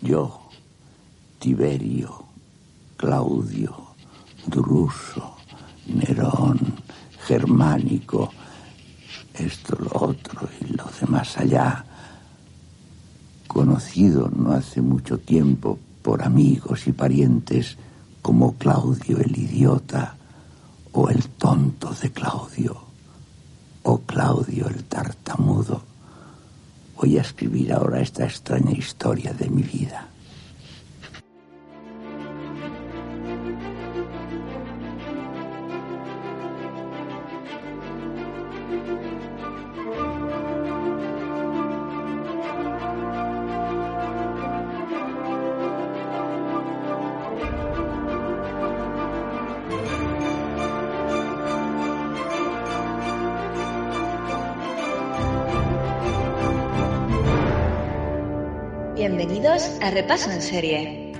yo, 0.00 0.48
Tiberio, 1.38 2.24
Claudio, 2.96 3.74
Druso, 4.46 5.36
Nerón, 5.86 6.58
Germánico, 7.26 8.30
esto, 9.34 9.76
lo 9.78 10.08
otro 10.08 10.48
y 10.60 10.72
lo 10.74 10.84
demás 11.00 11.36
allá, 11.38 11.84
conocido 13.46 14.30
no 14.34 14.52
hace 14.52 14.80
mucho 14.80 15.18
tiempo 15.18 15.78
por 16.02 16.22
amigos 16.22 16.86
y 16.86 16.92
parientes 16.92 17.76
como 18.22 18.56
Claudio 18.56 19.18
el 19.18 19.36
idiota 19.36 20.16
o 20.92 21.08
el 21.08 21.22
tonto 21.28 21.92
de 21.94 22.10
Claudio 22.10 22.76
o 23.82 23.98
Claudio 24.00 24.68
el 24.68 24.84
tartamudo. 24.84 25.87
Voy 27.00 27.16
a 27.16 27.20
escribir 27.20 27.72
ahora 27.72 28.00
esta 28.00 28.24
extraña 28.24 28.72
historia 28.72 29.32
de 29.32 29.48
mi 29.48 29.62
vida. 29.62 30.08
A 59.88 59.90
Repaso 59.90 60.30
en 60.30 60.42
Serie. 60.42 61.12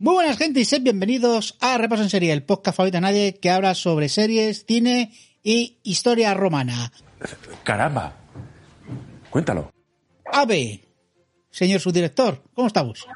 Muy 0.00 0.14
buenas 0.14 0.36
gente 0.36 0.58
y 0.58 0.64
sed 0.64 0.82
bienvenidos 0.82 1.56
a 1.60 1.78
Repaso 1.78 2.02
en 2.02 2.10
Serie, 2.10 2.32
el 2.32 2.42
podcast 2.42 2.76
favorito 2.76 2.96
de 2.96 3.02
nadie 3.02 3.34
que 3.36 3.50
habla 3.50 3.76
sobre 3.76 4.08
series, 4.08 4.64
cine 4.66 5.12
y 5.44 5.78
historia 5.84 6.34
romana. 6.34 6.90
Caramba, 7.62 8.16
cuéntalo. 9.30 9.70
Ave, 10.32 10.80
señor 11.50 11.78
subdirector, 11.78 12.42
¿cómo 12.52 12.66
estamos? 12.66 13.06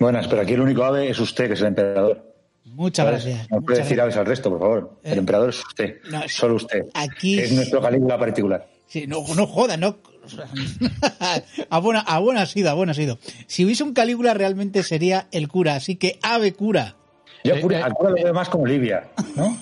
Buenas, 0.00 0.26
pero 0.28 0.40
aquí 0.40 0.54
el 0.54 0.62
único 0.62 0.82
ave 0.82 1.10
es 1.10 1.20
usted, 1.20 1.48
que 1.48 1.52
es 1.52 1.60
el 1.60 1.66
emperador. 1.66 2.34
Muchas 2.64 3.06
gracias. 3.06 3.50
No 3.50 3.60
puede 3.60 3.80
decir 3.80 4.00
aves 4.00 4.16
al 4.16 4.24
resto, 4.24 4.48
por 4.48 4.60
favor. 4.60 5.00
el 5.02 5.12
eh, 5.12 5.18
emperador 5.18 5.50
es 5.50 5.58
usted, 5.58 6.00
solo 6.28 6.54
usted. 6.54 6.86
Aquí... 6.94 7.38
Es 7.38 7.52
nuestro 7.52 7.82
Calígula 7.82 8.18
particular. 8.18 8.66
Sí, 8.86 9.06
no, 9.06 9.22
no 9.34 9.46
joda, 9.46 9.76
no, 9.76 9.98
a, 11.70 11.78
buena, 11.78 12.00
a 12.00 12.18
buena 12.18 12.42
ha 12.42 12.46
sido, 12.46 12.70
a 12.70 12.74
buena 12.74 12.92
ha 12.92 12.94
sido. 12.94 13.18
Si 13.46 13.64
hubiese 13.64 13.84
un 13.84 13.94
Calígula 13.94 14.34
realmente 14.34 14.82
sería 14.82 15.28
el 15.32 15.48
cura, 15.48 15.76
así 15.76 15.96
que 15.96 16.18
ave 16.22 16.52
cura. 16.52 16.96
Yo 17.44 17.60
cura, 17.60 17.84
al 17.84 17.92
cura 17.92 18.10
lo 18.10 18.16
veo 18.16 18.34
más 18.34 18.48
como 18.48 18.66
Livia, 18.66 19.08
¿no? 19.36 19.56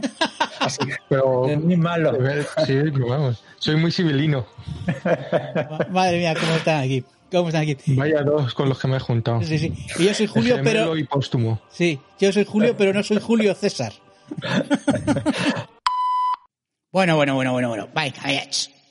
así, 0.60 0.80
pero 1.08 1.46
es 1.46 1.60
muy 1.60 1.76
malo. 1.76 2.12
Sí, 2.66 2.74
pero 2.92 3.08
vamos, 3.08 3.44
soy 3.58 3.76
muy 3.76 3.92
civilino. 3.92 4.46
Madre 5.90 6.18
mía, 6.18 6.34
cómo 6.34 6.54
están 6.54 6.82
aquí. 6.84 7.04
¿Cómo 7.30 7.48
están 7.48 7.62
aquí? 7.62 7.76
Vaya 7.94 8.22
dos 8.22 8.54
con 8.54 8.70
los 8.70 8.78
que 8.78 8.88
me 8.88 8.96
he 8.96 9.00
juntado. 9.00 9.42
Sí, 9.42 9.58
sí. 9.58 9.74
Y 9.98 10.04
yo 10.06 10.14
soy 10.14 10.26
Julio, 10.26 10.60
pero. 10.64 10.96
Y 10.96 11.04
póstumo. 11.04 11.60
Sí, 11.70 12.00
yo 12.18 12.32
soy 12.32 12.44
Julio, 12.44 12.74
pero 12.76 12.94
no 12.94 13.02
soy 13.02 13.20
Julio 13.20 13.54
César. 13.54 13.92
bueno, 16.90 17.16
bueno, 17.16 17.34
bueno, 17.34 17.52
bueno, 17.52 17.68
bueno. 17.68 17.88
Vale, 17.92 18.14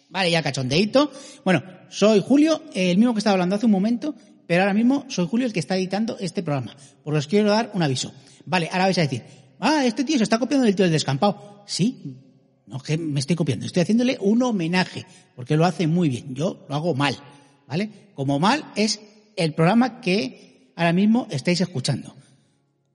Vale, 0.09 0.31
ya 0.31 0.41
cachondeito. 0.41 1.11
Bueno, 1.43 1.63
soy 1.89 2.21
Julio, 2.25 2.61
el 2.73 2.97
mismo 2.97 3.13
que 3.13 3.19
estaba 3.19 3.33
hablando 3.33 3.55
hace 3.55 3.65
un 3.65 3.71
momento, 3.71 4.15
pero 4.45 4.61
ahora 4.61 4.73
mismo 4.73 5.05
soy 5.09 5.27
Julio 5.27 5.45
el 5.45 5.53
que 5.53 5.59
está 5.59 5.75
editando 5.75 6.17
este 6.19 6.43
programa. 6.43 6.75
Porque 7.03 7.19
os 7.19 7.27
quiero 7.27 7.49
dar 7.49 7.71
un 7.73 7.83
aviso. 7.83 8.13
Vale, 8.45 8.69
ahora 8.71 8.85
vais 8.85 8.97
a 8.97 9.01
decir, 9.01 9.23
ah, 9.59 9.85
este 9.85 10.03
tío 10.03 10.17
se 10.17 10.23
está 10.23 10.39
copiando 10.39 10.65
del 10.65 10.75
tío 10.75 10.85
del 10.85 10.93
descampado. 10.93 11.63
Sí, 11.67 12.17
no 12.65 12.79
que 12.79 12.97
me 12.97 13.19
estoy 13.19 13.35
copiando, 13.35 13.65
estoy 13.65 13.83
haciéndole 13.83 14.17
un 14.21 14.41
homenaje, 14.43 15.05
porque 15.35 15.57
lo 15.57 15.65
hace 15.65 15.87
muy 15.87 16.09
bien. 16.09 16.35
Yo 16.35 16.65
lo 16.69 16.75
hago 16.75 16.95
mal, 16.95 17.17
¿vale? 17.67 17.89
Como 18.13 18.39
mal 18.39 18.71
es 18.75 19.01
el 19.35 19.53
programa 19.53 20.01
que 20.01 20.71
ahora 20.75 20.93
mismo 20.93 21.27
estáis 21.29 21.61
escuchando. 21.61 22.15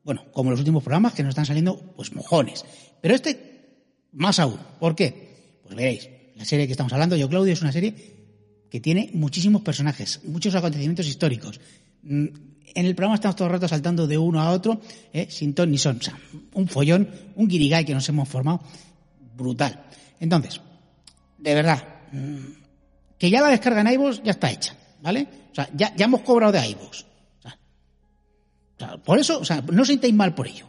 Bueno, 0.04 0.24
como 0.32 0.50
los 0.50 0.58
últimos 0.58 0.82
programas 0.82 1.14
que 1.14 1.22
nos 1.22 1.30
están 1.30 1.46
saliendo, 1.46 1.94
pues 1.96 2.12
mojones. 2.14 2.64
Pero 3.00 3.14
este, 3.14 3.76
más 4.12 4.38
aún. 4.38 4.58
¿Por 4.80 4.94
qué? 4.96 5.60
Pues 5.62 5.76
veréis, 5.76 6.08
la 6.42 6.46
serie 6.46 6.66
que 6.66 6.72
estamos 6.72 6.92
hablando, 6.92 7.14
Yo 7.14 7.28
Claudio, 7.28 7.52
es 7.52 7.62
una 7.62 7.70
serie 7.70 7.94
que 8.68 8.80
tiene 8.80 9.10
muchísimos 9.14 9.62
personajes, 9.62 10.20
muchos 10.24 10.52
acontecimientos 10.56 11.06
históricos. 11.06 11.60
Mm, 12.02 12.26
en 12.74 12.86
el 12.86 12.96
programa 12.96 13.14
estamos 13.14 13.36
todo 13.36 13.46
el 13.46 13.52
rato 13.52 13.68
saltando 13.68 14.08
de 14.08 14.18
uno 14.18 14.40
a 14.40 14.50
otro, 14.50 14.80
¿eh? 15.12 15.28
sin 15.30 15.54
ton 15.54 15.70
ni 15.70 15.78
son. 15.78 16.00
Un 16.54 16.66
follón, 16.66 17.08
un 17.36 17.46
guirigay 17.46 17.84
que 17.84 17.94
nos 17.94 18.08
hemos 18.08 18.28
formado 18.28 18.60
brutal. 19.36 19.84
Entonces, 20.18 20.60
de 21.38 21.54
verdad, 21.54 21.80
mm, 22.10 22.36
que 23.16 23.30
ya 23.30 23.40
la 23.40 23.50
descarga 23.50 23.82
en 23.82 23.92
iVoox 23.92 24.20
ya 24.24 24.32
está 24.32 24.50
hecha, 24.50 24.76
¿vale? 25.00 25.28
O 25.52 25.54
sea, 25.54 25.70
ya, 25.76 25.94
ya 25.94 26.06
hemos 26.06 26.22
cobrado 26.22 26.50
de 26.50 26.70
iVoox. 26.70 27.04
O 27.44 28.78
sea, 28.80 28.96
por 28.96 29.20
eso, 29.20 29.38
o 29.38 29.44
sea, 29.44 29.62
no 29.70 29.82
os 29.82 29.86
sintáis 29.88 30.12
mal 30.12 30.34
por 30.34 30.48
ello, 30.48 30.66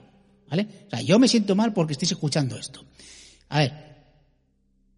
¿vale? 0.47 0.67
O 0.85 0.89
sea, 0.91 1.01
yo 1.01 1.17
me 1.17 1.27
siento 1.27 1.55
mal 1.55 1.73
porque 1.73 1.93
estéis 1.93 2.11
escuchando 2.11 2.59
esto. 2.59 2.85
A 3.49 3.57
ver, 3.57 3.92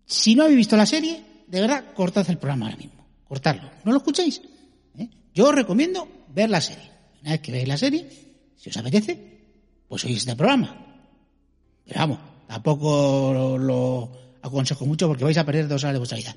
si 0.05 0.35
no 0.35 0.43
habéis 0.43 0.57
visto 0.57 0.77
la 0.77 0.85
serie, 0.85 1.23
de 1.47 1.61
verdad, 1.61 1.93
cortad 1.93 2.29
el 2.29 2.37
programa 2.37 2.65
ahora 2.65 2.77
mismo. 2.77 3.05
Cortadlo. 3.27 3.69
¿No 3.83 3.91
lo 3.91 3.97
escucháis? 3.97 4.41
¿Eh? 4.97 5.09
Yo 5.33 5.49
os 5.49 5.55
recomiendo 5.55 6.07
ver 6.33 6.49
la 6.49 6.61
serie. 6.61 6.91
Una 7.21 7.31
vez 7.31 7.41
que 7.41 7.51
veáis 7.51 7.67
la 7.67 7.77
serie, 7.77 8.07
si 8.55 8.69
os 8.69 8.77
apetece, 8.77 9.35
pues 9.87 10.03
oís 10.05 10.17
este 10.17 10.35
programa. 10.35 10.85
Pero 11.85 11.99
vamos, 11.99 12.19
tampoco 12.47 13.57
lo, 13.59 14.11
aconsejo 14.41 14.85
mucho 14.85 15.07
porque 15.07 15.23
vais 15.23 15.37
a 15.37 15.45
perder 15.45 15.67
dos 15.67 15.83
horas 15.83 15.93
de 15.93 15.99
vuestra 15.99 16.17
vida. 16.17 16.35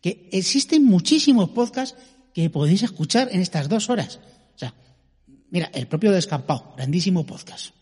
Que 0.00 0.28
existen 0.32 0.84
muchísimos 0.84 1.50
podcasts 1.50 1.96
que 2.32 2.48
podéis 2.48 2.82
escuchar 2.82 3.28
en 3.32 3.40
estas 3.40 3.68
dos 3.68 3.90
horas. 3.90 4.18
O 4.54 4.58
sea, 4.58 4.74
mira, 5.50 5.70
el 5.74 5.86
propio 5.86 6.12
Descampado, 6.12 6.72
grandísimo 6.76 7.26
podcast. 7.26 7.74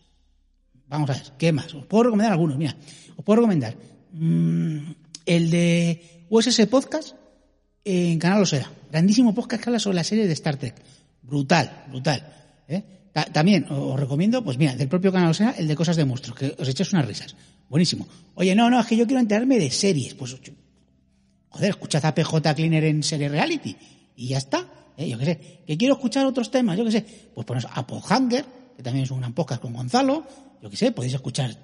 Vamos 0.87 1.09
a 1.11 1.13
ver, 1.13 1.33
¿qué 1.37 1.51
más? 1.51 1.73
Os 1.73 1.85
puedo 1.85 2.05
recomendar 2.05 2.33
algunos, 2.33 2.57
mira. 2.57 2.75
Os 3.15 3.23
puedo 3.23 3.37
recomendar 3.37 3.75
mmm, 4.11 4.91
el 5.29 5.51
de 5.51 6.25
USS 6.31 6.65
Podcast 6.65 7.13
en 7.85 8.17
Canal 8.17 8.41
Osera. 8.41 8.71
Grandísimo 8.89 9.35
podcast 9.35 9.61
que 9.61 9.69
habla 9.69 9.79
sobre 9.79 9.97
la 9.97 10.03
serie 10.03 10.25
de 10.25 10.33
Star 10.33 10.57
Trek. 10.57 10.73
Brutal, 11.21 11.85
brutal. 11.87 12.33
¿eh? 12.67 12.83
También 13.31 13.67
os 13.69 13.99
recomiendo, 13.99 14.43
pues 14.43 14.57
mira, 14.57 14.75
del 14.75 14.89
propio 14.89 15.11
Canal 15.11 15.29
Osera, 15.29 15.51
el 15.51 15.67
de 15.67 15.75
Cosas 15.75 15.97
de 15.97 16.05
Monstruos, 16.05 16.35
que 16.35 16.55
os 16.57 16.67
echas 16.67 16.91
unas 16.93 17.05
risas. 17.05 17.35
Buenísimo. 17.69 18.07
Oye, 18.33 18.55
no, 18.55 18.71
no, 18.71 18.79
es 18.79 18.87
que 18.87 18.97
yo 18.97 19.05
quiero 19.05 19.19
enterarme 19.19 19.59
de 19.59 19.69
series. 19.69 20.15
Pues, 20.15 20.35
joder, 21.49 21.69
escuchad 21.69 22.03
a 22.05 22.15
PJ 22.15 22.55
Cleaner 22.55 22.85
en 22.85 23.03
Serie 23.03 23.29
Reality. 23.29 23.75
Y 24.15 24.29
ya 24.29 24.39
está. 24.39 24.65
¿eh? 24.97 25.07
Yo 25.07 25.19
qué 25.19 25.25
sé. 25.25 25.61
Que 25.67 25.77
quiero 25.77 25.93
escuchar 25.93 26.25
otros 26.25 26.49
temas, 26.49 26.75
yo 26.75 26.85
qué 26.85 26.91
sé. 26.91 27.05
Pues 27.35 27.45
ponéis 27.45 27.67
a 27.67 27.85
Hanger, 27.85 28.45
que 28.75 28.81
también 28.81 29.03
es 29.03 29.11
un 29.11 29.21
podcast 29.33 29.61
con 29.61 29.73
Gonzalo. 29.73 30.25
Yo 30.59 30.71
qué 30.71 30.75
sé, 30.75 30.91
podéis 30.91 31.13
escuchar 31.13 31.55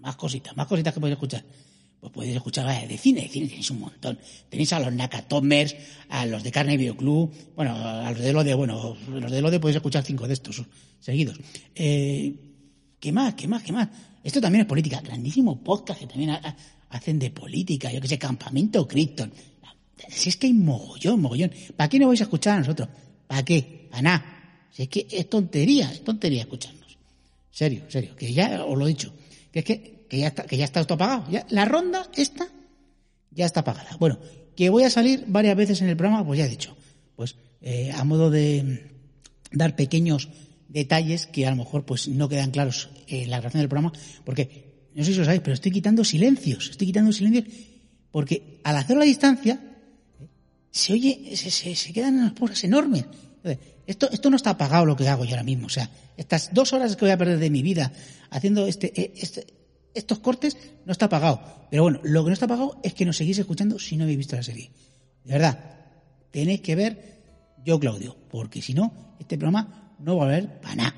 más 0.00 0.16
cositas, 0.16 0.54
más 0.54 0.66
cositas 0.66 0.92
que 0.92 1.00
podéis 1.00 1.14
escuchar 1.14 1.42
pues 2.00 2.12
podéis 2.12 2.36
escuchar 2.36 2.66
de 2.88 2.98
cine, 2.98 3.22
de 3.22 3.28
cine 3.28 3.48
tenéis 3.48 3.70
un 3.70 3.80
montón. 3.80 4.18
Tenéis 4.48 4.72
a 4.72 4.80
los 4.80 4.92
Nakatomers, 4.92 5.74
a 6.08 6.26
los 6.26 6.42
de 6.42 6.52
Carne 6.52 6.76
Video 6.76 6.96
Club, 6.96 7.32
bueno, 7.54 7.74
a 7.74 8.10
los 8.10 8.20
de 8.20 8.32
Lode, 8.32 8.54
bueno, 8.54 8.96
los 9.08 9.30
de 9.30 9.40
Lode 9.40 9.60
podéis 9.60 9.76
escuchar 9.76 10.04
cinco 10.04 10.28
de 10.28 10.34
estos 10.34 10.62
seguidos. 11.00 11.38
Eh, 11.74 12.34
¿Qué 13.00 13.12
más? 13.12 13.34
¿Qué 13.34 13.48
más? 13.48 13.62
¿Qué 13.62 13.72
más? 13.72 13.88
Esto 14.22 14.40
también 14.40 14.62
es 14.62 14.66
política. 14.66 15.00
Grandísimo 15.00 15.62
podcast 15.62 16.00
que 16.00 16.06
también 16.06 16.36
hacen 16.90 17.18
de 17.18 17.30
política. 17.30 17.92
Yo 17.92 18.00
que 18.00 18.08
sé, 18.08 18.18
Campamento 18.18 18.86
Krypton. 18.86 19.32
Si 20.08 20.28
es 20.28 20.36
que 20.36 20.46
hay 20.46 20.52
mogollón, 20.52 21.20
mogollón. 21.20 21.52
¿Para 21.76 21.88
qué 21.88 21.98
no 21.98 22.08
vais 22.08 22.20
a 22.20 22.24
escuchar 22.24 22.56
a 22.56 22.60
nosotros? 22.60 22.88
¿Para 23.26 23.44
qué? 23.44 23.88
Para 23.90 24.02
nada. 24.02 24.68
Si 24.70 24.82
es 24.82 24.88
que 24.88 25.06
es 25.10 25.30
tontería, 25.30 25.90
es 25.90 26.04
tontería 26.04 26.42
escucharnos. 26.42 26.98
Serio, 27.50 27.84
serio. 27.88 28.14
Que 28.16 28.32
ya 28.32 28.64
os 28.64 28.76
lo 28.76 28.86
he 28.86 28.88
dicho. 28.88 29.12
Que 29.50 29.60
es 29.60 29.64
que 29.64 29.95
que 30.08 30.18
ya 30.18 30.28
está, 30.28 30.44
que 30.44 30.56
ya 30.56 30.64
está 30.64 30.80
esto 30.80 30.94
apagado. 30.94 31.24
Ya, 31.30 31.46
la 31.50 31.64
ronda 31.64 32.08
esta 32.14 32.48
ya 33.30 33.46
está 33.46 33.60
apagada. 33.60 33.96
Bueno, 33.98 34.18
que 34.56 34.70
voy 34.70 34.84
a 34.84 34.90
salir 34.90 35.24
varias 35.26 35.56
veces 35.56 35.82
en 35.82 35.88
el 35.88 35.96
programa, 35.96 36.24
pues 36.24 36.38
ya 36.38 36.46
he 36.46 36.48
dicho. 36.48 36.76
Pues 37.14 37.36
eh, 37.60 37.92
a 37.92 38.04
modo 38.04 38.30
de 38.30 38.90
dar 39.52 39.76
pequeños 39.76 40.28
detalles 40.68 41.26
que 41.26 41.46
a 41.46 41.50
lo 41.50 41.56
mejor 41.56 41.84
pues 41.84 42.08
no 42.08 42.28
quedan 42.28 42.50
claros 42.50 42.90
en 43.06 43.30
la 43.30 43.38
grabación 43.38 43.60
del 43.60 43.68
programa, 43.68 43.92
porque 44.24 44.90
no 44.94 45.04
sé 45.04 45.12
si 45.12 45.18
lo 45.18 45.24
sabéis, 45.24 45.42
pero 45.42 45.54
estoy 45.54 45.72
quitando 45.72 46.04
silencios, 46.04 46.70
estoy 46.70 46.88
quitando 46.88 47.12
silencios, 47.12 47.44
porque 48.10 48.60
al 48.64 48.76
hacer 48.76 48.96
la 48.96 49.04
distancia 49.04 49.60
se 50.70 50.92
oye, 50.92 51.36
se, 51.36 51.50
se, 51.50 51.92
quedan 51.92 52.18
unas 52.18 52.32
pausas 52.32 52.64
enormes. 52.64 53.04
esto, 53.86 54.10
esto 54.10 54.30
no 54.30 54.36
está 54.36 54.50
apagado 54.50 54.84
lo 54.84 54.96
que 54.96 55.08
hago 55.08 55.24
yo 55.24 55.30
ahora 55.30 55.42
mismo. 55.42 55.66
O 55.66 55.70
sea, 55.70 55.90
estas 56.16 56.52
dos 56.52 56.72
horas 56.72 56.96
que 56.96 57.04
voy 57.04 57.12
a 57.12 57.18
perder 57.18 57.38
de 57.38 57.50
mi 57.50 57.62
vida 57.62 57.92
haciendo 58.30 58.66
este, 58.66 58.92
eh, 59.00 59.12
este, 59.16 59.46
estos 59.96 60.18
cortes 60.18 60.56
no 60.84 60.92
está 60.92 61.08
pagado. 61.08 61.40
Pero 61.70 61.82
bueno, 61.82 62.00
lo 62.02 62.22
que 62.22 62.30
no 62.30 62.34
está 62.34 62.46
pagado 62.46 62.78
es 62.82 62.94
que 62.94 63.04
nos 63.04 63.16
seguís 63.16 63.38
escuchando 63.38 63.78
si 63.78 63.96
no 63.96 64.04
habéis 64.04 64.18
visto 64.18 64.36
la 64.36 64.42
serie. 64.42 64.70
De 65.24 65.32
verdad, 65.32 65.58
tenéis 66.30 66.60
que 66.60 66.76
ver 66.76 67.22
Yo 67.64 67.80
Claudio, 67.80 68.16
porque 68.30 68.62
si 68.62 68.74
no, 68.74 69.16
este 69.18 69.36
programa 69.36 69.94
no 69.98 70.16
va 70.16 70.24
a 70.24 70.28
haber 70.28 70.60
para 70.60 70.74
nada. 70.76 70.94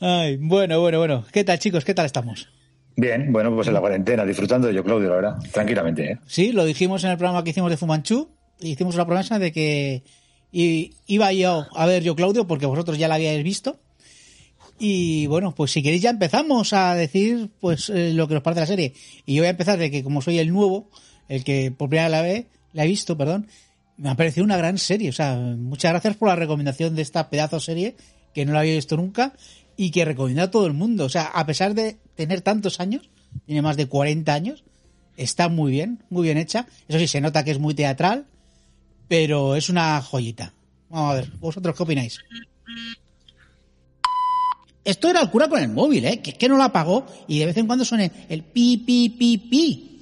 Ay, 0.00 0.36
bueno, 0.36 0.80
bueno, 0.80 0.98
bueno. 0.98 1.24
¿Qué 1.32 1.44
tal, 1.44 1.58
chicos? 1.58 1.84
¿Qué 1.84 1.92
tal 1.92 2.06
estamos? 2.06 2.48
Bien, 2.96 3.32
bueno, 3.32 3.54
pues 3.54 3.68
en 3.68 3.74
la 3.74 3.80
cuarentena, 3.80 4.24
disfrutando 4.24 4.68
de 4.68 4.74
Yo 4.74 4.84
Claudio, 4.84 5.08
la 5.08 5.16
verdad, 5.16 5.38
tranquilamente. 5.52 6.12
¿eh? 6.12 6.18
Sí, 6.26 6.52
lo 6.52 6.64
dijimos 6.64 7.04
en 7.04 7.10
el 7.10 7.16
programa 7.16 7.44
que 7.44 7.50
hicimos 7.50 7.70
de 7.70 7.76
Fumanchu. 7.76 8.30
Hicimos 8.60 8.94
una 8.94 9.06
promesa 9.06 9.38
de 9.38 9.52
que 9.52 10.02
iba 10.50 11.32
yo 11.32 11.66
a 11.74 11.86
ver 11.86 12.02
Yo 12.02 12.16
Claudio 12.16 12.46
porque 12.46 12.66
vosotros 12.66 12.98
ya 12.98 13.08
la 13.08 13.16
habíais 13.16 13.44
visto. 13.44 13.78
Y 14.78 15.26
bueno, 15.26 15.54
pues 15.54 15.72
si 15.72 15.82
queréis 15.82 16.02
ya 16.02 16.10
empezamos 16.10 16.72
a 16.72 16.94
decir 16.94 17.50
pues 17.60 17.90
eh, 17.90 18.12
lo 18.12 18.28
que 18.28 18.36
os 18.36 18.42
parece 18.42 18.60
la 18.60 18.66
serie. 18.66 18.94
Y 19.26 19.34
yo 19.34 19.42
voy 19.42 19.48
a 19.48 19.50
empezar 19.50 19.78
de 19.78 19.90
que 19.90 20.04
como 20.04 20.22
soy 20.22 20.38
el 20.38 20.52
nuevo, 20.52 20.88
el 21.28 21.44
que 21.44 21.70
por 21.70 21.88
primera 21.88 22.22
vez, 22.22 22.46
la 22.72 22.84
he 22.84 22.88
visto, 22.88 23.16
perdón, 23.16 23.48
me 23.96 24.10
ha 24.10 24.14
parecido 24.14 24.44
una 24.44 24.56
gran 24.56 24.78
serie. 24.78 25.10
O 25.10 25.12
sea, 25.12 25.36
muchas 25.36 25.92
gracias 25.92 26.16
por 26.16 26.28
la 26.28 26.36
recomendación 26.36 26.94
de 26.94 27.02
esta 27.02 27.28
pedazo 27.28 27.60
serie 27.60 27.96
que 28.34 28.46
no 28.46 28.52
la 28.52 28.60
había 28.60 28.74
visto 28.74 28.96
nunca 28.96 29.32
y 29.76 29.90
que 29.90 30.04
recomienda 30.04 30.44
a 30.44 30.50
todo 30.50 30.66
el 30.66 30.74
mundo. 30.74 31.04
O 31.04 31.08
sea, 31.08 31.24
a 31.24 31.44
pesar 31.44 31.74
de 31.74 31.96
tener 32.14 32.40
tantos 32.40 32.78
años, 32.80 33.10
tiene 33.46 33.62
más 33.62 33.76
de 33.76 33.86
40 33.86 34.32
años, 34.32 34.64
está 35.16 35.48
muy 35.48 35.72
bien, 35.72 36.02
muy 36.10 36.22
bien 36.22 36.38
hecha. 36.38 36.66
Eso 36.86 36.98
sí, 36.98 37.08
se 37.08 37.20
nota 37.20 37.44
que 37.44 37.50
es 37.50 37.58
muy 37.58 37.74
teatral, 37.74 38.26
pero 39.08 39.56
es 39.56 39.68
una 39.68 40.00
joyita. 40.00 40.54
Vamos 40.88 41.12
a 41.12 41.14
ver, 41.16 41.32
¿vosotros 41.38 41.76
qué 41.76 41.82
opináis? 41.82 42.20
Esto 44.88 45.10
era 45.10 45.20
el 45.20 45.28
cura 45.28 45.50
con 45.50 45.60
el 45.60 45.68
móvil, 45.68 46.06
¿eh? 46.06 46.22
Que 46.22 46.30
es 46.30 46.38
que 46.38 46.48
no 46.48 46.56
lo 46.56 46.62
apagó 46.62 47.04
y 47.26 47.40
de 47.40 47.44
vez 47.44 47.58
en 47.58 47.66
cuando 47.66 47.84
suena 47.84 48.10
el 48.30 48.42
pi, 48.42 48.78
pi, 48.78 49.10
pi, 49.10 49.36
pi. 49.36 50.00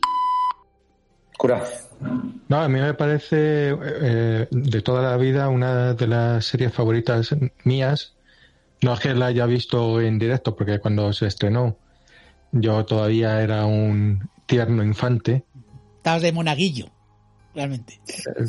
Cura. 1.36 1.64
No, 2.46 2.60
a 2.60 2.68
mí 2.68 2.78
me 2.78 2.94
parece 2.94 3.70
eh, 3.70 4.46
de 4.48 4.82
toda 4.82 5.02
la 5.02 5.16
vida 5.16 5.48
una 5.48 5.94
de 5.94 6.06
las 6.06 6.44
series 6.44 6.72
favoritas 6.72 7.34
mías. 7.64 8.14
No 8.80 8.94
es 8.94 9.00
que 9.00 9.12
la 9.12 9.26
haya 9.26 9.44
visto 9.46 10.00
en 10.00 10.20
directo, 10.20 10.54
porque 10.54 10.78
cuando 10.78 11.12
se 11.12 11.26
estrenó 11.26 11.76
yo 12.52 12.84
todavía 12.84 13.40
era 13.40 13.66
un 13.66 14.30
tierno 14.46 14.84
infante. 14.84 15.44
Estabas 15.96 16.22
de 16.22 16.30
monaguillo, 16.30 16.86
realmente. 17.56 18.00
Eh, 18.06 18.44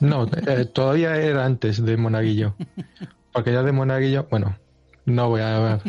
no, 0.00 0.26
eh, 0.46 0.64
todavía 0.64 1.14
era 1.16 1.44
antes 1.44 1.84
de 1.84 1.98
monaguillo. 1.98 2.54
Porque 3.34 3.52
ya 3.52 3.62
de 3.64 3.72
monaguillo, 3.72 4.28
bueno, 4.30 4.56
no 5.06 5.28
voy 5.28 5.40
a, 5.42 5.80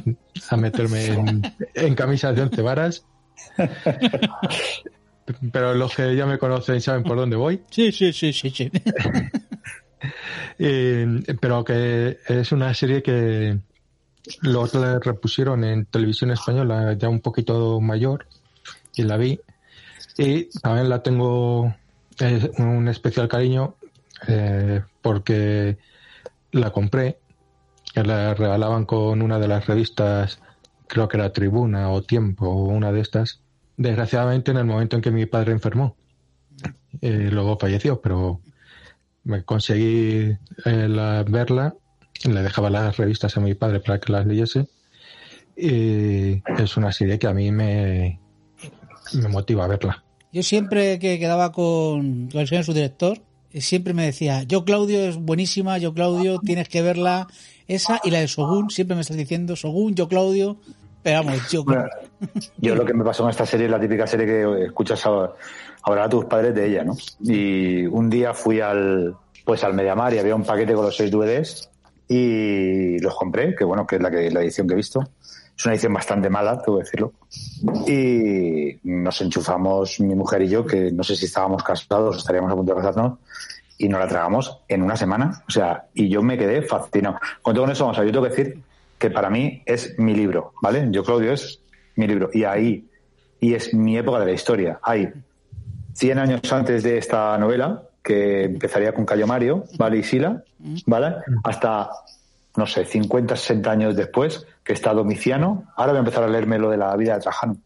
meterme 0.57 1.53
en, 1.73 1.95
camisas 1.95 2.35
de 2.35 2.41
once 2.43 2.61
varas. 2.61 3.05
Pero 5.51 5.73
los 5.73 5.95
que 5.95 6.15
ya 6.15 6.25
me 6.25 6.37
conocen 6.37 6.81
saben 6.81 7.03
por 7.03 7.17
dónde 7.17 7.35
voy. 7.35 7.61
Sí, 7.71 7.91
sí, 7.91 8.13
sí, 8.13 8.31
sí. 8.31 8.49
sí. 8.49 8.71
pero 11.41 11.63
que 11.63 12.19
es 12.27 12.51
una 12.51 12.73
serie 12.73 13.01
que 13.01 13.57
los 14.41 14.73
la 14.73 14.99
repusieron 14.99 15.63
en 15.63 15.85
televisión 15.85 16.31
española 16.31 16.93
ya 16.93 17.09
un 17.09 17.21
poquito 17.21 17.79
mayor 17.81 18.27
y 18.95 19.03
la 19.03 19.17
vi. 19.17 19.39
Y 20.17 20.45
también 20.59 20.89
la 20.89 21.01
tengo 21.01 21.75
un 22.57 22.87
especial 22.87 23.27
cariño 23.27 23.75
eh, 24.27 24.81
porque 25.01 25.77
la 26.51 26.71
compré 26.71 27.17
que 27.95 28.03
la 28.03 28.33
regalaban 28.33 28.85
con 28.85 29.21
una 29.21 29.39
de 29.39 29.47
las 29.47 29.67
revistas, 29.67 30.39
creo 30.87 31.07
que 31.07 31.15
era 31.15 31.31
Tribuna 31.31 31.89
o 31.91 32.03
Tiempo 32.03 32.45
o 32.45 32.65
una 32.65 32.91
de 32.91 32.99
estas, 32.99 33.39
desgraciadamente 33.77 34.51
en 34.51 34.57
el 34.57 34.65
momento 34.65 34.97
en 34.97 35.01
que 35.01 35.11
mi 35.11 35.25
padre 35.25 35.53
enfermó. 35.53 35.95
Eh, 37.01 37.29
luego 37.31 37.57
falleció, 37.57 38.01
pero 38.01 38.41
me 39.23 39.43
conseguí 39.43 40.37
eh, 40.65 41.23
verla, 41.29 41.73
le 42.25 42.43
dejaba 42.43 42.69
las 42.69 42.97
revistas 42.97 43.37
a 43.37 43.39
mi 43.39 43.53
padre 43.53 43.79
para 43.79 43.99
que 44.01 44.11
las 44.11 44.25
leyese. 44.25 44.67
Y 45.55 46.43
es 46.61 46.75
una 46.75 46.91
serie 46.91 47.17
que 47.17 47.27
a 47.27 47.33
mí 47.33 47.49
me, 47.49 48.19
me 49.13 49.27
motiva 49.29 49.63
a 49.63 49.67
verla. 49.67 50.03
Yo 50.33 50.43
siempre 50.43 50.99
que 50.99 51.17
quedaba 51.17 51.53
con, 51.53 52.27
con 52.29 52.45
su 52.45 52.73
director, 52.73 53.21
siempre 53.53 53.93
me 53.93 54.03
decía, 54.05 54.43
yo 54.43 54.65
Claudio 54.65 54.99
es 55.07 55.15
buenísima, 55.15 55.77
yo 55.77 55.93
Claudio 55.93 56.39
tienes 56.39 56.67
que 56.67 56.81
verla, 56.81 57.27
esa 57.67 57.99
y 58.03 58.11
la 58.11 58.19
de 58.19 58.27
Sogun, 58.27 58.69
siempre 58.69 58.95
me 58.95 59.01
estás 59.01 59.17
diciendo 59.17 59.55
Sogun, 59.55 59.95
yo 59.95 60.07
Claudio, 60.07 60.57
pero 61.03 61.23
vamos, 61.23 61.51
yo... 61.51 61.63
yo 62.57 62.75
lo 62.75 62.85
que 62.85 62.93
me 62.93 63.03
pasó 63.03 63.23
con 63.23 63.29
esta 63.29 63.45
serie 63.45 63.65
es 63.65 63.71
la 63.71 63.79
típica 63.79 64.07
serie 64.07 64.25
que 64.25 64.65
escuchas 64.65 65.05
ahora 65.05 66.03
a 66.03 66.09
tus 66.09 66.25
padres 66.25 66.55
de 66.55 66.67
ella, 66.67 66.83
¿no? 66.83 66.95
Y 67.21 67.85
un 67.85 68.09
día 68.09 68.33
fui 68.33 68.59
al, 68.59 69.15
pues 69.43 69.63
al 69.63 69.73
Mediamar 69.73 70.13
y 70.13 70.19
había 70.19 70.35
un 70.35 70.43
paquete 70.43 70.73
con 70.73 70.85
los 70.85 70.97
seis 70.97 71.11
DVDs 71.11 71.69
y 72.07 72.99
los 72.99 73.15
compré, 73.15 73.55
que 73.55 73.63
bueno, 73.63 73.85
que 73.85 73.97
es 73.97 74.01
la, 74.01 74.11
que, 74.11 74.29
la 74.31 74.41
edición 74.41 74.67
que 74.67 74.73
he 74.73 74.77
visto. 74.77 75.07
Es 75.57 75.65
una 75.65 75.73
edición 75.73 75.93
bastante 75.93 76.29
mala, 76.29 76.61
tengo 76.61 76.79
que 76.79 76.83
decirlo. 76.83 77.13
Y 77.87 78.77
nos 78.83 79.21
enchufamos 79.21 79.99
mi 80.01 80.13
mujer 80.13 80.41
y 80.41 80.49
yo, 80.49 80.65
que 80.65 80.91
no 80.91 81.03
sé 81.03 81.15
si 81.15 81.25
estábamos 81.25 81.63
casados, 81.63 82.17
estaríamos 82.17 82.51
a 82.51 82.55
punto 82.55 82.73
de 82.73 82.81
casarnos, 82.81 83.19
y 83.77 83.89
nos 83.89 83.99
la 83.99 84.07
tragamos 84.07 84.59
en 84.67 84.81
una 84.81 84.95
semana. 84.95 85.43
O 85.47 85.51
sea, 85.51 85.85
y 85.93 86.09
yo 86.09 86.21
me 86.21 86.37
quedé 86.37 86.61
fascinado. 86.61 87.19
Con 87.41 87.55
todo 87.55 87.69
eso, 87.71 87.85
vamos 87.85 87.99
a 87.99 88.03
yo 88.03 88.11
tengo 88.11 88.23
que 88.23 88.29
decir 88.29 88.59
que 88.97 89.09
para 89.09 89.29
mí 89.29 89.61
es 89.65 89.97
mi 89.99 90.13
libro, 90.13 90.53
¿vale? 90.61 90.87
Yo, 90.91 91.03
Claudio, 91.03 91.33
es 91.33 91.59
mi 91.95 92.07
libro. 92.07 92.29
Y 92.33 92.43
ahí, 92.43 92.87
y 93.39 93.53
es 93.53 93.73
mi 93.73 93.97
época 93.97 94.19
de 94.19 94.25
la 94.27 94.31
historia. 94.31 94.79
Hay 94.81 95.11
100 95.93 96.19
años 96.19 96.53
antes 96.53 96.83
de 96.83 96.97
esta 96.97 97.37
novela, 97.37 97.83
que 98.03 98.43
empezaría 98.43 98.93
con 98.93 99.05
Cayo 99.05 99.27
Mario, 99.27 99.65
¿vale? 99.77 99.97
Y 99.97 100.03
Sila, 100.03 100.43
¿vale? 100.85 101.15
Hasta, 101.43 101.89
no 102.55 102.65
sé, 102.67 102.85
50, 102.85 103.35
60 103.35 103.71
años 103.71 103.95
después, 103.95 104.45
que 104.63 104.73
está 104.73 104.93
Domiciano. 104.93 105.65
Ahora 105.75 105.91
voy 105.91 105.97
a 105.97 105.99
empezar 105.99 106.23
a 106.23 106.27
leerme 106.27 106.59
lo 106.59 106.69
de 106.69 106.77
la 106.77 106.95
vida 106.95 107.15
de 107.15 107.21
Trajano. 107.21 107.57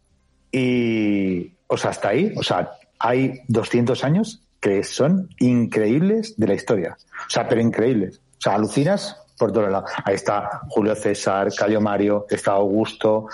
Y, 0.50 1.52
o 1.66 1.76
sea, 1.76 1.90
hasta 1.90 2.08
ahí, 2.08 2.32
o 2.36 2.42
sea, 2.42 2.72
hay 2.98 3.40
200 3.48 4.02
años 4.02 4.42
que 4.60 4.84
son 4.84 5.28
increíbles 5.38 6.34
de 6.36 6.46
la 6.46 6.54
historia. 6.54 6.96
O 7.26 7.30
sea, 7.30 7.48
pero 7.48 7.60
increíbles. 7.60 8.20
O 8.38 8.40
sea, 8.40 8.54
alucinas 8.54 9.16
por 9.38 9.52
todos 9.52 9.70
lados. 9.70 9.90
Ahí 10.04 10.14
está 10.14 10.62
Julio 10.68 10.94
César, 10.94 11.48
Cayo 11.56 11.80
Mario, 11.80 12.26
está 12.28 12.52
Augusto, 12.52 13.26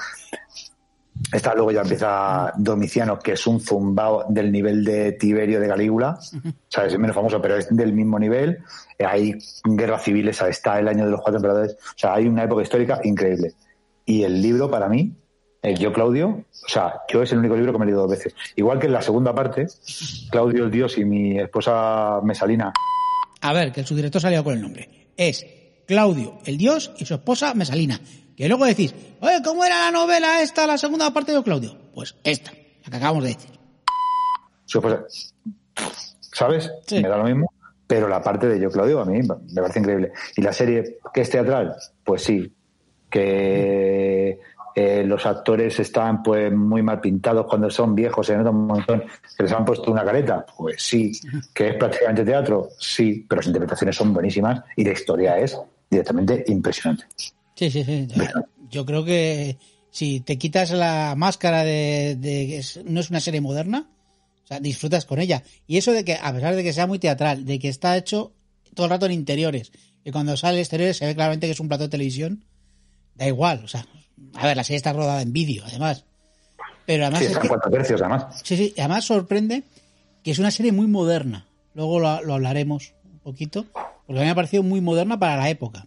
está 1.33 1.55
luego 1.55 1.73
ya 1.73 1.83
empieza 1.83 2.53
Domiciano, 2.57 3.19
que 3.19 3.33
es 3.33 3.47
un 3.47 3.61
zumbao 3.61 4.25
del 4.29 4.53
nivel 4.53 4.85
de 4.85 5.13
Tiberio 5.13 5.61
de 5.61 5.69
Calígula. 5.69 6.19
O 6.21 6.53
sea, 6.69 6.87
es 6.87 6.99
menos 6.99 7.17
famoso, 7.17 7.43
pero 7.43 7.57
es 7.57 7.75
del 7.75 7.93
mismo 7.93 8.19
nivel. 8.19 8.63
Hay 8.99 9.37
guerras 9.65 10.05
civiles, 10.05 10.41
está 10.43 10.79
el 10.79 10.89
año 10.89 11.05
de 11.05 11.11
los 11.11 11.21
cuatro 11.21 11.39
emperadores. 11.39 11.73
O 11.75 11.99
sea, 11.99 12.15
hay 12.15 12.29
una 12.29 12.45
época 12.45 12.63
histórica 12.63 13.01
increíble. 13.03 13.55
Y 14.05 14.23
el 14.23 14.41
libro, 14.41 14.71
para 14.71 14.89
mí, 14.89 15.13
el 15.67 15.77
Yo 15.79 15.93
Claudio, 15.93 16.29
o 16.29 16.69
sea, 16.69 17.01
yo 17.09 17.23
es 17.23 17.33
el 17.33 17.39
único 17.39 17.57
libro 17.57 17.73
que 17.73 17.79
me 17.79 17.85
he 17.85 17.87
leído 17.87 18.03
dos 18.03 18.11
veces. 18.11 18.37
Igual 18.55 18.79
que 18.79 18.87
en 18.87 18.93
la 18.93 19.03
segunda 19.03 19.35
parte, 19.35 19.67
Claudio 20.31 20.65
el 20.65 20.71
Dios 20.71 20.97
y 20.97 21.05
mi 21.05 21.41
esposa 21.41 22.21
Mesalina. 22.23 22.73
A 23.41 23.53
ver, 23.53 23.73
que 23.73 23.83
su 23.83 23.97
director 23.97 24.23
salió 24.23 24.45
con 24.45 24.55
el 24.55 24.61
nombre. 24.61 25.09
Es 25.17 25.45
Claudio 25.85 26.39
el 26.45 26.57
Dios 26.57 26.93
y 26.99 27.05
su 27.05 27.15
esposa 27.15 27.53
Mesalina. 27.55 28.01
Que 28.37 28.47
luego 28.47 28.65
decís, 28.65 28.95
oye, 29.19 29.43
¿cómo 29.45 29.65
era 29.65 29.87
la 29.87 29.91
novela 29.91 30.41
esta, 30.41 30.69
la 30.69 30.79
segunda 30.79 31.13
parte 31.13 31.33
de 31.33 31.39
Yo 31.39 31.43
Claudio? 31.43 31.77
Pues 31.93 32.15
esta, 32.23 32.53
la 32.53 32.91
que 32.91 32.97
acabamos 32.97 33.25
de 33.25 33.31
decir. 33.31 33.51
Su 34.67 34.79
esposa, 34.79 35.05
¿sabes? 36.33 36.71
Me 36.93 37.09
da 37.09 37.17
lo 37.17 37.25
mismo. 37.25 37.53
Pero 37.89 38.07
la 38.07 38.23
parte 38.23 38.47
de 38.47 38.61
Yo 38.61 38.71
Claudio 38.71 39.01
a 39.01 39.05
mí 39.05 39.19
me 39.21 39.63
parece 39.63 39.81
increíble. 39.81 40.13
Y 40.37 40.43
la 40.43 40.53
serie, 40.53 40.99
que 41.13 41.23
es 41.23 41.31
teatral, 41.31 41.75
pues 42.05 42.23
sí. 42.23 42.53
Que 43.11 44.39
eh, 44.79 45.03
los 45.05 45.25
actores 45.25 45.81
están 45.81 46.23
pues 46.23 46.53
muy 46.53 46.83
mal 46.83 47.01
pintados 47.01 47.47
cuando 47.47 47.71
son 47.71 47.95
viejos, 47.95 48.27
se 48.27 48.37
nota 48.37 48.51
un 48.51 48.67
montón 48.67 49.05
que 49.35 49.43
les 49.43 49.53
han 49.53 49.65
puesto 49.65 49.91
una 49.91 50.05
careta, 50.05 50.45
pues 50.55 50.83
sí, 50.83 51.19
que 51.55 51.71
es 51.71 51.77
prácticamente 51.77 52.27
teatro, 52.27 52.69
sí, 52.79 53.25
pero 53.27 53.41
las 53.41 53.47
interpretaciones 53.47 53.97
son 53.97 54.13
buenísimas 54.13 54.63
y 54.77 54.85
la 54.85 54.93
historia 54.93 55.39
es 55.39 55.59
directamente 55.89 56.45
impresionante. 56.49 57.07
Sí, 57.55 57.71
sí, 57.71 57.85
sí. 57.85 58.07
Yo 58.69 58.85
creo 58.85 59.03
que 59.03 59.57
si 59.89 60.21
te 60.21 60.37
quitas 60.37 60.71
la 60.73 61.15
máscara 61.17 61.65
de, 61.65 62.19
que 62.21 62.83
no 62.85 63.01
es 63.01 63.09
una 63.09 63.21
serie 63.21 63.41
moderna, 63.41 63.89
o 64.45 64.47
sea, 64.47 64.61
disfrutas 64.61 65.07
con 65.07 65.21
ella. 65.21 65.43
Y 65.67 65.79
eso 65.79 65.93
de 65.93 66.05
que, 66.05 66.19
a 66.21 66.35
pesar 66.35 66.55
de 66.55 66.63
que 66.63 66.75
sea 66.75 66.87
muy 66.87 66.99
teatral, 66.99 67.47
de 67.47 67.59
que 67.59 67.69
está 67.69 67.97
hecho 67.97 68.35
todo 68.75 68.85
el 68.85 68.91
rato 68.91 69.07
en 69.07 69.13
interiores, 69.13 69.73
y 70.05 70.11
cuando 70.11 70.37
sale 70.37 70.61
exteriores 70.61 70.99
se 70.99 71.07
ve 71.07 71.15
claramente 71.15 71.47
que 71.47 71.53
es 71.53 71.61
un 71.61 71.69
plato 71.69 71.85
de 71.85 71.89
televisión, 71.89 72.45
da 73.15 73.27
igual, 73.27 73.63
o 73.65 73.69
sea, 73.69 73.87
a 74.35 74.47
ver, 74.47 74.57
la 74.57 74.65
serie 74.65 74.77
está 74.77 74.93
rodada 74.93 75.23
en 75.23 75.33
vídeo, 75.33 75.65
además. 75.67 76.05
Pero 76.87 77.05
además. 77.05 77.25
Sí, 77.25 77.49
cuatro 77.49 77.71
tercios, 77.71 78.01
además. 78.01 78.41
Sí, 78.43 78.57
sí, 78.57 78.75
además 78.79 79.05
sorprende 79.05 79.65
que 80.23 80.31
es 80.31 80.39
una 80.39 80.51
serie 80.51 80.73
muy 80.73 80.87
moderna. 80.87 81.47
Luego 81.75 82.01
lo, 82.01 82.09
hablaremos 82.09 82.95
un 83.13 83.19
poquito, 83.21 83.67
porque 84.07 84.21
a 84.21 84.23
mí 84.23 84.25
me 84.25 84.31
ha 84.31 84.35
parecido 84.35 84.63
muy 84.63 84.81
moderna 84.81 85.19
para 85.19 85.37
la 85.37 85.51
época. 85.51 85.87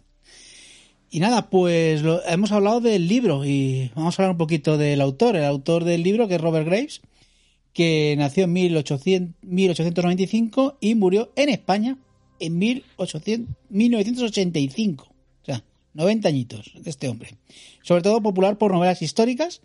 Y 1.10 1.18
nada, 1.18 1.50
pues 1.50 2.02
hemos 2.26 2.52
hablado 2.52 2.80
del 2.80 3.08
libro 3.08 3.44
y 3.44 3.90
vamos 3.96 4.18
a 4.18 4.22
hablar 4.22 4.32
un 4.32 4.38
poquito 4.38 4.78
del 4.78 5.00
autor. 5.00 5.34
El 5.34 5.44
autor 5.44 5.84
del 5.84 6.04
libro, 6.04 6.28
que 6.28 6.36
es 6.36 6.40
Robert 6.40 6.66
Graves, 6.66 7.00
que 7.72 8.14
nació 8.16 8.44
en 8.44 8.52
1800 8.52 9.34
1895 9.42 10.76
y 10.80 10.94
murió 10.94 11.32
en 11.34 11.48
España 11.48 11.98
en 12.38 12.58
1800 12.58 13.56
1985. 13.70 15.08
O 15.94 15.98
sea, 15.98 16.04
90 16.04 16.28
añitos 16.28 16.72
de 16.74 16.90
este 16.90 17.08
hombre. 17.08 17.38
Sobre 17.82 18.02
todo 18.02 18.22
popular 18.22 18.58
por 18.58 18.72
novelas 18.72 19.02
históricas 19.02 19.62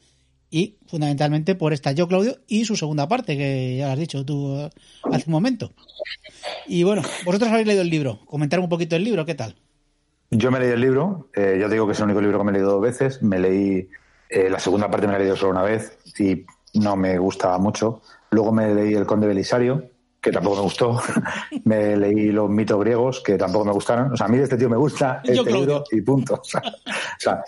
y 0.50 0.78
fundamentalmente 0.88 1.56
por 1.56 1.74
esta 1.74 1.92
Yo 1.92 2.08
Claudio 2.08 2.38
y 2.48 2.66
su 2.66 2.76
segunda 2.76 3.08
parte, 3.08 3.38
que 3.38 3.78
ya 3.78 3.88
lo 3.88 3.94
has 3.94 4.00
dicho 4.00 4.26
tú 4.26 4.56
eh, 4.56 4.70
hace 5.12 5.26
un 5.28 5.32
momento. 5.32 5.72
Y 6.68 6.84
bueno, 6.84 7.02
vosotros 7.26 7.52
habéis 7.52 7.68
leído 7.68 7.82
el 7.82 7.90
libro. 7.90 8.20
Comentar 8.26 8.60
un 8.60 8.70
poquito 8.70 8.96
el 8.96 9.04
libro, 9.04 9.26
¿qué 9.26 9.36
tal? 9.36 9.56
Yo 10.32 10.52
me 10.52 10.60
leí 10.60 10.72
el 10.72 10.82
libro, 10.82 11.30
eh, 11.36 11.58
ya 11.60 11.68
te 11.68 11.74
digo 11.74 11.86
que 11.86 11.94
es 11.94 12.00
el 12.00 12.06
único 12.06 12.22
libro 12.22 12.40
que 12.40 12.44
me 12.46 12.52
he 12.52 12.54
leído 12.54 12.72
dos 12.72 12.82
veces. 12.82 13.22
Me 13.22 13.40
leí 13.40 13.90
eh, 14.30 14.50
la 14.50 14.60
segunda 14.60 14.90
parte, 14.90 15.08
me 15.08 15.14
la 15.14 15.20
he 15.20 15.22
leído 15.22 15.36
solo 15.36 15.52
una 15.52 15.64
vez 15.64 15.98
y 16.20 16.46
no 16.80 16.96
me 16.96 17.18
gustaba 17.18 17.58
mucho. 17.58 18.02
Luego 18.32 18.52
me 18.52 18.74
leí 18.74 18.94
El 18.94 19.06
Conde 19.06 19.28
Belisario, 19.28 19.90
que 20.26 20.32
tampoco 20.32 20.56
me 20.56 20.62
gustó. 20.64 21.00
me 21.66 21.96
leí 21.96 22.32
Los 22.32 22.50
mitos 22.50 22.80
griegos, 22.80 23.22
que 23.22 23.38
tampoco 23.38 23.64
me 23.64 23.72
gustaron. 23.72 24.12
O 24.12 24.18
sea, 24.18 24.26
a 24.26 24.30
mí 24.30 24.38
de 24.38 24.46
este 24.46 24.58
tío 24.58 24.68
me 24.68 24.76
gusta 24.76 25.22
este 25.24 25.52
libro 25.52 25.84
y 25.92 26.02
punto. 26.02 26.42
O 26.52 27.20
sea, 27.20 27.44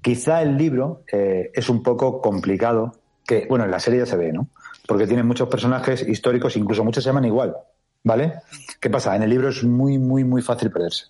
quizá 0.00 0.42
el 0.42 0.56
libro 0.56 1.04
eh, 1.12 1.50
es 1.54 1.68
un 1.68 1.82
poco 1.82 2.20
complicado, 2.20 2.96
que 3.24 3.46
bueno, 3.48 3.66
en 3.66 3.70
la 3.70 3.78
serie 3.78 4.00
ya 4.00 4.06
se 4.06 4.16
ve, 4.16 4.32
¿no? 4.32 4.48
Porque 4.86 5.06
tiene 5.06 5.22
muchos 5.22 5.48
personajes 5.48 6.06
históricos, 6.08 6.56
incluso 6.56 6.82
muchos 6.82 7.04
se 7.04 7.10
llaman 7.10 7.26
igual, 7.26 7.54
¿vale? 8.02 8.34
¿Qué 8.80 8.90
pasa? 8.90 9.14
En 9.14 9.22
el 9.22 9.30
libro 9.30 9.50
es 9.50 9.62
muy, 9.62 9.98
muy, 9.98 10.24
muy 10.24 10.42
fácil 10.42 10.70
perderse, 10.70 11.06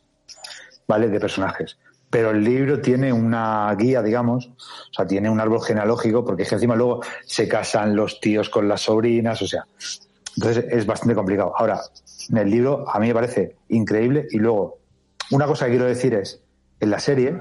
¿vale? 0.87 1.09
De 1.09 1.19
personajes. 1.21 1.79
Pero 2.11 2.33
el 2.33 2.45
libro 2.45 2.81
tiene 2.81 3.13
una 3.13 3.75
guía, 3.77 4.03
digamos, 4.03 4.49
o 4.49 4.93
sea, 4.95 5.07
tiene 5.07 5.31
un 5.31 5.41
árbol 5.41 5.63
genealógico, 5.63 6.25
porque 6.25 6.43
es 6.43 6.49
que 6.49 6.57
encima 6.57 6.77
luego 6.77 7.01
se 7.25 7.49
casan 7.49 7.97
los 7.97 8.21
tíos 8.21 8.51
con 8.51 8.69
las 8.69 8.83
sobrinas, 8.83 9.41
o 9.41 9.47
sea, 9.47 9.65
entonces 10.37 10.65
es 10.71 10.87
bastante 10.87 11.15
complicado. 11.15 11.53
Ahora, 11.57 11.81
en 12.31 12.37
el 12.37 12.51
libro 12.51 12.89
a 12.89 12.99
mí 12.99 13.09
me 13.09 13.15
parece 13.15 13.57
increíble 13.69 14.27
y 14.31 14.39
luego, 14.39 14.79
una 15.31 15.47
cosa 15.47 15.67
que 15.67 15.73
quiero 15.73 15.87
decir 15.87 16.15
es, 16.15 16.41
en 16.81 16.91
la 16.91 16.99
serie, 16.99 17.41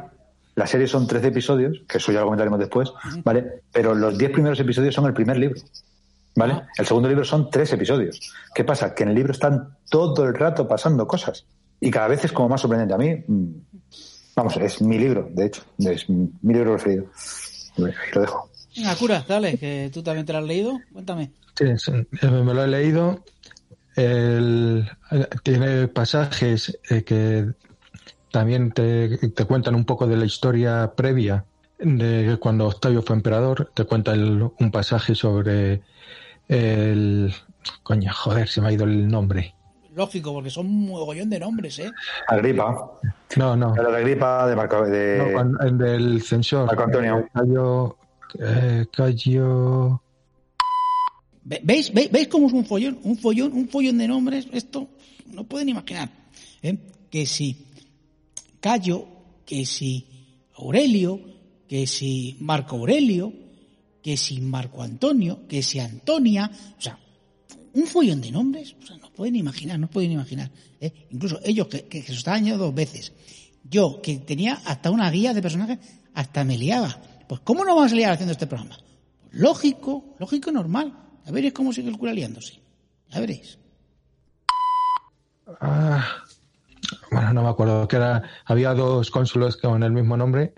la 0.56 0.68
serie 0.68 0.88
son 0.88 1.08
13 1.08 1.28
episodios, 1.28 1.84
que 1.88 1.98
eso 1.98 2.12
ya 2.12 2.20
lo 2.20 2.26
comentaremos 2.26 2.60
después, 2.60 2.92
¿vale? 3.24 3.64
Pero 3.72 3.96
los 3.96 4.18
10 4.18 4.32
primeros 4.32 4.60
episodios 4.60 4.94
son 4.94 5.06
el 5.06 5.14
primer 5.14 5.38
libro, 5.38 5.60
¿vale? 6.36 6.54
Ah. 6.54 6.68
El 6.78 6.86
segundo 6.86 7.08
libro 7.08 7.24
son 7.24 7.50
tres 7.50 7.72
episodios. 7.74 8.20
¿Qué 8.54 8.64
pasa? 8.64 8.94
Que 8.94 9.04
en 9.04 9.10
el 9.10 9.16
libro 9.16 9.32
están 9.32 9.78
todo 9.90 10.26
el 10.26 10.34
rato 10.34 10.68
pasando 10.68 11.08
cosas 11.08 11.46
y 11.80 11.90
cada 11.90 12.08
vez 12.08 12.26
es 12.26 12.32
como 12.32 12.50
más 12.50 12.62
sorprendente. 12.62 12.94
A 12.94 12.98
mí, 12.98 13.24
mm, 13.28 13.48
vamos, 14.36 14.58
es 14.58 14.82
mi 14.82 15.00
libro, 15.00 15.28
de 15.32 15.46
hecho, 15.46 15.64
es 15.80 16.10
mi 16.10 16.54
libro 16.54 16.74
preferido. 16.74 17.06
Ahí 17.78 17.94
lo 18.14 18.22
dejo. 18.22 18.51
Venga, 18.76 18.96
cura, 18.96 19.26
dale, 19.28 19.58
que 19.58 19.90
tú 19.94 20.02
también 20.02 20.26
te 20.26 20.34
lo 20.34 20.40
has 20.40 20.46
leído. 20.46 20.80
Cuéntame. 20.94 21.32
Sí, 21.56 21.66
sí, 21.78 21.92
eh, 21.92 22.28
me 22.28 22.54
lo 22.54 22.64
he 22.64 22.68
leído. 22.68 23.24
El- 23.96 24.90
eh, 25.12 25.28
tiene 25.44 25.88
pasajes 25.90 26.80
eh, 26.90 27.04
que 27.04 27.48
también 28.32 28.72
te, 28.72 29.18
te 29.30 29.46
cuentan 29.46 29.76
un 29.76 29.84
poco 29.86 30.08
de 30.08 30.16
la 30.16 30.26
historia 30.26 30.94
previa 30.96 31.44
de 31.80 32.38
cuando 32.40 32.68
Octavio 32.68 33.02
fue 33.02 33.16
emperador. 33.18 33.72
Te 33.74 33.84
cuenta 33.84 34.14
el- 34.14 34.50
un 34.60 34.72
pasaje 34.72 35.16
sobre 35.16 35.82
el... 36.48 37.34
Coño, 37.84 38.12
joder, 38.14 38.48
se 38.48 38.62
me 38.62 38.70
ha 38.70 38.72
ido 38.72 38.86
el 38.86 39.08
nombre. 39.08 39.54
Lógico, 39.94 40.32
porque 40.34 40.50
son 40.50 40.68
un 40.68 40.88
mogollón 40.88 41.30
de 41.30 41.40
nombres, 41.40 41.78
¿eh? 41.80 41.92
Agripa. 42.28 42.92
No, 43.36 43.58
no. 43.58 43.74
Pero 43.76 43.92
de 43.92 43.98
Agripa, 43.98 44.48
de 44.48 44.56
Marco, 44.56 44.86
de... 44.86 45.18
no, 45.18 45.58
con- 45.58 45.78
del 45.78 46.22
censor. 46.22 46.68
Marco 46.68 46.84
Antonio. 46.84 47.28
Cayo... 47.34 47.98
eh, 48.40 48.86
Cayo... 48.92 50.02
Ve- 51.44 51.62
¿Veis, 51.64 51.92
veis, 51.94 52.12
veis 52.12 52.28
cómo 52.28 52.48
es 52.48 52.54
un 52.54 52.66
follón? 52.66 53.00
Un 53.04 53.18
follón, 53.18 53.54
un 53.54 53.68
follón 53.68 53.98
de 53.98 54.08
nombres. 54.08 54.48
Esto 54.52 54.90
no 55.28 55.44
pueden 55.44 55.70
imaginar. 55.70 56.10
¿eh? 56.62 56.78
Que 57.10 57.26
si 57.26 57.66
Cayo, 58.60 59.08
que 59.46 59.66
si 59.66 60.06
Aurelio, 60.56 61.20
que 61.68 61.88
si 61.88 62.38
Marco 62.40 62.76
Aurelio, 62.76 63.34
que 64.04 64.18
si 64.18 64.40
Marco 64.40 64.84
Antonio, 64.84 65.48
que 65.48 65.64
si 65.64 65.80
Antonia. 65.80 66.52
O 66.78 66.82
sea, 66.82 67.00
un 67.74 67.88
follón 67.88 68.22
de 68.22 68.32
nombres. 68.32 68.76
O 68.82 68.86
sea, 68.86 68.98
no 68.98 69.12
pueden 69.12 69.36
imaginar, 69.36 69.80
no 69.80 69.90
pueden 69.90 70.12
imaginar. 70.12 70.52
¿eh? 70.80 71.08
Incluso 71.10 71.40
ellos 71.44 71.68
que, 71.68 72.04
se 72.04 72.58
dos 72.58 72.74
veces. 72.76 73.14
Yo, 73.64 74.02
que 74.02 74.18
tenía 74.18 74.62
hasta 74.66 74.92
una 74.92 75.10
guía 75.10 75.34
de 75.34 75.42
personajes, 75.42 75.80
hasta 76.14 76.44
me 76.44 76.58
liaba. 76.58 77.02
Pues, 77.32 77.40
¿cómo 77.46 77.64
no 77.64 77.74
vamos 77.78 77.94
a 77.94 77.96
liar 77.96 78.12
haciendo 78.12 78.34
este 78.34 78.46
programa? 78.46 78.76
Lógico, 79.32 80.04
lógico 80.20 80.50
y 80.50 80.54
normal. 80.54 80.94
Ya 81.26 81.32
veréis 81.32 81.54
cómo 81.54 81.72
sigue 81.72 81.88
el 81.88 81.98
cura 81.98 82.12
liándose. 82.12 82.62
Ya 83.08 83.22
veréis. 83.22 83.58
Ah, 85.62 86.06
bueno, 87.10 87.32
no 87.32 87.44
me 87.44 87.48
acuerdo, 87.48 87.88
que 87.88 87.96
era, 87.96 88.22
había 88.44 88.74
dos 88.74 89.10
cónsules 89.12 89.56
con 89.56 89.82
el 89.82 89.94
mismo 89.94 90.18
nombre, 90.18 90.54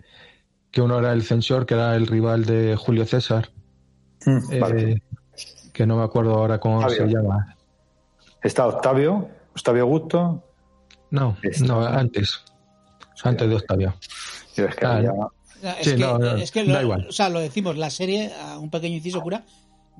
que 0.72 0.82
uno 0.82 0.98
era 0.98 1.14
el 1.14 1.22
censor, 1.22 1.68
que 1.68 1.76
era 1.76 1.96
el 1.96 2.08
rival 2.08 2.44
de 2.46 2.76
Julio 2.76 3.06
César, 3.06 3.52
Mm, 4.26 4.52
eh, 4.54 4.60
vale. 4.60 5.04
que 5.74 5.86
no 5.86 5.98
me 5.98 6.04
acuerdo 6.04 6.34
ahora 6.34 6.60
cómo 6.60 6.78
Octavio. 6.80 7.06
se 7.08 7.14
llama. 7.14 7.56
Está 8.42 8.66
Octavio, 8.66 9.30
Octavio 9.56 9.84
Augusto. 9.84 10.44
No, 11.12 11.38
Este. 11.44 11.66
no, 11.68 11.86
antes, 11.86 12.44
antes 13.24 13.48
de 13.48 13.56
Octavio. 13.58 13.94
Yo 14.56 14.66
es 14.66 14.76
que 14.76 14.86
Ah, 14.88 14.96
había- 14.96 15.12
Es 15.80 15.86
Sí, 15.86 15.92
que, 15.96 15.98
no, 15.98 16.18
no, 16.20 16.36
es 16.36 16.52
que 16.52 16.64
da 16.66 16.74
lo, 16.74 16.82
igual. 16.82 17.08
o 17.10 17.12
sea, 17.12 17.30
lo 17.30 17.40
decimos, 17.40 17.78
la 17.78 17.90
serie, 17.90 18.32
a 18.34 18.58
un 18.60 18.70
pequeño 18.70 18.96
inciso 18.96 19.22
cura, 19.22 19.44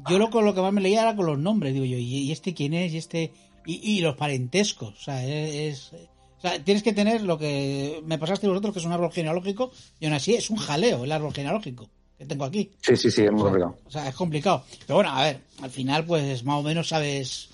yo 0.10 0.18
lo, 0.20 0.30
con 0.30 0.44
lo 0.46 0.54
que 0.54 0.62
más 0.62 0.74
me 0.74 0.82
leía 0.82 1.02
era 1.04 1.16
con 1.16 1.26
los 1.26 1.40
nombres, 1.40 1.74
digo 1.74 1.86
yo, 1.86 1.98
¿y, 1.98 2.04
y 2.04 2.32
este 2.32 2.54
quién 2.54 2.74
es? 2.74 2.94
¿Y 2.94 2.98
este? 2.98 3.32
Y, 3.66 3.98
y 3.98 4.02
los 4.02 4.16
parentescos, 4.18 4.94
o 5.00 5.02
sea, 5.02 5.26
es, 5.26 5.92
es- 5.94 5.94
o 6.38 6.42
sea, 6.42 6.62
tienes 6.62 6.84
que 6.84 6.92
tener 6.92 7.22
lo 7.22 7.38
que 7.38 8.02
me 8.06 8.18
pasaste 8.18 8.50
vosotros, 8.50 8.74
que 8.74 8.80
es 8.80 8.86
un 8.86 8.92
árbol 8.92 9.14
genealógico, 9.14 9.72
y 10.02 10.06
aún 10.06 10.14
así 10.16 10.34
es 10.36 10.50
un 10.50 10.58
jaleo 10.58 11.06
el 11.06 11.12
árbol 11.14 11.34
genealógico 11.34 11.90
que 12.18 12.26
tengo 12.26 12.44
aquí. 12.44 12.70
Sí, 12.82 12.98
sí, 12.98 13.10
sí, 13.10 13.24
es 13.24 13.32
muy 13.32 13.44
complicado. 13.44 13.78
O 13.86 13.90
sea, 13.92 14.10
es 14.10 14.16
complicado. 14.16 14.66
Pero 14.86 14.96
bueno, 14.96 15.12
a 15.12 15.24
ver, 15.24 15.40
al 15.62 15.70
final, 15.70 16.04
pues 16.06 16.44
más 16.44 16.60
o 16.60 16.64
menos 16.64 16.90
sabes 16.90 17.50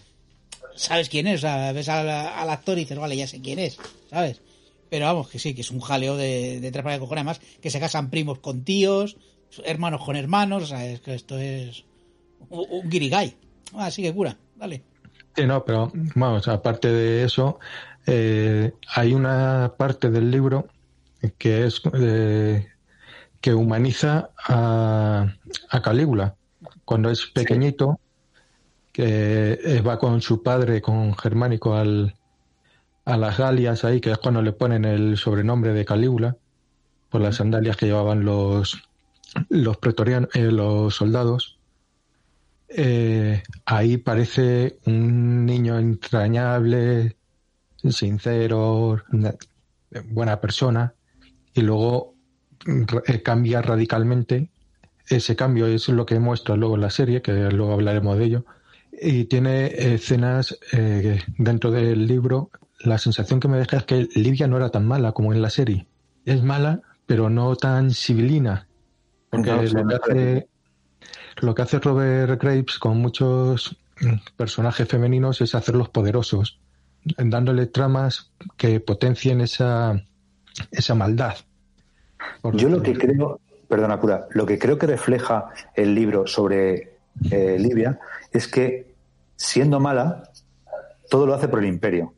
sabes 0.75 1.07
quién 1.09 1.27
es. 1.27 1.35
O 1.35 1.41
sea, 1.41 1.71
ves 1.71 1.87
al, 1.89 2.09
al 2.09 2.49
actor 2.49 2.77
y 2.77 2.81
dices, 2.81 2.97
vale, 2.97 3.15
ya 3.15 3.27
sé 3.27 3.39
quién 3.41 3.59
es, 3.59 3.77
¿sabes? 4.09 4.41
Pero 4.89 5.05
vamos, 5.05 5.29
que 5.29 5.39
sí, 5.39 5.53
que 5.53 5.61
es 5.61 5.71
un 5.71 5.79
jaleo 5.79 6.17
de, 6.17 6.59
de 6.59 6.71
tres 6.71 6.83
para 6.83 6.95
de 6.95 6.99
cojones. 6.99 7.21
Además, 7.21 7.41
que 7.61 7.69
se 7.69 7.79
casan 7.79 8.09
primos 8.09 8.39
con 8.39 8.63
tíos, 8.63 9.17
hermanos 9.63 10.03
con 10.03 10.15
hermanos. 10.15 10.63
O 10.63 10.65
sea, 10.65 10.85
es 10.85 11.01
que 11.01 11.13
esto 11.13 11.37
es 11.37 11.85
un, 12.49 12.65
un 12.69 12.89
guirigay. 12.89 13.35
Ah, 13.73 13.91
sí 13.91 14.01
que 14.01 14.13
cura, 14.13 14.37
dale. 14.55 14.83
Sí, 15.35 15.45
no, 15.45 15.63
pero 15.63 15.91
vamos, 16.15 16.47
aparte 16.47 16.91
de 16.91 17.23
eso, 17.23 17.59
eh, 18.05 18.73
hay 18.95 19.13
una 19.13 19.73
parte 19.77 20.09
del 20.09 20.31
libro 20.31 20.67
que 21.37 21.65
es 21.65 21.81
eh, 21.93 22.67
que 23.39 23.53
humaniza 23.53 24.31
a, 24.37 25.33
a 25.69 25.81
Calígula 25.81 26.35
cuando 26.83 27.09
es 27.11 27.27
pequeñito, 27.27 27.99
que 28.91 29.59
eh, 29.63 29.81
va 29.81 29.99
con 29.99 30.21
su 30.21 30.41
padre, 30.41 30.81
con 30.81 31.15
Germánico, 31.15 31.75
al, 31.75 32.15
a 33.09 33.17
las 33.17 33.37
Galias 33.37 33.83
ahí, 33.83 33.99
que 34.01 34.11
es 34.11 34.19
cuando 34.19 34.41
le 34.43 34.53
ponen 34.53 34.85
el 34.85 35.17
sobrenombre 35.17 35.73
de 35.73 35.83
Calígula 35.83 36.37
por 37.09 37.21
las 37.21 37.37
sandalias 37.37 37.75
que 37.75 37.87
llevaban 37.87 38.23
los 38.23 38.83
los 39.49 39.77
pretorianos, 39.77 40.29
eh, 40.35 40.51
los 40.51 40.95
soldados 40.95 41.57
eh, 42.67 43.41
ahí 43.65 43.97
parece 43.97 44.77
un 44.85 45.43
niño 45.43 45.79
entrañable, 45.79 47.17
sincero, 47.77 49.01
buena 50.05 50.39
persona, 50.39 50.93
y 51.55 51.61
luego 51.61 52.13
eh, 53.07 53.23
cambia 53.23 53.63
radicalmente. 53.63 54.51
Ese 55.07 55.35
cambio 55.35 55.65
es 55.65 55.89
lo 55.89 56.05
que 56.05 56.19
muestra 56.19 56.55
luego 56.55 56.77
la 56.77 56.91
serie, 56.91 57.23
que 57.23 57.31
luego 57.49 57.73
hablaremos 57.73 58.19
de 58.19 58.25
ello. 58.25 58.45
Y 59.01 59.25
tiene 59.25 59.93
escenas 59.93 60.59
dentro 61.39 61.71
del 61.71 62.05
libro. 62.05 62.51
La 62.79 62.97
sensación 62.97 63.39
que 63.39 63.47
me 63.47 63.57
deja 63.57 63.77
es 63.77 63.83
que 63.83 64.07
Livia 64.15 64.47
no 64.47 64.57
era 64.57 64.69
tan 64.69 64.85
mala 64.85 65.11
como 65.11 65.33
en 65.33 65.41
la 65.41 65.49
serie. 65.49 65.87
Es 66.25 66.43
mala, 66.43 66.81
pero 67.05 67.29
no 67.29 67.55
tan 67.55 67.91
civilina. 67.91 68.67
Porque 69.29 69.51
No, 69.51 69.61
lo 69.61 69.87
que 69.87 69.95
hace 69.95 70.47
lo 71.41 71.55
que 71.55 71.61
hace 71.61 71.79
Robert 71.79 72.41
Graves 72.41 72.79
con 72.79 72.97
muchos 72.97 73.77
personajes 74.37 74.87
femeninos 74.87 75.41
es 75.41 75.55
hacerlos 75.55 75.89
poderosos, 75.89 76.59
dándole 77.17 77.67
tramas 77.67 78.31
que 78.57 78.79
potencien 78.79 79.41
esa, 79.41 80.01
esa 80.71 80.95
maldad. 80.95 81.35
Yo 82.53 82.69
lo 82.69 82.81
que 82.81 82.97
creo, 82.97 83.39
perdona 83.67 83.99
cura, 83.99 84.27
lo 84.31 84.45
que 84.45 84.59
creo 84.59 84.77
que 84.77 84.87
refleja 84.87 85.49
el 85.75 85.95
libro 85.95 86.27
sobre 86.27 86.97
eh, 87.31 87.57
Libia 87.59 87.99
es 88.31 88.47
que 88.47 88.93
siendo 89.35 89.79
mala, 89.79 90.23
todo 91.09 91.25
lo 91.25 91.33
hace 91.33 91.47
por 91.47 91.59
el 91.59 91.65
imperio. 91.65 92.13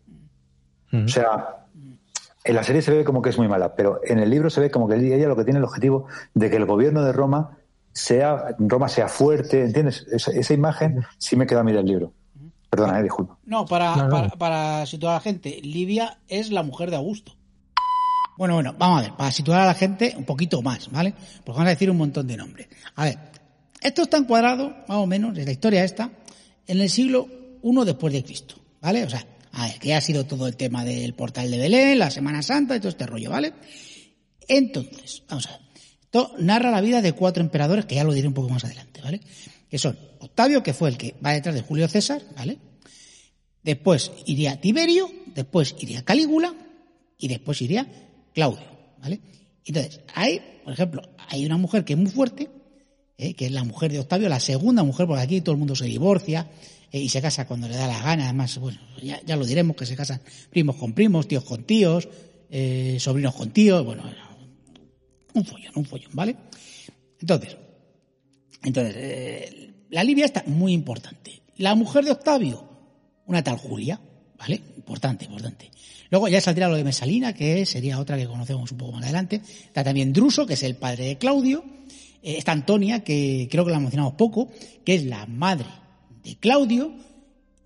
O 0.93 1.07
sea, 1.07 1.65
en 2.43 2.55
la 2.55 2.63
serie 2.63 2.81
se 2.81 2.91
ve 2.91 3.03
como 3.03 3.21
que 3.21 3.29
es 3.29 3.37
muy 3.37 3.47
mala, 3.47 3.75
pero 3.75 4.01
en 4.03 4.19
el 4.19 4.29
libro 4.29 4.49
se 4.49 4.61
ve 4.61 4.71
como 4.71 4.87
que 4.87 4.95
ella 4.95 5.27
lo 5.27 5.35
que 5.35 5.43
tiene 5.43 5.59
el 5.59 5.65
objetivo 5.65 6.07
de 6.33 6.49
que 6.49 6.57
el 6.57 6.65
gobierno 6.65 7.03
de 7.03 7.13
Roma 7.13 7.57
sea, 7.93 8.55
Roma 8.59 8.89
sea 8.89 9.07
fuerte, 9.07 9.63
¿entiendes? 9.63 10.05
Esa, 10.11 10.31
esa 10.31 10.53
imagen 10.53 11.03
sí 11.17 11.35
me 11.35 11.45
queda 11.45 11.61
a 11.61 11.63
mí 11.63 11.71
del 11.71 11.85
libro. 11.85 12.13
Perdona, 12.69 12.99
eh, 12.99 13.03
disculpa. 13.03 13.37
No, 13.45 13.65
para, 13.65 13.95
No, 13.95 14.03
no. 14.03 14.09
Para, 14.09 14.29
para 14.29 14.85
situar 14.85 15.13
a 15.13 15.15
la 15.15 15.21
gente, 15.21 15.59
Livia 15.61 16.19
es 16.27 16.51
la 16.51 16.63
mujer 16.63 16.89
de 16.89 16.95
Augusto. 16.95 17.33
Bueno, 18.37 18.55
bueno, 18.55 18.73
vamos 18.77 18.99
a 18.99 19.01
ver, 19.03 19.11
para 19.17 19.31
situar 19.31 19.61
a 19.61 19.65
la 19.65 19.73
gente 19.73 20.15
un 20.17 20.23
poquito 20.23 20.61
más, 20.61 20.89
¿vale? 20.89 21.13
Porque 21.45 21.57
vamos 21.57 21.67
a 21.67 21.69
decir 21.69 21.91
un 21.91 21.97
montón 21.97 22.25
de 22.27 22.37
nombres. 22.37 22.69
A 22.95 23.03
ver, 23.03 23.19
esto 23.81 24.03
está 24.03 24.17
encuadrado, 24.17 24.69
más 24.87 24.97
o 24.97 25.05
menos, 25.05 25.37
en 25.37 25.45
la 25.45 25.51
historia 25.51 25.83
esta, 25.83 26.09
en 26.65 26.79
el 26.79 26.89
siglo 26.89 27.27
I 27.61 27.85
después 27.85 28.13
de 28.13 28.23
Cristo, 28.23 28.55
¿vale? 28.81 29.03
O 29.03 29.09
sea, 29.09 29.25
a 29.53 29.67
ver, 29.67 29.79
que 29.79 29.93
ha 29.93 30.01
sido 30.01 30.25
todo 30.25 30.47
el 30.47 30.55
tema 30.55 30.85
del 30.85 31.13
portal 31.13 31.51
de 31.51 31.57
Belén, 31.57 31.99
la 31.99 32.09
Semana 32.09 32.41
Santa 32.41 32.75
y 32.75 32.79
todo 32.79 32.89
este 32.89 33.05
rollo, 33.05 33.29
¿vale? 33.29 33.53
Entonces, 34.47 35.23
vamos 35.27 35.47
a 35.47 35.51
ver. 35.51 35.61
Esto 36.01 36.33
narra 36.39 36.71
la 36.71 36.81
vida 36.81 37.01
de 37.01 37.13
cuatro 37.13 37.41
emperadores, 37.41 37.85
que 37.85 37.95
ya 37.95 38.03
lo 38.03 38.13
diré 38.13 38.27
un 38.27 38.33
poco 38.33 38.49
más 38.49 38.63
adelante, 38.65 39.01
¿vale? 39.01 39.21
Que 39.69 39.77
son 39.77 39.97
Octavio, 40.19 40.61
que 40.61 40.73
fue 40.73 40.89
el 40.89 40.97
que 40.97 41.15
va 41.25 41.31
detrás 41.31 41.55
de 41.55 41.61
Julio 41.61 41.87
César, 41.87 42.21
¿vale? 42.35 42.57
Después 43.63 44.11
iría 44.25 44.59
Tiberio, 44.59 45.09
después 45.33 45.75
iría 45.79 46.03
Calígula 46.03 46.53
y 47.17 47.27
después 47.27 47.61
iría 47.61 47.87
Claudio, 48.33 48.65
¿vale? 48.99 49.21
Entonces, 49.63 50.01
hay, 50.13 50.41
por 50.63 50.73
ejemplo, 50.73 51.01
hay 51.29 51.45
una 51.45 51.57
mujer 51.57 51.85
que 51.85 51.93
es 51.93 51.99
muy 51.99 52.11
fuerte, 52.11 52.49
¿eh? 53.21 53.33
que 53.35 53.45
es 53.45 53.51
la 53.51 53.63
mujer 53.63 53.91
de 53.91 53.99
Octavio, 53.99 54.27
la 54.27 54.39
segunda 54.39 54.83
mujer, 54.83 55.07
porque 55.07 55.21
aquí 55.21 55.41
todo 55.41 55.53
el 55.53 55.59
mundo 55.59 55.75
se 55.75 55.85
divorcia 55.85 56.47
eh, 56.91 56.99
y 56.99 57.07
se 57.07 57.21
casa 57.21 57.45
cuando 57.45 57.67
le 57.67 57.75
da 57.75 57.87
la 57.87 58.01
gana, 58.01 58.25
además, 58.25 58.57
bueno, 58.57 58.79
ya, 59.01 59.21
ya 59.25 59.35
lo 59.35 59.45
diremos, 59.45 59.75
que 59.75 59.85
se 59.85 59.95
casan 59.95 60.21
primos 60.49 60.75
con 60.75 60.93
primos, 60.93 61.27
tíos 61.27 61.43
con 61.43 61.63
tíos, 61.63 62.09
eh, 62.49 62.97
sobrinos 62.99 63.35
con 63.35 63.51
tíos, 63.51 63.85
bueno, 63.85 64.03
un 65.33 65.45
follón, 65.45 65.71
un 65.75 65.85
follón, 65.85 66.11
¿vale? 66.13 66.35
Entonces, 67.19 67.55
entonces 68.63 69.53
la 69.91 70.03
Libia 70.03 70.25
está 70.25 70.43
muy 70.47 70.73
importante. 70.73 71.41
La 71.57 71.75
mujer 71.75 72.03
de 72.03 72.11
Octavio, 72.11 72.67
una 73.27 73.43
tal 73.43 73.57
Julia, 73.57 74.01
¿vale? 74.37 74.59
Importante, 74.75 75.25
importante. 75.25 75.69
Luego 76.09 76.27
ya 76.27 76.41
saldría 76.41 76.67
lo 76.67 76.75
de 76.75 76.83
Mesalina, 76.83 77.33
que 77.33 77.65
sería 77.65 77.99
otra 77.99 78.17
que 78.17 78.27
conocemos 78.27 78.71
un 78.71 78.77
poco 78.77 78.91
más 78.93 79.03
adelante. 79.03 79.41
Está 79.65 79.83
también 79.83 80.11
Druso, 80.11 80.45
que 80.45 80.55
es 80.55 80.63
el 80.63 80.75
padre 80.75 81.05
de 81.05 81.17
Claudio. 81.17 81.63
Eh, 82.21 82.37
está 82.37 82.51
Antonia, 82.51 83.03
que 83.03 83.47
creo 83.49 83.65
que 83.65 83.71
la 83.71 83.79
mencionamos 83.79 84.13
poco, 84.13 84.49
que 84.85 84.95
es 84.95 85.05
la 85.05 85.25
madre 85.25 85.67
de 86.23 86.35
Claudio. 86.35 86.93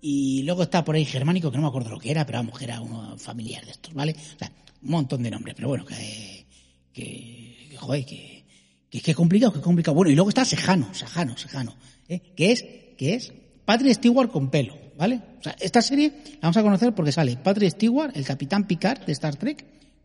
Y 0.00 0.42
luego 0.44 0.62
está 0.62 0.84
por 0.84 0.94
ahí 0.94 1.04
Germánico, 1.04 1.50
que 1.50 1.56
no 1.56 1.62
me 1.62 1.68
acuerdo 1.68 1.90
lo 1.90 1.98
que 1.98 2.10
era, 2.10 2.24
pero 2.24 2.38
vamos, 2.38 2.58
que 2.58 2.64
era 2.64 2.80
uno 2.80 3.16
familiar 3.18 3.64
de 3.64 3.72
estos, 3.72 3.92
¿vale? 3.94 4.12
O 4.12 4.38
sea, 4.38 4.52
un 4.82 4.90
montón 4.90 5.22
de 5.22 5.30
nombres, 5.30 5.56
pero 5.56 5.68
bueno, 5.68 5.84
que, 5.84 6.46
que, 6.92 7.68
que 7.70 7.76
joder, 7.76 8.04
que, 8.04 8.44
que, 8.88 9.00
que 9.00 9.14
complicado, 9.14 9.52
que 9.52 9.60
complicado. 9.60 9.94
Bueno, 9.94 10.10
y 10.10 10.14
luego 10.14 10.28
está 10.28 10.44
Sejano, 10.44 10.94
Sejano, 10.94 11.36
Sejano, 11.36 11.76
¿eh? 12.08 12.20
que 12.36 12.52
es, 12.52 12.64
que 12.96 13.14
es 13.14 13.32
Patrick 13.64 13.94
Stewart 13.94 14.30
con 14.30 14.48
pelo, 14.48 14.76
¿vale? 14.96 15.20
O 15.40 15.42
sea, 15.42 15.56
esta 15.60 15.82
serie 15.82 16.12
la 16.34 16.42
vamos 16.42 16.56
a 16.56 16.62
conocer 16.62 16.94
porque 16.94 17.10
sale 17.10 17.36
Patrick 17.36 17.72
Stewart, 17.72 18.16
el 18.16 18.24
capitán 18.24 18.66
Picard 18.66 19.04
de 19.04 19.12
Star 19.12 19.34
Trek, 19.36 19.64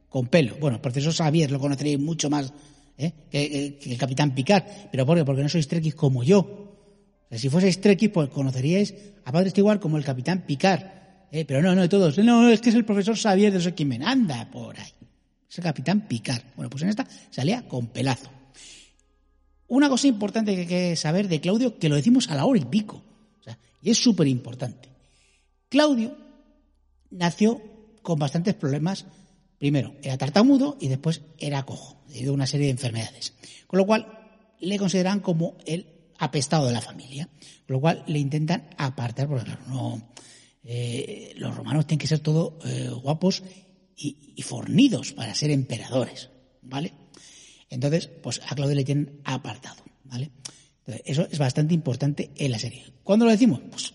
con 0.10 0.27
pelo. 0.27 0.55
Bueno, 0.60 0.77
el 0.77 0.81
profesor 0.81 1.13
Xavier 1.13 1.51
lo 1.51 1.60
conoceréis 1.60 2.00
mucho 2.00 2.29
más 2.29 2.51
¿eh? 3.03 3.13
que, 3.29 3.77
que- 3.79 3.91
el 3.91 3.98
capitán 3.98 4.34
Picard, 4.36 4.63
pero 4.91 5.05
¿por 5.05 5.17
qué? 5.17 5.25
Porque 5.25 5.41
no 5.43 5.50
sois 5.50 5.67
trekkies 5.67 5.96
como 5.96 6.24
yo. 6.24 6.67
Si 7.31 7.50
fueseis 7.50 7.79
trekkies, 7.79 8.12
pues 8.12 8.29
conoceríais 8.29 8.93
a 9.25 9.31
Patrick 9.31 9.51
Stewart 9.51 9.79
como 9.79 9.98
el 9.98 10.03
capitán 10.03 10.46
Picard. 10.46 10.84
¿eh? 11.31 11.46
Pero 11.46 11.62
no, 11.62 11.74
no, 11.75 11.81
de 11.81 11.89
todos. 11.89 12.17
No, 12.17 12.50
es 12.50 12.60
que 12.62 12.70
es 12.70 12.75
el 12.75 12.84
profesor 12.86 13.17
Xavier 13.17 13.51
de 13.51 13.58
no 13.60 13.63
sé 13.63 13.86
me 13.86 14.00
anda 14.03 14.50
por 14.51 14.77
ahí. 14.77 14.91
Es 15.50 15.58
el 15.58 15.63
capitán 15.63 16.08
Picard. 16.08 16.41
Bueno, 16.55 16.70
pues 16.70 16.84
en 16.84 16.89
esta 16.89 17.08
salía 17.29 17.67
con 17.67 17.88
pelazo. 17.88 18.29
Una 19.67 19.88
cosa 19.88 20.08
importante 20.08 20.53
que 20.53 20.62
hay 20.62 20.67
que 20.67 20.96
saber 20.98 21.29
de 21.29 21.39
Claudio, 21.39 21.79
que 21.79 21.88
lo 21.88 21.96
decimos 21.96 22.29
a 22.29 22.36
la 22.36 22.46
hora 22.46 22.60
y 22.60 22.65
pico. 22.65 23.01
Y 23.81 23.89
es 23.89 23.98
súper 23.98 24.27
importante. 24.27 24.89
Claudio 25.70 26.15
nació 27.10 27.62
con 28.01 28.20
bastantes 28.20 28.53
problemas. 28.55 29.05
Primero, 29.62 29.94
era 30.01 30.17
tartamudo 30.17 30.76
y 30.82 30.88
después 30.88 31.21
era 31.38 31.62
cojo, 31.67 32.02
debido 32.08 32.32
a 32.32 32.34
una 32.34 32.47
serie 32.47 32.65
de 32.65 32.71
enfermedades. 32.71 33.36
Con 33.67 33.78
lo 33.78 33.86
cual, 33.86 34.08
le 34.60 34.80
consideran 34.80 35.19
como 35.19 35.56
el 35.67 35.86
apestado 36.17 36.65
de 36.65 36.74
la 36.74 36.82
familia. 36.82 37.30
Con 37.67 37.76
lo 37.76 37.80
cual, 37.80 38.04
le 38.08 38.17
intentan 38.17 38.67
apartar, 38.80 39.28
porque 39.28 39.45
claro, 39.45 39.62
no, 39.67 40.13
eh, 40.63 41.34
los 41.36 41.56
romanos 41.56 41.86
tienen 41.86 42.00
que 42.00 42.08
ser 42.08 42.17
todos 42.21 42.54
eh, 42.65 42.89
guapos 42.89 43.43
y, 43.95 44.34
y 44.36 44.41
fornidos 44.41 45.13
para 45.13 45.36
ser 45.36 45.52
emperadores, 45.52 46.32
¿vale? 46.63 46.93
Entonces, 47.69 48.08
pues 48.08 48.41
a 48.47 48.56
Claudio 48.56 48.74
le 48.74 48.84
tienen 48.84 49.21
apartado, 49.26 49.84
¿vale? 50.06 50.32
Entonces, 50.80 51.04
eso 51.06 51.28
es 51.32 51.38
bastante 51.38 51.76
importante 51.76 52.32
en 52.36 52.50
la 52.50 52.58
serie. 52.58 52.84
¿Cuándo 53.04 53.26
lo 53.26 53.32
decimos? 53.32 53.62
Pues 53.69 53.93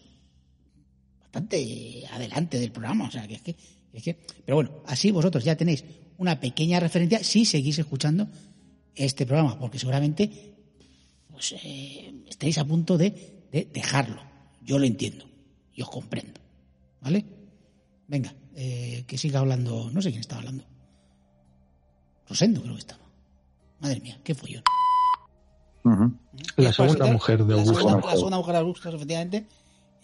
bastante 1.22 2.04
adelante 2.12 2.60
del 2.60 2.70
programa, 2.70 3.08
o 3.08 3.10
sea, 3.10 3.26
que 3.26 3.34
es 3.34 3.42
que, 3.42 3.56
es 3.98 4.02
que... 4.04 4.14
Pero 4.44 4.56
bueno, 4.56 4.70
así 4.86 5.10
vosotros 5.10 5.44
ya 5.44 5.56
tenéis 5.56 5.84
una 6.18 6.38
pequeña 6.40 6.80
referencia 6.80 7.22
si 7.22 7.44
seguís 7.44 7.78
escuchando 7.78 8.26
este 8.94 9.26
programa, 9.26 9.58
porque 9.58 9.78
seguramente 9.78 10.54
pues, 11.30 11.54
eh, 11.62 12.14
estáis 12.28 12.56
a 12.58 12.64
punto 12.64 12.96
de, 12.96 13.46
de 13.52 13.68
dejarlo. 13.72 14.20
Yo 14.62 14.78
lo 14.78 14.86
entiendo 14.86 15.24
y 15.74 15.82
os 15.82 15.90
comprendo, 15.90 16.40
¿vale? 17.00 17.24
Venga, 18.08 18.34
eh, 18.54 19.04
que 19.06 19.18
siga 19.18 19.40
hablando, 19.40 19.90
no 19.92 20.00
sé 20.00 20.08
quién 20.10 20.20
estaba 20.20 20.40
hablando. 20.40 20.64
Rosendo 22.28 22.62
creo 22.62 22.74
que 22.74 22.80
estaba. 22.80 23.04
Madre 23.80 24.00
mía, 24.00 24.18
qué 24.24 24.34
follón. 24.34 24.62
La 26.56 26.72
segunda 26.72 27.06
mujer 27.12 27.44
de 27.44 27.54
la 27.54 27.60
Augusto. 27.60 27.80
segunda- 27.88 28.06
La 28.08 28.16
segunda 28.16 28.36
mujer 28.38 28.52
de 28.54 28.58
Augusto, 28.60 28.88
efectivamente. 28.88 29.46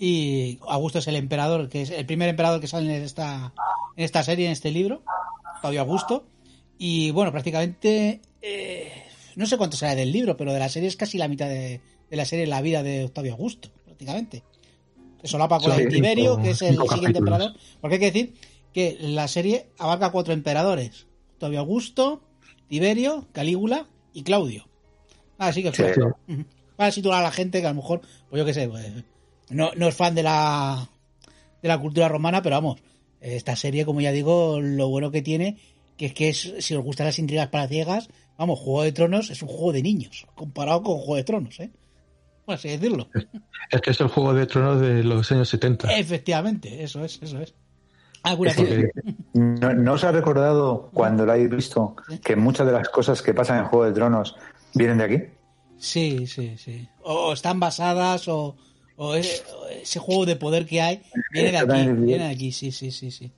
Y 0.05 0.59
Augusto 0.67 0.99
es 0.99 1.07
el 1.07 1.15
emperador, 1.15 1.69
que 1.69 1.83
es 1.83 1.91
el 1.91 2.05
primer 2.07 2.29
emperador 2.29 2.61
que 2.61 2.67
sale 2.67 2.97
en 2.97 3.03
esta, 3.05 3.53
en 3.97 4.05
esta 4.05 4.25
serie, 4.25 4.47
en 4.47 4.53
este 4.53 4.73
libro, 4.73 5.05
Fabio 5.61 5.81
Augusto. 5.83 6.27
Y 6.77 7.13
bueno, 7.13 7.31
prácticamente, 7.31 8.21
eh, 8.41 8.91
no 9.37 9.47
sé 9.47 9.57
cuánto 9.57 9.77
será 9.77 9.95
del 9.95 10.11
libro, 10.11 10.37
pero 10.37 10.53
de 10.53 10.59
la 10.59 10.69
serie 10.69 10.89
es 10.89 10.97
casi 10.97 11.19
la 11.19 11.29
mitad 11.29 11.47
de, 11.49 11.81
de 12.11 12.17
la 12.17 12.25
serie, 12.25 12.49
la 12.49 12.61
vida 12.63 12.83
de 12.83 13.05
Octavio 13.05 13.31
Augusto, 13.35 13.71
prácticamente. 13.85 14.43
Se 15.21 15.29
solapa 15.29 15.61
con 15.61 15.71
Sí, 15.77 15.87
Tiberio, 15.89 16.33
cinco- 16.33 16.43
que 16.43 16.51
es 16.51 16.63
el 16.63 16.69
siguiente 16.75 16.89
capítulos. 16.89 17.17
emperador. 17.19 17.53
Porque 17.81 17.95
hay 17.95 18.01
que 18.01 18.07
decir 18.07 18.35
que 18.75 18.97
la 18.99 19.29
serie 19.29 19.69
abarca 19.79 20.11
cuatro 20.11 20.35
emperadores. 20.35 21.07
Octavio 21.35 21.61
Augusto, 21.61 22.25
Tiberio, 22.67 23.29
Calígula 23.31 23.87
y 24.13 24.25
Claudio. 24.25 24.67
Así 25.39 25.63
que 25.63 25.71
Sí. 25.73 25.85
claro. 25.95 26.17
Para 26.75 26.91
situar 26.91 27.21
a 27.21 27.23
la 27.23 27.31
gente 27.31 27.61
que 27.61 27.67
a 27.69 27.71
lo 27.71 27.77
mejor, 27.77 28.01
pues 28.29 28.41
yo 28.41 28.45
qué 28.45 28.53
sé, 28.55 28.69
pues, 28.69 28.91
no, 29.53 29.71
no 29.77 29.89
es 29.89 29.95
fan 29.95 30.15
de 30.15 30.23
la, 30.23 30.89
de 31.63 31.69
la 31.69 31.79
cultura 31.79 32.09
romana, 32.09 32.43
pero 32.43 32.57
vamos, 32.57 32.81
esta 33.21 33.55
serie, 33.57 33.85
como 33.85 34.01
ya 34.01 34.13
digo, 34.13 34.61
lo 34.61 34.89
bueno 34.89 35.11
que 35.11 35.23
tiene, 35.23 35.59
que 35.97 36.07
es 36.07 36.15
que 36.15 36.29
es, 36.31 36.55
si 36.59 36.75
os 36.75 36.83
gustan 36.85 37.07
las 37.07 37.19
intrigas 37.19 37.49
palaciegas, 37.49 38.09
vamos, 38.37 38.59
Juego 38.59 38.83
de 38.83 38.93
Tronos 38.93 39.31
es 39.31 39.43
un 39.43 39.49
juego 39.49 39.73
de 39.73 39.83
niños, 39.83 40.27
comparado 40.35 40.83
con 40.83 40.97
Juego 40.99 41.17
de 41.17 41.25
Tronos, 41.25 41.61
¿eh? 41.61 41.71
Por 42.45 42.57
así 42.57 42.69
decirlo. 42.71 43.09
Es 43.71 43.81
que 43.81 43.91
es 43.91 44.01
el 44.01 44.09
juego 44.09 44.35
de 44.35 44.47
tronos 44.47 44.81
de 44.81 45.05
los 45.05 45.31
años 45.31 45.49
70. 45.49 45.97
Efectivamente, 45.97 46.83
eso 46.83 47.05
es, 47.05 47.21
eso 47.23 47.39
es. 47.41 47.55
Alguna 48.25 48.51
Es 48.51 48.57
que- 48.57 48.67
serie. 48.67 48.91
¿No, 49.35 49.73
no 49.75 49.93
os 49.93 50.03
ha 50.03 50.11
recordado 50.11 50.91
cuando 50.93 51.25
lo 51.25 51.33
habéis 51.33 51.51
visto 51.51 51.95
que 52.25 52.35
muchas 52.35 52.67
de 52.67 52.73
las 52.73 52.89
cosas 52.89 53.23
que 53.23 53.33
pasan 53.33 53.59
en 53.61 53.65
Juego 53.67 53.85
de 53.85 53.93
Tronos 53.93 54.35
vienen 54.75 54.99
de 54.99 55.05
aquí? 55.05 55.19
Sí, 55.79 56.27
sí, 56.27 56.57
sí. 56.59 56.89
O, 57.05 57.29
o 57.29 57.33
están 57.33 57.61
basadas, 57.61 58.27
o, 58.27 58.57
o 58.97 59.15
e- 59.17 59.21
o 59.21 59.69
ese 59.69 59.99
juego 59.99 60.27
de 60.27 60.37
poder 60.37 60.67
que 60.67 60.81
hay, 60.81 61.03
viene 61.31 61.53
de 61.53 61.59
aquí, 61.59 61.93
viene 61.93 62.25
de 62.25 62.31
aquí, 62.31 62.53
sí, 62.53 62.73
sí, 62.73 62.91
sí, 62.91 63.11
sí. 63.11 63.31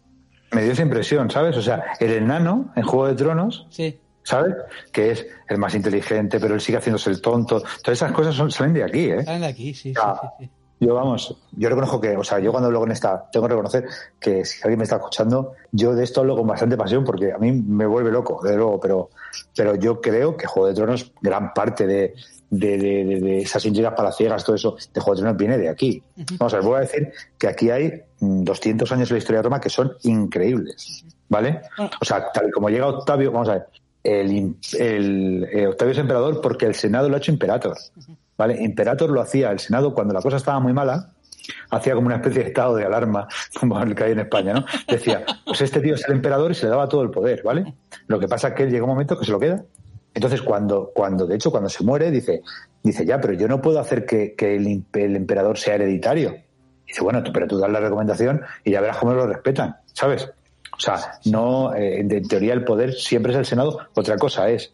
Me 0.52 0.62
dio 0.62 0.72
esa 0.72 0.82
impresión, 0.82 1.30
¿sabes? 1.30 1.56
O 1.56 1.62
sea, 1.62 1.84
el 1.98 2.12
enano 2.12 2.72
en 2.76 2.82
Juego 2.84 3.08
de 3.08 3.14
Tronos, 3.14 3.66
Sí, 3.70 3.98
¿sabes? 4.22 4.54
Que 4.92 5.10
es 5.10 5.26
el 5.48 5.58
más 5.58 5.74
inteligente, 5.74 6.38
pero 6.38 6.54
él 6.54 6.60
sigue 6.60 6.78
haciéndose 6.78 7.10
el 7.10 7.20
tonto. 7.20 7.60
Todas 7.82 7.98
esas 7.98 8.12
cosas 8.12 8.34
son, 8.34 8.50
salen 8.50 8.72
de 8.74 8.84
aquí, 8.84 9.10
¿eh? 9.10 9.24
salen 9.24 9.40
de 9.42 9.46
aquí, 9.48 9.74
sí, 9.74 9.90
sí, 9.90 10.00
Ah. 10.00 10.32
sí, 10.38 10.44
sí. 10.44 10.50
Yo, 10.80 10.92
vamos, 10.94 11.34
yo 11.52 11.68
reconozco 11.68 12.00
que, 12.00 12.14
o 12.16 12.24
sea, 12.24 12.40
yo 12.40 12.50
cuando 12.50 12.66
hablo 12.66 12.80
con 12.80 12.90
esta, 12.90 13.30
tengo 13.30 13.46
que 13.46 13.50
reconocer 13.52 13.86
que 14.20 14.44
si 14.44 14.60
alguien 14.64 14.78
me 14.78 14.82
está 14.84 14.96
escuchando, 14.96 15.52
yo 15.72 15.94
de 15.94 16.04
esto 16.04 16.20
hablo 16.20 16.36
con 16.36 16.46
bastante 16.46 16.76
pasión 16.76 17.04
porque 17.04 17.32
a 17.32 17.38
mí 17.38 17.52
me 17.52 17.86
vuelve 17.86 18.10
loco, 18.10 18.40
desde 18.42 18.56
luego, 18.56 18.78
pero, 18.80 19.08
pero 19.56 19.76
yo 19.76 20.00
creo 20.00 20.36
que 20.36 20.46
Juego 20.46 20.68
de 20.68 20.74
Tronos, 20.74 21.12
gran 21.22 21.54
parte 21.54 21.86
de, 21.86 22.14
de, 22.50 22.78
de, 22.78 23.04
de- 23.04 23.20
de 23.20 23.38
esas 23.38 23.64
intrigas 23.66 23.94
palaciegas, 23.94 24.44
todo 24.44 24.56
eso, 24.56 24.76
de 24.92 25.00
Juego 25.00 25.16
de 25.16 25.22
Tronos 25.22 25.38
viene 25.38 25.58
de 25.58 25.68
aquí. 25.68 26.02
Vamos 26.38 26.52
a 26.54 26.58
ver, 26.58 26.66
voy 26.66 26.76
a 26.76 26.80
decir 26.80 27.12
que 27.38 27.48
aquí 27.48 27.70
hay 27.70 28.02
mm, 28.20 28.44
200 28.44 28.90
años 28.92 29.10
en 29.10 29.14
la 29.14 29.18
historia 29.18 29.38
de 29.38 29.42
Roma 29.44 29.60
que 29.60 29.70
son 29.70 29.92
increíbles, 30.02 31.04
¿vale? 31.28 31.62
Bueno. 31.76 31.90
O 32.00 32.04
sea, 32.04 32.30
tal 32.32 32.50
como 32.52 32.68
llega 32.70 32.86
Octavio, 32.86 33.32
vamos 33.32 33.48
a 33.48 33.52
ver, 33.54 33.66
el, 34.02 34.56
el, 34.78 35.48
eh, 35.52 35.66
Octavio 35.66 35.92
es 35.92 35.98
emperador 35.98 36.40
porque 36.40 36.66
el 36.66 36.74
Senado 36.74 37.08
lo 37.08 37.14
ha 37.14 37.18
hecho 37.18 37.32
imperator. 37.32 37.76
¿Vale? 38.36 38.60
Imperator 38.62 39.10
lo 39.10 39.20
hacía 39.20 39.50
el 39.52 39.60
Senado 39.60 39.94
cuando 39.94 40.12
la 40.12 40.20
cosa 40.20 40.38
estaba 40.38 40.58
muy 40.58 40.72
mala, 40.72 41.12
hacía 41.70 41.94
como 41.94 42.06
una 42.08 42.16
especie 42.16 42.42
de 42.42 42.48
estado 42.48 42.74
de 42.74 42.84
alarma, 42.84 43.28
como 43.60 43.80
el 43.80 43.94
que 43.94 44.04
hay 44.04 44.12
en 44.12 44.18
España, 44.20 44.54
¿no? 44.54 44.64
Decía, 44.88 45.24
pues 45.46 45.60
este 45.60 45.80
tío 45.80 45.94
es 45.94 46.04
el 46.08 46.14
emperador 46.14 46.50
y 46.50 46.54
se 46.54 46.64
le 46.64 46.70
daba 46.70 46.88
todo 46.88 47.02
el 47.02 47.10
poder, 47.10 47.42
¿vale? 47.44 47.72
Lo 48.08 48.18
que 48.18 48.26
pasa 48.26 48.48
es 48.48 48.54
que 48.54 48.64
él 48.64 48.70
llega 48.70 48.82
un 48.84 48.90
momento 48.90 49.16
que 49.18 49.24
se 49.24 49.30
lo 49.30 49.38
queda. 49.38 49.62
Entonces, 50.14 50.42
cuando, 50.42 50.92
cuando, 50.94 51.26
de 51.26 51.34
hecho, 51.34 51.50
cuando 51.50 51.68
se 51.68 51.82
muere, 51.84 52.10
dice, 52.10 52.42
dice, 52.82 53.04
ya, 53.04 53.20
pero 53.20 53.34
yo 53.34 53.48
no 53.48 53.60
puedo 53.60 53.80
hacer 53.80 54.06
que, 54.06 54.34
que 54.34 54.54
el, 54.56 54.84
el 54.92 55.16
emperador 55.16 55.58
sea 55.58 55.74
hereditario. 55.74 56.36
Dice, 56.86 57.02
bueno, 57.02 57.22
pero 57.32 57.46
tú 57.46 57.58
das 57.58 57.70
la 57.70 57.80
recomendación 57.80 58.42
y 58.62 58.70
ya 58.70 58.80
verás 58.80 58.98
cómo 58.98 59.14
lo 59.14 59.26
respetan, 59.26 59.76
¿sabes? 59.92 60.30
O 60.76 60.80
sea, 60.80 61.18
no, 61.26 61.74
eh, 61.74 62.00
en 62.00 62.10
en 62.10 62.28
teoría 62.28 62.52
el 62.52 62.64
poder 62.64 62.92
siempre 62.94 63.32
es 63.32 63.38
el 63.38 63.46
Senado. 63.46 63.78
Otra 63.94 64.16
cosa 64.16 64.48
es, 64.50 64.72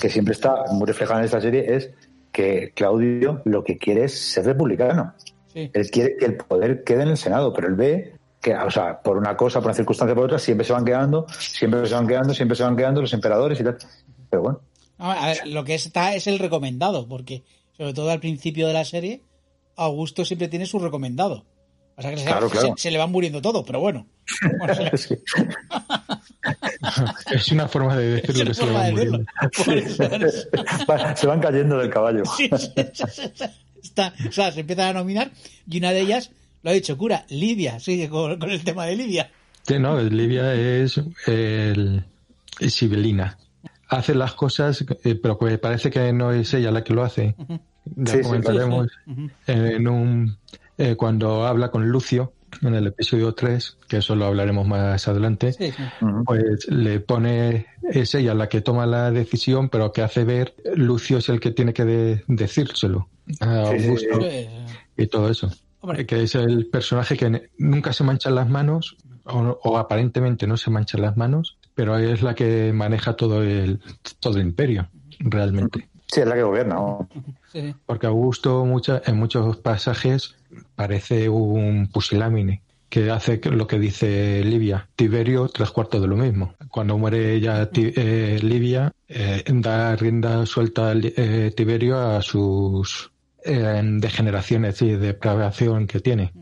que 0.00 0.08
siempre 0.08 0.32
está 0.32 0.64
muy 0.72 0.86
reflejada 0.86 1.20
en 1.20 1.26
esta 1.26 1.40
serie, 1.40 1.74
es 1.74 1.90
que 2.32 2.72
Claudio 2.74 3.42
lo 3.44 3.64
que 3.64 3.78
quiere 3.78 4.04
es 4.04 4.18
ser 4.18 4.44
republicano. 4.46 5.14
Sí. 5.52 5.70
Él 5.72 5.90
quiere 5.90 6.16
que 6.16 6.26
el 6.26 6.36
poder 6.36 6.84
quede 6.84 7.02
en 7.02 7.08
el 7.08 7.16
Senado, 7.16 7.52
pero 7.52 7.68
él 7.68 7.74
ve 7.74 8.14
que, 8.40 8.54
o 8.54 8.70
sea, 8.70 9.00
por 9.00 9.16
una 9.16 9.36
cosa, 9.36 9.60
por 9.60 9.66
una 9.66 9.74
circunstancia, 9.74 10.14
por 10.14 10.24
otra, 10.24 10.38
siempre 10.38 10.66
se 10.66 10.72
van 10.72 10.84
quedando, 10.84 11.26
siempre 11.28 11.86
se 11.86 11.94
van 11.94 12.06
quedando, 12.06 12.34
siempre 12.34 12.56
se 12.56 12.62
van 12.62 12.76
quedando 12.76 13.00
los 13.00 13.12
emperadores 13.12 13.60
y 13.60 13.64
tal. 13.64 13.76
Pero 14.30 14.42
bueno, 14.42 14.60
A 14.98 15.26
ver, 15.28 15.46
lo 15.46 15.64
que 15.64 15.74
está 15.74 16.14
es 16.14 16.26
el 16.26 16.38
recomendado, 16.38 17.06
porque 17.08 17.42
sobre 17.76 17.94
todo 17.94 18.10
al 18.10 18.20
principio 18.20 18.66
de 18.66 18.72
la 18.72 18.84
serie, 18.84 19.22
Augusto 19.76 20.24
siempre 20.24 20.48
tiene 20.48 20.66
su 20.66 20.78
recomendado. 20.78 21.44
O 21.96 22.02
sea 22.02 22.10
que 22.12 22.18
se, 22.18 22.24
Claro, 22.26 22.48
claro. 22.50 22.74
se- 22.76 22.82
se 22.82 22.90
le 22.90 22.98
van 22.98 23.10
muriendo 23.10 23.40
todo, 23.42 23.64
pero 23.64 23.80
bueno. 23.80 24.06
Bueno, 24.58 24.74
se 24.74 24.82
le- 24.84 24.96
sí. 24.96 25.14
Es 27.32 27.50
una 27.52 27.68
forma 27.68 27.96
de 27.96 28.20
decirlo 28.20 28.44
que 28.46 28.54
se 28.54 28.62
le 28.62 28.66
forma 28.72 28.78
va 28.80 28.86
de 28.86 28.92
muriendo. 28.92 29.24
se 31.16 31.26
van 31.26 31.40
cayendo 31.40 31.78
del 31.78 31.90
caballo. 31.90 32.22
Sí, 32.36 32.48
sí, 32.56 32.68
sí, 32.92 33.04
sí, 33.12 33.22
sí. 33.34 33.44
Está- 33.82 34.12
o 34.28 34.32
sea, 34.32 34.50
se 34.52 34.60
empiezan 34.60 34.88
a 34.88 34.92
nominar 35.00 35.30
y 35.68 35.78
una 35.78 35.90
de 35.92 36.00
ellas, 36.00 36.30
lo 36.62 36.70
ha 36.70 36.72
dicho 36.72 36.96
cura, 36.96 37.24
Libia, 37.28 37.78
sigue 37.80 38.08
con, 38.08 38.38
con 38.38 38.50
el 38.50 38.62
tema 38.64 38.86
de 38.86 38.96
Libia. 38.96 39.30
Sí, 39.66 39.78
no, 39.78 40.00
Livia 40.00 40.54
es 40.54 41.00
el, 41.26 42.04
es 42.60 42.74
Sibelina. 42.74 43.38
Hace 43.88 44.14
las 44.14 44.34
cosas, 44.34 44.84
eh, 45.04 45.14
pero 45.14 45.38
que 45.38 45.56
parece 45.58 45.90
que 45.90 46.12
no 46.12 46.32
es 46.32 46.52
ella 46.54 46.70
la 46.70 46.84
que 46.84 46.92
lo 46.94 47.02
hace. 47.02 47.34
Ya 47.96 48.12
Sí, 48.12 48.18
sí, 48.18 48.22
comentaremos 48.22 48.88
en 49.46 49.88
un 49.88 50.36
eh, 50.76 50.94
cuando 50.96 51.46
habla 51.46 51.70
con 51.70 51.88
Lucio 51.88 52.32
en 52.62 52.74
el 52.74 52.86
episodio 52.86 53.32
3, 53.34 53.76
que 53.88 53.98
eso 53.98 54.14
lo 54.14 54.26
hablaremos 54.26 54.66
más 54.66 55.06
adelante. 55.08 55.52
Sí, 55.52 55.70
sí. 55.72 55.82
Ujú. 56.02 56.24
Pues 56.24 56.66
le 56.70 57.00
pone, 57.00 57.66
es 57.82 58.14
ella 58.14 58.34
la 58.34 58.48
que 58.48 58.60
toma 58.60 58.86
la 58.86 59.10
decisión, 59.10 59.68
pero 59.68 59.92
que 59.92 60.02
hace 60.02 60.24
ver, 60.24 60.54
Lucio 60.74 61.18
es 61.18 61.28
el 61.28 61.40
que 61.40 61.50
tiene 61.50 61.72
que 61.72 61.84
de- 61.84 62.24
decírselo 62.26 63.08
a 63.40 63.66
Sí, 63.72 63.78
sí, 63.80 63.84
Augusto 63.86 64.18
y 64.96 65.06
todo 65.08 65.30
eso. 65.30 65.50
Hombre. 65.80 66.06
Que 66.06 66.22
es 66.22 66.34
el 66.34 66.66
personaje 66.66 67.16
que 67.16 67.50
nunca 67.58 67.92
se 67.92 68.02
mancha 68.04 68.30
las 68.30 68.48
manos, 68.48 68.96
o, 69.24 69.58
o 69.62 69.76
aparentemente 69.78 70.46
no 70.46 70.56
se 70.56 70.70
mancha 70.70 70.96
las 70.98 71.16
manos, 71.18 71.57
pero 71.78 71.96
es 71.96 72.22
la 72.22 72.34
que 72.34 72.72
maneja 72.72 73.14
todo 73.14 73.40
el, 73.44 73.78
todo 74.18 74.36
el 74.38 74.42
imperio, 74.48 74.88
realmente. 75.20 75.88
Sí, 76.08 76.18
es 76.22 76.26
la 76.26 76.34
que 76.34 76.42
gobierna. 76.42 76.74
¿no? 76.74 77.08
sí. 77.52 77.72
Porque 77.86 78.08
Augusto 78.08 78.64
mucha- 78.64 79.00
en 79.06 79.16
muchos 79.16 79.58
pasajes 79.58 80.34
parece 80.74 81.28
un 81.28 81.86
pusilámine 81.92 82.62
que 82.88 83.12
hace 83.12 83.40
lo 83.44 83.68
que 83.68 83.78
dice 83.78 84.42
Livia. 84.42 84.88
Tiberio, 84.96 85.46
tres 85.46 85.70
cuartos 85.70 86.00
de 86.02 86.08
lo 86.08 86.16
mismo. 86.16 86.54
Cuando 86.68 86.98
muere 86.98 87.38
ya 87.40 87.70
eh, 87.72 88.40
Livia, 88.42 88.90
eh, 89.06 89.44
da 89.46 89.94
rienda 89.94 90.44
suelta 90.46 90.94
eh, 90.96 91.52
Tiberio 91.56 91.96
a 91.96 92.20
sus 92.22 93.12
eh, 93.44 93.80
degeneraciones 93.84 94.82
y 94.82 94.96
depravación 94.96 95.86
que 95.86 96.00
tiene. 96.00 96.32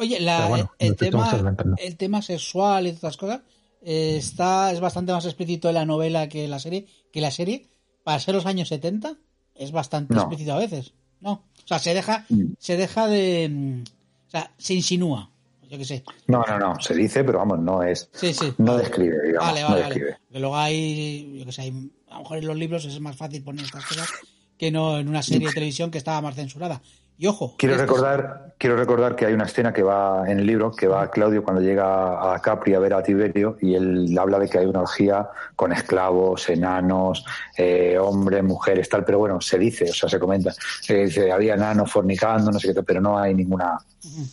Oye, 0.00 0.18
la- 0.18 0.46
bueno, 0.48 0.72
el, 0.80 0.96
tema, 0.96 1.30
el 1.78 1.96
tema 1.96 2.22
sexual 2.22 2.88
y 2.88 2.92
todas 2.94 3.16
cosas 3.16 3.42
eh, 3.90 4.16
está, 4.18 4.70
es 4.72 4.80
bastante 4.80 5.12
más 5.12 5.24
explícito 5.24 5.68
en 5.68 5.74
la 5.76 5.86
novela 5.86 6.28
que 6.28 6.46
la 6.46 6.58
serie. 6.58 6.86
Que 7.12 7.20
la 7.22 7.30
serie, 7.30 7.68
para 8.04 8.20
ser 8.20 8.34
los 8.34 8.44
años 8.46 8.68
70, 8.68 9.16
es 9.54 9.72
bastante 9.72 10.14
No. 10.14 10.20
explícito 10.20 10.52
a 10.52 10.58
veces. 10.58 10.92
No. 11.20 11.32
O 11.32 11.66
sea, 11.66 11.78
se 11.78 11.94
deja, 11.94 12.26
Mm. 12.28 12.52
se 12.58 12.76
deja 12.76 13.06
de. 13.06 13.82
O 14.26 14.30
sea, 14.30 14.52
se 14.58 14.74
insinúa. 14.74 15.30
Yo 15.70 15.76
qué 15.78 15.84
sé. 15.84 16.02
No, 16.26 16.42
no, 16.48 16.58
no, 16.58 16.80
se 16.80 16.94
dice, 16.94 17.24
pero 17.24 17.38
vamos, 17.38 17.58
no 17.60 17.82
es. 17.82 18.08
Sí, 18.12 18.32
sí. 18.32 18.52
No 18.58 18.76
describe, 18.76 19.16
digamos. 19.26 19.48
Vale, 19.48 19.60
no 19.62 19.68
vale, 19.68 19.80
describe. 19.84 20.10
vale. 20.12 20.22
Que 20.32 20.38
luego 20.40 20.56
hay, 20.56 21.38
yo 21.38 21.44
que 21.46 21.52
sé, 21.52 21.62
hay- 21.62 21.90
a 22.08 22.14
lo 22.14 22.20
mejor 22.20 22.38
en 22.38 22.46
los 22.46 22.56
libros 22.56 22.84
es 22.86 23.00
más 23.00 23.16
fácil 23.16 23.42
poner 23.42 23.64
estas 23.66 23.84
cosas 23.84 24.08
que 24.56 24.70
no 24.70 24.98
en 24.98 25.08
una 25.08 25.22
serie 25.22 25.48
de 25.48 25.52
televisión 25.54 25.90
que 25.90 25.98
estaba 25.98 26.20
más 26.22 26.34
censurada. 26.34 26.80
Y 27.18 27.26
ojo. 27.26 27.54
Quiero 27.58 27.74
es- 27.74 27.80
recordar, 27.80 28.54
quiero 28.58 28.76
recordar 28.76 29.16
que 29.16 29.26
hay 29.26 29.32
una 29.34 29.44
escena 29.44 29.72
que 29.72 29.82
va 29.82 30.24
en 30.30 30.38
el 30.38 30.46
libro, 30.46 30.70
que 30.72 30.86
va 30.86 31.10
Claudio 31.10 31.42
cuando 31.42 31.60
llega 31.60 32.32
a 32.32 32.38
Capri 32.40 32.74
a 32.74 32.78
ver 32.78 32.94
a 32.94 33.02
Tiberio 33.02 33.56
y 33.60 33.74
él 33.74 34.16
habla 34.18 34.38
de 34.38 34.48
que 34.48 34.58
hay 34.58 34.66
una 34.66 34.82
orgía 34.82 35.28
con 35.56 35.72
esclavos, 35.72 36.48
enanos, 36.48 37.24
eh, 37.56 37.98
hombres, 37.98 38.44
mujeres, 38.44 38.88
tal, 38.88 39.04
pero 39.04 39.18
bueno, 39.18 39.40
se 39.40 39.58
dice, 39.58 39.90
o 39.90 39.94
sea, 39.94 40.08
se 40.08 40.20
comenta, 40.20 40.54
eh, 40.88 41.06
dice, 41.06 41.32
había 41.32 41.54
enanos 41.54 41.90
fornicando, 41.90 42.52
no 42.52 42.58
sé 42.60 42.68
qué, 42.68 42.74
tal, 42.74 42.84
pero 42.84 43.00
no 43.00 43.18
hay 43.18 43.34
ninguna 43.34 43.78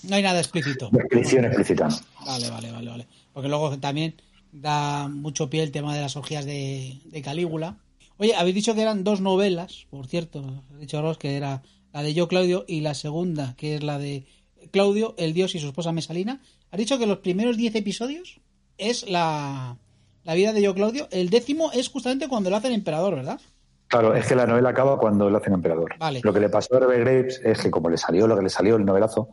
No 0.04 0.16
hay 0.16 0.22
nada 0.22 0.40
explícito. 0.40 0.90
descripción 0.92 1.46
explícita. 1.46 1.88
Vale, 2.26 2.50
vale, 2.52 2.72
vale, 2.72 2.90
vale. 2.90 3.08
Porque 3.34 3.50
luego 3.50 3.78
también 3.80 4.14
da 4.52 5.08
mucho 5.08 5.50
pie 5.50 5.64
el 5.64 5.72
tema 5.72 5.96
de 5.96 6.02
las 6.02 6.16
orgías 6.16 6.46
de, 6.46 7.00
de 7.06 7.22
Calígula. 7.24 7.78
Oye, 8.18 8.34
habéis 8.36 8.56
dicho 8.56 8.74
que 8.76 8.82
eran 8.84 9.04
dos 9.04 9.20
novelas, 9.20 9.88
por 9.90 10.08
cierto. 10.08 10.42
He 10.78 10.82
dicho 10.82 11.02
Ross 11.02 11.18
que 11.18 11.36
era 11.36 11.62
la 11.96 12.04
de 12.04 12.14
Yo 12.14 12.28
Claudio 12.28 12.66
y 12.68 12.82
la 12.82 12.94
segunda, 12.94 13.56
que 13.56 13.76
es 13.76 13.84
la 13.84 13.98
de 13.98 14.26
Claudio, 14.72 15.16
el 15.18 15.34
dios 15.34 15.56
y 15.56 15.60
su 15.60 15.68
esposa 15.68 15.94
Mesalina. 15.94 16.42
Has 16.70 16.78
dicho 16.78 17.00
que 17.00 17.06
los 17.08 17.20
primeros 17.20 17.56
10 17.56 17.74
episodios 17.76 18.42
es 18.78 19.10
la, 19.10 19.78
la 20.26 20.34
vida 20.34 20.52
de 20.52 20.62
Yo 20.62 20.74
Claudio. 20.76 21.08
El 21.12 21.30
décimo 21.30 21.72
es 21.72 21.88
justamente 21.88 22.28
cuando 22.28 22.50
lo 22.50 22.58
hace 22.58 22.68
el 22.68 22.74
emperador, 22.74 23.16
¿verdad? 23.16 23.40
Claro, 23.88 24.14
es 24.14 24.26
que 24.28 24.36
la 24.36 24.46
novela 24.46 24.72
acaba 24.72 24.98
cuando 25.00 25.30
lo 25.30 25.38
hacen 25.38 25.54
emperador. 25.54 25.96
Vale. 25.98 26.20
Lo 26.22 26.34
que 26.34 26.42
le 26.42 26.50
pasó 26.50 26.76
a 26.76 26.80
Rebel 26.80 27.02
Graves 27.06 27.40
es 27.46 27.62
que 27.62 27.72
como 27.72 27.90
le 27.90 27.98
salió 27.98 28.28
lo 28.28 28.36
que 28.36 28.42
le 28.44 28.50
salió 28.50 28.76
el 28.76 28.84
novelazo, 28.84 29.30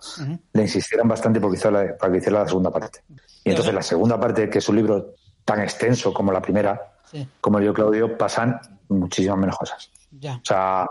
le 0.53 0.62
insistieron 0.62 1.09
bastante 1.09 1.40
porque 1.40 1.57
hizo 1.59 1.68
la- 1.70 1.96
para 1.98 2.12
que 2.12 2.18
hiciera 2.18 2.42
la 2.42 2.46
segunda 2.48 2.70
parte. 2.70 3.01
Y 3.44 3.51
entonces 3.51 3.75
la 3.75 3.83
segunda 3.83 4.20
parte, 4.20 4.48
que 4.48 4.59
es 4.59 4.68
un 4.68 4.77
libro 4.77 5.14
tan 5.44 5.61
extenso 5.61 6.14
como 6.14 6.31
la 6.31 6.40
primera, 6.40 6.92
Sí, 7.11 7.27
como 7.40 7.59
el 7.59 7.64
yo 7.64 7.75
Claudio, 7.75 8.16
pasan 8.16 8.61
muchísimas 8.88 9.37
menos 9.38 9.57
cosas. 9.57 9.90
Ya. 10.12 10.37
O 10.37 10.44
sea, 10.44 10.87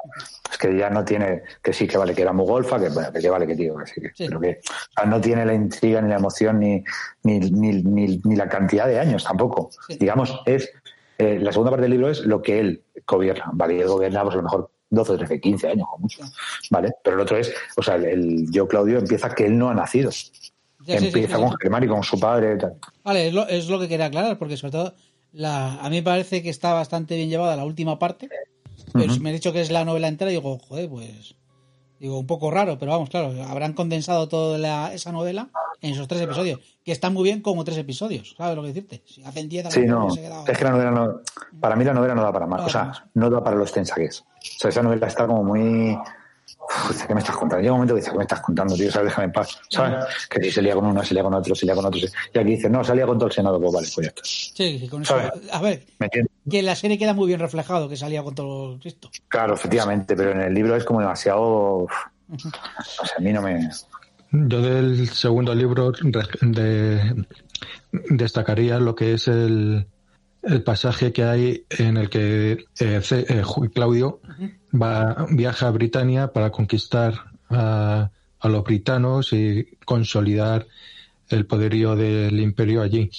es 0.52 0.58
que 0.58 0.76
ya 0.78 0.90
no 0.90 1.06
tiene, 1.06 1.44
que 1.62 1.72
sí, 1.74 1.88
que 1.88 1.98
vale, 1.98 2.14
que 2.14 2.22
era 2.22 2.34
muy 2.34 2.46
golfa, 2.46 2.80
que, 2.80 2.90
bueno, 2.90 3.12
que, 3.14 3.30
vale, 3.30 3.48
que 3.48 3.56
tío, 3.56 3.76
que 3.78 3.86
sí, 3.88 4.02
que- 4.02 4.12
Sí. 4.16 4.26
pero 4.28 4.40
que 4.40 4.60
o 4.62 4.94
sea, 4.96 5.06
no 5.06 5.22
tiene 5.22 5.46
la 5.46 5.54
intriga, 5.54 6.02
ni 6.02 6.10
la 6.10 6.16
emoción, 6.18 6.60
ni, 6.60 6.84
ni, 7.24 7.40
ni, 7.40 7.84
ni, 7.84 8.22
ni 8.24 8.36
la 8.36 8.50
cantidad 8.50 8.88
de 8.88 9.00
años 9.00 9.24
tampoco. 9.24 9.70
Sí. 9.88 9.98
Digamos, 10.00 10.42
es, 10.46 10.70
eh, 11.18 11.40
la 11.40 11.52
segunda 11.52 11.72
parte 11.72 11.84
del 11.84 11.92
libro 11.92 12.10
es 12.10 12.20
lo 12.26 12.42
que 12.42 12.60
él 12.60 12.84
gobierna, 13.08 13.50
¿vale? 13.54 13.76
Y 13.78 13.80
él 13.82 13.88
gobierna, 13.88 14.24
pues 14.24 14.34
a 14.34 14.38
lo 14.38 14.44
mejor 14.44 14.72
12, 14.90 15.18
13, 15.18 15.40
15 15.40 15.68
años 15.70 15.88
o 15.94 15.98
mucho, 16.00 16.22
¿vale? 16.70 16.92
Pero 17.04 17.16
el 17.16 17.22
otro 17.22 17.38
es, 17.38 17.54
o 17.78 17.82
sea, 17.84 17.96
el, 17.96 18.06
el 18.06 18.52
yo 18.52 18.68
Claudio 18.68 18.98
empieza 19.00 19.30
que 19.34 19.46
él 19.46 19.58
no 19.58 19.70
ha 19.70 19.74
nacido. 19.74 20.10
Ya, 20.84 20.96
empieza 20.98 21.38
con. 21.38 21.56
Germán 21.60 21.84
y 21.84 21.88
con 21.88 22.02
su 22.04 22.20
padre 22.20 22.56
y 22.56 22.58
tal. 22.58 22.74
Vale, 23.04 23.28
es 23.28 23.34
lo, 23.34 23.48
es 23.48 23.70
lo 23.70 23.80
que 23.80 23.88
quería 23.88 24.08
aclarar, 24.08 24.38
porque 24.40 24.58
sobre 24.58 24.72
todo 24.72 24.96
la, 25.32 25.76
a 25.76 25.90
mí 25.90 25.98
me 25.98 26.04
parece 26.04 26.42
que 26.42 26.50
está 26.50 26.74
bastante 26.74 27.16
bien 27.16 27.30
llevada 27.30 27.56
la 27.56 27.64
última 27.66 28.00
parte. 28.00 28.28
Pero 28.94 29.14
si 29.14 29.20
me 29.20 29.30
he 29.30 29.34
dicho 29.34 29.52
que 29.54 29.62
es 29.62 29.72
la 29.72 29.86
novela 29.86 30.08
entera, 30.08 30.32
digo, 30.32 30.58
joder, 30.60 30.90
pues. 30.90 31.36
Digo, 32.00 32.18
un 32.18 32.26
poco 32.26 32.50
raro, 32.50 32.80
pero 32.80 32.94
vamos, 32.94 33.12
claro, 33.12 33.32
habrán 33.48 33.74
condensado 33.74 34.28
toda 34.28 34.58
la- 34.58 34.92
esa 34.92 35.12
novela 35.12 35.50
en 35.82 35.94
esos 35.94 36.08
tres 36.08 36.22
episodios, 36.22 36.60
que 36.84 36.92
están 36.92 37.14
muy 37.14 37.24
bien 37.24 37.42
como 37.42 37.64
tres 37.64 37.78
episodios, 37.78 38.34
¿sabes 38.38 38.56
lo 38.56 38.64
que 38.64 38.70
decirte? 38.70 39.04
Si 39.06 39.24
hacen 39.24 39.48
diez, 39.48 39.72
Sí, 39.72 39.82
no. 39.82 40.08
Es 40.48 40.58
que 40.58 40.64
la 40.64 40.72
novela 40.72 40.90
no. 40.90 41.22
Para 41.60 41.76
mí 41.76 41.84
la 41.84 41.94
novela 41.94 42.16
no 42.16 42.24
da 42.24 42.34
para 42.34 42.48
más. 42.48 42.62
No 42.62 42.66
O 42.66 42.70
sea, 42.70 42.92
no 43.14 43.30
da 43.30 43.44
para 43.44 43.56
lo 43.56 43.62
extensa 43.64 43.94
que 43.96 44.06
es. 44.06 44.22
O 44.22 44.26
sea, 44.60 44.70
esa 44.70 44.82
novela 44.82 45.06
está 45.06 45.28
como 45.28 45.44
muy. 45.44 45.96
Uf, 46.64 47.06
¿Qué 47.06 47.14
me 47.14 47.20
estás 47.20 47.36
contando? 47.36 47.62
Llega 47.62 47.74
un 47.74 47.80
momento 47.80 47.96
que 47.96 48.00
dices, 48.00 48.12
¿qué 48.12 48.18
me 48.18 48.24
estás 48.24 48.40
contando, 48.42 48.76
tío? 48.76 48.92
¿Sabes? 48.92 49.08
Déjame 49.10 49.26
en 49.26 49.32
paz. 49.34 49.60
¿Sabes? 49.70 50.06
Que 50.30 50.42
si 50.44 50.52
se 50.52 50.62
lía 50.62 50.74
con 50.76 50.86
uno, 50.86 51.04
se 51.04 51.14
lía 51.14 51.24
con 51.24 51.34
otro, 51.34 51.54
se 51.56 51.66
lía 51.66 51.76
con 51.76 51.86
otro. 51.86 52.00
se- 52.00 52.12
Y 52.34 52.38
aquí 52.40 52.50
dices, 52.52 52.72
no, 52.72 52.84
se 52.84 52.96
lía 52.96 53.06
con 53.06 53.18
todo 53.18 53.28
el 53.28 53.34
Senado. 53.34 53.60
Pues 53.60 53.74
vale, 53.74 53.88
pues 53.94 54.06
ya 54.06 54.10
está. 54.10 54.22
Sí, 54.24 54.80
sí, 54.80 54.88
con 54.88 55.02
eso. 55.02 55.16
A 55.52 55.62
ver, 55.62 55.86
que 56.50 56.60
en 56.60 56.66
la 56.66 56.76
serie 56.76 56.98
queda 56.98 57.14
muy 57.14 57.28
bien 57.28 57.40
reflejado 57.40 57.90
que 57.90 57.98
salía 57.98 58.24
con 58.24 58.36
todo 58.36 58.80
Cristo. 58.80 59.10
Claro, 59.28 59.54
efectivamente, 59.56 60.16
pero 60.16 60.32
en 60.32 60.42
el 60.42 60.54
libro 60.54 60.76
es 60.76 60.84
como 60.86 61.00
demasiado. 61.02 61.78
uf, 61.80 61.92
O 62.32 63.06
sea, 63.06 63.18
a 63.18 63.22
mí 63.22 63.34
no 63.34 63.42
me. 63.42 63.70
Yo 64.32 64.62
del 64.62 65.10
segundo 65.10 65.54
libro 65.54 65.92
de- 66.42 67.26
destacaría 68.10 68.80
lo 68.80 68.96
que 68.96 69.14
es 69.14 69.28
el, 69.28 69.88
el 70.44 70.64
pasaje 70.64 71.12
que 71.12 71.24
hay 71.24 71.66
en 71.70 71.98
el 71.98 72.10
que 72.10 72.52
eh, 72.80 73.02
eh, 73.12 73.44
Claudio 73.74 74.22
va, 74.74 75.26
viaja 75.32 75.68
a 75.68 75.72
Britania 75.72 76.32
para 76.32 76.52
conquistar 76.52 77.14
a, 77.50 78.10
a 78.40 78.48
los 78.50 78.64
britanos 78.64 79.34
y 79.34 79.78
consolidar 79.86 80.68
el 81.30 81.46
poderío 81.46 81.96
del 81.96 82.40
imperio 82.40 82.82
allí. 82.82 83.10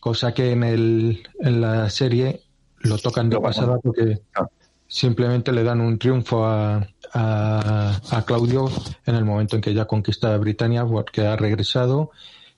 Cosa 0.00 0.32
que 0.34 0.52
en, 0.52 0.64
el, 0.64 1.22
en 1.40 1.60
la 1.60 1.88
serie 1.90 2.40
lo 2.80 2.98
tocan 2.98 3.28
de 3.30 3.38
pasada 3.40 3.78
porque 3.78 4.20
Ah. 4.34 4.46
simplemente 4.88 5.52
le 5.52 5.62
dan 5.62 5.80
un 5.80 5.98
triunfo 5.98 6.44
a, 6.44 6.86
a, 7.14 8.00
a 8.10 8.22
Claudio 8.24 8.68
en 9.06 9.14
el 9.14 9.24
momento 9.24 9.56
en 9.56 9.62
que 9.62 9.74
ya 9.74 9.84
conquista 9.86 10.36
Britania 10.38 10.84
porque 10.84 11.26
ha 11.26 11.36
regresado 11.36 12.10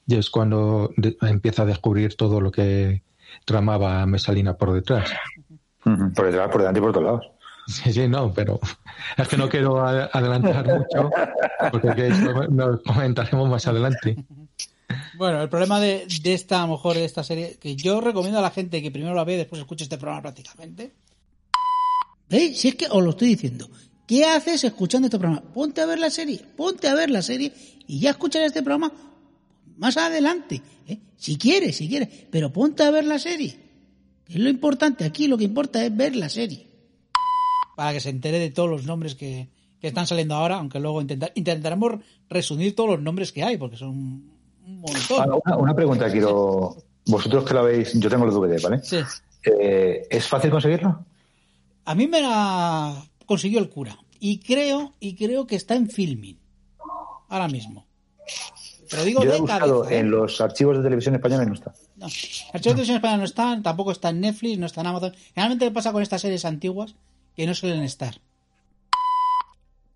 y 0.06 0.16
es 0.16 0.30
cuando 0.30 0.90
de- 0.96 1.16
empieza 1.22 1.62
a 1.62 1.66
descubrir 1.66 2.16
todo 2.16 2.40
lo 2.40 2.50
que 2.50 3.02
tramaba 3.44 4.04
Mesalina 4.06 4.56
por 4.56 4.72
detrás. 4.72 5.10
Por 5.82 6.26
detrás, 6.26 6.48
por 6.50 6.60
delante 6.62 6.80
y 6.80 6.82
por 6.82 6.92
todos 6.92 7.04
lados. 7.04 7.26
Sí, 7.66 7.92
sí, 7.92 8.08
no, 8.08 8.32
pero 8.32 8.60
es 9.16 9.28
que 9.28 9.36
no 9.36 9.48
quiero 9.48 9.82
adelantar 9.82 10.66
mucho 10.66 11.10
porque 11.72 12.10
lo 12.50 12.82
comentaremos 12.82 13.48
más 13.48 13.66
adelante. 13.66 14.16
Bueno, 15.16 15.42
el 15.42 15.48
problema 15.48 15.80
de, 15.80 16.06
de 16.22 16.34
esta, 16.34 16.62
a 16.62 16.66
lo 16.66 16.72
mejor, 16.72 16.96
de 16.96 17.04
esta 17.04 17.24
serie, 17.24 17.56
que 17.58 17.74
yo 17.74 18.00
recomiendo 18.00 18.38
a 18.38 18.42
la 18.42 18.50
gente 18.50 18.82
que 18.82 18.90
primero 18.90 19.14
la 19.14 19.24
ve 19.24 19.34
y 19.34 19.38
después 19.38 19.60
escuche 19.60 19.84
este 19.84 19.98
programa 19.98 20.22
prácticamente. 20.22 20.92
¿Veis? 22.28 22.58
Si 22.58 22.68
es 22.68 22.74
que 22.74 22.86
os 22.90 23.02
lo 23.02 23.10
estoy 23.10 23.28
diciendo. 23.28 23.68
¿Qué 24.06 24.24
haces 24.26 24.64
escuchando 24.64 25.06
este 25.06 25.18
programa? 25.18 25.42
Ponte 25.54 25.80
a 25.80 25.86
ver 25.86 25.98
la 25.98 26.10
serie, 26.10 26.44
ponte 26.56 26.88
a 26.88 26.94
ver 26.94 27.10
la 27.10 27.22
serie 27.22 27.52
y 27.86 28.00
ya 28.00 28.10
escucharás 28.10 28.48
este 28.48 28.62
programa 28.62 28.92
más 29.78 29.96
adelante. 29.96 30.60
¿eh? 30.86 30.98
Si 31.16 31.38
quieres, 31.38 31.76
si 31.76 31.88
quieres, 31.88 32.08
pero 32.30 32.52
ponte 32.52 32.82
a 32.82 32.90
ver 32.90 33.04
la 33.04 33.18
serie. 33.18 33.58
Es 34.28 34.36
lo 34.36 34.48
importante 34.48 35.04
aquí, 35.04 35.26
lo 35.26 35.38
que 35.38 35.44
importa 35.44 35.84
es 35.84 35.94
ver 35.96 36.16
la 36.16 36.28
serie. 36.28 36.73
Para 37.76 37.92
que 37.92 38.00
se 38.00 38.10
entere 38.10 38.38
de 38.38 38.50
todos 38.50 38.70
los 38.70 38.84
nombres 38.84 39.14
que, 39.14 39.48
que 39.80 39.88
están 39.88 40.06
saliendo 40.06 40.34
ahora, 40.34 40.56
aunque 40.56 40.80
luego 40.80 41.00
intentar, 41.00 41.32
intentaremos 41.34 42.00
resumir 42.28 42.74
todos 42.74 42.90
los 42.90 43.00
nombres 43.00 43.32
que 43.32 43.42
hay, 43.42 43.56
porque 43.56 43.76
son 43.76 43.90
un 43.90 44.80
montón. 44.80 45.30
Ah, 45.30 45.38
una, 45.44 45.56
una 45.56 45.74
pregunta 45.74 46.10
quiero. 46.10 46.76
Vosotros 47.06 47.44
que 47.44 47.52
la 47.52 47.60
veis, 47.60 47.92
yo 48.00 48.08
tengo 48.08 48.24
los 48.24 48.34
DVD, 48.34 48.62
¿vale? 48.62 48.82
Sí. 48.82 48.96
Eh, 49.44 50.06
¿Es 50.10 50.26
fácil 50.26 50.50
conseguirlo? 50.50 51.04
A 51.84 51.94
mí 51.94 52.06
me 52.06 52.22
la 52.22 53.04
consiguió 53.26 53.58
el 53.58 53.68
cura. 53.68 53.98
Y 54.20 54.38
creo, 54.38 54.94
y 55.00 55.14
creo 55.16 55.46
que 55.46 55.56
está 55.56 55.74
en 55.74 55.90
filming. 55.90 56.38
Ahora 57.28 57.48
mismo. 57.48 57.84
Te 58.88 58.96
lo 58.96 59.04
digo 59.04 59.22
Yo 59.22 59.34
he 59.34 59.40
buscado 59.40 59.80
cabeza. 59.82 59.94
¿eh? 59.94 59.98
en 59.98 60.10
los 60.10 60.40
archivos 60.40 60.78
de 60.78 60.82
televisión 60.82 61.14
española 61.14 61.42
y 61.42 61.46
no 61.46 61.54
está. 61.54 61.74
No. 61.96 62.06
Archivos 62.06 62.52
de 62.52 62.60
Televisión 62.60 62.96
Española 62.96 63.18
no 63.18 63.24
están, 63.24 63.62
tampoco 63.62 63.92
está 63.92 64.10
en 64.10 64.20
Netflix, 64.20 64.58
no 64.58 64.66
está 64.66 64.80
en 64.80 64.86
Amazon. 64.86 65.12
Generalmente 65.34 65.70
pasa 65.70 65.92
con 65.92 66.02
estas 66.02 66.22
series 66.22 66.44
antiguas 66.44 66.94
que 67.34 67.46
no 67.46 67.54
suelen 67.54 67.82
estar. 67.82 68.20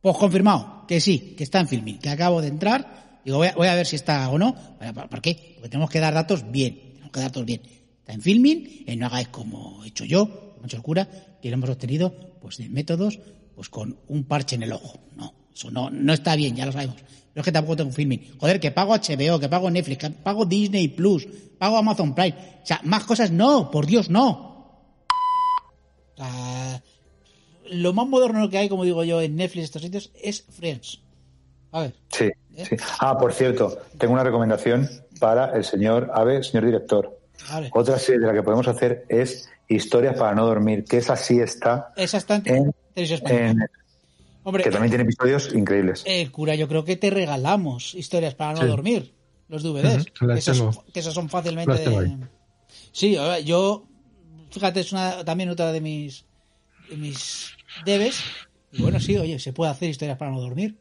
Pues 0.01 0.17
confirmado, 0.17 0.85
que 0.87 1.01
sí, 1.01 1.35
que 1.37 1.45
está 1.45 1.61
en 1.61 1.69
filming, 1.69 1.99
que 1.99 2.09
acabo 2.09 2.41
de 2.41 2.49
entrar. 2.49 3.21
Digo, 3.25 3.39
voy 3.39 3.49
a, 3.49 3.55
voy 3.55 3.69
a 3.69 3.75
ver 3.75 3.87
si 3.87 3.97
está 3.97 4.29
o 4.31 4.39
no. 4.39 4.55
¿Por 5.11 5.21
qué? 5.21 5.55
Porque 5.57 5.69
tenemos 5.69 5.91
que 5.91 6.01
dar 6.01 6.15
datos 6.15 6.51
bien. 6.51 6.93
Tenemos 6.93 7.13
que 7.13 7.21
dar 7.21 7.31
datos 7.31 7.45
bien. 7.45 7.63
Está 7.99 8.13
en 8.13 8.23
filming, 8.23 8.85
eh, 8.87 8.97
no 8.97 9.07
hagáis 9.07 9.29
como 9.29 9.85
he 9.85 9.89
hecho 9.89 10.05
yo, 10.05 10.57
hecho 10.65 10.77
el 10.77 10.83
cura, 10.83 11.09
que 11.43 11.49
lo 11.51 11.55
hemos 11.55 11.71
obtenido 11.71 12.15
pues 12.41 12.59
de 12.59 12.69
métodos 12.69 13.19
pues 13.55 13.69
con 13.69 13.99
un 14.09 14.25
parche 14.25 14.57
en 14.57 14.63
el 14.63 14.73
ojo. 14.73 15.01
No, 15.17 15.35
eso 15.53 15.71
no, 15.71 15.91
no 15.91 16.13
está 16.13 16.37
bien, 16.37 16.55
ya 16.55 16.65
lo 16.65 16.73
sabemos. 16.73 16.97
Pero 16.97 17.43
es 17.43 17.45
que 17.45 17.53
tampoco 17.53 17.77
tengo 17.77 17.91
filming. 17.91 18.39
Joder, 18.39 18.61
que 18.61 18.71
pago 18.71 18.95
HBO, 18.95 19.39
que 19.41 19.49
pago 19.49 19.71
Netflix, 19.71 19.99
que 19.99 20.11
pago 20.11 20.47
Disney 20.47 20.89
Plus, 20.89 21.27
pago 21.59 21.77
Amazon 21.77 22.15
Prime. 22.15 22.35
O 22.63 22.67
sea, 22.67 22.81
más 22.85 23.05
cosas 23.05 23.31
no, 23.31 23.71
por 23.71 23.87
Dios, 23.87 24.09
no. 24.09 24.95
Sea, 26.17 26.83
lo 27.71 27.93
más 27.93 28.07
moderno 28.07 28.49
que 28.51 28.59
hay, 28.59 28.69
como 28.69 28.85
digo 28.85 29.05
yo, 29.05 29.21
en 29.21 29.37
Netflix, 29.37 29.65
estos 29.65 29.83
sitios, 29.83 30.11
es 30.23 30.45
Friends. 30.51 31.01
A 31.73 31.81
ver. 31.83 31.95
Sí, 32.11 32.25
¿Eh? 32.57 32.65
sí. 32.69 32.77
Ah, 33.01 33.19
por 33.19 33.33
cierto, 33.33 33.79
tengo 33.99 34.15
una 34.15 34.25
recomendación 34.25 34.89
para 35.21 35.55
el 35.57 35.65
señor 35.65 36.11
Ave, 36.15 36.43
señor 36.43 36.65
director. 36.67 37.19
A 37.51 37.61
ver. 37.61 37.71
Otra 37.75 37.99
serie 37.99 38.21
de 38.21 38.27
la 38.27 38.33
que 38.33 38.43
podemos 38.43 38.67
hacer 38.69 39.05
es 39.09 39.49
Historias 39.71 40.17
para 40.17 40.35
no 40.35 40.47
dormir, 40.47 40.85
que 40.85 40.97
esa 40.97 41.15
sí 41.15 41.41
está 41.41 41.93
Esa 41.95 42.17
está 42.17 42.37
en, 42.37 42.73
en, 42.97 43.59
Hombre, 44.45 44.65
que 44.65 44.71
también 44.71 44.91
tiene 44.91 45.05
episodios 45.05 45.53
increíbles. 45.55 46.03
el 46.07 46.33
cura, 46.33 46.55
yo 46.55 46.67
creo 46.69 46.85
que 46.85 46.97
te 46.97 47.11
regalamos 47.11 47.95
historias 47.95 48.35
para 48.35 48.55
no 48.55 48.63
Sí. 48.63 48.67
dormir. 48.67 49.13
Los 49.49 49.63
DVDs. 49.63 50.07
Las 50.21 50.45
que, 50.45 50.51
esos, 50.53 50.79
que 50.93 51.01
esos 51.01 51.13
son 51.15 51.29
fácilmente. 51.29 51.73
De- 51.73 52.17
Sí, 52.93 53.17
yo. 53.45 53.85
Fíjate, 54.51 54.81
es 54.81 54.93
una, 54.93 55.23
también 55.25 55.51
otra 55.51 55.71
de 55.73 55.81
mis, 55.83 56.25
de 56.89 56.97
mis 56.97 57.51
debes. 57.85 58.21
Y 58.73 58.83
bueno, 58.83 59.01
sí, 59.01 59.17
oye, 59.17 59.39
se 59.39 59.53
puede 59.53 59.71
hacer 59.71 59.91
historias 59.91 60.19
para 60.19 60.31
no 60.31 60.41
dormir. 60.41 60.77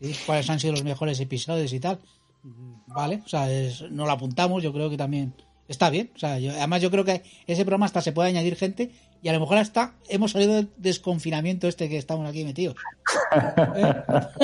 ¿sí? 0.00 0.14
¿Cuáles 0.26 0.48
han 0.50 0.60
sido 0.60 0.72
los 0.72 0.84
mejores 0.84 1.18
episodios 1.20 1.72
y 1.72 1.80
tal? 1.80 1.98
Mm, 2.42 2.74
Vale, 2.94 3.22
o 3.24 3.28
sea, 3.28 3.50
es- 3.52 3.82
no 3.90 4.06
lo 4.06 4.12
apuntamos, 4.12 4.62
yo 4.62 4.72
creo 4.72 4.88
que 4.88 4.96
también 4.96 5.34
está 5.66 5.90
bien. 5.90 6.10
O 6.14 6.18
sea, 6.18 6.38
yo- 6.38 6.52
además 6.52 6.80
yo 6.82 6.90
creo 6.90 7.04
que 7.04 7.22
ese 7.46 7.64
programa 7.64 7.86
hasta 7.86 8.00
se 8.00 8.12
puede 8.12 8.28
añadir 8.30 8.56
gente 8.56 8.90
y 9.22 9.28
a 9.28 9.32
lo 9.32 9.40
mejor 9.40 9.58
hasta 9.58 9.94
hemos 10.08 10.32
salido 10.32 10.54
del 10.54 10.70
desconfinamiento 10.78 11.68
este 11.68 11.88
que 11.88 11.98
estamos 11.98 12.28
aquí 12.28 12.44
metidos. 12.44 12.76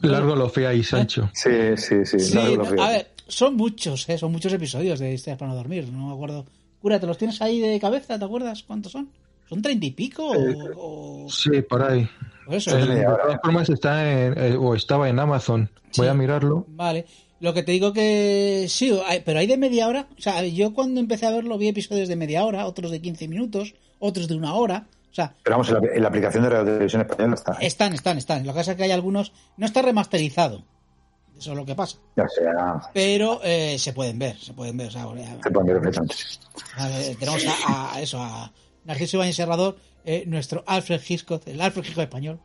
Largo 0.00 0.36
lo 0.36 0.48
fea 0.48 0.74
y 0.74 0.82
Sancho. 0.82 1.30
Sí, 1.32 1.50
sí, 1.76 2.04
sí. 2.04 2.20
Sí, 2.20 2.34
largo 2.34 2.64
lo 2.74 2.82
a 2.82 2.90
ver, 2.90 3.10
son 3.26 3.56
muchos, 3.56 4.08
¿eh? 4.08 4.18
son 4.18 4.32
muchos 4.32 4.52
episodios 4.52 4.98
de 4.98 5.14
Historias 5.14 5.38
para 5.38 5.50
no 5.50 5.56
dormir, 5.56 5.88
no 5.90 6.08
me 6.08 6.14
acuerdo. 6.14 6.44
Cura, 6.80 7.00
¿te 7.00 7.06
los 7.06 7.16
tienes 7.16 7.40
ahí 7.40 7.60
de 7.60 7.80
cabeza? 7.80 8.18
¿Te 8.18 8.24
acuerdas 8.24 8.62
cuántos 8.64 8.92
son? 8.92 9.08
¿Son 9.48 9.60
treinta 9.62 9.86
y 9.86 9.90
pico? 9.92 10.26
O, 10.26 11.24
o- 11.26 11.30
Sí, 11.30 11.62
por 11.62 11.82
ahí. 11.82 12.08
eso? 12.50 12.76
Eh, 12.78 12.86
de 12.86 13.04
todas 13.04 13.40
formas 13.42 13.68
está 13.68 14.10
en, 14.26 14.34
eh, 14.38 14.56
o 14.56 14.74
estaba 14.74 15.08
en 15.08 15.18
Amazon. 15.18 15.70
Voy 15.96 16.06
Sí. 16.06 16.10
a 16.10 16.14
mirarlo. 16.14 16.64
Vale. 16.68 17.06
Lo 17.40 17.52
que 17.52 17.62
te 17.62 17.72
digo 17.72 17.92
que 17.92 18.66
sí, 18.68 18.98
hay- 19.06 19.20
pero 19.20 19.38
hay 19.38 19.46
de 19.46 19.56
media 19.58 19.86
hora. 19.88 20.06
O 20.16 20.20
sea, 20.20 20.42
yo 20.46 20.72
cuando 20.72 21.00
empecé 21.00 21.26
a 21.26 21.30
verlo 21.30 21.58
vi 21.58 21.68
episodios 21.68 22.08
de 22.08 22.16
media 22.16 22.44
hora, 22.44 22.66
otros 22.66 22.90
de 22.90 23.00
15 23.02 23.28
minutos, 23.28 23.74
otros 23.98 24.28
de 24.28 24.34
una 24.36 24.54
hora. 24.54 24.86
O 25.10 25.14
sea, 25.14 25.34
Pero 25.44 25.54
vamos, 25.56 25.68
en 25.68 25.74
la, 25.74 25.80
en 25.94 26.02
la 26.02 26.08
aplicación 26.08 26.42
de 26.42 26.48
Radio 26.50 26.64
Televisión 26.72 27.02
Española 27.02 27.34
está. 27.34 27.52
están, 27.60 27.92
están, 27.92 28.18
están. 28.18 28.46
Lo 28.46 28.52
que 28.52 28.58
pasa 28.60 28.72
es 28.72 28.76
que 28.76 28.84
hay 28.84 28.90
algunos... 28.92 29.32
No 29.56 29.66
está 29.66 29.82
remasterizado. 29.82 30.62
Eso 31.38 31.50
es 31.52 31.56
lo 31.56 31.64
que 31.64 31.74
pasa. 31.74 31.98
Ya 32.16 32.26
sea, 32.28 32.80
Pero 32.92 33.40
eh, 33.44 33.76
se 33.78 33.92
pueden 33.92 34.18
ver, 34.18 34.36
se 34.38 34.52
pueden 34.54 34.76
ver. 34.76 34.88
O 34.88 34.90
sea, 34.90 35.02
se 35.02 35.50
pueden 35.50 35.66
ver 35.66 35.80
perfectamente. 35.82 36.14
A 36.76 36.88
ver, 36.88 37.16
tenemos 37.16 37.44
a, 37.66 37.94
a 37.94 38.00
eso, 38.00 38.20
a 38.22 38.50
Narciso 38.84 39.16
Ibáñez 39.18 39.36
Serrador, 39.36 39.76
eh, 40.04 40.24
nuestro 40.26 40.62
Alfred 40.66 41.00
Hitchcock, 41.06 41.42
el 41.46 41.60
Alfred 41.60 41.84
Hitchcock 41.84 42.04
español. 42.04 42.38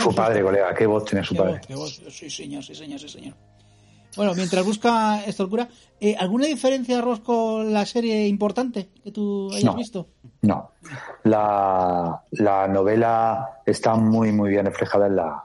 Su 0.00 0.14
padre, 0.14 0.42
colega, 0.42 0.72
qué 0.74 0.86
voz 0.86 1.04
tiene 1.04 1.24
su 1.24 1.34
Qué 1.34 1.40
padre. 1.40 1.52
voz, 1.58 1.66
qué 1.66 1.74
voz. 1.74 2.02
Sí, 2.10 2.30
señor, 2.30 2.62
sí, 2.62 2.74
señor, 2.74 3.00
sí, 3.00 3.08
señor. 3.08 3.34
Bueno, 4.16 4.34
mientras 4.34 4.64
busca 4.64 5.22
esto 5.24 5.44
el 5.44 5.48
cura, 5.50 5.68
eh, 6.00 6.16
¿alguna 6.18 6.46
diferencia, 6.46 7.00
Ros, 7.00 7.20
con 7.20 7.72
la 7.72 7.86
serie 7.86 8.26
importante 8.26 8.88
que 9.04 9.12
tú 9.12 9.50
hayas 9.52 9.64
No. 9.64 9.74
visto? 9.74 10.08
No. 10.42 10.72
La, 11.24 12.22
la 12.32 12.66
novela 12.68 13.60
está 13.66 13.94
muy, 13.94 14.32
muy 14.32 14.50
bien 14.50 14.66
reflejada 14.66 15.06
en 15.06 15.16
la 15.16 15.44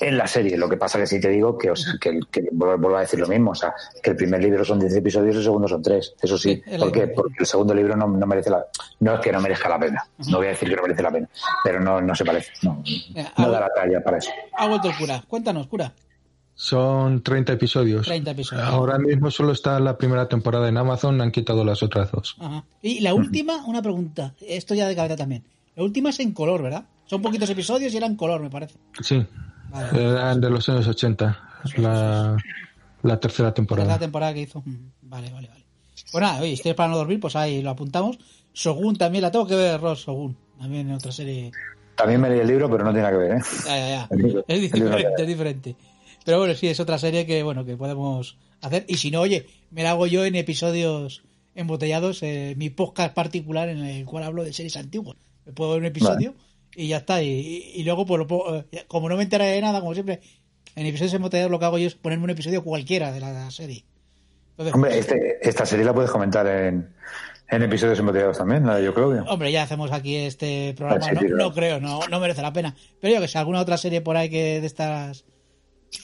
en 0.00 0.16
la 0.18 0.26
serie. 0.26 0.56
Lo 0.56 0.68
que 0.68 0.76
pasa 0.76 0.98
que 0.98 1.06
sí 1.06 1.20
te 1.20 1.28
digo 1.28 1.56
que, 1.58 1.70
os- 1.70 1.96
que, 2.00 2.20
que 2.30 2.48
vuelvo 2.52 2.96
a 2.96 3.00
decir 3.00 3.18
lo 3.20 3.26
mismo. 3.26 3.50
O 3.52 3.54
sea, 3.54 3.74
que 4.02 4.10
el 4.10 4.16
primer 4.16 4.42
libro 4.42 4.64
son 4.64 4.78
10 4.80 4.96
episodios 4.96 5.34
y 5.34 5.38
el 5.38 5.44
segundo 5.44 5.68
son 5.68 5.82
3. 5.82 6.14
Eso 6.20 6.38
sí. 6.38 6.62
¿Por 6.78 6.92
qué? 6.92 7.08
Porque 7.08 7.34
el 7.40 7.46
segundo 7.46 7.74
libro 7.74 7.96
no, 7.96 8.06
no 8.08 8.26
merece 8.26 8.50
la... 8.50 8.64
No 9.00 9.14
es 9.14 9.20
que 9.20 9.32
no 9.32 9.40
merezca 9.40 9.68
la 9.68 9.78
pena. 9.78 10.04
No 10.30 10.38
voy 10.38 10.46
a 10.46 10.50
decir 10.50 10.68
que 10.68 10.76
no 10.76 10.82
merece 10.82 11.02
la 11.02 11.10
pena. 11.10 11.28
Pero 11.64 11.80
no, 11.80 12.00
no 12.00 12.14
se 12.14 12.24
parece. 12.24 12.50
No, 12.62 12.82
ha, 13.36 13.46
da 13.48 13.60
la 13.60 13.70
talla 13.74 14.02
para 14.02 14.18
eso. 14.18 14.30
ha 14.56 14.66
vuelto 14.66 14.88
el 14.88 14.96
cura. 14.96 15.22
Cuéntanos, 15.28 15.66
cura. 15.66 15.92
Son 16.54 17.22
30 17.22 17.52
episodios. 17.52 18.06
30 18.06 18.32
episodios. 18.32 18.66
Ahora 18.66 18.98
mismo 18.98 19.30
solo 19.30 19.52
está 19.52 19.78
la 19.78 19.96
primera 19.96 20.28
temporada 20.28 20.68
en 20.68 20.76
Amazon, 20.76 21.20
han 21.20 21.30
quitado 21.30 21.64
las 21.64 21.84
otras 21.84 22.10
dos. 22.10 22.36
Ajá. 22.40 22.64
Y 22.82 22.98
la 23.00 23.14
última, 23.14 23.64
una 23.66 23.80
pregunta. 23.80 24.34
Esto 24.40 24.74
ya 24.74 24.88
de 24.88 24.96
cabeza 24.96 25.14
también. 25.16 25.44
La 25.76 25.84
última 25.84 26.10
es 26.10 26.18
en 26.18 26.32
color, 26.32 26.60
¿verdad? 26.64 26.84
Son 27.06 27.22
poquitos 27.22 27.48
episodios 27.48 27.94
y 27.94 27.96
era 27.96 28.06
en 28.08 28.16
color, 28.16 28.40
me 28.42 28.50
parece. 28.50 28.74
Sí, 29.00 29.24
Vale. 29.70 30.02
eran 30.10 30.40
de 30.40 30.50
los 30.50 30.68
años 30.68 30.86
80, 30.86 31.60
la, 31.76 32.36
la 33.02 33.20
tercera 33.20 33.52
temporada. 33.54 33.88
la 33.92 33.98
temporada 33.98 34.34
que 34.34 34.42
hizo. 34.42 34.62
Vale, 35.02 35.30
vale, 35.32 35.48
vale. 35.48 35.64
Pues 36.10 36.22
nada, 36.22 36.40
oye, 36.40 36.52
estoy 36.52 36.74
para 36.74 36.90
no 36.90 36.96
dormir, 36.96 37.20
pues 37.20 37.36
ahí 37.36 37.60
lo 37.62 37.70
apuntamos. 37.70 38.18
Shogun 38.54 38.96
también 38.96 39.22
la 39.22 39.30
tengo 39.30 39.46
que 39.46 39.54
ver, 39.56 39.80
Ross, 39.80 40.06
Shogun. 40.06 40.36
También 40.58 40.88
en 40.88 40.94
otra 40.96 41.12
serie. 41.12 41.52
También 41.96 42.20
me 42.20 42.30
leí 42.30 42.40
el 42.40 42.46
libro, 42.48 42.70
pero 42.70 42.84
no 42.84 42.90
tiene 42.92 43.02
nada 43.08 43.12
que 43.12 43.18
ver, 43.18 43.32
¿eh? 43.38 43.42
Ya, 43.66 43.76
ya, 43.76 43.88
ya. 43.88 44.08
Libro- 44.16 44.44
Es 44.48 44.60
diferente, 44.60 45.22
es 45.22 45.26
diferente. 45.26 45.76
Pero 46.24 46.38
bueno, 46.38 46.54
sí, 46.54 46.66
es 46.68 46.80
otra 46.80 46.98
serie 46.98 47.26
que, 47.26 47.42
bueno, 47.42 47.64
que 47.64 47.76
podemos 47.76 48.36
hacer. 48.60 48.84
Y 48.88 48.96
si 48.96 49.10
no, 49.10 49.20
oye, 49.20 49.46
me 49.70 49.82
la 49.82 49.90
hago 49.90 50.06
yo 50.06 50.24
en 50.24 50.34
episodios 50.34 51.22
embotellados, 51.54 52.22
eh, 52.22 52.54
mi 52.56 52.70
podcast 52.70 53.14
particular 53.14 53.68
en 53.68 53.78
el 53.84 54.04
cual 54.04 54.24
hablo 54.24 54.44
de 54.44 54.52
series 54.52 54.76
antiguas. 54.76 55.16
Me 55.44 55.52
puedo 55.52 55.72
ver 55.72 55.80
un 55.80 55.86
episodio 55.86 56.34
y 56.74 56.88
ya 56.88 56.98
está. 56.98 57.22
Y, 57.22 57.28
y- 57.28 57.72
y 57.80 57.84
luego, 57.84 58.06
pues 58.06 58.18
lo 58.18 58.26
puedo- 58.26 58.64
eh, 58.72 58.84
como 58.88 59.08
no 59.08 59.16
me 59.16 59.22
enteraré 59.24 59.52
de 59.52 59.60
nada, 59.60 59.80
como 59.80 59.94
siempre, 59.94 60.20
en 60.76 60.86
episodios 60.86 61.14
embotellados 61.14 61.50
lo 61.50 61.58
que 61.58 61.64
hago 61.64 61.78
yo 61.78 61.86
es 61.86 61.94
ponerme 61.94 62.24
un 62.24 62.30
episodio 62.30 62.62
cualquiera 62.62 63.10
de 63.12 63.20
la 63.20 63.50
serie. 63.50 63.84
Entonces, 64.50 64.74
Hombre, 64.74 64.98
este- 64.98 65.38
esta 65.42 65.64
serie 65.66 65.84
la 65.84 65.94
puedes 65.94 66.10
comentar 66.10 66.46
en, 66.46 66.92
en 67.50 67.62
episodios 67.62 67.98
embotellados 67.98 68.38
también, 68.38 68.66
la 68.66 68.76
de 68.76 68.84
Yo 68.84 68.92
Claudio. 68.94 69.24
Hombre, 69.28 69.50
ya 69.52 69.62
hacemos 69.62 69.90
aquí 69.92 70.16
este 70.16 70.74
programa. 70.76 71.04
Ah, 71.04 71.14
sí, 71.18 71.26
no, 71.28 71.36
no 71.36 71.54
creo, 71.54 71.80
no, 71.80 72.00
no 72.08 72.20
merece 72.20 72.42
la 72.42 72.52
pena. 72.52 72.74
Pero 73.00 73.14
yo 73.14 73.20
que 73.20 73.28
sé, 73.28 73.38
alguna 73.38 73.60
otra 73.60 73.76
serie 73.76 74.00
por 74.00 74.16
ahí 74.16 74.28
que 74.30 74.60
de 74.60 74.66
estas, 74.66 75.24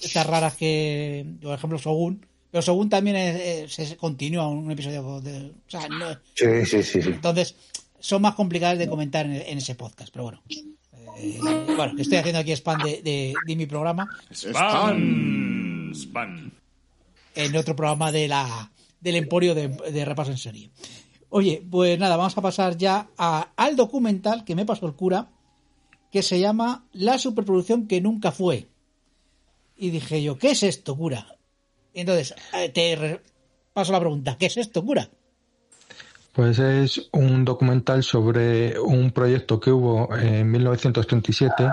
estas 0.02 0.26
raras 0.26 0.54
que, 0.54 1.26
por 1.42 1.54
ejemplo, 1.54 1.78
Shogun. 1.78 2.26
Pero 2.50 2.62
Shogun 2.62 2.88
también 2.88 3.16
es- 3.16 3.96
continúa 3.96 4.46
un 4.46 4.70
episodio 4.70 5.20
de, 5.20 5.48
o 5.50 5.52
sea, 5.70 5.88
no- 5.88 6.14
Sí, 6.34 6.64
sí, 6.64 6.82
sí, 6.84 7.02
sí. 7.02 7.08
entonces 7.10 7.56
son 8.04 8.20
más 8.22 8.34
complicadas 8.34 8.78
de 8.78 8.86
comentar 8.88 9.24
en, 9.24 9.32
en 9.32 9.58
ese 9.58 9.74
podcast. 9.74 10.12
Pero 10.12 10.24
bueno, 10.24 10.42
Eh, 11.16 11.38
bueno, 11.76 11.94
que 11.96 12.02
estoy 12.02 12.18
haciendo 12.18 12.40
aquí 12.40 12.52
spam 12.52 12.82
de, 12.82 13.00
de, 13.02 13.32
de 13.46 13.56
mi 13.56 13.66
programa 13.66 14.08
Spam. 14.32 15.92
Spam. 15.94 16.50
en 17.34 17.56
otro 17.56 17.74
programa 17.76 18.10
de 18.12 18.28
la 18.28 18.70
del 19.00 19.16
Emporio 19.16 19.54
de, 19.54 19.68
de 19.68 20.04
Repaso 20.04 20.30
en 20.32 20.38
Serie. 20.38 20.70
Oye, 21.30 21.62
pues 21.70 21.98
nada, 21.98 22.16
vamos 22.16 22.36
a 22.36 22.40
pasar 22.42 22.76
ya 22.76 23.08
a- 23.16 23.52
al 23.56 23.76
documental 23.76 24.44
que 24.44 24.54
me 24.54 24.64
pasó 24.66 24.86
el 24.86 24.94
cura, 24.94 25.28
que 26.12 26.22
se 26.22 26.40
llama 26.40 26.86
La 26.92 27.18
superproducción 27.18 27.86
que 27.86 28.00
nunca 28.00 28.30
fue. 28.32 28.68
Y 29.76 29.90
dije 29.90 30.22
yo, 30.22 30.36
¿qué 30.38 30.50
es 30.52 30.62
esto, 30.62 30.96
cura? 30.96 31.26
Y 31.92 32.00
entonces, 32.00 32.34
eh, 32.54 32.68
te 32.70 33.20
paso 33.72 33.92
la 33.92 34.00
pregunta, 34.00 34.36
¿qué 34.38 34.46
es 34.46 34.56
esto, 34.56 34.84
cura? 34.84 35.08
Pues 36.34 36.58
es 36.58 37.08
un 37.12 37.44
documental 37.44 38.02
sobre 38.02 38.78
un 38.78 39.12
proyecto 39.12 39.60
que 39.60 39.70
hubo 39.70 40.14
en 40.16 40.50
1937 40.50 41.70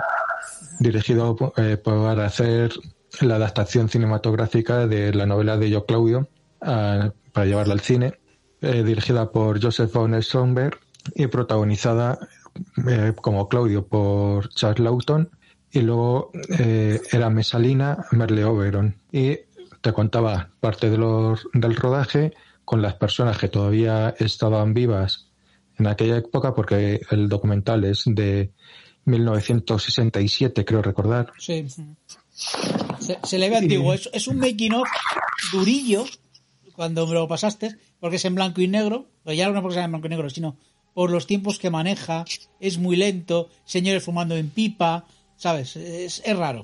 dirigido 0.78 1.52
eh, 1.56 1.76
para 1.76 2.26
hacer 2.26 2.72
la 3.20 3.36
adaptación 3.36 3.88
cinematográfica 3.88 4.86
de 4.86 5.12
la 5.12 5.26
novela 5.26 5.56
de 5.56 5.70
Yo 5.70 5.84
Claudio 5.84 6.28
para 6.60 7.46
llevarla 7.46 7.74
al 7.74 7.80
cine, 7.80 8.14
eh, 8.60 8.84
dirigida 8.84 9.30
por 9.32 9.60
Joseph 9.60 9.92
von 9.92 10.20
Stromberg 10.22 10.78
y 11.14 11.26
protagonizada 11.26 12.18
eh, 12.88 13.12
como 13.20 13.48
Claudio 13.48 13.86
por 13.86 14.48
Charles 14.50 14.80
Lawton 14.80 15.30
y 15.70 15.80
luego 15.80 16.30
eh, 16.58 17.00
era 17.10 17.30
Mesalina 17.30 18.06
Merle 18.12 18.44
Oberon. 18.44 18.96
Y 19.10 19.38
te 19.80 19.92
contaba 19.92 20.50
parte 20.60 20.90
de 20.90 20.98
los, 20.98 21.48
del 21.54 21.74
rodaje 21.76 22.34
con 22.64 22.82
las 22.82 22.94
personas 22.94 23.38
que 23.38 23.48
todavía 23.48 24.14
estaban 24.18 24.74
vivas 24.74 25.28
en 25.78 25.86
aquella 25.86 26.18
época 26.18 26.54
porque 26.54 27.00
el 27.10 27.28
documental 27.28 27.84
es 27.84 28.04
de 28.06 28.52
1967 29.04 30.64
creo 30.64 30.82
recordar 30.82 31.32
Sí. 31.38 31.66
Se, 33.00 33.18
se 33.22 33.38
le 33.38 33.50
ve 33.50 33.56
antiguo. 33.56 33.92
Es, 33.92 34.08
es 34.12 34.26
un 34.26 34.38
making 34.38 34.74
of 34.74 34.88
durillo 35.52 36.04
cuando 36.74 37.06
me 37.06 37.14
lo 37.14 37.28
pasaste, 37.28 37.76
porque 38.00 38.16
es 38.16 38.24
en 38.24 38.34
blanco 38.34 38.60
y 38.60 38.68
negro, 38.68 39.06
pero 39.22 39.34
ya 39.34 39.48
no 39.48 39.60
porque 39.60 39.74
sea 39.74 39.84
en 39.84 39.92
blanco 39.92 40.06
y 40.06 40.10
negro, 40.10 40.30
sino 40.30 40.56
por 40.94 41.10
los 41.10 41.26
tiempos 41.26 41.58
que 41.58 41.70
maneja, 41.70 42.24
es 42.60 42.78
muy 42.78 42.96
lento, 42.96 43.48
señores 43.64 44.04
fumando 44.04 44.36
en 44.36 44.50
pipa, 44.50 45.04
¿sabes? 45.36 45.76
Es, 45.76 46.22
es 46.24 46.36
raro. 46.36 46.62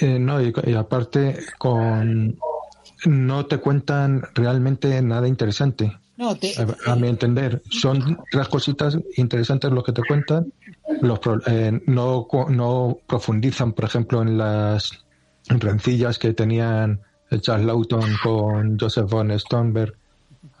Eh, 0.00 0.18
no, 0.18 0.40
y, 0.42 0.52
y 0.64 0.74
aparte 0.74 1.38
con 1.58 2.38
no 3.06 3.46
te 3.46 3.58
cuentan 3.58 4.22
realmente 4.34 5.00
nada 5.02 5.26
interesante. 5.28 5.96
No, 6.16 6.34
te, 6.36 6.52
A, 6.86 6.92
a 6.92 6.96
mi 6.96 7.08
entender, 7.08 7.62
son 7.70 8.18
tres 8.30 8.48
cositas 8.48 8.96
interesantes 9.16 9.70
lo 9.70 9.82
que 9.82 9.92
te 9.92 10.02
cuentan. 10.02 10.52
Los 11.02 11.18
pro- 11.18 11.42
eh, 11.46 11.80
no, 11.86 12.26
no 12.48 12.98
profundizan, 13.06 13.72
por 13.72 13.84
ejemplo, 13.84 14.22
en 14.22 14.38
las 14.38 15.04
rencillas 15.48 16.18
que 16.18 16.32
tenían 16.32 17.00
Charles 17.40 17.66
Lawton 17.66 18.16
con 18.22 18.78
Joseph 18.78 19.10
von 19.10 19.38
Sternberg 19.38 19.94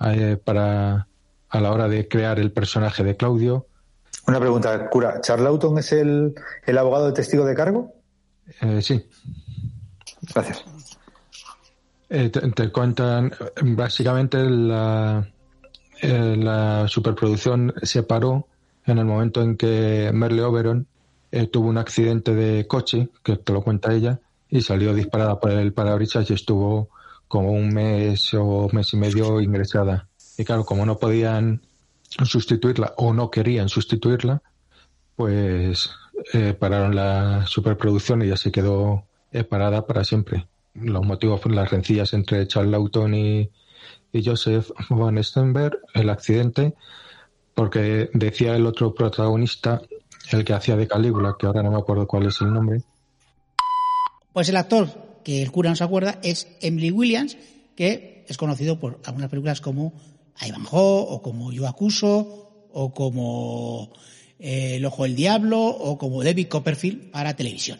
eh, 0.00 0.36
para 0.44 1.06
a 1.48 1.60
la 1.60 1.72
hora 1.72 1.88
de 1.88 2.06
crear 2.08 2.38
el 2.38 2.52
personaje 2.52 3.02
de 3.04 3.16
Claudio. 3.16 3.66
Una 4.26 4.40
pregunta, 4.40 4.90
cura. 4.90 5.20
¿Charlauton 5.22 5.78
es 5.78 5.92
el, 5.92 6.34
el 6.66 6.78
abogado 6.78 7.06
de 7.06 7.12
testigo 7.12 7.44
de 7.44 7.54
cargo? 7.54 7.94
Eh, 8.60 8.82
sí, 8.82 9.06
Gracias. 10.34 10.64
Eh, 12.08 12.30
te, 12.30 12.70
cuentan 12.70 13.32
básicamente 13.62 14.38
la, 14.48 15.26
eh, 16.00 16.36
la 16.38 16.86
superproducción 16.86 17.74
se 17.82 18.04
paró 18.04 18.46
en 18.84 18.98
el 18.98 19.04
momento 19.04 19.42
en 19.42 19.56
que 19.56 20.10
Merle 20.14 20.42
Oberon 20.42 20.86
eh, 21.32 21.48
tuvo 21.48 21.68
un 21.68 21.78
accidente 21.78 22.34
de 22.34 22.66
coche, 22.68 23.08
que 23.24 23.36
te 23.36 23.52
lo 23.52 23.62
cuenta 23.62 23.92
ella, 23.92 24.20
y 24.48 24.62
salió 24.62 24.94
disparada 24.94 25.40
por 25.40 25.50
el 25.50 25.72
parabrisas 25.72 26.30
y 26.30 26.34
estuvo 26.34 26.90
como 27.26 27.50
un 27.50 27.74
mes 27.74 28.32
o 28.34 28.68
mes 28.72 28.92
y 28.92 28.96
medio 28.96 29.40
ingresada. 29.40 30.06
Y 30.38 30.44
claro, 30.44 30.64
como 30.64 30.86
no 30.86 30.98
podían 30.98 31.62
sustituirla 32.22 32.94
o 32.98 33.12
no 33.12 33.30
querían 33.32 33.68
sustituirla, 33.68 34.42
pues 35.16 35.90
pararon 36.60 36.94
la 36.94 37.44
superproducción 37.46 38.22
y 38.22 38.28
ya 38.28 38.36
se 38.36 38.52
quedó 38.52 39.04
parada 39.48 39.84
para 39.86 40.04
siempre. 40.04 40.46
Los 40.80 41.04
motivos 41.04 41.40
fueron 41.40 41.56
las 41.56 41.70
rencillas 41.70 42.12
entre 42.12 42.46
Charles 42.46 42.72
Lawton 42.72 43.14
y, 43.14 43.50
y 44.12 44.24
Joseph 44.24 44.70
von 44.88 45.22
Sternberg, 45.22 45.78
el 45.94 46.10
accidente, 46.10 46.74
porque 47.54 48.10
decía 48.12 48.54
el 48.56 48.66
otro 48.66 48.94
protagonista, 48.94 49.82
el 50.30 50.44
que 50.44 50.52
hacía 50.52 50.76
de 50.76 50.88
Calígula, 50.88 51.36
que 51.38 51.46
ahora 51.46 51.62
no 51.62 51.70
me 51.70 51.78
acuerdo 51.78 52.06
cuál 52.06 52.26
es 52.26 52.40
el 52.40 52.52
nombre, 52.52 52.82
Pues 54.32 54.48
el 54.48 54.56
actor 54.56 54.88
que 55.24 55.42
el 55.42 55.50
cura 55.50 55.70
no 55.70 55.76
se 55.76 55.84
acuerda 55.84 56.18
es 56.22 56.46
Emily 56.60 56.90
Williams, 56.90 57.36
que 57.74 58.24
es 58.28 58.36
conocido 58.36 58.78
por 58.78 59.00
algunas 59.04 59.30
películas 59.30 59.60
como 59.60 59.92
Ivanhoe 60.40 61.06
o 61.08 61.22
como 61.22 61.52
Yo 61.52 61.66
Acuso 61.66 62.68
o 62.72 62.92
como 62.92 63.92
eh, 64.38 64.76
El 64.76 64.84
Ojo 64.84 65.04
del 65.04 65.16
Diablo 65.16 65.60
o 65.64 65.98
como 65.98 66.22
David 66.22 66.48
Copperfield 66.48 67.10
para 67.10 67.34
televisión. 67.34 67.78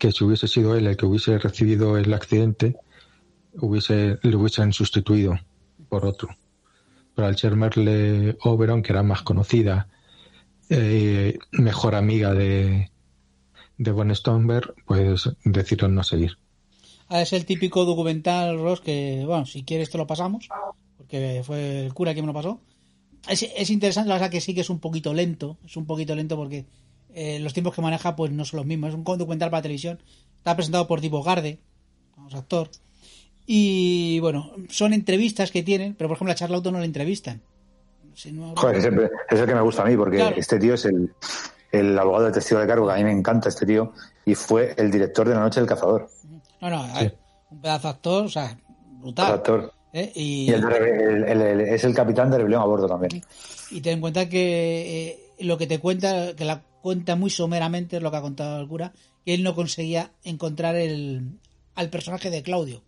Que 0.00 0.12
si 0.12 0.24
hubiese 0.24 0.48
sido 0.48 0.74
él 0.76 0.86
el 0.86 0.96
que 0.96 1.04
hubiese 1.04 1.38
recibido 1.38 1.98
el 1.98 2.12
accidente, 2.14 2.74
hubiese, 3.52 4.18
le 4.22 4.34
hubiesen 4.34 4.72
sustituido 4.72 5.38
por 5.90 6.06
otro. 6.06 6.30
Pero 7.14 7.28
al 7.28 7.36
ser 7.36 7.54
Merle 7.54 8.38
Oberon, 8.42 8.82
que 8.82 8.92
era 8.92 9.02
más 9.02 9.22
conocida, 9.22 9.88
eh, 10.70 11.38
mejor 11.52 11.94
amiga 11.94 12.32
de, 12.32 12.90
de 13.76 13.92
Von 13.92 14.14
Sternberg, 14.16 14.74
pues 14.86 15.28
decidieron 15.44 15.94
no 15.94 16.02
seguir. 16.02 16.38
Ah, 17.08 17.20
Es 17.20 17.34
el 17.34 17.44
típico 17.44 17.84
documental, 17.84 18.58
Ross, 18.58 18.80
que, 18.80 19.24
bueno, 19.26 19.44
si 19.44 19.64
quieres 19.64 19.90
te 19.90 19.98
lo 19.98 20.06
pasamos, 20.06 20.48
porque 20.96 21.42
fue 21.44 21.84
el 21.84 21.92
cura 21.92 22.14
quien 22.14 22.24
me 22.24 22.32
lo 22.32 22.34
pasó. 22.34 22.58
Es, 23.28 23.42
es 23.42 23.68
interesante, 23.68 24.08
la 24.08 24.14
verdad 24.14 24.30
que 24.30 24.40
sí 24.40 24.54
que 24.54 24.62
es 24.62 24.70
un 24.70 24.78
poquito 24.78 25.12
lento, 25.12 25.58
es 25.66 25.76
un 25.76 25.84
poquito 25.84 26.14
lento 26.14 26.36
porque 26.36 26.64
eh, 27.14 27.38
los 27.40 27.52
tiempos 27.52 27.74
que 27.74 27.82
maneja 27.82 28.16
pues 28.16 28.30
no 28.32 28.44
son 28.44 28.58
los 28.58 28.66
mismos. 28.66 28.90
Es 28.90 28.94
un 28.96 29.04
documental 29.04 29.50
para 29.50 29.62
televisión, 29.62 29.98
está 30.38 30.54
presentado 30.56 30.86
por 30.86 31.00
Divo 31.00 31.22
Garde, 31.22 31.58
vamos, 32.16 32.34
actor. 32.34 32.70
Y 33.46 34.20
bueno, 34.20 34.52
son 34.68 34.92
entrevistas 34.92 35.50
que 35.50 35.62
tienen, 35.62 35.94
pero 35.94 36.08
por 36.08 36.16
ejemplo 36.16 36.34
a 36.38 36.48
Lawton 36.48 36.72
no 36.74 36.78
le 36.80 36.86
entrevistan. 36.86 37.42
Si 38.14 38.32
no- 38.32 38.54
Joder, 38.56 38.76
es 38.76 38.84
el, 38.84 39.10
es 39.30 39.38
el 39.40 39.46
que 39.46 39.54
me 39.54 39.60
gusta 39.62 39.82
a 39.82 39.86
mí, 39.86 39.96
porque 39.96 40.18
Claro. 40.18 40.36
este 40.36 40.58
tío 40.58 40.74
es 40.74 40.84
el, 40.84 41.10
el 41.72 41.98
abogado 41.98 42.26
de 42.26 42.32
testigo 42.32 42.60
de 42.60 42.66
cargo, 42.66 42.86
que 42.86 42.92
a 42.92 42.96
mí 42.96 43.04
me 43.04 43.12
encanta 43.12 43.48
este 43.48 43.66
tío, 43.66 43.92
y 44.26 44.34
fue 44.34 44.74
el 44.76 44.90
director 44.90 45.26
de 45.28 45.34
La 45.34 45.40
Noche 45.40 45.60
del 45.60 45.68
Cazador. 45.68 46.08
no, 46.60 46.84
un 47.50 47.60
pedazo 47.60 47.88
de 47.88 47.94
actor, 47.94 48.24
o 48.24 48.28
sea, 48.28 48.56
brutal. 49.00 49.32
Actor. 49.32 49.72
¿eh? 49.92 50.12
Y, 50.14 50.44
Y 50.44 50.50
el- 50.50 50.64
el- 51.24 51.42
el- 51.42 51.60
es 51.62 51.82
el 51.84 51.94
capitán 51.94 52.30
de 52.30 52.38
rebelión 52.38 52.62
a 52.62 52.66
bordo 52.66 52.86
también. 52.86 53.24
Y 53.72 53.80
ten 53.80 53.94
en 53.94 54.00
cuenta 54.00 54.28
que 54.28 55.08
eh, 55.38 55.44
lo 55.44 55.56
que 55.58 55.66
te 55.66 55.80
cuenta, 55.80 56.34
que 56.36 56.44
la 56.44 56.62
cuenta 56.80 57.16
muy 57.16 57.30
someramente, 57.30 57.96
es 57.96 58.02
lo 58.02 58.10
que 58.10 58.16
ha 58.16 58.22
contado 58.22 58.60
el 58.60 58.68
cura, 58.68 58.92
que 59.24 59.34
él 59.34 59.42
no 59.42 59.54
conseguía 59.54 60.12
encontrar 60.24 60.76
el, 60.76 61.38
al 61.74 61.90
personaje 61.90 62.30
de 62.30 62.42
Claudio. 62.42 62.82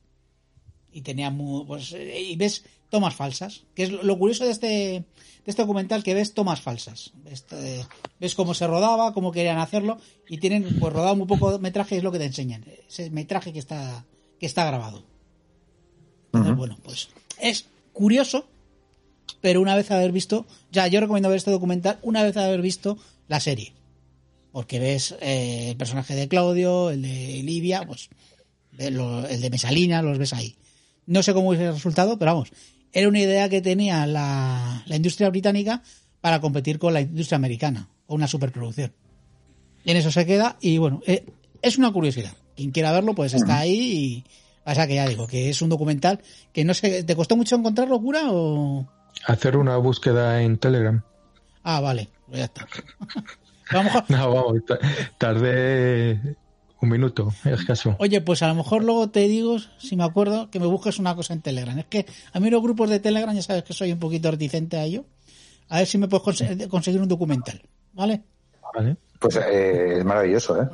Y 0.92 1.02
tenía 1.02 1.30
muy, 1.30 1.64
pues, 1.64 1.92
eh, 1.92 2.20
y 2.20 2.36
ves 2.36 2.64
tomas 2.90 3.14
falsas, 3.14 3.64
que 3.74 3.84
es 3.84 3.90
lo, 3.90 4.02
lo 4.02 4.18
curioso 4.18 4.44
de 4.44 4.50
este, 4.50 4.66
de 4.66 5.04
este 5.46 5.62
documental, 5.62 6.02
que 6.02 6.14
ves 6.14 6.34
tomas 6.34 6.60
falsas. 6.60 7.12
Este, 7.24 7.86
ves 8.20 8.34
cómo 8.34 8.52
se 8.52 8.66
rodaba, 8.66 9.14
cómo 9.14 9.32
querían 9.32 9.58
hacerlo, 9.58 9.98
y 10.28 10.38
tienen, 10.38 10.78
pues 10.78 10.92
rodado 10.92 11.16
muy 11.16 11.26
poco 11.26 11.58
metraje, 11.58 11.96
es 11.96 12.02
lo 12.02 12.12
que 12.12 12.18
te 12.18 12.26
enseñan. 12.26 12.64
Ese 12.86 13.10
metraje 13.10 13.52
que 13.52 13.58
está, 13.58 14.04
que 14.38 14.46
está 14.46 14.66
grabado. 14.66 15.04
Entonces, 16.26 16.56
bueno, 16.56 16.78
pues 16.82 17.08
es 17.40 17.66
curioso, 17.92 18.46
pero 19.40 19.60
una 19.60 19.76
vez 19.76 19.90
haber 19.90 20.12
visto, 20.12 20.46
ya 20.70 20.86
yo 20.86 21.00
recomiendo 21.00 21.28
ver 21.28 21.38
este 21.38 21.50
documental 21.50 21.98
una 22.02 22.22
vez 22.22 22.36
haber 22.36 22.62
visto 22.62 22.98
la 23.28 23.40
serie. 23.40 23.72
Porque 24.52 24.78
ves 24.78 25.14
eh, 25.20 25.70
el 25.70 25.76
personaje 25.76 26.14
de 26.14 26.28
Claudio, 26.28 26.90
el 26.90 27.02
de 27.02 27.42
Livia, 27.42 27.82
pues 27.86 28.10
lo- 28.78 29.26
el 29.26 29.40
de 29.40 29.50
Mesalina, 29.50 30.02
los 30.02 30.18
ves 30.18 30.32
ahí. 30.34 30.56
No 31.06 31.22
sé 31.22 31.32
cómo 31.34 31.48
hubiese 31.48 31.66
el 31.66 31.74
resultado, 31.74 32.18
pero 32.18 32.32
vamos, 32.32 32.50
era 32.92 33.08
una 33.08 33.18
idea 33.20 33.48
que 33.48 33.60
tenía 33.62 34.06
la, 34.06 34.82
la 34.86 34.96
industria 34.96 35.30
británica 35.30 35.82
para 36.20 36.40
competir 36.40 36.78
con 36.78 36.92
la 36.94 37.00
industria 37.00 37.36
americana, 37.36 37.88
con 38.06 38.16
una 38.16 38.28
superproducción. 38.28 38.92
Y 39.84 39.90
en 39.90 39.96
eso 39.96 40.12
se 40.12 40.26
queda, 40.26 40.58
y 40.60 40.78
bueno, 40.78 41.00
eh, 41.06 41.24
es 41.62 41.78
una 41.78 41.90
curiosidad. 41.92 42.32
Quien 42.54 42.70
quiera 42.70 42.92
verlo, 42.92 43.14
pues 43.14 43.32
está 43.34 43.58
ahí 43.60 43.80
y 43.80 44.24
pasa 44.62 44.86
que 44.86 44.94
ya 44.96 45.08
digo, 45.08 45.26
que 45.26 45.48
es 45.50 45.60
un 45.62 45.70
documental 45.70 46.20
que 46.52 46.64
no 46.64 46.74
sé, 46.74 47.02
¿te 47.02 47.16
costó 47.16 47.36
mucho 47.36 47.56
encontrarlo, 47.56 47.98
cura? 48.00 48.30
O... 48.30 48.86
Hacer 49.26 49.56
una 49.56 49.76
búsqueda 49.78 50.42
en 50.42 50.58
Telegram. 50.58 51.02
Ah, 51.64 51.80
vale, 51.80 52.08
pues 52.28 52.38
ya 52.40 52.44
está. 52.44 52.68
a 53.72 53.76
lo 53.78 53.82
mejor, 53.84 54.04
No, 54.08 54.34
vamos, 54.34 54.64
ta- 54.66 54.78
tardé 55.18 56.36
un 56.80 56.88
minuto, 56.88 57.32
escaso. 57.44 57.94
oye, 57.98 58.20
pues 58.20 58.42
a 58.42 58.48
lo 58.48 58.54
mejor 58.54 58.82
luego 58.84 59.08
te 59.10 59.20
digo, 59.28 59.56
si 59.78 59.96
me 59.96 60.04
acuerdo, 60.04 60.50
que 60.50 60.58
me 60.58 60.66
busques 60.66 60.98
una 60.98 61.14
cosa 61.14 61.32
en 61.32 61.40
Telegram. 61.42 61.78
Es 61.78 61.86
que 61.86 62.06
a 62.32 62.40
mí 62.40 62.50
los 62.50 62.62
grupos 62.62 62.90
de 62.90 62.98
Telegram, 63.00 63.34
ya 63.34 63.42
sabes 63.42 63.62
que 63.64 63.72
soy 63.72 63.92
un 63.92 63.98
poquito 63.98 64.30
reticente 64.30 64.76
a 64.76 64.84
ello. 64.84 65.04
A 65.68 65.78
ver 65.78 65.86
si 65.86 65.96
me 65.98 66.08
puedes 66.08 66.24
conse- 66.26 66.68
conseguir 66.68 67.00
un 67.00 67.08
documental, 67.08 67.62
¿vale? 67.92 68.22
¿Vale? 68.74 68.96
Pues 69.18 69.36
eh, 69.36 69.98
es 69.98 70.04
maravilloso, 70.04 70.60
¿eh? 70.60 70.68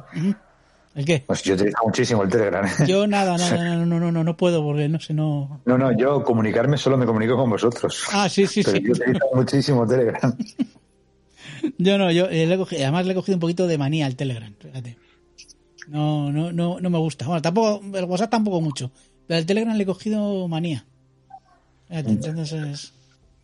¿El 0.94 1.04
qué? 1.04 1.22
Pues 1.26 1.42
yo 1.42 1.54
utilizo 1.54 1.76
muchísimo 1.84 2.22
el 2.22 2.30
Telegram. 2.30 2.64
¿eh? 2.66 2.70
Yo 2.86 3.06
nada, 3.06 3.36
nada, 3.38 3.74
no, 3.76 3.84
no, 3.86 4.00
no, 4.00 4.10
no, 4.10 4.24
no 4.24 4.36
puedo 4.36 4.62
porque 4.64 4.88
no 4.88 4.98
sé, 4.98 5.12
no. 5.14 5.60
No, 5.66 5.76
no, 5.78 5.92
yo 5.96 6.24
comunicarme 6.24 6.78
solo 6.78 6.96
me 6.96 7.04
comunico 7.06 7.36
con 7.36 7.50
vosotros. 7.50 8.04
Ah, 8.12 8.28
sí, 8.28 8.46
sí, 8.46 8.62
Pero 8.64 8.78
sí. 8.78 8.84
yo 8.86 8.92
utilizo 8.92 9.26
muchísimo 9.34 9.86
Telegram. 9.86 10.34
Yo 11.78 11.98
no, 11.98 12.10
yo 12.12 12.26
eh, 12.28 12.46
le 12.46 12.54
he 12.54 12.58
cogido- 12.58 12.82
además 12.82 13.06
le 13.06 13.12
he 13.12 13.14
cogido 13.14 13.36
un 13.36 13.40
poquito 13.40 13.66
de 13.66 13.78
manía 13.78 14.06
al 14.06 14.16
Telegram, 14.16 14.52
fíjate. 14.60 14.96
No, 15.88 16.30
no, 16.32 16.52
no, 16.52 16.80
no 16.80 16.90
me 16.90 16.98
gusta. 16.98 17.26
Bueno, 17.26 17.40
tampoco, 17.40 17.82
el 17.96 18.04
WhatsApp 18.04 18.30
tampoco 18.30 18.60
mucho, 18.60 18.90
pero 19.26 19.38
al 19.38 19.46
Telegram 19.46 19.76
le 19.76 19.82
he 19.82 19.86
cogido 19.86 20.46
manía. 20.48 20.84
Fíjate, 21.88 22.10
entonces, 22.10 22.92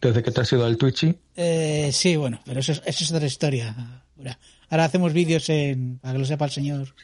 Desde 0.01 0.23
que 0.23 0.31
te 0.31 0.41
has 0.43 0.53
ido 0.53 0.67
al 0.67 0.77
Twitch, 0.77 1.15
eh, 1.37 1.91
sí, 1.93 2.17
bueno, 2.17 2.41
pero 2.45 2.61
eso 2.61 2.73
es, 2.73 2.83
eso 2.85 3.05
es 3.05 3.13
otra 3.13 3.27
historia. 3.27 3.75
Ahora, 4.19 4.39
ahora 4.69 4.85
hacemos 4.85 5.13
vídeos 5.15 5.49
en, 5.49 5.99
para 5.99 6.13
que 6.13 6.19
lo 6.19 6.25
sepa 6.27 6.45
el 6.45 6.51
señor 6.51 6.95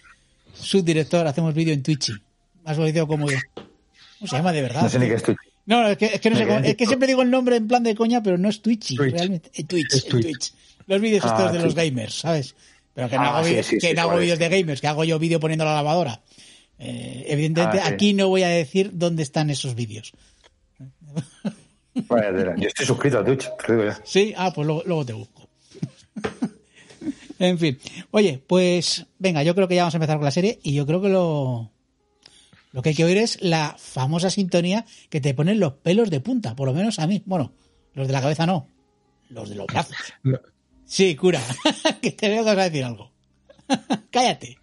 subdirector, 0.53 1.27
hacemos 1.27 1.55
vídeo 1.55 1.73
en 1.73 1.83
Twitch. 1.83 2.13
Más 2.65 2.77
conocido 2.77 3.07
como 3.07 3.31
yo. 3.31 3.39
¿Cómo 3.55 4.29
se 4.29 4.37
llama 4.37 4.53
de 4.53 4.63
verdad? 4.63 4.83
No 4.83 4.89
sé 4.91 4.99
ni 4.99 5.07
qué 5.07 5.15
es 5.15 5.23
Twitch. 5.23 5.39
No, 5.67 5.87
es 5.89 5.97
que, 5.97 6.07
es 6.07 6.21
que 6.21 6.31
no 6.31 6.37
sé 6.37 6.47
cómo- 6.47 6.59
es 6.59 6.77
que 6.77 6.87
siempre 6.87 7.07
digo 7.09 7.23
el 7.23 7.31
nombre 7.31 7.57
en 7.57 7.69
plan 7.69 7.83
de 7.83 7.95
coña, 7.95 8.23
pero 8.23 8.37
no 8.37 8.49
es 8.49 8.61
Twitchy, 8.61 8.97
Twitch. 8.97 9.13
realmente. 9.15 9.51
Eh, 9.55 9.65
Twitch, 9.65 9.95
Es 9.95 10.05
Twitch. 10.07 10.25
Twitch. 10.25 10.53
Los 10.91 11.01
vídeos 11.01 11.25
estos 11.25 11.41
Ah, 11.41 11.53
de 11.53 11.59
los 11.61 11.75
gamers, 11.75 12.15
¿sabes? 12.21 12.55
Pero 12.95 13.09
que 13.09 13.17
no 13.17 13.23
Ah, 13.23 13.37
hago, 13.39 13.45
sí, 13.47 13.51
vídeos- 13.55 13.67
sí, 13.67 13.79
que 13.79 13.89
sí, 13.89 13.95
no 13.95 14.03
hago 14.03 14.17
vídeos 14.19 14.39
de 14.41 14.49
gamers, 14.49 14.81
que 14.81 14.87
hago 14.89 15.05
yo 15.05 15.19
vídeo 15.19 15.39
poniendo 15.41 15.65
la 15.65 15.75
lavadora. 15.75 16.21
Eh, 16.79 17.25
evidentemente, 17.29 17.79
Ah, 17.79 17.87
sí. 17.89 17.95
aquí 17.95 18.13
no 18.15 18.29
voy 18.29 18.43
a 18.43 18.49
decir 18.49 18.91
dónde 18.95 19.23
están 19.23 19.51
esos 19.51 19.75
vídeos. 19.77 20.13
Vaya. 22.09 22.55
Yo 22.57 22.69
estoy 22.69 22.87
suscrito 22.87 23.19
a 23.19 23.25
Twitch, 23.25 23.49
te 23.67 23.73
digo 23.73 23.85
ya. 23.85 24.01
Sí, 24.05 24.33
ah, 24.37 24.53
pues 24.55 24.67
luego, 24.67 24.83
luego 24.87 25.05
te 25.07 25.13
busco. 25.13 25.49
en 27.39 27.59
fin. 27.59 27.79
Oye, 28.11 28.43
pues 28.47 29.07
venga, 29.19 29.43
yo 29.43 29.55
creo 29.55 29.69
que 29.69 29.75
ya 29.77 29.83
vamos 29.83 29.95
a 29.95 29.99
empezar 29.99 30.17
con 30.17 30.25
la 30.25 30.31
serie 30.31 30.59
y 30.63 30.73
yo 30.75 30.87
creo 30.87 31.01
que 31.01 31.09
lo, 31.09 31.71
lo 32.73 32.83
que 32.83 32.91
hay 32.91 32.95
que 32.95 33.05
oír 33.05 33.19
es 33.19 33.39
la 33.43 33.77
famosa 33.79 34.31
sintonía 34.31 34.85
que 35.09 35.21
te 35.21 35.35
ponen 35.35 35.61
los 35.61 35.75
pelos 35.75 36.11
de 36.11 36.21
punta, 36.21 36.55
por 36.57 36.67
lo 36.67 36.75
menos 36.75 36.99
a 36.99 37.07
mí. 37.07 37.23
Bueno, 37.27 37.53
los 37.95 38.07
de 38.07 38.13
la 38.13 38.21
cabeza 38.21 38.47
no, 38.47 38.67
los 39.29 39.49
de 39.49 39.55
los 39.57 39.67
brazos. 39.67 39.97
Sí, 40.91 41.15
cura, 41.15 41.41
que 42.03 42.11
te 42.11 42.29
veo 42.29 42.43
que 42.43 42.51
vas 42.51 42.59
a 42.59 42.69
decir 42.69 42.85
algo. 42.85 43.13
Cállate. 44.11 44.59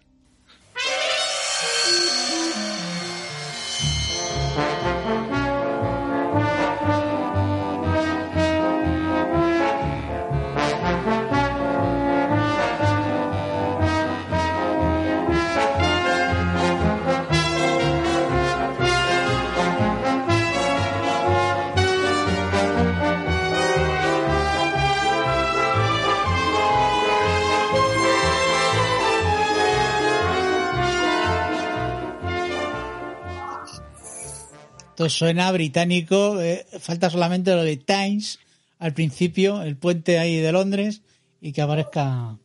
Esto 34.98 35.08
suena 35.10 35.52
británico, 35.52 36.40
eh, 36.40 36.66
falta 36.80 37.08
solamente 37.08 37.54
lo 37.54 37.62
de 37.62 37.76
Times 37.76 38.40
al 38.80 38.94
principio, 38.94 39.62
el 39.62 39.76
puente 39.76 40.18
ahí 40.18 40.38
de 40.40 40.50
Londres 40.50 41.02
y 41.40 41.52
que 41.52 41.62
aparezca... 41.62 42.36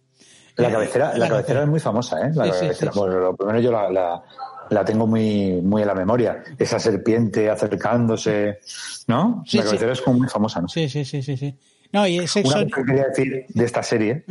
La 0.58 0.70
eh, 0.70 0.72
cabecera, 0.72 1.18
la 1.18 1.30
cabecera 1.30 1.64
es 1.64 1.68
muy 1.68 1.80
famosa, 1.80 2.28
¿eh? 2.28 2.32
La 2.36 2.45
Sí, 2.45 2.51
cabecera. 2.51 2.91
sí, 2.91 2.93
sí. 2.93 2.99
Bueno, 2.99 3.20
lo 3.22 3.36
primero 3.36 3.60
yo 3.60 3.72
la, 3.72 3.89
la, 3.89 4.24
la 4.70 4.86
tengo 4.86 5.08
muy, 5.08 5.64
muy 5.64 5.82
en 5.82 5.88
la 5.88 5.95
memoria. 5.95 6.43
Esa 6.60 6.78
serpiente 6.78 7.49
acercándose, 7.49 8.60
¿no? 9.08 9.43
La 9.51 9.64
cabecera 9.64 9.93
es 9.93 10.01
como 10.01 10.20
muy 10.20 10.28
famosa, 10.28 10.62
¿no? 10.62 10.68
Sí, 10.68 10.88
sí, 10.88 11.04
sí, 11.06 11.24
sí, 11.24 11.36
sí. 11.36 11.56
No, 11.91 12.06
y 12.08 12.20
Una 12.20 12.28
cosa 12.28 12.66
que 12.66 12.84
quería 12.86 13.08
decir 13.08 13.45
de 13.49 13.66
esta 13.66 13.82
serie, 13.82 14.26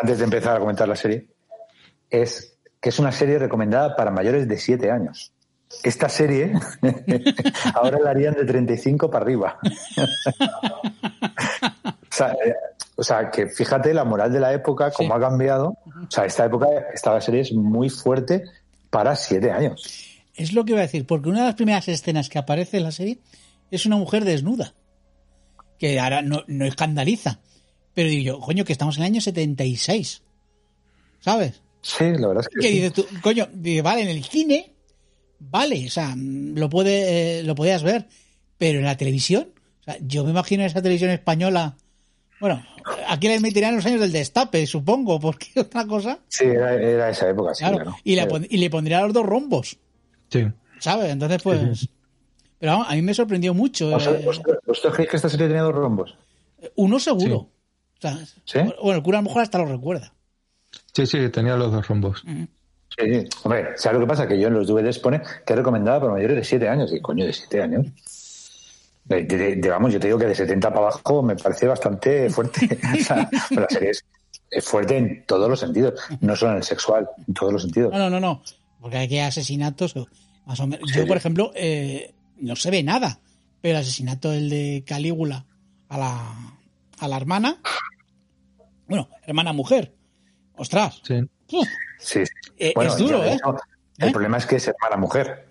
antes 0.00 0.16
de 0.16 0.24
empezar 0.24 0.56
a 0.56 0.58
comentar 0.58 0.88
la 0.88 0.96
serie, 0.96 1.26
es 2.08 2.56
que 2.80 2.88
es 2.88 2.98
una 2.98 3.12
serie 3.12 3.38
recomendada 3.38 3.94
para 3.94 4.10
mayores 4.10 4.48
de 4.48 4.56
7 4.56 4.90
años. 4.90 5.34
Esta 5.82 6.08
serie 6.08 6.52
ahora 7.74 7.98
la 8.02 8.10
harían 8.10 8.34
de 8.34 8.44
35 8.44 9.10
para 9.10 9.24
arriba. 9.24 9.58
o, 11.84 11.92
sea, 12.10 12.32
eh, 12.32 12.54
o 12.96 13.02
sea, 13.02 13.30
que 13.30 13.48
fíjate 13.48 13.92
la 13.92 14.04
moral 14.04 14.32
de 14.32 14.40
la 14.40 14.52
época, 14.52 14.90
cómo 14.90 15.08
Sí. 15.10 15.14
ha 15.16 15.20
cambiado. 15.20 15.76
O 15.86 16.10
sea, 16.10 16.24
esta 16.24 16.44
época, 16.46 16.66
esta 16.94 17.20
serie 17.20 17.40
es 17.42 17.52
muy 17.52 17.90
fuerte 17.90 18.44
para 18.90 19.14
7 19.16 19.50
años. 19.50 19.82
Es 20.34 20.52
lo 20.52 20.64
que 20.64 20.72
iba 20.72 20.80
a 20.80 20.82
decir, 20.82 21.06
porque 21.06 21.28
una 21.28 21.40
de 21.40 21.46
las 21.46 21.54
primeras 21.54 21.88
escenas 21.88 22.28
que 22.28 22.38
aparece 22.38 22.76
en 22.78 22.84
la 22.84 22.92
serie 22.92 23.18
es 23.70 23.86
una 23.86 23.96
mujer 23.96 24.24
desnuda, 24.24 24.74
que 25.78 25.98
ahora 25.98 26.22
no, 26.22 26.44
no 26.46 26.64
escandaliza. 26.66 27.40
Pero 27.94 28.08
digo 28.08 28.22
yo, 28.38 28.40
coño, 28.40 28.64
que 28.64 28.72
estamos 28.72 28.96
en 28.96 29.02
el 29.04 29.06
año 29.12 29.20
76, 29.20 30.22
¿sabes? 31.20 31.62
Sí, 31.80 32.04
la 32.12 32.28
verdad 32.28 32.42
es 32.42 32.48
que 32.48 32.60
¿Qué 32.60 32.68
sí. 32.68 32.74
dices 32.74 32.92
tú? 32.92 33.06
Coño, 33.22 33.48
dice, 33.52 33.80
vale, 33.82 34.02
en 34.02 34.08
el 34.08 34.22
cine, 34.24 34.72
vale, 35.38 35.86
o 35.86 35.90
sea, 35.90 36.14
mm, 36.16 36.56
lo, 36.58 36.68
puede, 36.68 37.38
eh, 37.40 37.42
lo 37.42 37.54
podías 37.54 37.82
ver, 37.82 38.06
pero 38.58 38.78
en 38.78 38.84
la 38.84 38.96
televisión, 38.96 39.48
o 39.80 39.84
sea, 39.84 39.96
yo 40.00 40.24
me 40.24 40.30
imagino 40.30 40.64
esa 40.64 40.82
televisión 40.82 41.10
española, 41.10 41.76
bueno, 42.40 42.64
aquí 43.08 43.28
le 43.28 43.40
meterían 43.40 43.76
los 43.76 43.86
años 43.86 44.00
del 44.00 44.12
destape, 44.12 44.66
supongo, 44.66 45.18
porque 45.20 45.48
otra 45.60 45.86
cosa, 45.86 46.18
Sí, 46.28 46.44
era, 46.44 46.74
era 46.74 47.10
esa 47.10 47.28
época, 47.28 47.54
sí, 47.54 47.60
claro, 47.64 47.76
claro. 47.78 47.96
y, 48.04 48.14
le 48.16 48.22
Eh, 48.22 48.26
pon- 48.26 48.46
y 48.48 48.56
le 48.58 48.70
pondría 48.70 49.00
los 49.02 49.12
dos 49.12 49.26
rombos, 49.26 49.78
sí. 50.30 50.46
¿sabes? 50.78 51.10
Entonces, 51.10 51.42
pues... 51.42 51.88
Pero 52.58 52.72
vamos, 52.72 52.86
a 52.88 52.94
mí 52.94 53.02
me 53.02 53.12
sorprendió 53.12 53.52
mucho. 53.52 53.90
¿Vosotros, 53.90 54.20
eh, 54.22 54.24
vosotros- 54.24 54.58
vosotros 54.66 54.94
creéis 54.94 55.10
que 55.10 55.16
esta 55.16 55.28
serie 55.28 55.46
tenía 55.46 55.62
dos 55.62 55.74
rombos? 55.74 56.16
uno 56.74 56.98
seguro. 56.98 57.36
O 57.36 57.50
sea, 58.00 58.18
¿Sí? 58.46 58.58
Bueno, 58.60 58.92
el 58.94 59.02
cura 59.02 59.18
a 59.18 59.20
lo 59.22 59.28
mejor 59.28 59.42
hasta 59.42 59.58
lo 59.58 59.66
recuerda. 59.66 60.14
Sí, 60.94 61.06
sí, 61.06 61.28
tenía 61.28 61.54
los 61.56 61.70
dos 61.70 61.86
rombos. 61.86 62.24
Sí, 62.98 63.04
sí. 63.20 63.28
Hombre, 63.44 63.68
¿sabes 63.76 63.98
lo 64.00 64.06
que 64.06 64.08
pasa? 64.08 64.26
Que 64.28 64.38
yo 64.38 64.48
en 64.48 64.54
los 64.54 64.66
DVDs 64.66 64.98
pone 64.98 65.20
que 65.44 65.52
es 65.52 65.56
recomendada 65.56 66.00
para 66.00 66.12
mayores 66.12 66.36
de 66.36 66.44
7 66.44 66.68
años. 66.68 66.92
Y 66.92 67.00
coño, 67.00 67.24
de 67.26 67.32
7 67.32 67.62
años. 67.62 67.86
De- 69.04 69.22
de- 69.24 69.56
de- 69.56 69.68
vamos, 69.68 69.92
yo 69.92 70.00
te 70.00 70.06
digo 70.08 70.18
que 70.18 70.26
de 70.26 70.34
70 70.34 70.68
para 70.70 70.80
abajo 70.88 71.22
me 71.22 71.36
parece 71.36 71.66
bastante 71.66 72.28
fuerte. 72.30 72.66
o 73.00 73.04
sea, 73.04 73.28
la 73.50 73.68
serie 73.68 73.90
es, 73.90 74.04
es 74.50 74.64
fuerte 74.64 74.96
en 74.96 75.24
todos 75.26 75.48
los 75.48 75.60
sentidos, 75.60 75.94
no 76.20 76.34
solo 76.34 76.52
en 76.52 76.56
el 76.58 76.64
sexual, 76.64 77.08
en 77.28 77.34
todos 77.34 77.52
los 77.52 77.62
sentidos. 77.62 77.92
No, 77.92 77.98
no, 77.98 78.10
no, 78.10 78.18
no. 78.20 78.42
Porque 78.80 78.98
aquí 78.98 79.18
hay 79.18 79.26
asesinatos, 79.26 79.94
o 79.96 80.06
más 80.46 80.58
o 80.60 80.66
menos. 80.66 80.90
Sí. 80.90 80.98
Yo, 81.00 81.06
por 81.06 81.16
ejemplo, 81.16 81.52
eh, 81.54 82.12
no 82.40 82.56
se 82.56 82.70
ve 82.70 82.82
nada. 82.82 83.20
Pero 83.60 83.76
el 83.78 83.82
asesinato 83.82 84.32
el 84.32 84.48
de 84.50 84.84
Calígula 84.86 85.44
a 85.88 85.98
la, 85.98 86.34
a 86.98 87.08
la 87.08 87.16
hermana. 87.16 87.58
Bueno, 88.88 89.08
hermana 89.24 89.52
mujer. 89.52 89.92
Ostras. 90.56 91.00
Sí. 91.04 91.14
Sí, 91.48 91.60
sí. 91.98 92.24
Eh, 92.58 92.72
Bueno, 92.74 92.90
es 92.92 92.98
duro, 92.98 93.24
¿eh? 93.24 93.38
El 93.98 94.08
¿Eh? 94.08 94.12
problema 94.12 94.36
es 94.38 94.46
que 94.46 94.56
es 94.56 94.68
hermana 94.68 94.96
mujer. 94.96 95.46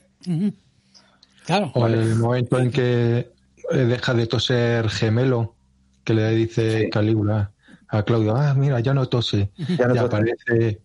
Claro. 1.46 1.72
O 1.76 1.86
el 1.88 2.16
momento 2.16 2.60
en 2.60 2.72
que 2.72 3.32
eh, 3.72 3.78
deja 3.78 4.14
de 4.14 4.28
toser 4.28 4.90
gemelo, 4.90 5.56
que 6.04 6.14
le 6.14 6.30
dice 6.32 6.84
Sí. 6.86 6.90
Calígula 6.90 7.52
a 7.88 8.04
Claudio, 8.04 8.36
ah, 8.36 8.54
mira, 8.56 8.80
ya 8.80 8.94
no 8.94 9.08
tose. 9.08 9.50
Ya 9.58 9.88
no 9.88 9.96
y 9.96 9.98
tose. 9.98 10.00
aparece 10.08 10.80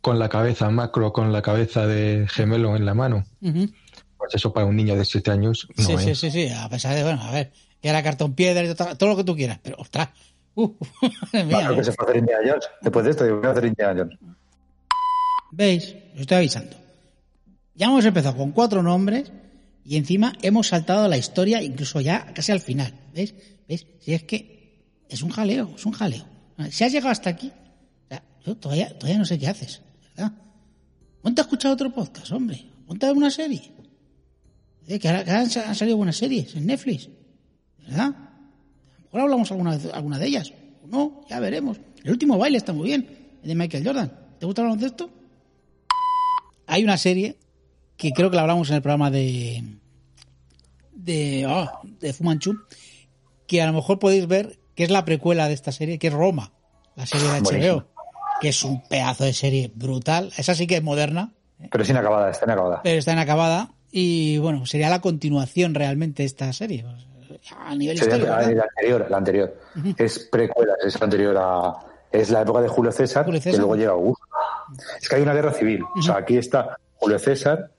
con 0.00 0.18
la 0.18 0.28
cabeza, 0.28 0.70
macro, 0.70 1.12
con 1.12 1.32
la 1.32 1.42
cabeza 1.42 1.86
de 1.86 2.26
gemelo 2.30 2.76
en 2.76 2.86
la 2.86 2.94
mano. 2.94 3.24
Ujú. 3.42 3.68
Pues 4.16 4.34
eso 4.34 4.52
para 4.52 4.66
un 4.66 4.76
niño 4.76 4.96
de 4.96 5.04
siete 5.04 5.30
años 5.30 5.68
no 5.76 5.84
sí, 5.84 5.96
sí, 5.98 6.10
es. 6.10 6.18
sí, 6.18 6.30
sí. 6.30 6.48
A 6.48 6.68
pesar 6.68 6.94
de, 6.94 7.02
bueno, 7.02 7.22
a 7.22 7.30
ver, 7.30 7.52
que 7.80 7.88
era 7.88 8.02
cartón 8.02 8.34
piedra 8.34 8.74
todo 8.74 9.08
lo 9.10 9.16
que 9.16 9.24
tú 9.24 9.36
quieras. 9.36 9.58
Pero, 9.62 9.76
ostras. 9.78 10.08
Uh, 10.60 10.76
Claro 11.30 11.76
que 11.76 11.84
se 11.84 11.92
fue 11.92 12.04
a 12.06 12.08
hacer 12.10 12.16
Indiana 12.18 12.42
Jones. 12.46 12.68
Después 12.82 13.04
de 13.04 13.10
esto, 13.10 13.24
digo, 13.24 13.38
voy 13.38 13.46
a 13.46 13.50
hacer 13.50 13.64
Indiana 13.64 14.00
Jones. 14.00 14.18
¿Veis? 15.52 15.96
Os 16.14 16.20
estoy 16.20 16.36
avisando. 16.36 16.76
Ya 17.74 17.86
hemos 17.86 18.04
empezado 18.04 18.36
con 18.36 18.52
cuatro 18.52 18.82
nombres 18.82 19.32
y 19.84 19.96
encima 19.96 20.32
hemos 20.42 20.68
saltado 20.68 21.08
la 21.08 21.16
historia 21.16 21.62
incluso 21.62 22.00
ya 22.00 22.32
casi 22.34 22.52
al 22.52 22.60
final. 22.60 22.92
¿Veis? 23.14 23.34
¿Veis? 23.66 23.86
Si 24.00 24.12
es 24.12 24.24
que 24.24 24.84
es 25.08 25.22
un 25.22 25.30
jaleo, 25.30 25.70
es 25.74 25.86
un 25.86 25.92
jaleo. 25.92 26.24
Si 26.70 26.84
has 26.84 26.92
llegado 26.92 27.10
hasta 27.10 27.30
aquí, 27.30 27.50
o 28.04 28.08
sea, 28.08 28.22
yo 28.44 28.56
todavía, 28.56 28.96
todavía 28.98 29.18
no 29.18 29.24
sé 29.24 29.38
qué 29.38 29.48
haces, 29.48 29.82
¿verdad? 30.14 30.32
Ponte 31.22 31.40
a 31.40 31.44
escuchar 31.44 31.72
otro 31.72 31.90
podcast, 31.90 32.30
hombre. 32.32 32.66
Ponte 32.86 33.06
a 33.06 33.08
ver 33.08 33.16
una 33.16 33.30
serie. 33.30 33.72
Que 34.86 35.08
ahora, 35.08 35.24
que 35.24 35.30
ahora 35.30 35.42
han 35.42 35.74
salido 35.74 35.96
buenas 35.96 36.16
series 36.16 36.54
en 36.56 36.66
Netflix, 36.66 37.08
¿verdad? 37.78 38.14
A 39.12 39.16
lo 39.16 39.18
mejor 39.18 39.20
hablamos 39.20 39.50
alguna, 39.50 39.78
alguna 39.92 40.18
de 40.18 40.26
ellas. 40.26 40.52
No, 40.86 41.22
ya 41.28 41.40
veremos. 41.40 41.78
El 42.02 42.12
último 42.12 42.38
baile 42.38 42.58
está 42.58 42.72
muy 42.72 42.88
bien, 42.88 43.08
el 43.42 43.48
de 43.48 43.54
Michael 43.54 43.84
Jordan. 43.84 44.12
¿Te 44.38 44.46
gusta 44.46 44.62
el 44.62 44.68
baloncesto? 44.68 45.10
hay 46.70 46.84
una 46.84 46.96
serie 46.96 47.36
que 47.96 48.12
creo 48.12 48.30
que 48.30 48.36
la 48.36 48.42
hablamos 48.42 48.70
en 48.70 48.76
el 48.76 48.82
programa 48.82 49.10
de 49.10 49.64
de, 50.92 51.44
ah, 51.48 51.80
de 51.82 52.12
Fu 52.12 52.24
Manchu 52.24 52.54
que 53.46 53.60
a 53.60 53.66
lo 53.66 53.72
mejor 53.72 53.98
podéis 53.98 54.26
ver 54.28 54.58
que 54.76 54.84
es 54.84 54.90
la 54.90 55.04
precuela 55.04 55.48
de 55.48 55.54
esta 55.54 55.72
serie 55.72 55.98
que 55.98 56.06
es 56.06 56.12
Roma 56.12 56.52
la 56.94 57.06
serie 57.06 57.26
de 57.26 57.40
HBO 57.40 57.42
Buenísimo. 57.42 57.84
que 58.40 58.48
es 58.50 58.62
un 58.62 58.82
pedazo 58.88 59.24
de 59.24 59.32
serie 59.32 59.70
brutal. 59.74 60.32
Esa 60.36 60.54
sí 60.54 60.66
que 60.66 60.76
es 60.76 60.82
moderna. 60.82 61.32
Pero 61.70 61.82
es 61.82 61.90
inacabada, 61.90 62.30
está 62.30 62.46
inacabada. 62.46 62.80
Pero 62.82 62.98
está 62.98 63.12
inacabada. 63.12 63.72
Y 63.90 64.38
bueno, 64.38 64.66
sería 64.66 64.88
la 64.88 65.00
continuación 65.00 65.74
realmente 65.74 66.22
de 66.22 66.26
esta 66.26 66.52
serie. 66.52 66.84
A 67.58 67.74
nivel 67.74 67.96
histórico. 67.96 68.26
la, 68.26 68.38
anterior, 68.38 69.06
la 69.08 69.16
anterior. 69.16 69.56
Es 69.96 70.18
precuela, 70.30 70.74
es 70.84 71.00
anterior 71.00 71.36
a. 71.38 71.74
Es 72.12 72.30
la 72.30 72.42
época 72.42 72.60
de 72.60 72.68
Julio 72.68 72.90
César, 72.90 73.24
Julio 73.24 73.40
César. 73.40 73.52
que 73.52 73.58
luego 73.58 73.76
llega 73.76 73.92
Augusto. 73.92 74.24
Es 75.00 75.08
que 75.08 75.16
hay 75.16 75.22
una 75.22 75.34
guerra 75.34 75.52
civil. 75.52 75.82
O 75.96 76.02
sea, 76.02 76.16
aquí 76.16 76.36
está 76.36 76.76
Julio 76.96 77.18
César. 77.18 77.70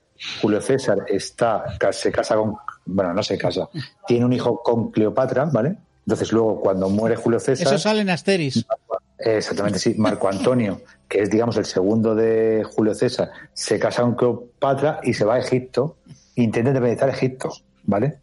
Julio 0.42 0.62
César 0.62 1.00
está, 1.08 1.66
se 1.92 2.12
casa 2.12 2.36
con. 2.36 2.56
Bueno, 2.86 3.14
no 3.14 3.24
se 3.24 3.38
casa. 3.38 3.68
Tiene 4.08 4.26
un 4.26 4.34
hijo 4.34 4.62
con 4.62 4.92
Cleopatra, 4.92 5.46
¿vale? 5.46 5.78
Entonces, 6.06 6.32
luego, 6.32 6.62
cuando 6.62 6.90
muere 6.90 7.16
Julio 7.16 7.40
César. 7.40 7.68
Eso 7.68 7.78
sale 7.78 8.02
en 8.02 8.10
Asteris. 8.10 8.66
Exactamente, 9.18 9.80
sí. 9.80 9.96
Marco 9.98 10.28
Antonio, 10.28 10.82
que 11.08 11.22
es, 11.22 11.30
digamos, 11.30 11.58
el 11.58 11.66
segundo 11.66 12.16
de 12.16 12.64
Julio 12.64 12.96
César, 12.96 13.30
se 13.54 13.78
casa 13.80 14.02
con 14.02 14.16
Cleopatra 14.16 15.00
y 15.04 15.14
se 15.14 15.26
va 15.26 15.36
a 15.36 15.40
Egipto, 15.40 15.98
intenta 16.36 16.70
independizar 16.70 17.10
Egipto, 17.10 17.52
¿vale? 17.84 18.20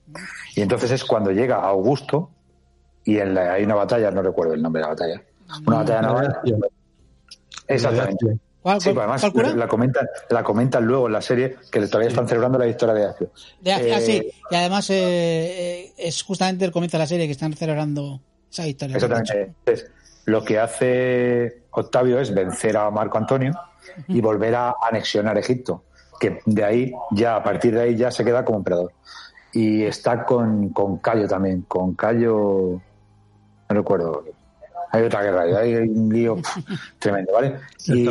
Y 0.58 0.62
entonces 0.62 0.90
es 0.90 1.04
cuando 1.04 1.30
llega 1.30 1.56
Augusto 1.56 2.30
y 3.04 3.18
en 3.18 3.34
la- 3.34 3.52
hay 3.54 3.64
una 3.64 3.74
batalla, 3.76 4.10
no 4.10 4.22
recuerdo 4.22 4.54
el 4.54 4.62
nombre 4.62 4.80
de 4.80 4.84
la 4.88 4.94
batalla, 4.94 5.22
una 5.66 5.76
batalla 5.78 6.02
naval. 6.02 6.40
Exactamente. 7.66 8.38
¿Cuál, 8.60 8.80
Sí, 8.80 8.92
cuál- 8.92 8.94
pues 8.94 9.24
además 9.24 9.32
cuál 9.32 9.58
la 9.58 9.68
comentan, 9.68 10.08
la 10.30 10.42
comentan 10.42 10.84
luego 10.84 11.06
en 11.06 11.12
la 11.12 11.22
serie 11.22 11.56
que 11.70 11.80
todavía 11.86 12.08
están 12.08 12.26
celebrando 12.28 12.58
la 12.58 12.64
victoria 12.66 12.94
de 12.94 13.04
Accio. 13.06 13.30
De- 13.60 13.72
ah, 13.72 13.80
Eh, 13.80 14.00
sí, 14.00 14.30
y 14.50 14.54
además 14.54 14.90
eh, 14.90 14.96
eh, 14.98 15.92
es 15.96 16.22
justamente 16.22 16.64
el 16.64 16.72
comienzo 16.72 16.96
de 16.96 17.02
la 17.04 17.06
serie 17.06 17.26
que 17.26 17.32
están 17.32 17.52
celebrando 17.54 18.20
esa 18.50 18.64
victoria. 18.64 18.96
Exactamente. 18.96 19.54
Entonces, 19.64 19.90
lo 20.26 20.42
que 20.44 20.58
hace 20.58 21.62
Octavio 21.70 22.18
es 22.20 22.34
vencer 22.34 22.76
a 22.76 22.90
Marco 22.90 23.16
Antonio 23.16 23.52
y 24.08 24.20
volver 24.20 24.54
a 24.56 24.74
anexionar 24.82 25.38
Egipto, 25.38 25.84
que 26.20 26.40
de 26.44 26.64
ahí 26.64 26.92
ya, 27.12 27.36
a 27.36 27.42
partir 27.42 27.74
de 27.74 27.82
ahí 27.82 27.96
ya 27.96 28.10
se 28.10 28.24
queda 28.24 28.44
como 28.44 28.58
emperador. 28.58 28.92
Y 29.52 29.82
está 29.84 30.24
con, 30.24 30.68
con 30.70 30.98
Cayo 30.98 31.26
también, 31.26 31.62
con 31.62 31.94
Cayo, 31.94 32.80
no 33.68 33.74
recuerdo, 33.74 34.24
hay 34.90 35.02
otra 35.04 35.22
guerra, 35.22 35.42
hay 35.60 35.74
un 35.76 36.08
lío 36.12 36.36
tremendo, 36.98 37.32
¿vale? 37.32 37.56
Y. 37.86 38.06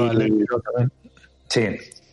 Sí, 1.48 1.66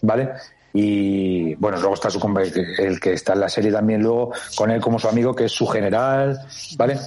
¿vale? 0.03 0.31
Y 0.72 1.55
bueno, 1.57 1.79
luego 1.79 1.95
está 1.95 2.11
su 2.11 2.18
compa- 2.20 2.43
el 2.79 2.99
que 3.01 3.12
está 3.12 3.33
en 3.35 3.41
la 3.41 3.49
serie 3.49 3.70
también 3.70 4.03
luego 4.03 4.33
con 4.57 4.70
él 4.70 4.81
como 4.81 4.99
su 4.99 5.09
amigo, 5.09 5.35
que 5.35 5.45
es 5.45 5.53
su 5.53 5.66
general, 5.66 6.39
¿vale? 6.77 6.99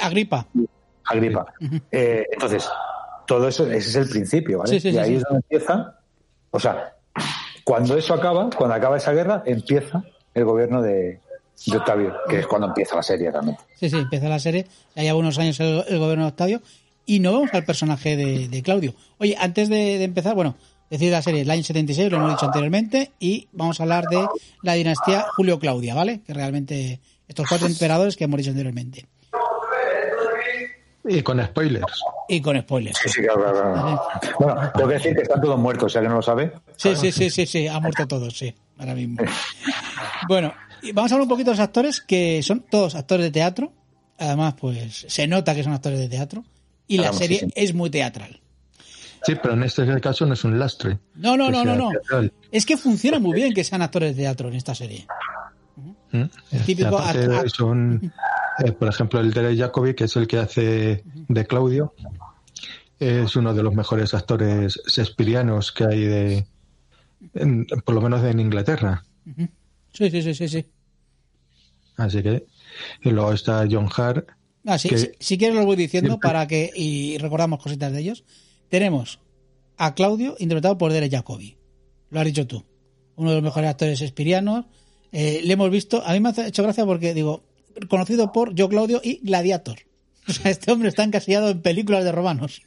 Agripa. 0.00 0.46
Agripa. 1.04 1.46
Eh, 1.90 2.24
entonces, 2.32 2.68
todo 3.26 3.48
eso, 3.48 3.64
ese 3.66 3.76
es 3.88 3.96
el 3.96 4.08
principio, 4.08 4.58
¿vale? 4.58 4.70
Sí, 4.70 4.80
sí, 4.80 4.90
y 4.90 4.98
ahí 4.98 5.10
sí. 5.10 5.16
es 5.16 5.22
donde 5.24 5.38
empieza, 5.48 5.98
o 6.50 6.60
sea, 6.60 6.94
cuando 7.64 7.96
eso 7.96 8.14
acaba, 8.14 8.48
cuando 8.56 8.74
acaba 8.76 8.96
esa 8.96 9.12
guerra, 9.12 9.42
empieza 9.44 10.04
el 10.34 10.44
gobierno 10.44 10.80
de, 10.82 11.20
de 11.64 11.76
Octavio, 11.76 12.14
que 12.28 12.40
es 12.40 12.46
cuando 12.46 12.66
empieza 12.68 12.96
la 12.96 13.02
serie 13.02 13.30
realmente. 13.30 13.62
Sí, 13.78 13.88
sí, 13.90 13.96
empieza 13.96 14.28
la 14.28 14.38
serie. 14.38 14.66
Ya 14.94 15.02
lleva 15.02 15.18
unos 15.18 15.38
años 15.38 15.58
el, 15.60 15.84
el 15.88 15.98
gobierno 15.98 16.24
de 16.24 16.30
Octavio. 16.30 16.62
Y 17.06 17.20
no 17.20 17.32
vemos 17.32 17.54
al 17.54 17.64
personaje 17.64 18.16
de, 18.16 18.48
de 18.48 18.62
Claudio. 18.62 18.94
Oye, 19.18 19.36
antes 19.38 19.68
de, 19.68 19.98
de 19.98 20.04
empezar, 20.04 20.34
bueno, 20.34 20.56
decir 20.90 21.12
la 21.12 21.22
serie, 21.22 21.42
el 21.42 21.50
año 21.50 21.62
76, 21.62 22.10
lo 22.10 22.18
hemos 22.18 22.30
dicho 22.30 22.46
anteriormente, 22.46 23.12
y 23.20 23.48
vamos 23.52 23.78
a 23.78 23.84
hablar 23.84 24.04
de 24.10 24.26
la 24.62 24.74
dinastía 24.74 25.24
Julio-Claudia, 25.36 25.94
¿vale? 25.94 26.20
Que 26.26 26.34
realmente, 26.34 27.00
estos 27.28 27.48
cuatro 27.48 27.66
emperadores 27.68 28.16
que 28.16 28.24
hemos 28.24 28.38
dicho 28.38 28.50
anteriormente. 28.50 29.06
Y 31.08 31.22
con 31.22 31.42
spoilers. 31.44 32.02
Y 32.28 32.40
con 32.40 32.60
spoilers. 32.60 32.98
Sí, 33.00 33.08
sí, 33.08 33.22
claro, 33.22 33.40
claro, 33.40 33.72
claro. 33.72 34.00
Bueno, 34.40 34.72
tengo 34.74 34.88
que 34.88 34.94
decir 34.94 35.14
que 35.14 35.22
están 35.22 35.40
todos 35.40 35.58
muertos, 35.58 35.92
si 35.92 35.98
alguien 35.98 36.10
no 36.10 36.16
lo 36.16 36.22
sabe. 36.22 36.52
Sí, 36.76 36.96
sí, 36.96 37.12
sí, 37.12 37.30
sí, 37.30 37.46
sí, 37.46 37.68
ha 37.68 37.78
muerto 37.78 38.06
todos, 38.08 38.36
sí, 38.36 38.54
ahora 38.78 38.94
mismo. 38.94 39.18
Bueno, 40.28 40.52
y 40.82 40.92
vamos 40.92 41.10
a 41.10 41.14
hablar 41.14 41.24
un 41.24 41.28
poquito 41.28 41.50
de 41.50 41.56
los 41.56 41.64
actores, 41.64 42.00
que 42.00 42.42
son 42.42 42.60
todos 42.70 42.94
actores 42.94 43.24
de 43.26 43.30
teatro. 43.30 43.72
Además, 44.18 44.54
pues 44.58 45.04
se 45.08 45.26
nota 45.26 45.54
que 45.54 45.62
son 45.62 45.72
actores 45.72 45.98
de 45.98 46.08
teatro. 46.08 46.44
Y 46.88 46.98
la 46.98 47.12
serie 47.12 47.40
sí, 47.40 47.46
sí. 47.46 47.52
es 47.54 47.74
muy 47.74 47.90
teatral. 47.90 48.40
Sí, 49.24 49.34
pero 49.42 49.54
en 49.54 49.64
este 49.64 50.00
caso 50.00 50.24
no 50.24 50.34
es 50.34 50.44
un 50.44 50.58
lastre. 50.58 50.98
No, 51.16 51.36
no, 51.36 51.50
no, 51.50 51.64
no, 51.64 51.74
no. 51.74 51.90
teatral. 51.90 52.32
Es 52.52 52.64
que 52.64 52.76
funciona 52.76 53.18
muy 53.18 53.34
bien 53.34 53.52
que 53.52 53.64
sean 53.64 53.82
actores 53.82 54.14
de 54.16 54.22
teatro 54.22 54.48
en 54.48 54.54
esta 54.54 54.74
serie. 54.74 55.06
¿Mm? 56.12 56.22
típico 56.64 57.02
son, 57.48 58.12
eh, 58.64 58.72
por 58.72 58.88
ejemplo, 58.88 59.18
el 59.20 59.32
de 59.32 59.56
Jacobi, 59.56 59.94
que 59.94 60.04
es 60.04 60.14
el 60.16 60.26
que 60.28 60.38
hace 60.38 61.02
de 61.04 61.46
Claudio, 61.46 61.92
es 63.00 63.34
uno 63.36 63.52
de 63.52 63.62
los 63.64 63.74
mejores 63.74 64.14
actores 64.14 64.80
shakespearianos 64.86 65.72
que 65.72 65.84
hay 65.84 66.00
de, 66.04 66.46
en- 67.34 67.66
por 67.84 67.94
lo 67.96 68.00
menos 68.00 68.22
en 68.24 68.38
Inglaterra. 68.40 69.04
Sí, 69.96 70.10
sí, 70.10 70.22
sí, 70.22 70.34
sí, 70.34 70.48
sí. 70.48 70.64
Así 71.96 72.22
que, 72.22 72.46
y 73.02 73.10
luego 73.10 73.32
está 73.32 73.66
John 73.70 73.88
Hart, 73.94 74.28
Ah, 74.68 74.78
sí, 74.78 74.88
Que- 74.88 74.98
si, 74.98 75.10
si 75.20 75.38
quieres 75.38 75.54
los 75.56 75.64
voy 75.64 75.76
diciendo 75.76 76.18
para 76.18 76.46
que 76.48 76.72
y 76.74 77.18
recordamos 77.18 77.62
cositas 77.62 77.92
de 77.92 78.00
ellos. 78.00 78.24
Tenemos 78.68 79.20
a 79.76 79.94
Claudio 79.94 80.34
interpretado 80.40 80.76
por 80.76 80.92
Derek 80.92 81.12
Jacobi. 81.12 81.56
Lo 82.10 82.18
has 82.18 82.26
dicho 82.26 82.48
tú. 82.48 82.64
Uno 83.14 83.30
de 83.30 83.36
los 83.36 83.44
mejores 83.44 83.70
actores 83.70 84.00
espirianos. 84.00 84.64
Eh, 85.12 85.40
le 85.44 85.52
hemos 85.52 85.70
visto, 85.70 86.02
a 86.04 86.12
mí 86.12 86.18
me 86.20 86.30
ha 86.30 86.46
hecho 86.48 86.64
gracia 86.64 86.84
porque 86.84 87.14
digo, 87.14 87.44
conocido 87.88 88.32
por 88.32 88.54
Yo 88.56 88.68
Claudio 88.68 89.00
y 89.04 89.20
Gladiator. 89.22 89.78
O 90.28 90.32
sea, 90.32 90.50
este 90.50 90.72
hombre 90.72 90.88
está 90.88 91.04
encasillado 91.04 91.48
en 91.50 91.62
películas 91.62 92.02
de 92.02 92.10
romanos. 92.10 92.60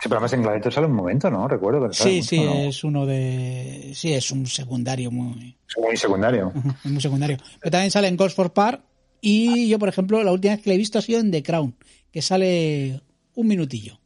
Sí, 0.00 0.04
pero 0.08 0.16
además 0.16 0.32
en 0.34 0.42
Gladiator 0.42 0.72
sale 0.72 0.86
un 0.86 0.92
momento, 0.94 1.28
¿no? 1.30 1.48
Recuerdo 1.48 1.88
que 1.88 1.94
sale 1.94 2.10
Sí, 2.10 2.16
mucho, 2.18 2.28
sí, 2.28 2.40
¿no? 2.40 2.68
es 2.68 2.84
uno 2.84 3.06
de. 3.06 3.92
Sí, 3.94 4.12
es 4.12 4.30
un 4.30 4.46
secundario 4.46 5.10
muy. 5.10 5.56
Es 5.68 5.76
muy 5.76 5.96
secundario. 5.96 6.52
Es 6.84 6.90
muy 6.90 7.00
secundario. 7.00 7.36
Pero 7.60 7.70
también 7.70 7.90
sale 7.90 8.06
en 8.08 8.16
Ghost 8.16 8.36
for 8.36 8.52
Park. 8.52 8.82
Y 9.20 9.68
yo, 9.68 9.78
por 9.80 9.88
ejemplo, 9.88 10.22
la 10.22 10.30
última 10.32 10.54
vez 10.54 10.62
que 10.62 10.70
le 10.70 10.74
he 10.76 10.78
visto 10.78 10.98
ha 10.98 11.02
sido 11.02 11.18
en 11.18 11.32
The 11.32 11.42
Crown, 11.42 11.74
que 12.12 12.22
sale 12.22 13.00
un 13.34 13.48
minutillo. 13.48 13.98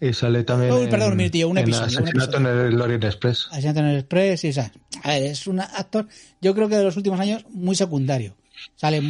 y 0.00 0.12
sale 0.12 0.42
también 0.42 0.72
Uy, 0.72 0.88
perdón, 0.88 1.08
en, 1.08 1.12
un 1.12 1.16
minutillo, 1.18 1.48
un 1.48 1.58
en 1.58 1.62
episodio, 1.62 1.98
un 2.00 2.08
Asesinato 2.08 2.36
en 2.38 2.46
el 2.46 2.80
Orient 2.80 3.04
Express. 3.04 3.46
Asesinato 3.52 3.78
en 3.80 3.86
el 3.86 3.96
Express 3.98 4.44
y 4.44 4.48
esa. 4.48 4.72
A 5.04 5.10
ver, 5.10 5.22
es 5.24 5.46
un 5.46 5.60
actor, 5.60 6.08
yo 6.40 6.52
creo 6.56 6.68
que 6.68 6.76
de 6.76 6.82
los 6.82 6.96
últimos 6.96 7.20
años, 7.20 7.44
muy 7.50 7.76
secundario. 7.76 8.34
Sale 8.74 9.00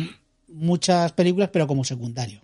muchas 0.48 1.12
películas, 1.12 1.48
pero 1.50 1.66
como 1.66 1.84
secundario. 1.84 2.42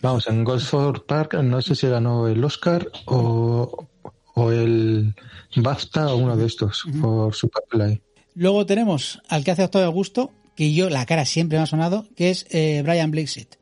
Vamos, 0.00 0.28
en 0.28 0.44
Gosford 0.44 1.02
Park 1.06 1.34
no 1.42 1.60
sé 1.60 1.74
si 1.74 1.88
ganó 1.88 2.28
el 2.28 2.42
Oscar 2.44 2.88
o, 3.06 3.88
o 4.34 4.52
el 4.52 5.14
BAFTA 5.56 6.12
o 6.12 6.16
uno 6.16 6.36
de 6.36 6.46
estos 6.46 6.84
por 7.00 7.34
Superfly. 7.34 8.00
Luego 8.34 8.64
tenemos 8.66 9.20
al 9.28 9.42
que 9.42 9.50
hace 9.50 9.64
Octavio 9.64 9.86
Augusto, 9.86 10.32
que 10.54 10.72
yo, 10.72 10.90
la 10.90 11.06
cara 11.06 11.24
siempre 11.24 11.58
me 11.58 11.64
ha 11.64 11.66
sonado, 11.66 12.06
que 12.16 12.30
es 12.30 12.46
eh, 12.50 12.82
Brian 12.84 13.10
Blixit. 13.10 13.56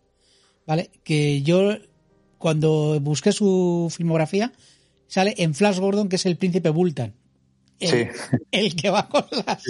¿Vale? 0.67 0.91
Que 1.05 1.43
yo, 1.43 1.77
cuando 2.39 2.99
busqué 3.01 3.33
su 3.33 3.91
filmografía, 3.95 4.53
sale 5.07 5.35
en 5.39 5.55
Flash 5.55 5.79
Gordon, 5.79 6.09
que 6.09 6.17
es 6.17 6.27
el 6.27 6.37
príncipe 6.37 6.71
Bultan. 6.71 7.15
El, 7.79 7.89
Sí. 7.89 8.09
el 8.51 8.75
que 8.75 8.91
va 8.91 9.09
con 9.09 9.25
las. 9.47 9.65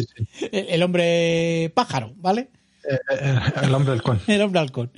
El, 0.50 0.68
el 0.68 0.82
hombre 0.82 1.70
pájaro, 1.74 2.12
¿vale? 2.16 2.50
Eh, 2.88 2.98
eh, 3.20 3.38
el 3.62 3.74
hombre 3.74 3.92
halcón. 3.92 4.20
El 4.26 4.42
hombre 4.42 4.60
halcón. 4.60 4.92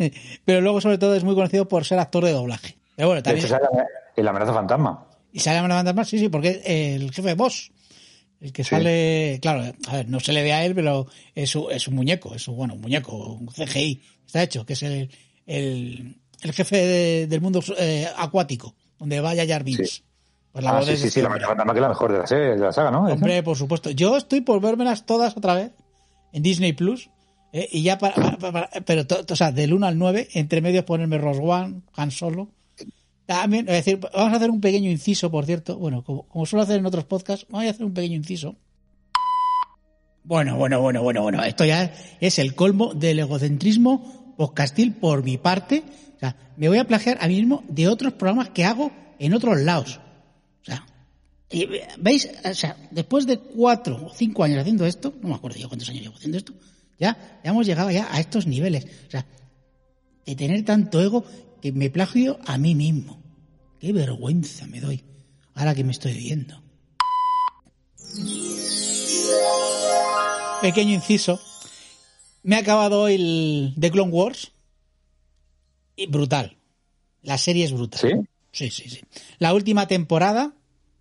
Pero 0.44 0.60
luego, 0.60 0.80
sobre 0.80 0.98
todo, 0.98 1.14
es 1.14 1.24
muy 1.24 1.34
conocido 1.34 1.68
por 1.68 1.84
ser 1.84 1.98
actor 1.98 2.24
de 2.24 2.32
doblaje. 2.32 2.76
Pero 2.96 3.08
bueno, 3.08 3.20
De 3.20 3.24
también. 3.24 3.46
hecho, 3.46 3.54
sale 3.56 3.66
la 4.16 4.30
amenaza 4.30 4.52
fantasma. 4.52 5.06
Y 5.32 5.38
sale 5.40 5.58
a 5.58 5.62
levantar 5.68 5.94
más, 5.94 6.08
sí, 6.08 6.18
sí, 6.18 6.28
porque 6.28 6.60
el 6.64 7.12
jefe 7.12 7.34
boss. 7.34 7.70
El 8.40 8.52
que 8.52 8.64
Sí. 8.64 8.70
sale, 8.70 9.38
claro, 9.42 9.70
a 9.88 9.96
ver, 9.96 10.08
no 10.08 10.18
se 10.18 10.32
le 10.32 10.42
ve 10.42 10.52
a 10.54 10.64
él, 10.64 10.74
pero 10.74 11.06
es, 11.34 11.54
un- 11.54 11.70
es 11.70 11.86
un 11.88 11.94
muñeco, 11.94 12.34
es 12.34 12.48
un, 12.48 12.56
bueno, 12.56 12.72
un 12.74 12.80
muñeco, 12.80 13.14
un 13.34 13.48
CGI, 13.48 14.02
está 14.26 14.42
hecho, 14.42 14.64
que 14.64 14.72
es 14.72 14.82
el, 14.82 15.10
el, 15.46 16.16
el 16.42 16.52
jefe 16.54 16.76
de- 16.86 17.26
del 17.26 17.40
mundo 17.42 17.60
eh, 17.78 18.08
acuático, 18.16 18.74
donde 18.98 19.20
vaya 19.20 19.46
Jar 19.46 19.62
Binks. 19.62 19.90
Sí. 19.90 20.02
Pues 20.52 20.64
la 20.64 20.78
Ah, 20.78 20.82
sí, 20.82 20.90
de 20.92 20.96
sí, 20.96 21.10
sí, 21.10 21.20
la 21.20 21.26
amenaza 21.28 21.48
fantasma 21.48 21.72
que 21.74 21.78
es 21.78 21.82
la 21.82 21.88
mejor 21.90 22.12
de 22.12 22.18
la, 22.18 22.26
serie, 22.26 22.44
de 22.52 22.56
la 22.58 22.72
saga, 22.72 22.90
¿no? 22.90 23.04
Hombre, 23.04 23.42
por 23.42 23.56
supuesto. 23.58 23.90
Yo 23.90 24.16
estoy 24.16 24.40
por 24.40 24.58
vérmelas 24.60 25.04
todas 25.06 25.36
otra 25.36 25.54
vez 25.54 25.72
en 26.32 26.42
Disney 26.42 26.72
Plus. 26.72 27.10
Eh, 27.52 27.68
y 27.72 27.82
ya 27.82 27.98
para, 27.98 28.70
pero 28.84 29.04
o 29.28 29.36
sea, 29.36 29.52
del 29.52 29.74
1 29.74 29.86
al 29.86 29.98
9, 29.98 30.28
entre 30.34 30.60
medios 30.60 30.84
ponerme 30.84 31.18
Rose 31.18 31.40
One, 31.42 31.82
Solo. 32.10 32.48
También, 33.26 33.68
es 33.68 33.84
decir, 33.84 34.00
vamos 34.00 34.32
a 34.32 34.36
hacer 34.36 34.50
un 34.50 34.60
pequeño 34.60 34.90
inciso, 34.90 35.30
por 35.30 35.46
cierto. 35.46 35.76
Bueno, 35.78 36.02
como, 36.02 36.24
como 36.24 36.46
suelo 36.46 36.64
hacer 36.64 36.78
en 36.78 36.86
otros 36.86 37.04
podcasts, 37.04 37.46
vamos 37.48 37.66
a 37.66 37.70
hacer 37.70 37.86
un 37.86 37.94
pequeño 37.94 38.16
inciso. 38.16 38.56
Bueno, 40.24 40.56
bueno, 40.56 40.80
bueno, 40.80 41.02
bueno, 41.02 41.22
bueno. 41.22 41.42
Esto 41.42 41.64
ya 41.64 41.92
es 42.20 42.38
el 42.38 42.54
colmo 42.54 42.92
del 42.94 43.20
egocentrismo 43.20 44.34
podcastil 44.36 44.94
por 44.94 45.22
mi 45.22 45.38
parte. 45.38 45.82
O 46.16 46.18
sea, 46.18 46.36
me 46.56 46.68
voy 46.68 46.78
a 46.78 46.86
plagiar 46.86 47.18
a 47.20 47.28
mí 47.28 47.36
mismo 47.36 47.64
de 47.68 47.88
otros 47.88 48.12
programas 48.12 48.50
que 48.50 48.64
hago 48.64 48.92
en 49.18 49.32
otros 49.34 49.60
lados. 49.60 50.00
O 50.62 50.64
sea, 50.64 50.84
¿veis? 51.98 52.28
O 52.44 52.54
sea, 52.54 52.76
después 52.90 53.26
de 53.26 53.38
cuatro 53.38 54.06
o 54.06 54.14
cinco 54.14 54.44
años 54.44 54.58
haciendo 54.58 54.86
esto, 54.86 55.14
no 55.22 55.28
me 55.28 55.34
acuerdo 55.34 55.58
yo 55.58 55.68
cuántos 55.68 55.88
años 55.88 56.02
llevo 56.02 56.16
haciendo 56.16 56.38
esto, 56.38 56.52
ya, 57.00 57.40
ya 57.42 57.50
hemos 57.50 57.66
llegado 57.66 57.90
ya 57.90 58.06
a 58.14 58.20
estos 58.20 58.46
niveles. 58.46 58.84
O 59.08 59.10
sea, 59.10 59.26
de 60.26 60.36
tener 60.36 60.64
tanto 60.64 61.00
ego 61.00 61.24
que 61.60 61.72
me 61.72 61.90
plagio 61.90 62.38
a 62.46 62.58
mí 62.58 62.74
mismo. 62.74 63.20
Qué 63.80 63.92
vergüenza 63.92 64.66
me 64.66 64.80
doy 64.80 65.02
ahora 65.54 65.74
que 65.74 65.84
me 65.84 65.92
estoy 65.92 66.14
viendo. 66.14 66.62
Pequeño 70.60 70.94
inciso. 70.94 71.40
Me 72.42 72.56
ha 72.56 72.60
acabado 72.60 73.02
hoy 73.02 73.14
el 73.14 73.74
The 73.78 73.90
Clone 73.90 74.12
Wars. 74.12 74.52
Y 75.96 76.06
brutal. 76.06 76.56
La 77.22 77.38
serie 77.38 77.64
es 77.64 77.72
brutal. 77.72 78.00
¿Sí? 78.00 78.10
Sí, 78.52 78.70
sí, 78.70 78.90
sí. 78.90 79.00
La 79.38 79.54
última 79.54 79.86
temporada 79.86 80.54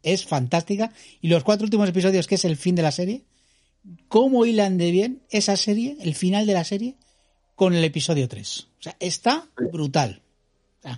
es 0.04 0.26
fantástica. 0.26 0.94
Y 1.22 1.28
los 1.30 1.44
cuatro 1.44 1.66
últimos 1.66 1.90
episodios, 1.90 2.28
que 2.28 2.36
es 2.36 2.46
el 2.46 2.58
fin 2.58 2.76
de 2.76 2.84
la 2.84 2.92
serie, 2.92 3.24
cómo 4.08 4.46
hilan 4.46 4.78
de 4.78 4.92
bien 4.92 5.22
esa 5.30 5.58
serie, 5.58 5.98
el 6.02 6.16
final 6.16 6.46
de 6.46 6.54
la 6.54 6.64
serie, 6.64 6.96
con 7.56 7.74
el 7.74 7.84
episodio 7.84 8.28
3. 8.28 8.68
O 8.80 8.82
sea, 8.82 8.96
está 9.00 9.48
brutal. 9.72 10.22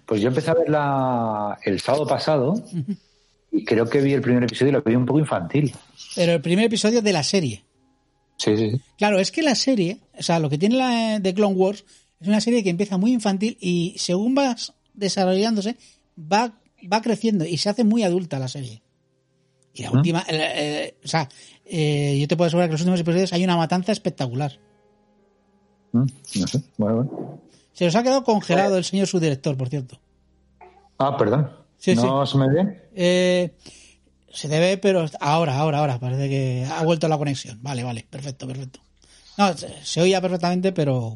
Pues 0.06 0.22
yo 0.22 0.28
empecé 0.28 0.52
a 0.52 0.54
verla 0.54 1.58
el 1.64 1.80
sábado 1.80 2.06
pasado 2.06 2.54
y 3.52 3.66
creo 3.66 3.90
que 3.90 4.00
vi 4.02 4.14
el 4.14 4.22
primer 4.22 4.44
episodio 4.44 4.70
y 4.70 4.74
lo 4.74 4.84
vi 4.84 4.96
un 4.96 5.06
poco 5.06 5.20
infantil. 5.20 5.74
Pero 6.16 6.34
el 6.34 6.42
primer 6.42 6.66
episodio 6.66 7.02
de 7.02 7.14
la 7.14 7.24
serie. 7.24 7.64
Sí, 8.38 8.56
sí, 8.58 8.72
sí. 8.72 8.82
Claro, 8.98 9.20
es 9.20 9.32
que 9.32 9.42
la 9.42 9.56
serie, 9.56 10.00
o 10.18 10.24
sea, 10.24 10.40
lo 10.40 10.50
que 10.50 10.58
tiene 10.58 10.76
la 10.76 11.20
de 11.20 11.34
Clone 11.34 11.56
Wars 11.56 11.84
es 12.20 12.28
una 12.28 12.42
serie 12.42 12.64
que 12.64 12.70
empieza 12.70 12.98
muy 12.98 13.12
infantil 13.12 13.58
y 13.60 13.96
según 13.98 14.36
va 14.38 14.56
desarrollándose, 14.94 15.78
va, 16.18 16.54
va 16.92 17.02
creciendo 17.02 17.46
y 17.46 17.58
se 17.58 17.70
hace 17.70 17.84
muy 17.84 18.04
adulta 18.04 18.40
la 18.40 18.48
serie. 18.48 18.82
Y 19.74 19.84
la 19.84 19.92
última, 19.92 20.26
eh, 20.28 20.36
eh, 20.38 20.96
o 21.04 21.08
sea, 21.08 21.30
eh, 21.72 22.18
yo 22.20 22.28
te 22.28 22.36
puedo 22.38 22.48
asegurar 22.48 22.68
que 22.70 22.72
en 22.72 22.74
los 22.74 22.82
últimos 22.82 23.00
episodios 23.00 23.34
hay 23.34 23.44
una 23.44 23.56
matanza 23.58 23.92
espectacular. 23.92 24.60
Mm, 25.94 26.06
No 26.36 26.48
sé. 26.48 26.62
Bueno, 26.78 26.96
bueno. 26.98 27.42
Se 27.74 27.86
nos 27.86 27.96
ha 27.96 28.04
quedado 28.04 28.24
congelado 28.24 28.78
el 28.78 28.84
señor 28.84 29.08
subdirector, 29.08 29.56
por 29.58 29.70
cierto. 29.70 30.00
Ah, 30.98 31.18
perdón. 31.18 31.50
Sí, 31.78 31.96
¿No 31.96 32.26
se 32.26 32.38
me 32.38 32.48
ve? 32.50 32.90
Eh, 32.94 33.56
se 34.32 34.48
debe, 34.48 34.78
pero 34.78 35.06
ahora, 35.20 35.58
ahora, 35.58 35.80
ahora. 35.80 36.00
Parece 36.00 36.30
que 36.30 36.68
ha 36.70 36.84
vuelto 36.84 37.08
la 37.08 37.18
conexión. 37.18 37.60
Vale, 37.64 37.84
vale, 37.84 38.06
perfecto, 38.10 38.46
perfecto. 38.48 38.80
No, 39.38 39.54
se, 39.58 39.70
se 39.84 40.02
oía 40.02 40.22
perfectamente, 40.22 40.72
pero 40.74 41.16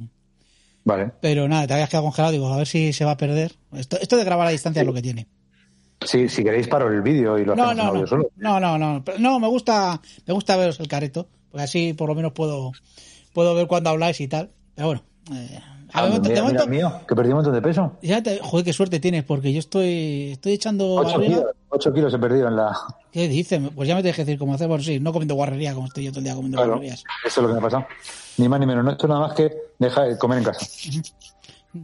Vale. 0.85 1.11
pero 1.21 1.47
nada, 1.47 1.67
te 1.67 1.73
habías 1.73 1.89
quedado 1.89 2.05
congelado. 2.05 2.31
Digo, 2.31 2.47
a 2.51 2.57
ver 2.57 2.67
si 2.67 2.93
se 2.93 3.05
va 3.05 3.11
a 3.11 3.17
perder. 3.17 3.53
Esto, 3.73 3.99
esto 3.99 4.17
de 4.17 4.23
grabar 4.23 4.47
a 4.47 4.51
distancia 4.51 4.81
es 4.81 4.87
lo 4.87 4.93
que 4.93 5.01
tiene. 5.01 5.27
Sí, 6.05 6.29
si 6.29 6.43
queréis 6.43 6.67
paro 6.67 6.87
el 6.89 7.01
vídeo 7.01 7.37
y 7.37 7.45
lo 7.45 7.55
No, 7.55 7.71
hacemos 7.71 7.93
no, 7.93 7.99
no, 8.01 8.07
solo. 8.07 8.29
no, 8.37 8.59
no, 8.59 8.77
no, 8.77 9.03
no, 9.19 9.39
me 9.39 9.47
gusta, 9.47 9.99
me 10.25 10.33
gusta 10.33 10.55
veros 10.55 10.79
el 10.79 10.87
careto, 10.87 11.27
porque 11.51 11.63
así 11.63 11.93
por 11.93 12.07
lo 12.09 12.15
menos 12.15 12.31
puedo, 12.31 12.71
puedo 13.33 13.53
ver 13.55 13.67
cuando 13.67 13.89
habláis 13.89 14.19
y 14.21 14.27
tal. 14.27 14.51
Pero 14.75 14.87
bueno, 14.87 15.01
eh, 15.33 15.59
a 15.93 15.99
Ah, 15.99 16.03
ver, 16.03 16.13
de 16.21 16.29
mira, 16.29 16.41
momento, 16.43 16.67
mira, 16.67 16.89
mío, 16.89 17.01
que 17.07 17.15
perdí 17.15 17.29
un 17.29 17.35
montón 17.35 17.53
de 17.53 17.61
peso. 17.61 17.93
ya 18.01 18.21
te- 18.21 18.39
joder, 18.39 18.65
qué 18.65 18.73
suerte 18.73 18.99
tienes, 18.99 19.23
porque 19.23 19.53
yo 19.53 19.59
estoy, 19.59 20.31
estoy 20.33 20.53
echando 20.53 20.93
8 20.95 21.11
barriga. 21.19 21.37
kilos, 21.37 21.53
ocho 21.69 21.93
kilos 21.93 22.13
he 22.13 22.19
perdido 22.19 22.47
en 22.49 22.55
la... 22.57 22.77
¿Qué 23.13 23.29
dices? 23.29 23.61
Pues 23.73 23.87
ya 23.87 23.95
me 23.95 24.01
tienes 24.01 24.17
que 24.17 24.25
decir 24.25 24.37
cómo 24.37 24.53
hacer, 24.55 24.67
bueno, 24.67 24.83
sí, 24.83 24.99
no 24.99 25.13
comiendo 25.13 25.35
guarrería 25.35 25.73
como 25.73 25.87
estoy 25.87 26.03
yo 26.03 26.11
todo 26.11 26.19
el 26.19 26.25
día 26.25 26.35
comiendo 26.35 26.57
Claro, 26.57 26.71
guarrerías. 26.73 27.03
eso 27.23 27.39
es 27.39 27.43
lo 27.43 27.47
que 27.47 27.53
me 27.53 27.59
ha 27.59 27.63
pasado. 27.63 27.87
Ni 28.37 28.49
más 28.49 28.59
ni 28.59 28.65
menos. 28.65 28.83
No 28.83 28.91
he 28.91 28.93
hecho 28.95 29.07
nada 29.07 29.21
más 29.21 29.33
que 29.33 29.55
dejar 29.79 30.09
de 30.09 30.17
comer 30.17 30.39
en 30.39 30.43
casa. 30.43 30.65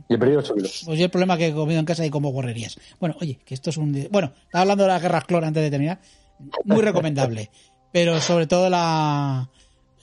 Y 0.10 0.18
perdido 0.18 0.40
8 0.40 0.56
kilos. 0.56 0.82
Pues 0.86 1.00
yo 1.00 1.06
el 1.06 1.12
problema 1.12 1.38
que 1.38 1.48
he 1.48 1.54
comido 1.54 1.80
en 1.80 1.86
casa 1.86 2.06
y 2.06 2.10
como 2.10 2.30
guarrerías. 2.30 2.78
Bueno, 3.00 3.16
oye, 3.20 3.40
que 3.46 3.54
esto 3.54 3.70
es 3.70 3.78
un... 3.78 4.08
Bueno, 4.12 4.34
estaba 4.44 4.62
hablando 4.62 4.84
de 4.84 4.90
las 4.90 5.02
guerras 5.02 5.26
clon 5.26 5.44
antes 5.44 5.64
de 5.64 5.70
terminar. 5.70 6.00
Muy 6.66 6.82
recomendable. 6.82 7.50
Pero 7.92 8.22
sobre 8.22 8.48
todo 8.48 8.70
la, 8.70 9.50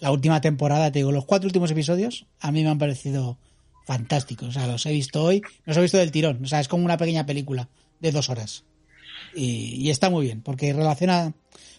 última 0.03 0.41
temporada, 0.41 0.93
te 0.93 1.01
digo, 1.01 1.13
los 1.13 1.25
cuatro 1.25 1.47
últimos 1.47 1.71
episodios 1.71 2.27
a 2.41 2.53
mí 2.53 2.63
me 2.63 2.71
han 2.71 2.79
parecido 2.79 3.39
fantásticos. 3.85 4.49
O 4.49 4.53
sea, 4.53 4.67
los 4.67 4.85
he 4.87 4.93
visto 4.93 5.23
hoy, 5.23 5.43
los 5.65 5.77
he 5.77 5.81
visto 5.81 5.99
del 5.99 6.13
tirón. 6.13 6.45
O 6.45 6.47
sea, 6.47 6.61
es 6.61 6.69
como 6.69 6.85
una 6.85 6.99
pequeña 6.99 7.25
película 7.25 7.69
de 8.01 8.13
dos 8.13 8.29
horas. 8.29 8.65
Y, 9.35 9.89
está 9.91 10.11
muy 10.11 10.27
bien, 10.27 10.43
porque 10.43 10.73
relaciona 10.73 11.35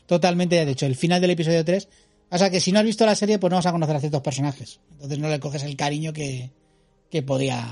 totalmente, 0.05 0.63
de 0.65 0.71
hecho, 0.71 0.85
el 0.85 0.95
final 0.95 1.21
del 1.21 1.31
episodio 1.31 1.63
3. 1.63 1.87
O 2.31 2.37
sea, 2.37 2.49
que 2.49 2.59
si 2.59 2.71
no 2.71 2.79
has 2.79 2.85
visto 2.85 3.05
la 3.05 3.15
serie, 3.15 3.39
pues 3.39 3.49
no 3.49 3.57
vas 3.57 3.65
a 3.65 3.71
conocer 3.71 3.95
a 3.95 3.99
ciertos 3.99 4.21
personajes. 4.21 4.79
Entonces 4.91 5.19
no 5.19 5.29
le 5.29 5.39
coges 5.39 5.63
el 5.63 5.75
cariño 5.75 6.13
que, 6.13 6.51
que 7.09 7.23
podías 7.23 7.65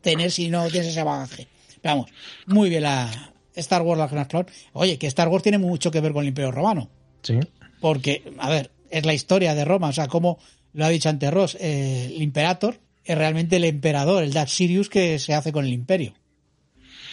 tener 0.00 0.30
si 0.30 0.48
no 0.48 0.68
tienes 0.68 0.90
ese 0.90 1.02
bagaje. 1.02 1.48
Pero 1.80 1.96
vamos, 1.96 2.10
muy 2.46 2.68
bien 2.68 2.82
la 2.82 3.32
Star 3.54 3.82
Wars, 3.82 3.98
la 3.98 4.08
Guerras 4.08 4.28
Clon. 4.28 4.46
Oye, 4.72 4.98
que 4.98 5.06
Star 5.06 5.28
Wars 5.28 5.42
tiene 5.42 5.58
mucho 5.58 5.90
que 5.90 6.00
ver 6.00 6.12
con 6.12 6.22
el 6.22 6.28
Imperio 6.28 6.50
Romano. 6.50 6.88
Sí. 7.22 7.38
Porque, 7.80 8.32
a 8.38 8.48
ver, 8.48 8.70
es 8.90 9.04
la 9.04 9.14
historia 9.14 9.54
de 9.54 9.64
Roma. 9.64 9.88
O 9.88 9.92
sea, 9.92 10.08
como 10.08 10.38
lo 10.72 10.84
ha 10.84 10.88
dicho 10.88 11.08
antes 11.08 11.32
Ross, 11.32 11.56
eh, 11.60 12.12
el 12.14 12.22
Imperator 12.22 12.80
es 13.04 13.16
realmente 13.16 13.56
el 13.56 13.64
emperador, 13.64 14.22
el 14.22 14.32
Darth 14.32 14.50
Sirius 14.50 14.88
que 14.88 15.18
se 15.18 15.34
hace 15.34 15.52
con 15.52 15.64
el 15.64 15.72
Imperio. 15.72 16.14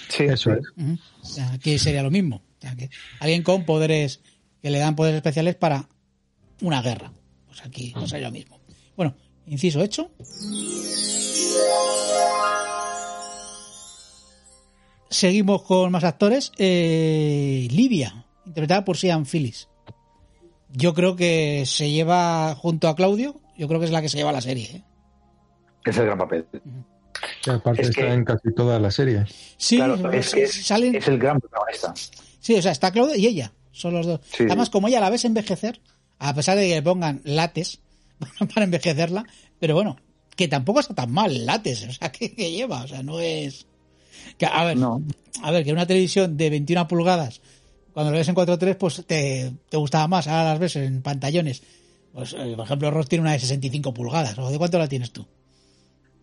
Sí, 0.10 0.24
Eso 0.24 0.52
es. 0.54 0.60
Ujú. 0.78 0.98
O 1.22 1.26
sea, 1.26 1.52
aquí 1.54 1.80
sería 1.80 2.04
lo 2.04 2.12
mismo. 2.12 2.38
O 2.60 2.62
sea, 2.62 2.76
que 2.76 2.90
alguien 3.20 3.44
con 3.44 3.66
poderes 3.66 4.20
que 4.62 4.70
le 4.70 4.80
dan 4.80 4.96
poderes 4.96 5.18
especiales 5.18 5.56
para 5.56 5.88
una 6.62 6.82
guerra. 6.82 7.12
Pues 7.48 7.62
aquí 7.66 7.92
pues 7.94 8.10
sería 8.10 8.28
lo 8.28 8.34
mismo. 8.34 8.60
Bueno, 8.96 9.16
inciso 9.48 9.82
hecho. 9.82 10.12
Seguimos 15.10 15.62
con 15.64 15.92
más 15.92 16.04
actores. 16.04 16.52
Eh, 16.58 17.68
Livia, 17.72 18.26
interpretada 18.46 18.84
por 18.86 18.98
Sian 18.98 19.26
Phillips. 19.26 19.70
Yo 20.74 20.94
creo 20.94 21.16
que 21.16 21.64
se 21.66 21.90
lleva 21.90 22.56
junto 22.56 22.88
a 22.90 22.96
Claudio, 22.96 23.40
yo 23.58 23.68
creo 23.68 23.80
que 23.80 23.86
es 23.86 23.92
la 23.92 24.02
que 24.02 24.10
se 24.10 24.18
lleva 24.18 24.32
la 24.32 24.42
serie. 24.42 24.66
¿eh? 24.66 24.84
Es 25.86 25.98
el 25.98 26.06
gran 26.06 26.18
papel. 26.18 26.46
Aparte 27.48 27.82
Es 27.84 27.90
está 27.90 28.02
que- 28.02 28.14
en 28.14 28.26
casi 28.26 28.54
toda 28.54 28.80
la 28.80 28.92
serie. 28.92 29.26
Sí, 29.58 29.78
claro, 29.78 30.12
es, 30.12 30.34
que 30.34 30.44
es, 30.44 30.66
salen, 30.66 30.96
es 30.96 31.08
el 31.08 31.18
gran 31.18 31.40
protagonista. 31.40 31.94
Sí, 32.40 32.56
o 32.56 32.62
sea, 32.62 32.72
está 32.72 32.92
Claudio 32.92 33.16
y 33.16 33.26
ella. 33.28 33.54
Son 33.72 33.94
los 33.94 34.06
dos. 34.06 34.20
Sí. 34.36 34.44
Además, 34.44 34.70
como 34.70 34.88
ella 34.88 35.00
la 35.00 35.10
ves 35.10 35.26
envejecer, 35.26 35.80
a 36.20 36.34
pesar 36.34 36.58
de 36.58 36.68
que 36.68 36.76
le 36.76 36.82
pongan 36.82 37.22
lates 37.24 37.80
para 38.54 38.64
envejecerla, 38.66 39.26
pero 39.60 39.76
bueno, 39.76 39.96
que 40.36 40.48
tampoco 40.48 40.80
está 40.82 40.94
tan 40.94 41.12
mal 41.12 41.46
lates, 41.46 41.86
o 41.88 41.92
sea, 41.94 42.12
que, 42.12 42.34
que 42.36 42.52
lleva, 42.52 42.84
o 42.84 42.88
sea, 42.88 43.02
no 43.04 43.20
es... 43.20 43.66
Que, 44.38 44.46
a 44.46 44.64
ver, 44.66 44.78
No. 44.78 45.02
a 45.44 45.52
ver, 45.52 45.64
que 45.64 45.72
una 45.74 45.86
televisión 45.86 46.36
de 46.38 46.50
21 46.50 46.88
pulgadas, 46.88 47.42
cuando 47.94 48.12
lo 48.12 48.18
ves 48.18 48.28
en 48.28 48.36
4.3, 48.36 48.76
pues 48.78 49.06
te, 49.06 49.52
te 49.70 49.78
gustaba 49.78 50.08
más, 50.08 50.28
ahora 50.28 50.50
las 50.52 50.60
ves 50.60 50.76
en 50.76 51.02
pantallones. 51.02 51.64
Pues, 52.14 52.34
eh, 52.38 52.54
por 52.56 52.66
ejemplo, 52.66 52.92
Ross 52.92 53.08
tiene 53.10 53.22
una 53.24 53.32
de 53.34 53.40
65 53.40 53.94
pulgadas, 53.94 54.38
¿o 54.38 54.50
de 54.50 54.58
cuánto 54.58 54.78
la 54.78 54.88
tienes 54.88 55.12
tú? 55.12 55.22
No, 55.22 55.28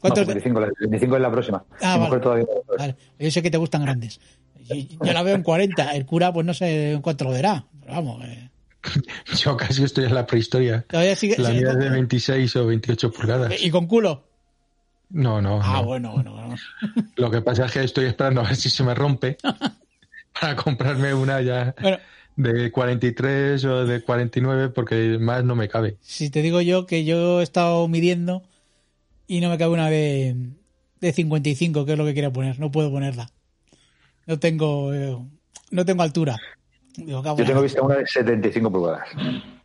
¿Cuánto 0.01 0.27
25, 0.27 0.61
la, 0.61 0.69
25 0.81 1.17
es 1.17 1.23
la 1.23 1.31
próxima. 1.31 1.65
Ah, 1.81 1.97
vale. 1.97 2.19
todavía. 2.21 2.45
Vale, 2.77 2.97
yo 3.19 3.31
sé 3.31 3.41
que 3.43 3.51
te 3.51 3.59
gustan 3.59 3.83
grandes. 3.83 4.21
Yo, 4.69 4.75
yo 4.75 5.13
la 5.13 5.23
veo 5.23 5.35
en 5.37 5.43
40, 5.43 5.93
el 5.95 6.05
cura 6.07 6.33
pues 6.33 6.45
no 6.47 6.55
sé 6.55 6.93
en 6.93 7.03
cuánto 7.03 7.25
lo 7.25 7.31
verá, 7.31 7.65
pero 7.81 7.93
vamos, 7.95 8.25
eh, 8.25 8.49
Yo 9.39 9.57
casi 9.57 9.85
estoy 9.85 10.05
en 10.07 10.15
la 10.15 10.27
prehistoria. 10.27 10.85
todavía 10.89 11.15
sigue... 11.15 11.37
La 11.39 11.51
sigue- 11.51 11.61
mía 11.63 11.71
es 11.73 11.79
de 11.79 11.89
26 11.91 12.57
o 12.57 12.67
28 12.67 13.13
pulgadas. 13.13 13.53
¿Y 13.63 13.71
con 13.71 13.87
culo? 13.87 14.25
No, 15.13 15.41
no. 15.43 15.61
Ah, 15.63 15.75
no. 15.81 15.85
bueno, 15.85 16.13
bueno, 16.13 16.33
bueno. 16.33 16.57
Lo 17.17 17.31
que 17.31 17.43
pasa 17.43 17.67
es 17.67 17.73
que 17.73 17.85
estoy 17.85 18.07
esperando 18.07 18.41
a 18.41 18.45
ver 18.45 18.57
si 18.57 18.71
se 18.71 18.83
me 18.83 18.95
rompe 18.95 19.37
para 20.41 20.57
comprarme 20.57 21.13
una 21.15 21.41
ya 21.43 21.75
Bueno, 21.81 21.99
de 22.37 22.73
43 22.73 23.65
o 23.67 23.85
de 23.87 24.03
49 24.03 24.71
porque 24.71 25.19
más 25.21 25.45
no 25.45 25.55
me 25.55 25.69
cabe. 25.69 25.99
si 26.01 26.31
te 26.31 26.41
digo 26.43 26.61
yo 26.63 26.87
que 26.87 27.05
yo 27.05 27.41
he 27.41 27.43
estado 27.43 27.87
midiendo 27.89 28.43
y 29.27 29.41
no 29.41 29.51
me 29.51 29.59
cabe 29.59 29.73
una 29.73 29.89
de, 29.91 30.37
de 31.01 31.13
55, 31.13 31.85
que 31.85 31.93
es 31.93 31.99
lo 31.99 32.05
que 32.05 32.15
quería 32.15 32.33
poner, 32.33 32.59
no 32.59 32.71
puedo 32.71 32.91
ponerla. 32.91 33.31
No 34.27 34.39
tengo, 34.39 34.93
eh, 34.95 35.17
no 35.71 35.85
tengo 35.85 36.03
altura. 36.03 36.39
Digo, 36.97 37.23
Yo 37.23 37.31
en 37.39 37.47
tengo 37.47 37.63
vista 37.63 37.83
una 37.83 37.97
de 37.97 38.07
75 38.07 38.71
pulgadas. 38.71 39.09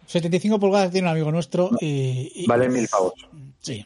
75 0.06 0.60
pulgadas 0.60 0.92
tiene 0.92 1.08
un 1.08 1.12
amigo 1.12 1.32
nuestro 1.32 1.72
y, 1.82 2.32
y- 2.36 2.46
Vale 2.48 2.70
mil 2.70 2.88
pavos. 2.88 3.14
Sí, 3.60 3.86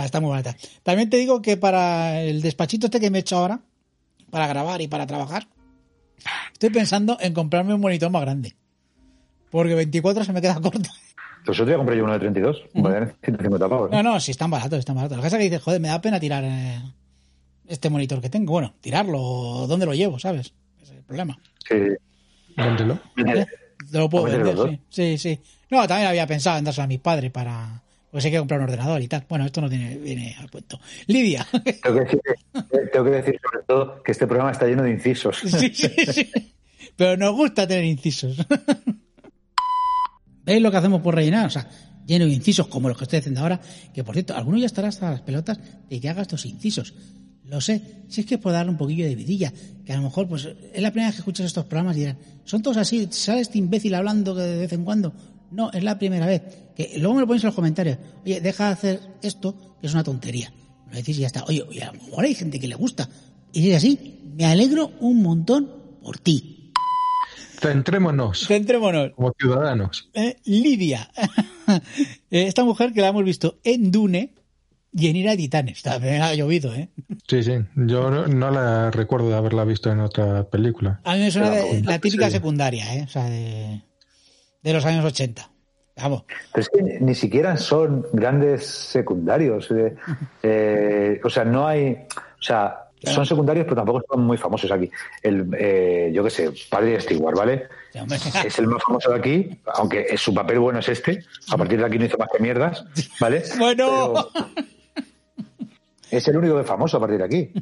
Ah, 0.00 0.06
está 0.06 0.18
muy 0.20 0.30
barata. 0.30 0.56
También 0.82 1.10
te 1.10 1.18
digo 1.18 1.42
que 1.42 1.58
para 1.58 2.22
el 2.22 2.40
despachito 2.40 2.86
este 2.86 3.00
que 3.00 3.10
me 3.10 3.18
he 3.18 3.20
hecho 3.20 3.36
ahora, 3.36 3.60
para 4.30 4.46
grabar 4.46 4.80
y 4.80 4.88
para 4.88 5.06
trabajar, 5.06 5.46
estoy 6.52 6.70
pensando 6.70 7.18
en 7.20 7.34
comprarme 7.34 7.74
un 7.74 7.82
monitor 7.82 8.10
más 8.10 8.22
grande. 8.22 8.56
Porque 9.50 9.74
24 9.74 10.24
se 10.24 10.32
me 10.32 10.40
queda 10.40 10.54
corto. 10.62 10.88
Pues 11.44 11.58
yo 11.58 11.64
te 11.64 11.70
voy 11.70 11.74
a 11.74 11.76
comprar 11.78 11.98
yo 11.98 12.04
uno 12.04 12.14
de 12.14 12.18
32. 12.18 12.62
Vale, 12.74 13.14
150 13.22 13.68
pavos. 13.68 13.90
No, 13.90 14.02
no, 14.02 14.20
si 14.20 14.30
están 14.30 14.50
baratos, 14.50 14.78
están 14.78 14.96
baratos. 14.96 15.18
Lo 15.18 15.22
que 15.22 15.26
pasa 15.26 15.36
es 15.36 15.40
que 15.40 15.50
dices, 15.50 15.62
joder, 15.62 15.80
me 15.80 15.88
da 15.88 16.00
pena 16.00 16.18
tirar 16.18 16.44
eh, 16.44 16.80
este 17.66 17.90
monitor 17.90 18.22
que 18.22 18.30
tengo. 18.30 18.52
Bueno, 18.52 18.72
tirarlo, 18.80 19.66
¿dónde 19.68 19.84
lo 19.84 19.92
llevo, 19.92 20.18
sabes? 20.18 20.54
Ese 20.80 20.92
es 20.92 20.98
el 20.98 21.04
problema. 21.04 21.38
Sí. 21.68 21.76
Véndelo. 22.56 22.98
¿Eh? 23.16 23.46
Te 23.90 23.98
lo 23.98 24.08
puedo 24.08 24.26
¿Lo 24.26 24.32
metes 24.32 24.56
vender, 24.56 24.80
sí. 24.88 25.18
Sí, 25.18 25.18
sí. 25.18 25.40
No, 25.70 25.86
también 25.86 26.08
había 26.08 26.26
pensado 26.26 26.58
en 26.58 26.64
dárselo 26.64 26.84
a 26.84 26.88
mi 26.88 26.98
padre 26.98 27.30
para... 27.30 27.82
Pues 28.10 28.24
hay 28.24 28.32
que 28.32 28.38
comprar 28.38 28.60
un 28.60 28.64
ordenador 28.64 29.00
y 29.00 29.08
tal. 29.08 29.24
Bueno, 29.28 29.46
esto 29.46 29.60
no 29.60 29.68
tiene, 29.68 29.96
viene 29.98 30.36
al 30.38 30.50
cuento. 30.50 30.80
Lidia. 31.06 31.46
Tengo 31.82 31.96
que, 31.96 32.04
decir, 32.04 32.20
tengo 32.92 33.04
que 33.04 33.10
decir 33.10 33.40
sobre 33.40 33.64
todo 33.66 34.02
que 34.02 34.12
este 34.12 34.26
programa 34.26 34.50
está 34.50 34.66
lleno 34.66 34.82
de 34.82 34.90
incisos. 34.90 35.38
Sí, 35.38 35.70
sí, 35.72 35.88
sí. 36.12 36.30
Pero 36.96 37.16
nos 37.16 37.34
gusta 37.34 37.66
tener 37.66 37.84
incisos. 37.84 38.36
¿Veis 40.44 40.60
lo 40.60 40.70
que 40.70 40.76
hacemos 40.76 41.00
por 41.02 41.14
rellenar? 41.14 41.46
O 41.46 41.50
sea, 41.50 41.68
lleno 42.06 42.24
de 42.24 42.32
incisos 42.32 42.66
como 42.66 42.88
los 42.88 42.98
que 42.98 43.04
estoy 43.04 43.20
haciendo 43.20 43.42
ahora. 43.42 43.60
Que 43.94 44.02
por 44.02 44.14
cierto, 44.14 44.34
alguno 44.34 44.58
ya 44.58 44.66
estará 44.66 44.88
hasta 44.88 45.10
las 45.10 45.20
pelotas 45.20 45.60
de 45.88 46.00
que 46.00 46.08
haga 46.08 46.22
estos 46.22 46.44
incisos. 46.46 46.94
Lo 47.44 47.60
sé, 47.60 48.04
si 48.08 48.20
es 48.20 48.26
que 48.26 48.38
por 48.38 48.52
darle 48.52 48.70
un 48.70 48.78
poquillo 48.78 49.04
de 49.04 49.16
vidilla, 49.16 49.52
que 49.84 49.92
a 49.92 49.96
lo 49.96 50.02
mejor 50.02 50.28
pues 50.28 50.48
es 50.72 50.80
la 50.80 50.92
primera 50.92 51.08
vez 51.08 51.16
que 51.16 51.20
escuchas 51.20 51.46
estos 51.46 51.64
programas 51.64 51.96
y 51.96 52.00
dirán, 52.00 52.16
son 52.44 52.62
todos 52.62 52.76
así, 52.76 53.08
sale 53.10 53.40
este 53.40 53.58
imbécil 53.58 53.92
hablando 53.94 54.36
de 54.36 54.56
vez 54.56 54.72
en 54.72 54.84
cuando. 54.84 55.12
No, 55.50 55.70
es 55.72 55.82
la 55.82 55.98
primera 55.98 56.26
vez. 56.26 56.42
Que 56.76 56.92
luego 56.98 57.14
me 57.14 57.20
lo 57.20 57.26
ponéis 57.26 57.44
en 57.44 57.48
los 57.48 57.54
comentarios. 57.54 57.98
Oye, 58.24 58.40
deja 58.40 58.66
de 58.66 58.72
hacer 58.72 59.00
esto, 59.22 59.76
que 59.80 59.86
es 59.86 59.94
una 59.94 60.04
tontería. 60.04 60.52
Lo 60.90 60.96
decís 60.96 61.16
y 61.18 61.20
ya 61.20 61.26
está. 61.26 61.44
Oye, 61.44 61.62
oye, 61.62 61.82
a 61.82 61.92
lo 61.92 62.00
mejor 62.00 62.24
hay 62.24 62.34
gente 62.34 62.58
que 62.60 62.68
le 62.68 62.74
gusta. 62.74 63.08
Y 63.52 63.62
si 63.62 63.70
es 63.70 63.76
así, 63.76 64.20
me 64.36 64.46
alegro 64.46 64.92
un 65.00 65.22
montón 65.22 65.70
por 66.02 66.18
ti. 66.18 66.72
Centrémonos 67.60 68.46
Centrémonos. 68.46 69.12
como 69.14 69.34
ciudadanos. 69.38 70.10
Eh, 70.14 70.36
Lidia. 70.44 71.10
Eh, 72.32 72.46
Esta 72.48 72.64
mujer 72.64 72.92
que 72.92 73.00
la 73.00 73.08
hemos 73.08 73.22
visto 73.22 73.60
en 73.62 73.92
Dune 73.92 74.34
y 74.92 75.06
en 75.06 75.14
Ira 75.14 75.30
de 75.32 75.36
Titanes. 75.36 75.82
También 75.82 76.20
ha 76.20 76.34
llovido, 76.34 76.74
¿eh? 76.74 76.88
Sí, 77.28 77.44
sí. 77.44 77.52
Yo 77.76 78.10
no, 78.10 78.26
no 78.26 78.50
la 78.50 78.90
recuerdo 78.90 79.28
de 79.28 79.36
haberla 79.36 79.64
visto 79.64 79.88
en 79.92 80.00
otra 80.00 80.50
película. 80.50 81.00
A 81.04 81.14
mí 81.14 81.20
me 81.20 81.30
suena 81.30 81.50
de, 81.50 81.82
la 81.82 82.00
típica 82.00 82.26
sí. 82.26 82.32
secundaria, 82.32 82.92
¿eh? 82.96 83.04
O 83.04 83.08
sea, 83.08 83.30
de, 83.30 83.82
de 84.62 84.72
los 84.72 84.84
años 84.84 85.04
80. 85.04 85.50
Vamos. 85.96 86.24
Pero 86.52 86.62
es 86.62 86.68
que 86.68 86.82
ni 87.00 87.14
siquiera 87.14 87.56
son 87.56 88.06
grandes 88.12 88.66
secundarios. 88.66 89.70
eh, 89.70 89.94
eh, 90.42 91.20
o 91.22 91.28
sea, 91.30 91.44
no 91.44 91.66
hay. 91.66 91.92
O 92.38 92.42
sea, 92.42 92.86
son 93.02 93.24
secundarios, 93.24 93.64
pero 93.64 93.76
tampoco 93.76 94.02
son 94.10 94.24
muy 94.24 94.36
famosos 94.36 94.70
aquí. 94.70 94.90
El, 95.22 95.48
eh, 95.58 96.10
yo 96.12 96.22
qué 96.24 96.30
sé, 96.30 96.50
Padre 96.68 97.00
Stewart, 97.00 97.36
¿vale? 97.36 97.68
Es 98.44 98.58
el 98.58 98.66
más 98.66 98.82
famoso 98.82 99.10
de 99.10 99.16
aquí, 99.18 99.60
aunque 99.74 100.16
su 100.16 100.32
papel 100.34 100.58
bueno 100.58 100.78
es 100.78 100.88
este. 100.88 101.24
A 101.50 101.56
partir 101.56 101.78
de 101.78 101.86
aquí 101.86 101.98
no 101.98 102.04
hizo 102.04 102.18
más 102.18 102.28
que 102.32 102.42
mierdas, 102.42 102.84
¿vale? 103.20 103.42
Bueno. 103.58 104.28
Pero 104.32 104.58
es 106.10 106.26
el 106.28 106.36
único 106.36 106.56
que 106.56 106.60
es 106.62 106.66
famoso 106.66 106.96
a 106.96 107.00
partir 107.00 107.18
de 107.18 107.24
aquí. 107.24 107.52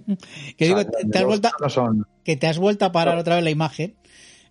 Que 0.57 0.64
digo, 0.66 0.78
O 0.78 0.82
sea, 0.82 0.90
te, 0.90 1.18
has 1.18 1.53
no 1.61 1.68
son. 1.68 2.07
que 2.24 2.36
te 2.36 2.46
has 2.46 2.59
vuelto 2.59 2.84
a 2.86 2.92
parar 2.92 3.18
otra 3.18 3.34
vez 3.36 3.44
la 3.44 3.51
imagen, 3.51 3.94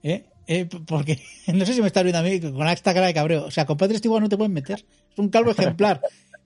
¿eh? 0.03 0.25
Eh, 0.47 0.67
porque 0.87 1.19
no 1.53 1.65
sé 1.65 1.73
si 1.73 1.81
me 1.81 1.87
estás 1.87 2.03
viendo 2.03 2.19
a 2.19 2.23
mí 2.23 2.39
con 2.39 2.67
esta 2.67 2.93
cara 2.93 3.07
de 3.07 3.13
cabreo. 3.13 3.45
O 3.45 3.51
sea, 3.51 3.65
con 3.65 3.77
Patrick 3.77 3.99
Stewart 3.99 4.21
no 4.21 4.29
te 4.29 4.37
pueden 4.37 4.53
meter. 4.53 4.83
Es 5.11 5.17
un 5.17 5.29
calvo 5.29 5.51
ejemplar. 5.51 6.01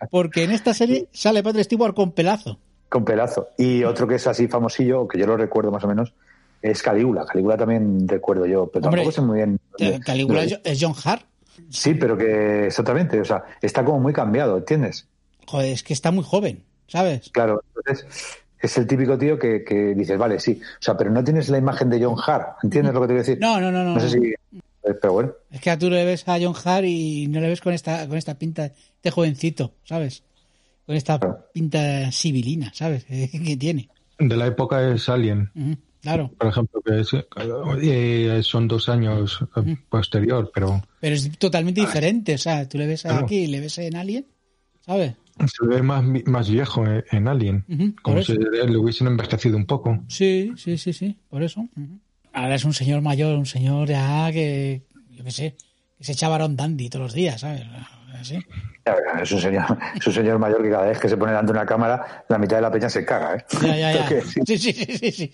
Porque 0.09 0.43
en 0.43 0.51
esta 0.51 0.73
serie 0.73 1.07
sale 1.11 1.43
Patrick 1.43 1.65
Stewart 1.65 1.93
con 1.93 2.11
pelazo. 2.11 2.57
Con 2.89 3.05
pelazo. 3.05 3.49
Y 3.57 3.83
otro 3.83 4.07
que 4.07 4.15
es 4.15 4.27
así 4.27 4.47
famosillo, 4.47 5.07
que 5.07 5.19
yo 5.19 5.27
lo 5.27 5.37
recuerdo 5.37 5.71
más 5.71 5.83
o 5.83 5.87
menos, 5.87 6.13
es 6.61 6.81
Calígula. 6.81 7.25
Calígula 7.25 7.55
también 7.55 8.07
recuerdo 8.07 8.45
yo, 8.45 8.67
pero 8.67 8.85
Hombre, 8.85 9.01
tampoco 9.01 9.11
sé 9.11 9.21
muy 9.21 9.37
bien. 9.37 9.59
Eh, 9.77 9.99
Calígula 10.03 10.43
es 10.43 10.77
John 10.81 10.95
Hart. 11.03 11.25
Sí, 11.69 11.93
pero 11.93 12.17
que 12.17 12.67
exactamente, 12.67 13.21
o 13.21 13.25
sea, 13.25 13.43
está 13.61 13.85
como 13.85 13.99
muy 13.99 14.13
cambiado, 14.13 14.57
¿entiendes? 14.57 15.07
Joder, 15.47 15.71
es 15.71 15.83
que 15.83 15.93
está 15.93 16.11
muy 16.11 16.23
joven, 16.23 16.63
¿sabes? 16.87 17.29
Claro, 17.29 17.63
entonces 17.75 18.07
es 18.61 18.77
el 18.77 18.87
típico 18.87 19.17
tío 19.17 19.37
que, 19.39 19.63
que 19.63 19.93
dices, 19.95 20.17
vale, 20.17 20.39
sí, 20.39 20.59
o 20.61 20.81
sea, 20.81 20.95
pero 20.97 21.09
no 21.11 21.23
tienes 21.23 21.49
la 21.49 21.57
imagen 21.57 21.89
de 21.89 22.03
John 22.03 22.15
Hart, 22.25 22.57
¿entiendes 22.63 22.93
lo 22.93 23.01
que 23.01 23.07
te 23.07 23.13
quiero 23.13 23.23
decir? 23.27 23.39
No, 23.39 23.59
no, 23.59 23.71
no, 23.71 23.83
no. 23.83 23.93
No 23.95 23.99
sé 23.99 24.09
si. 24.09 24.17
eh, 24.27 24.93
Pero 25.01 25.13
bueno, 25.13 25.31
Es 25.51 25.61
que 25.61 25.69
a 25.71 25.77
tú 25.77 25.89
le 25.89 26.03
ves 26.05 26.27
a 26.27 26.37
John 26.41 26.55
Hart 26.63 26.85
y 26.85 27.27
no 27.27 27.39
le 27.39 27.47
ves 27.49 27.61
con 27.61 27.73
esta, 27.73 28.07
con 28.07 28.17
esta 28.17 28.35
pinta 28.35 28.71
de 29.03 29.11
jovencito, 29.11 29.73
¿sabes? 29.83 30.23
Con 30.85 30.95
esta 30.95 31.19
Claro. 31.19 31.47
pinta 31.53 32.11
civilina, 32.11 32.71
¿sabes? 32.73 33.05
que 33.05 33.57
tiene. 33.57 33.89
De 34.19 34.35
la 34.37 34.47
época 34.47 34.91
es 34.91 35.07
Alien, 35.09 35.49
Claro. 36.01 36.31
por 36.37 36.47
ejemplo, 36.47 36.81
que 36.81 36.99
es, 37.01 37.09
eh, 37.13 38.39
son 38.43 38.67
dos 38.67 38.89
años 38.89 39.39
eh, 39.55 39.77
posterior, 39.89 40.51
pero 40.53 40.81
Pero 40.99 41.15
es 41.15 41.37
totalmente 41.37 41.81
diferente. 41.81 42.35
O 42.35 42.37
sea, 42.37 42.67
tú 42.67 42.77
le 42.77 42.87
ves 42.87 43.03
Claro. 43.03 43.25
aquí 43.25 43.37
y 43.43 43.47
le 43.47 43.59
ves 43.59 43.77
en 43.77 43.95
Alien, 43.95 44.25
¿sabes? 44.85 45.13
Se 45.47 45.65
ve 45.67 45.81
más, 45.81 46.03
más 46.25 46.49
viejo 46.49 46.85
en, 46.85 47.03
en 47.11 47.27
Alien, 47.27 47.95
como 48.01 48.21
si 48.21 48.33
le 48.33 48.77
hubiesen 48.77 49.07
envejecido 49.07 49.57
un 49.57 49.65
poco. 49.65 50.03
Sí, 50.07 50.51
sí, 50.57 50.77
sí, 50.77 50.93
sí, 50.93 51.17
por 51.29 51.43
eso. 51.43 51.67
Ahora 52.33 52.55
es 52.55 52.63
un 52.65 52.73
señor 52.73 53.01
mayor, 53.01 53.37
un 53.37 53.45
señor 53.45 53.87
ya 53.89 54.31
que, 54.31 54.83
yo 55.11 55.23
qué 55.23 55.31
sé, 55.31 55.55
que 55.97 56.03
se 56.03 56.13
echa 56.13 56.29
varón 56.29 56.55
dandy 56.55 56.89
todos 56.89 57.03
los 57.05 57.13
días, 57.13 57.41
¿sabes? 57.41 57.63
Así. 58.19 58.37
es 59.21 59.31
un 59.31 59.39
señor, 59.41 59.77
es 59.95 60.05
un 60.07 60.13
señor 60.13 60.37
mayor 60.39 60.61
que 60.63 60.69
cada 60.69 60.85
vez 60.85 60.99
que 60.99 61.09
se 61.09 61.17
pone 61.17 61.31
delante 61.31 61.51
de 61.53 61.57
una 61.59 61.65
cámara, 61.65 62.25
la 62.29 62.37
mitad 62.37 62.57
de 62.57 62.61
la 62.61 62.71
peña 62.71 62.89
se 62.89 63.03
caga, 63.05 63.35
¿eh? 63.37 63.45
Ya, 63.61 63.77
ya, 63.77 63.93
ya. 63.93 63.99
Porque 64.07 64.21
sí, 64.21 64.41
Sí, 64.45 64.57
sí, 64.57 64.73
sí, 64.73 64.97
sí, 64.97 65.11
sí. 65.11 65.31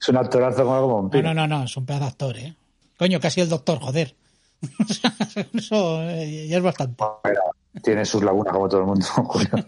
es 0.00 0.08
un 0.08 0.16
actorazo 0.16 0.62
como 0.62 0.74
algo 0.74 0.88
como 0.88 0.98
un 1.00 1.04
No, 1.06 1.10
pino. 1.10 1.34
no, 1.34 1.46
no, 1.46 1.58
no, 1.58 1.64
es 1.64 1.76
un 1.76 1.86
pedazo 1.86 2.04
de 2.04 2.08
actor, 2.10 2.36
¿eh? 2.38 2.54
Coño, 2.98 3.20
casi 3.20 3.40
el 3.40 3.48
doctor, 3.48 3.78
joder. 3.78 4.14
Eso 5.54 6.02
eh, 6.02 6.46
ya 6.48 6.56
es 6.58 6.62
bastante. 6.62 7.04
Pero 7.22 7.40
Tiene 7.82 8.04
sus 8.04 8.22
lagunas 8.24 8.52
como 8.52 8.68
todo 8.68 8.80
el 8.80 8.86
mundo, 8.86 9.06
Julio. 9.14 9.66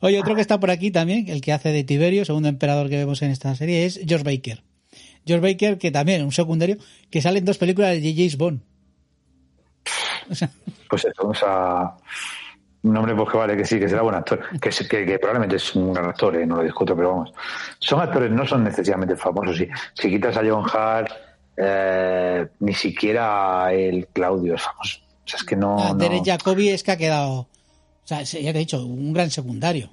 Oye, 0.00 0.20
otro 0.20 0.34
que 0.34 0.40
está 0.40 0.60
por 0.60 0.70
aquí 0.70 0.90
también, 0.90 1.28
el 1.28 1.40
que 1.40 1.52
hace 1.52 1.70
de 1.70 1.82
Tiberio, 1.84 2.24
segundo 2.24 2.48
emperador 2.48 2.88
que 2.88 2.96
vemos 2.96 3.20
en 3.22 3.30
esta 3.30 3.54
serie, 3.56 3.84
es 3.84 4.00
George 4.06 4.24
Baker. 4.24 4.62
George 5.26 5.46
Baker, 5.52 5.78
que 5.78 5.90
también, 5.90 6.22
un 6.24 6.32
secundario, 6.32 6.76
que 7.10 7.20
sale 7.20 7.38
en 7.40 7.44
dos 7.44 7.58
películas 7.58 8.00
de 8.00 8.14
James 8.14 8.36
Bond. 8.36 8.60
O 10.30 10.34
sea, 10.34 10.50
Pues 10.88 11.04
eso, 11.04 11.26
o 11.28 11.34
sea, 11.34 11.94
un 12.82 12.96
hombre 12.96 13.14
pues 13.16 13.28
que 13.30 13.36
vale, 13.38 13.56
que 13.56 13.64
sí, 13.64 13.78
que 13.80 13.88
será 13.88 14.02
buen 14.02 14.14
actor, 14.14 14.40
que, 14.60 14.68
es- 14.68 14.86
que, 14.88 15.04
que 15.04 15.18
probablemente 15.18 15.56
es 15.56 15.74
un 15.74 15.92
gran 15.92 16.06
actor, 16.10 16.36
eh, 16.36 16.46
no 16.46 16.56
lo 16.56 16.62
discuto, 16.62 16.94
pero 16.94 17.10
vamos. 17.10 17.32
Son 17.80 18.00
actores, 18.00 18.30
no 18.30 18.46
son 18.46 18.62
necesariamente 18.64 19.16
famosos. 19.16 19.56
Si, 19.56 19.68
si 19.94 20.08
quitas 20.10 20.36
a 20.36 20.42
John 20.48 20.64
Hart, 20.72 21.10
eh, 21.56 22.46
ni 22.60 22.72
siquiera 22.74 23.72
el 23.72 24.06
Claudio 24.08 24.54
es 24.54 24.62
famoso. 24.62 24.98
O 25.28 25.30
sea, 25.30 25.38
es 25.38 25.44
que 25.44 25.56
no... 25.56 25.76
Ah, 25.78 25.94
no- 25.94 26.24
Jacobi 26.24 26.70
es 26.70 26.82
que 26.82 26.92
ha 26.92 26.96
quedado, 26.96 27.32
o 27.40 27.48
sea, 28.04 28.22
ya 28.22 28.40
te 28.40 28.48
he 28.50 28.60
dicho, 28.60 28.84
un 28.84 29.12
gran 29.12 29.30
secundario. 29.30 29.90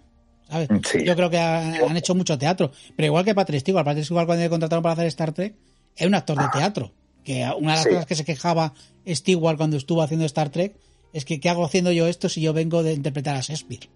¿sabes? 0.50 0.70
Sí. 0.90 1.04
Yo 1.04 1.16
creo 1.16 1.30
que 1.30 1.38
ha- 1.40 1.86
han 1.86 1.98
hecho 1.98 2.16
mucho 2.16 2.38
teatro. 2.38 2.72
Pero 2.96 3.08
igual 3.08 3.26
que 3.26 3.36
Patrick 3.36 3.60
Stewart, 3.62 3.84
Patrick 3.84 4.06
Stewart 4.06 4.26
cuando 4.26 4.44
le 4.44 4.50
contrataron 4.50 4.82
para 4.84 4.94
hacer 4.94 5.08
Star 5.08 5.34
Trek, 5.34 5.56
es 5.96 6.08
un 6.08 6.16
actor 6.16 6.38
de 6.38 6.48
teatro. 6.54 6.92
Que 7.24 7.44
una 7.58 7.72
de 7.72 7.76
las 7.78 7.84
Sí. 7.84 7.90
cosas 7.90 8.06
que 8.06 8.16
se 8.16 8.24
quejaba 8.24 8.74
Stewart 9.08 9.58
cuando 9.58 9.76
estuvo 9.78 10.02
haciendo 10.04 10.26
Star 10.26 10.50
Trek 10.50 10.76
es 11.14 11.26
que 11.26 11.40
¿qué 11.40 11.50
hago 11.50 11.66
haciendo 11.66 11.92
yo 11.92 12.08
esto 12.08 12.30
si 12.30 12.42
yo 12.42 12.54
vengo 12.54 12.84
de 12.84 12.94
interpretar 12.94 13.36
a 13.36 13.42
Shakespeare? 13.42 13.90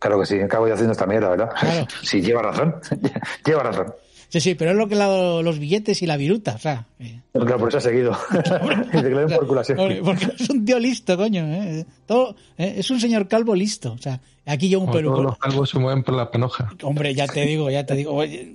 Claro 0.00 0.18
que 0.18 0.26
sí, 0.26 0.40
acabo 0.40 0.66
yo 0.66 0.74
haciendo 0.74 0.92
esta 0.92 1.06
mierda, 1.06 1.30
¿verdad? 1.30 1.50
Claro. 1.58 1.86
Sí, 2.02 2.20
lleva 2.20 2.42
razón. 2.42 2.76
lleva 3.46 3.62
razón. 3.62 3.94
Sí, 4.30 4.40
sí, 4.40 4.54
pero 4.54 4.70
es 4.70 4.76
lo 4.76 4.88
que 4.88 4.94
le 4.94 5.02
ha 5.02 5.08
dado 5.08 5.42
los 5.42 5.58
billetes 5.58 6.00
y 6.02 6.06
la 6.06 6.16
viruta, 6.16 6.54
o 6.54 6.58
sea. 6.58 6.86
eh. 7.00 7.20
Claro, 7.32 7.58
por 7.58 7.68
eso 7.68 7.78
ha 7.78 7.80
seguido. 7.80 8.12
Por 8.32 9.46
culo. 9.46 9.62
Porque 10.04 10.26
es 10.38 10.48
un 10.50 10.64
tío 10.64 10.78
listo, 10.78 11.16
coño. 11.16 11.44
eh. 11.46 11.84
Todo, 12.06 12.36
eh, 12.56 12.74
es 12.78 12.90
un 12.90 13.00
señor 13.00 13.26
calvo 13.28 13.54
listo. 13.54 13.92
O 13.92 13.98
sea, 13.98 14.20
aquí 14.46 14.68
yo 14.68 14.78
un 14.80 14.86
Como 14.86 14.92
todos 15.00 15.02
peluco. 15.04 15.22
los 15.24 15.38
calvos 15.38 15.68
se 15.70 15.78
mueven 15.78 16.02
por 16.04 16.14
la 16.14 16.30
panoja. 16.30 16.70
Hombre, 16.82 17.14
ya 17.14 17.26
te 17.26 17.42
digo, 17.44 17.70
ya 17.70 17.84
te 17.84 17.94
digo. 17.96 18.14
Oye, 18.14 18.54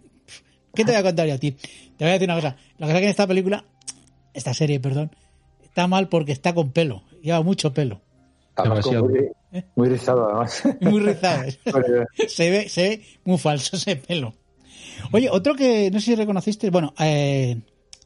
¿Qué 0.73 0.84
te 0.84 0.91
voy 0.91 0.99
a 0.99 1.03
contar 1.03 1.28
yo 1.28 1.34
a 1.36 1.38
ti? 1.38 1.51
Te 1.51 2.03
voy 2.05 2.09
a 2.09 2.13
decir 2.13 2.28
una 2.30 2.36
cosa. 2.36 2.55
Lo 2.78 2.88
que 2.88 2.93
pasa 2.93 2.93
es 2.93 2.99
que 2.99 3.05
en 3.05 3.09
esta 3.11 3.28
película, 3.28 3.65
esta 4.34 4.53
serie, 4.53 4.80
perdón, 4.80 5.11
está 5.63 5.88
mal 5.88 6.07
porque 6.09 6.32
está 6.34 6.53
con 6.53 6.71
pelo. 6.71 7.03
Lleva 7.21 7.41
mucho 7.41 7.73
pelo. 7.73 8.01
Como 8.55 8.69
Demasiado. 8.76 9.05
muy, 9.09 9.30
muy 9.76 9.89
rizado, 9.89 10.26
además. 10.26 10.63
Muy 10.82 10.99
rizado. 11.01 11.43
Se, 12.28 12.49
ve, 12.49 12.69
se 12.69 12.82
ve 12.89 13.01
muy 13.26 13.38
falso 13.38 13.76
ese 13.76 13.97
pelo. 13.97 14.34
Oye, 15.12 15.30
otro 15.30 15.56
que 15.56 15.89
no 15.91 16.00
sé 16.00 16.06
si 16.08 16.16
reconociste, 16.16 16.70
bueno, 16.70 16.93
eh, 17.00 17.58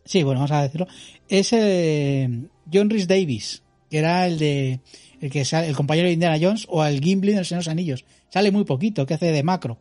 sí, 0.05 0.23
bueno, 0.23 0.39
vamos 0.39 0.51
a 0.51 0.63
decirlo, 0.63 0.87
es 1.27 1.51
eh, 1.53 2.29
John 2.71 2.89
Rhys 2.89 3.07
Davis, 3.07 3.63
que 3.89 3.99
era 3.99 4.27
el 4.27 4.37
de 4.39 4.79
el 5.21 5.29
que 5.29 5.43
sale, 5.43 5.67
el 5.67 5.75
compañero 5.75 6.07
de 6.07 6.13
Indiana 6.13 6.37
Jones 6.41 6.65
o 6.69 6.83
el 6.85 7.01
Gimli 7.01 7.31
de 7.33 7.39
los 7.39 7.47
Señor 7.47 7.63
de 7.63 7.67
los 7.67 7.71
Anillos. 7.71 8.05
Sale 8.29 8.51
muy 8.51 8.63
poquito, 8.63 9.05
que 9.05 9.15
hace 9.15 9.31
de 9.31 9.43
macro. 9.43 9.77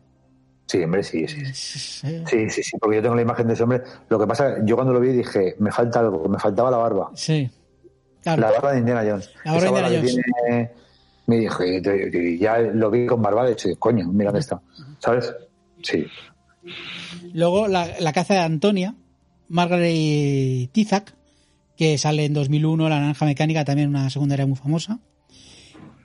sí, 0.65 0.83
hombre, 0.83 1.01
sí, 1.03 1.25
sí. 1.27 1.45
sí. 1.53 2.23
Sí, 2.27 2.49
Sí, 2.49 2.77
porque 2.79 2.97
yo 2.97 3.01
tengo 3.03 3.15
la 3.15 3.21
imagen 3.21 3.47
de 3.47 3.53
ese 3.53 3.63
hombre. 3.63 3.81
Lo 4.09 4.19
que 4.19 4.27
pasa, 4.27 4.55
yo 4.65 4.75
cuando 4.75 4.91
lo 4.93 4.99
vi 4.99 5.09
dije, 5.13 5.55
me 5.59 5.71
falta 5.71 5.99
algo, 6.01 6.27
me 6.27 6.37
faltaba 6.39 6.69
la 6.71 6.77
barba. 6.77 7.11
sí. 7.15 7.49
Claro. 8.21 8.41
La 8.41 8.51
barba 8.51 8.73
de 8.73 8.79
Indiana 8.79 9.03
Jones. 9.09 9.29
La 9.45 9.53
barba 9.53 9.89
de 9.89 9.95
Indiana 9.95 9.97
Jones. 10.01 10.25
tiene- 10.45 10.69
me 11.27 11.37
dije, 11.37 12.37
ya 12.37 12.57
lo 12.57 12.91
vi 12.91 13.05
con 13.05 13.21
barba, 13.21 13.45
de 13.45 13.53
hecho, 13.53 13.69
coño, 13.79 14.07
mira 14.11 14.31
dónde 14.31 14.41
está. 14.41 14.59
¿Sabes? 14.97 15.33
Sí. 15.83 16.05
Luego 17.33 17.67
la, 17.67 17.89
la 17.99 18.13
caza 18.13 18.35
de 18.35 18.39
Antonia, 18.41 18.95
Margaret 19.47 20.71
Tizak, 20.71 21.15
que 21.77 21.97
sale 21.97 22.25
en 22.25 22.33
2001, 22.33 22.89
La 22.89 22.99
Naranja 22.99 23.25
Mecánica, 23.25 23.65
también 23.65 23.89
una 23.89 24.09
secundaria 24.09 24.45
muy 24.45 24.57
famosa. 24.57 24.99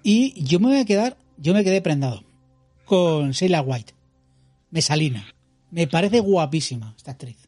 Y 0.03 0.41
yo 0.45 0.61
me 0.61 0.69
voy 0.69 0.79
a 0.79 0.85
quedar, 0.85 1.17
yo 1.37 1.55
me 1.55 1.65
quedé 1.65 1.81
prendado 1.83 2.23
con 2.85 3.33
Sheila 3.33 3.63
White, 3.63 3.95
Mesalina. 4.71 5.25
Me 5.71 5.87
parece 5.87 6.21
guapísima 6.21 6.95
esta 6.97 7.13
actriz. 7.13 7.39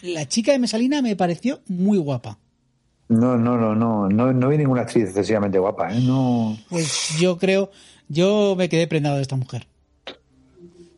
La 0.00 0.26
chica 0.26 0.52
de 0.52 0.58
Mesalina 0.58 1.02
me 1.02 1.14
pareció 1.16 1.60
muy 1.68 1.98
guapa. 1.98 2.38
No, 3.08 3.36
no, 3.36 3.58
no, 3.58 3.74
no, 3.74 4.08
no, 4.08 4.32
no 4.32 4.48
vi 4.48 4.56
ninguna 4.56 4.82
actriz 4.82 5.04
excesivamente 5.04 5.58
guapa, 5.58 5.92
¿eh? 5.92 6.00
No. 6.00 6.56
Pues 6.70 7.18
yo 7.20 7.36
creo, 7.36 7.70
yo 8.08 8.54
me 8.56 8.68
quedé 8.68 8.86
prendado 8.86 9.16
de 9.16 9.22
esta 9.22 9.36
mujer. 9.36 9.66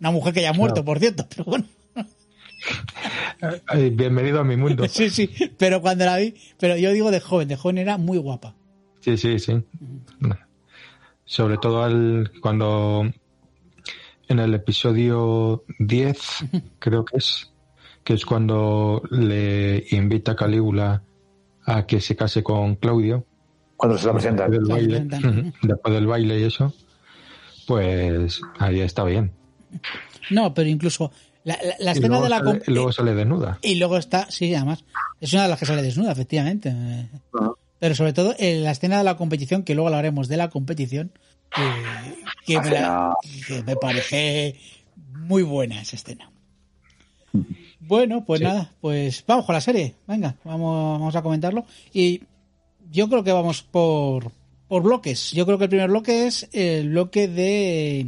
Una 0.05 0.11
mujer 0.11 0.35
que 0.35 0.43
ya 0.43 0.51
ha 0.51 0.53
muerto, 0.53 0.85
por 0.85 0.99
cierto, 0.99 1.27
pero 1.35 1.45
bueno. 1.45 1.65
Ay, 3.67 3.89
bienvenido 3.89 4.39
a 4.39 4.45
mi 4.45 4.55
mundo. 4.55 4.85
Sí, 4.91 5.09
sí, 5.09 5.31
pero 5.57 5.81
cuando 5.81 6.05
la 6.05 6.19
vi, 6.19 6.35
pero 6.59 6.77
yo 6.77 6.93
digo 6.93 7.11
de 7.11 7.21
joven, 7.21 7.49
de 7.49 7.57
joven 7.57 7.79
era 7.79 7.97
muy 7.97 8.19
guapa. 8.19 8.55
Sí, 9.01 9.17
sí, 9.17 9.39
sí. 9.39 9.65
Sobre 11.25 11.57
todo 11.57 11.83
al, 11.83 12.31
cuando 12.43 13.11
en 14.29 14.39
el 14.39 14.53
episodio 14.53 15.65
10, 15.79 16.19
creo 16.81 17.07
que 17.07 17.17
es, 17.17 17.51
que 18.05 18.13
es 18.13 18.27
cuando 18.27 19.03
le 19.11 19.87
invita 19.91 20.33
a 20.33 20.37
Calígula 20.37 21.03
a 21.65 21.87
que 21.87 22.03
se 22.03 22.15
case 22.15 22.43
con 22.43 22.77
Claudio. 22.77 23.25
Cuando 23.79 23.97
se 23.97 24.07
la. 24.07 24.13
Después 24.13 24.51
del 24.51 24.65
baile, 24.65 25.01
presentan. 25.01 25.55
después 25.63 25.95
del 25.95 26.07
baile 26.07 26.41
y 26.41 26.43
eso, 26.43 26.75
pues 27.67 28.43
ahí 28.59 28.81
está 28.81 29.03
bien. 29.05 29.33
No, 30.31 30.55
pero 30.55 30.69
incluso 30.69 31.11
la, 31.45 31.59
la- 31.63 31.75
la 31.79 31.91
Y 31.91 31.95
escena 31.95 32.21
de 32.21 32.29
la... 32.29 32.39
sale, 32.39 32.51
com- 32.51 32.75
luego 32.75 32.93
sale 32.93 33.15
desnuda. 33.15 33.59
Y 33.63 33.75
luego 33.77 33.97
está, 33.99 34.31
sí, 34.31 34.55
además, 34.55 34.85
es 35.21 35.33
una 35.33 35.43
de 35.45 35.49
las 35.49 35.59
que 35.59 35.67
sale 35.67 35.83
desnuda, 35.83 36.13
efectivamente. 36.13 36.71
Eh, 36.75 37.09
Pero 37.79 37.95
sobre 37.95 38.13
todo 38.13 38.35
en 38.39 38.65
la 38.65 38.71
escena 38.71 38.99
de 38.99 39.05
la 39.05 39.17
competición, 39.17 39.63
que 39.63 39.75
luego 39.75 39.89
hablaremos 39.89 40.29
de 40.29 40.37
la 40.39 40.49
competición, 40.49 41.13
que, 41.55 41.63
que 42.47 42.61
me, 42.61 42.71
la- 42.71 43.15
que 43.47 43.63
me 43.63 43.77
parece 43.77 44.57
muy 45.13 45.43
buena 45.43 45.81
esa 45.83 45.97
escena. 45.97 46.31
Bueno, 47.81 48.25
pues 48.25 48.39
Sí. 48.41 48.45
nada, 48.47 48.73
pues 48.81 49.25
vamos 49.27 49.45
con 49.45 49.55
la 49.55 49.61
serie. 49.61 49.95
Venga, 50.07 50.37
vamos, 50.45 50.99
vamos 50.99 51.17
a 51.17 51.23
comentarlo. 51.23 51.67
Y 51.93 52.23
yo 52.91 53.09
creo 53.09 53.23
que 53.25 53.33
vamos 53.33 53.63
por, 53.63 54.31
por 54.69 54.83
bloques. 54.83 55.33
Yo 55.33 55.45
creo 55.45 55.59
que 55.59 55.65
el 55.65 55.71
primer 55.71 55.89
bloque 55.91 56.27
es 56.27 56.49
el 56.53 56.91
bloque 56.91 57.29
de, 57.29 58.07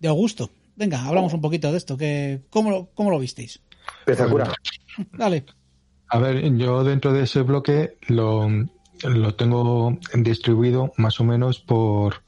de 0.00 0.08
Augusto. 0.08 0.50
Venga, 0.76 1.04
hablamos 1.04 1.32
un 1.34 1.40
poquito 1.40 1.70
de 1.70 1.78
esto. 1.78 1.96
Que, 1.96 2.42
¿cómo, 2.50 2.70
lo- 2.70 2.90
¿Cómo 2.94 3.10
lo 3.10 3.18
visteis? 3.18 3.60
Espectacular. 4.06 4.52
Dale. 5.12 5.44
A 6.08 6.18
ver, 6.18 6.56
yo 6.56 6.84
dentro 6.84 7.12
de 7.12 7.22
ese 7.22 7.42
bloque 7.42 7.96
lo, 8.08 8.48
lo 9.02 9.34
tengo 9.34 9.98
distribuido 10.14 10.92
más 10.96 11.18
o 11.20 11.24
menos 11.24 11.58
por 11.60 12.22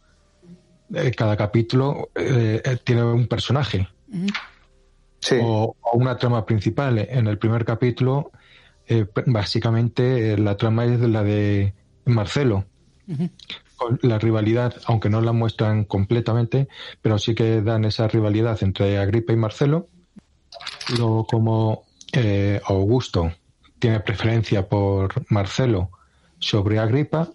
eh, 0.95 1.11
cada 1.13 1.37
capítulo 1.37 2.11
eh, 2.15 2.63
eh, 2.65 2.79
tiene 2.83 3.03
un 3.03 3.27
personaje 3.27 3.89
Sí. 5.21 5.37
o, 5.43 5.75
o 5.81 5.97
una 5.99 6.17
trama 6.17 6.45
principal. 6.45 6.99
En 6.99 7.27
el 7.27 7.39
primer 7.39 7.65
capítulo, 7.65 8.31
eh, 8.87 9.07
básicamente 9.27 10.33
eh, 10.35 10.39
la 10.39 10.57
trama 10.57 10.85
es 10.85 11.01
la 11.01 11.23
de 11.23 11.73
Marcelo. 12.05 12.65
Con 13.07 13.31
la 14.03 14.19
rivalidad, 14.19 14.75
aunque 14.87 15.09
no 15.11 15.21
la 15.21 15.33
muestran 15.33 15.85
completamente, 15.85 16.69
pero 17.03 17.19
sí 17.19 17.35
que 17.35 17.63
dan 17.63 17.85
esa 17.85 18.09
rivalidad 18.09 18.63
entre 18.63 18.99
Agripa 18.99 19.33
y 19.33 19.37
Marcelo. 19.37 19.89
Luego, 20.97 21.27
como 21.27 21.85
eh, 22.13 22.61
Augusto 22.67 23.33
tiene 23.79 24.01
preferencia 24.01 24.69
por 24.69 25.31
Marcelo 25.31 25.91
sobre 26.39 26.79
Agripa, 26.79 27.31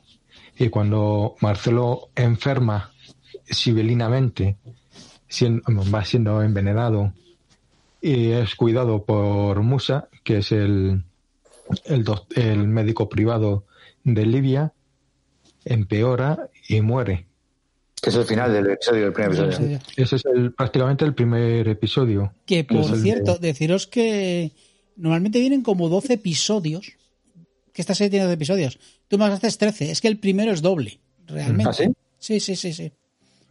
y 0.58 0.70
cuando 0.70 1.36
Marcelo 1.42 2.10
enferma 2.16 2.92
sibilinamente, 3.46 4.58
sien- 5.30 5.62
va 5.94 6.04
siendo 6.04 6.44
envenenado 6.44 7.14
y 8.02 8.32
es 8.32 8.56
cuidado 8.56 9.04
por 9.04 9.62
Musa, 9.62 10.10
que 10.24 10.38
es 10.40 10.52
el, 10.52 11.04
el, 11.86 12.06
el 12.36 12.68
médico 12.68 13.10
privado 13.10 13.64
de 14.04 14.26
Libia, 14.26 14.74
empeora 15.66 16.50
y 16.68 16.82
muere. 16.82 17.26
Que 18.02 18.10
es 18.12 18.16
el 18.16 18.26
final 18.26 18.54
del 18.54 18.68
episodio, 18.72 19.04
del 19.04 19.14
primer 19.14 19.32
episodio. 19.44 19.80
Ese 19.98 20.16
es 20.16 20.26
el, 20.26 20.54
prácticamente 20.54 21.04
el 21.06 21.14
primer 21.14 21.68
episodio. 21.68 22.34
Que 22.46 22.64
por 22.64 22.78
Es 22.78 22.88
el 22.92 22.94
de- 22.94 23.02
cierto, 23.04 23.38
deciros 23.38 23.88
que 23.88 24.52
normalmente 24.96 25.40
vienen 25.40 25.62
como 25.64 25.90
12 25.90 26.14
episodios. 26.14 26.94
Que 27.74 27.82
esta 27.82 27.94
serie 27.96 28.10
tiene 28.10 28.26
12 28.26 28.34
episodios. 28.36 28.80
Tú 29.10 29.18
me 29.18 29.26
haces 29.26 29.58
13. 29.58 29.92
Es 29.92 30.00
que 30.02 30.08
el 30.08 30.18
primero 30.18 30.52
es 30.54 30.62
doble, 30.62 31.00
realmente. 31.28 31.70
¿Ah, 31.70 31.74
sí? 31.74 31.86
Sí, 32.20 32.40
sí, 32.40 32.56
sí, 32.56 32.74
sí. 32.74 32.92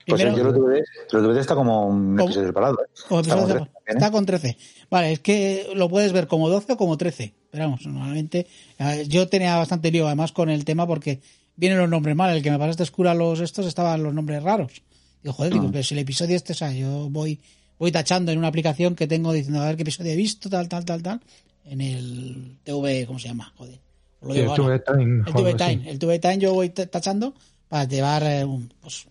Pues 0.06 0.22
Primero- 0.22 0.38
yo 0.38 0.44
lo 0.44 0.54
tuve, 0.54 0.82
lo 1.12 1.22
tuve 1.22 1.38
está 1.40 1.54
como 1.54 1.86
un 1.86 2.16
Como- 2.16 2.24
episodio 2.28 2.46
separado. 2.48 2.78
¿eh? 2.82 2.88
como 3.06 3.20
Está 3.20 4.06
¿eh? 4.06 4.10
con 4.10 4.24
13. 4.24 4.56
Vale, 4.90 5.12
es 5.12 5.20
que 5.20 5.70
lo 5.74 5.90
puedes 5.90 6.12
ver 6.14 6.26
como 6.26 6.48
12 6.48 6.72
o 6.72 6.76
como 6.78 6.96
13. 6.96 7.34
Pero 7.50 7.64
vamos, 7.64 7.84
normalmente. 7.86 8.46
eh, 8.78 9.04
Yo 9.08 9.28
tenía 9.28 9.56
bastante 9.58 9.90
lío 9.90 10.06
además 10.06 10.32
con 10.32 10.48
el 10.48 10.64
tema 10.64 10.86
porque 10.86 11.20
vienen 11.58 11.78
los 11.78 11.90
nombres 11.90 12.16
mal. 12.16 12.34
El 12.34 12.42
que 12.42 12.50
me 12.50 12.58
pasaste 12.58 12.84
oscura 12.84 13.12
los 13.12 13.40
estos 13.40 13.66
estaban 13.66 14.02
los 14.02 14.14
nombres 14.14 14.42
raros. 14.42 14.80
Digo, 15.22 15.34
joder, 15.34 15.52
digo, 15.52 15.68
pero 15.70 15.84
si 15.84 15.92
el 15.94 16.00
episodio 16.00 16.34
este, 16.36 16.54
o 16.54 16.56
sea, 16.56 16.72
yo 16.72 17.10
voy, 17.10 17.38
voy 17.78 17.92
tachando 17.92 18.32
en 18.32 18.38
una 18.38 18.48
aplicación 18.48 18.94
que 18.94 19.06
tengo 19.06 19.32
diciendo 19.32 19.60
a 19.60 19.66
ver 19.66 19.76
qué 19.76 19.82
episodio 19.82 20.12
he 20.12 20.16
visto, 20.16 20.48
tal, 20.48 20.68
tal, 20.68 20.84
tal, 20.86 21.02
tal. 21.02 21.20
En 21.66 21.80
el 21.82 22.56
TV, 22.64 23.04
¿cómo 23.06 23.18
se 23.18 23.28
llama? 23.28 23.52
Joder. 23.56 23.78
Lo 24.22 24.32
Sí, 24.32 24.40
digo 24.40 24.54
el 24.54 24.60
ahora. 24.62 24.78
TV 24.82 24.98
Time, 24.98 25.24
El 25.26 25.34
TV. 25.34 25.54
Time. 25.54 25.90
El 25.90 25.98
TV 25.98 26.18
Time 26.18 26.38
yo 26.38 26.54
voy 26.54 26.70
tachando 26.70 27.34
para 27.68 27.84
llevar, 27.84 28.22
eh, 28.22 28.44
un- 28.44 28.72
pues, 28.80 29.06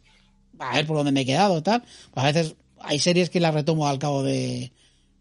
a 0.58 0.76
ver 0.78 0.88
por 0.88 0.98
dónde 0.98 1.12
me 1.12 1.22
he 1.22 1.26
quedado, 1.26 1.62
tal. 1.62 1.84
Pues 2.14 2.24
a 2.26 2.32
veces 2.32 2.56
hay 2.80 2.98
series 3.00 3.30
que 3.30 3.40
las 3.40 3.54
retomo 3.54 3.88
al 3.88 4.00
cabo 4.00 4.24
de, 4.24 4.72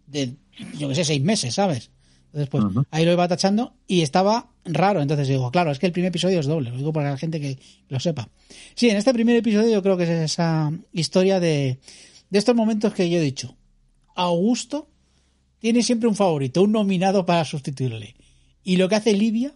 de 0.07 0.35
yo 0.79 0.89
que 0.89 0.95
sé, 0.95 1.05
seis 1.05 1.21
meses, 1.23 1.55
¿sabes? 1.55 1.91
Entonces, 2.37 2.51
pues 2.51 2.87
ahí 2.91 3.05
lo 3.07 3.13
iba 3.13 3.27
tachando 3.29 3.73
y 3.87 4.03
estaba 4.03 4.51
raro. 4.67 5.01
Entonces 5.01 5.27
digo, 5.29 5.51
claro, 5.51 5.71
es 5.71 5.79
que 5.79 5.87
el 5.87 5.93
primer 5.93 6.11
episodio 6.11 6.39
es 6.41 6.47
doble. 6.47 6.71
Lo 6.71 6.77
digo 6.77 6.93
para 6.93 7.11
la 7.11 7.17
gente 7.17 7.41
que 7.41 7.59
lo 7.89 7.99
sepa. 7.99 8.29
Sí, 8.75 8.91
en 8.91 8.99
este 8.99 9.15
primer 9.15 9.37
episodio 9.37 9.71
yo 9.71 9.83
creo 9.83 9.97
que 9.97 10.03
es 10.05 10.11
esa 10.11 10.71
historia 10.93 11.41
de, 11.41 11.79
de 12.29 12.39
estos 12.39 12.55
momentos 12.55 12.93
que 12.93 13.09
yo 13.09 13.17
he 13.19 13.23
dicho. 13.23 13.57
Augusto 14.15 14.89
tiene 15.59 15.83
siempre 15.83 16.09
un 16.09 16.15
favorito, 16.15 16.63
un 16.63 16.73
nominado 16.73 17.25
para 17.25 17.45
sustituirle. 17.45 18.17
Y 18.63 18.77
lo 18.77 18.89
que 18.89 18.97
hace 18.97 19.13
Livia 19.15 19.55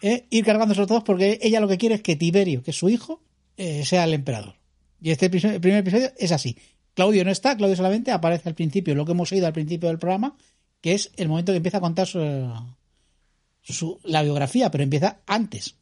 es 0.00 0.22
ir 0.30 0.44
cargándose 0.44 0.80
a 0.82 0.86
todos 0.86 1.02
porque 1.04 1.38
ella 1.42 1.60
lo 1.60 1.68
que 1.68 1.78
quiere 1.78 1.96
es 1.96 2.02
que 2.02 2.16
Tiberio, 2.16 2.62
que 2.62 2.70
es 2.70 2.76
su 2.78 2.88
hijo, 2.88 3.22
eh, 3.56 3.84
sea 3.84 4.04
el 4.04 4.14
emperador. 4.14 4.54
Y 5.02 5.10
este 5.10 5.26
episodio- 5.26 5.56
el 5.56 5.60
primer 5.60 5.80
episodio 5.80 6.10
es 6.18 6.32
así. 6.32 6.56
Claudio 6.94 7.24
no 7.26 7.30
está, 7.30 7.56
Claudio 7.56 7.76
solamente 7.76 8.10
aparece 8.10 8.48
al 8.48 8.54
principio, 8.54 8.94
lo 8.94 9.04
que 9.04 9.12
hemos 9.12 9.30
oído 9.32 9.46
al 9.46 9.52
principio 9.52 9.88
del 9.90 9.98
programa, 9.98 10.34
que 10.80 10.94
es 10.94 11.12
el 11.16 11.28
momento 11.28 11.52
que 11.52 11.56
empieza 11.56 11.78
a 11.78 11.80
contar 11.80 12.06
su, 12.06 12.20
su- 13.62 13.98
la 14.04 14.22
biografía, 14.22 14.70
pero 14.70 14.84
empieza 14.84 15.18
antes. 15.26 15.76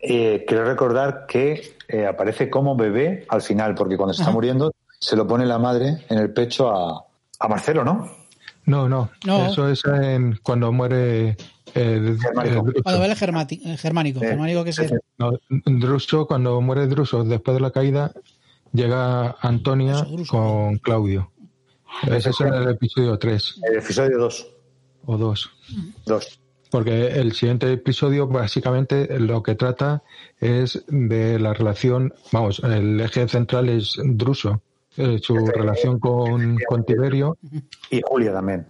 Eh, 0.00 0.44
quiero 0.48 0.64
recordar 0.64 1.26
que 1.28 1.76
eh, 1.88 2.06
aparece 2.06 2.48
como 2.48 2.74
bebé 2.74 3.26
al 3.28 3.42
final, 3.42 3.74
porque 3.74 3.96
cuando 3.96 4.14
se 4.14 4.22
está 4.22 4.32
muriendo 4.32 4.72
se 4.98 5.16
lo 5.16 5.26
pone 5.26 5.44
la 5.46 5.58
madre 5.58 6.04
en 6.08 6.18
el 6.18 6.32
pecho 6.32 6.70
a, 6.70 7.04
a 7.38 7.48
Marcelo, 7.48 7.84
¿no? 7.84 8.10
No, 8.66 8.88
no, 8.88 9.10
No. 9.26 9.46
Eso 9.46 9.68
es 9.68 9.82
en- 9.84 10.38
cuando 10.42 10.72
muere 10.72 11.36
eh, 11.74 12.16
Germánico. 12.20 12.62
Druso. 12.62 12.82
Cuando 12.82 13.04
el 13.04 13.16
germánico, 13.16 13.64
Eh, 13.68 13.76
germánico 13.76 14.64
que 14.64 14.70
es 14.70 14.78
el- 14.78 15.00
No, 15.18 15.32
Druso, 15.48 16.26
cuando 16.26 16.60
muere 16.60 16.86
Druso, 16.86 17.24
después 17.24 17.54
de 17.56 17.60
la 17.60 17.70
caída, 17.70 18.12
llega 18.72 19.36
Antonia 19.40 20.02
Druso. 20.02 20.30
con 20.32 20.78
Claudio. 20.78 21.30
Ese 22.06 22.30
es 22.30 22.40
en 22.40 22.54
el 22.54 22.68
episodio 22.70 23.18
3 23.18 23.60
El 23.70 23.78
episodio 23.78 24.18
2. 24.18 24.52
o 25.06 25.16
2. 25.18 25.50
Dos. 26.06 26.40
Porque 26.70 27.08
el 27.08 27.32
siguiente 27.32 27.72
episodio 27.72 28.28
básicamente 28.28 29.18
lo 29.18 29.42
que 29.42 29.56
trata 29.56 30.02
es 30.38 30.84
de 30.86 31.38
la 31.40 31.52
relación, 31.52 32.14
vamos, 32.32 32.60
el 32.64 33.00
eje 33.00 33.26
central 33.28 33.68
es 33.68 33.98
Druso, 34.04 34.62
eh, 34.96 35.18
su 35.20 35.34
relación 35.36 35.98
con, 35.98 36.56
con 36.68 36.84
Tiberio. 36.84 37.38
Y 37.90 38.00
Julia 38.04 38.32
también. 38.32 38.68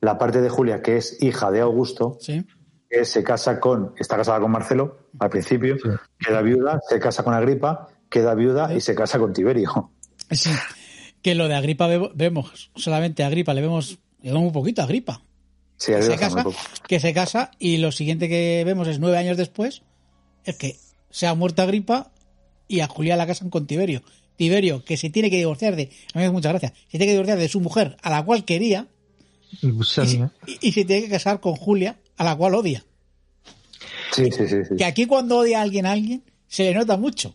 La 0.00 0.16
parte 0.16 0.40
de 0.40 0.48
Julia, 0.48 0.80
que 0.82 0.96
es 0.96 1.22
hija 1.22 1.50
de 1.50 1.60
Augusto, 1.60 2.16
sí. 2.20 2.44
que 2.88 3.04
se 3.04 3.22
casa 3.22 3.60
con, 3.60 3.92
está 3.98 4.16
casada 4.16 4.40
con 4.40 4.50
Marcelo 4.50 5.08
al 5.18 5.28
principio, 5.30 5.76
Sí. 5.78 5.88
queda 6.18 6.40
viuda, 6.40 6.80
se 6.88 6.98
casa 6.98 7.22
con 7.24 7.34
Agripa, 7.34 7.88
queda 8.08 8.34
viuda 8.34 8.72
y 8.74 8.80
se 8.80 8.94
casa 8.94 9.18
con 9.18 9.32
Tiberio. 9.34 9.90
Sí. 10.30 10.50
Que 11.24 11.34
lo 11.34 11.48
de 11.48 11.54
Agripa 11.54 11.86
ve- 11.86 12.10
vemos, 12.14 12.70
solamente 12.76 13.24
a 13.24 13.28
Agripa 13.28 13.54
le 13.54 13.62
vemos, 13.62 13.98
le 14.22 14.30
vemos 14.30 14.46
un 14.46 14.52
poquito 14.52 14.82
a 14.82 14.84
Agripa. 14.84 15.22
Sí, 15.78 15.90
que 15.92 15.96
Agripa 15.96 16.28
se 16.30 16.34
muy 16.36 16.52
casa, 16.52 16.70
que 16.86 17.00
se 17.00 17.12
casa 17.14 17.50
y 17.58 17.78
lo 17.78 17.90
siguiente 17.92 18.28
que 18.28 18.62
vemos 18.66 18.86
es 18.88 18.98
nueve 19.00 19.16
años 19.18 19.36
después 19.36 19.82
es 20.44 20.56
que 20.56 20.76
se 21.10 21.26
ha 21.26 21.34
muerto 21.34 21.62
Agripa 21.62 22.12
y 22.68 22.80
a 22.80 22.86
Julia 22.88 23.16
la 23.16 23.26
casan 23.26 23.48
con 23.50 23.66
Tiberio. 23.66 24.02
Tiberio, 24.36 24.84
que 24.84 24.96
se 24.96 25.08
tiene 25.10 25.30
que 25.30 25.36
divorciar 25.38 25.76
de, 25.76 25.84
a 25.84 25.86
mí 25.86 25.90
me 26.16 26.22
hace 26.24 26.32
mucha 26.32 26.50
gracia, 26.50 26.74
se 26.84 26.90
tiene 26.90 27.06
que 27.06 27.12
divorciar 27.12 27.38
de 27.38 27.48
su 27.48 27.60
mujer, 27.60 27.96
a 28.02 28.10
la 28.10 28.22
cual 28.24 28.44
quería, 28.44 28.86
y, 29.62 29.70
se- 29.84 30.06
Senia. 30.06 30.32
y- 30.46 30.58
y 30.68 30.72
se 30.72 30.84
tiene 30.84 31.02
que 31.04 31.08
casar 31.10 31.40
con 31.40 31.54
Julia, 31.56 31.96
a 32.16 32.24
la 32.24 32.36
cual 32.36 32.54
odia. 32.54 32.84
Sí, 34.12 34.30
sí, 34.30 34.46
sí, 34.48 34.64
sí. 34.68 34.76
Que 34.76 34.84
aquí 34.84 35.06
cuando 35.06 35.38
odia 35.38 35.60
a 35.60 35.62
alguien 35.62 35.86
a 35.86 35.92
alguien, 35.92 36.22
se 36.48 36.64
le 36.64 36.74
nota 36.74 36.96
mucho. 36.96 37.34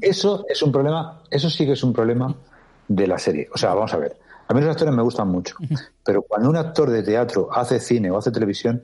Eso 0.00 0.44
es 0.48 0.60
un 0.62 0.70
problema, 0.72 1.22
eso 1.30 1.48
sí 1.48 1.64
que 1.64 1.72
es 1.72 1.82
un 1.82 1.92
problema 1.92 2.36
de 2.90 3.06
la 3.06 3.18
serie. 3.18 3.48
O 3.54 3.56
sea, 3.56 3.72
vamos 3.72 3.94
a 3.94 3.98
ver. 3.98 4.16
A 4.48 4.52
mí 4.52 4.60
los 4.60 4.70
actores 4.70 4.92
me 4.92 5.02
gustan 5.02 5.28
mucho, 5.28 5.54
pero 6.04 6.22
cuando 6.22 6.50
un 6.50 6.56
actor 6.56 6.90
de 6.90 7.04
teatro 7.04 7.48
hace 7.52 7.78
cine 7.78 8.10
o 8.10 8.18
hace 8.18 8.32
televisión, 8.32 8.82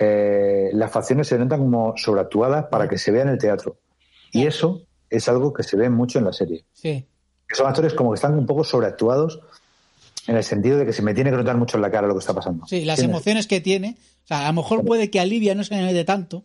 eh, 0.00 0.70
las 0.72 0.90
facciones 0.90 1.28
se 1.28 1.38
notan 1.38 1.60
como 1.60 1.94
sobreactuadas 1.96 2.66
para 2.66 2.88
que 2.88 2.98
se 2.98 3.12
vea 3.12 3.22
en 3.22 3.28
el 3.28 3.38
teatro. 3.38 3.76
Y 4.32 4.44
eso 4.44 4.82
es 5.08 5.28
algo 5.28 5.52
que 5.52 5.62
se 5.62 5.76
ve 5.76 5.88
mucho 5.88 6.18
en 6.18 6.24
la 6.24 6.32
serie. 6.32 6.64
Sí. 6.72 7.06
Que 7.46 7.54
son 7.54 7.68
actores 7.68 7.94
como 7.94 8.10
que 8.10 8.16
están 8.16 8.36
un 8.36 8.44
poco 8.44 8.64
sobreactuados 8.64 9.38
en 10.26 10.36
el 10.36 10.42
sentido 10.42 10.78
de 10.78 10.86
que 10.86 10.92
se 10.92 11.02
me 11.02 11.14
tiene 11.14 11.30
que 11.30 11.36
notar 11.36 11.56
mucho 11.56 11.76
en 11.76 11.82
la 11.82 11.92
cara 11.92 12.08
lo 12.08 12.14
que 12.14 12.20
está 12.20 12.34
pasando. 12.34 12.66
Sí, 12.66 12.84
las 12.84 12.98
emociones 12.98 13.46
que 13.46 13.60
tiene. 13.60 13.96
O 14.24 14.26
sea, 14.26 14.48
a 14.48 14.48
lo 14.48 14.54
mejor 14.54 14.84
puede 14.84 15.10
que 15.10 15.20
a 15.20 15.24
Livia 15.24 15.54
no 15.54 15.62
se 15.62 15.76
le 15.76 15.82
note 15.82 16.04
tanto. 16.04 16.42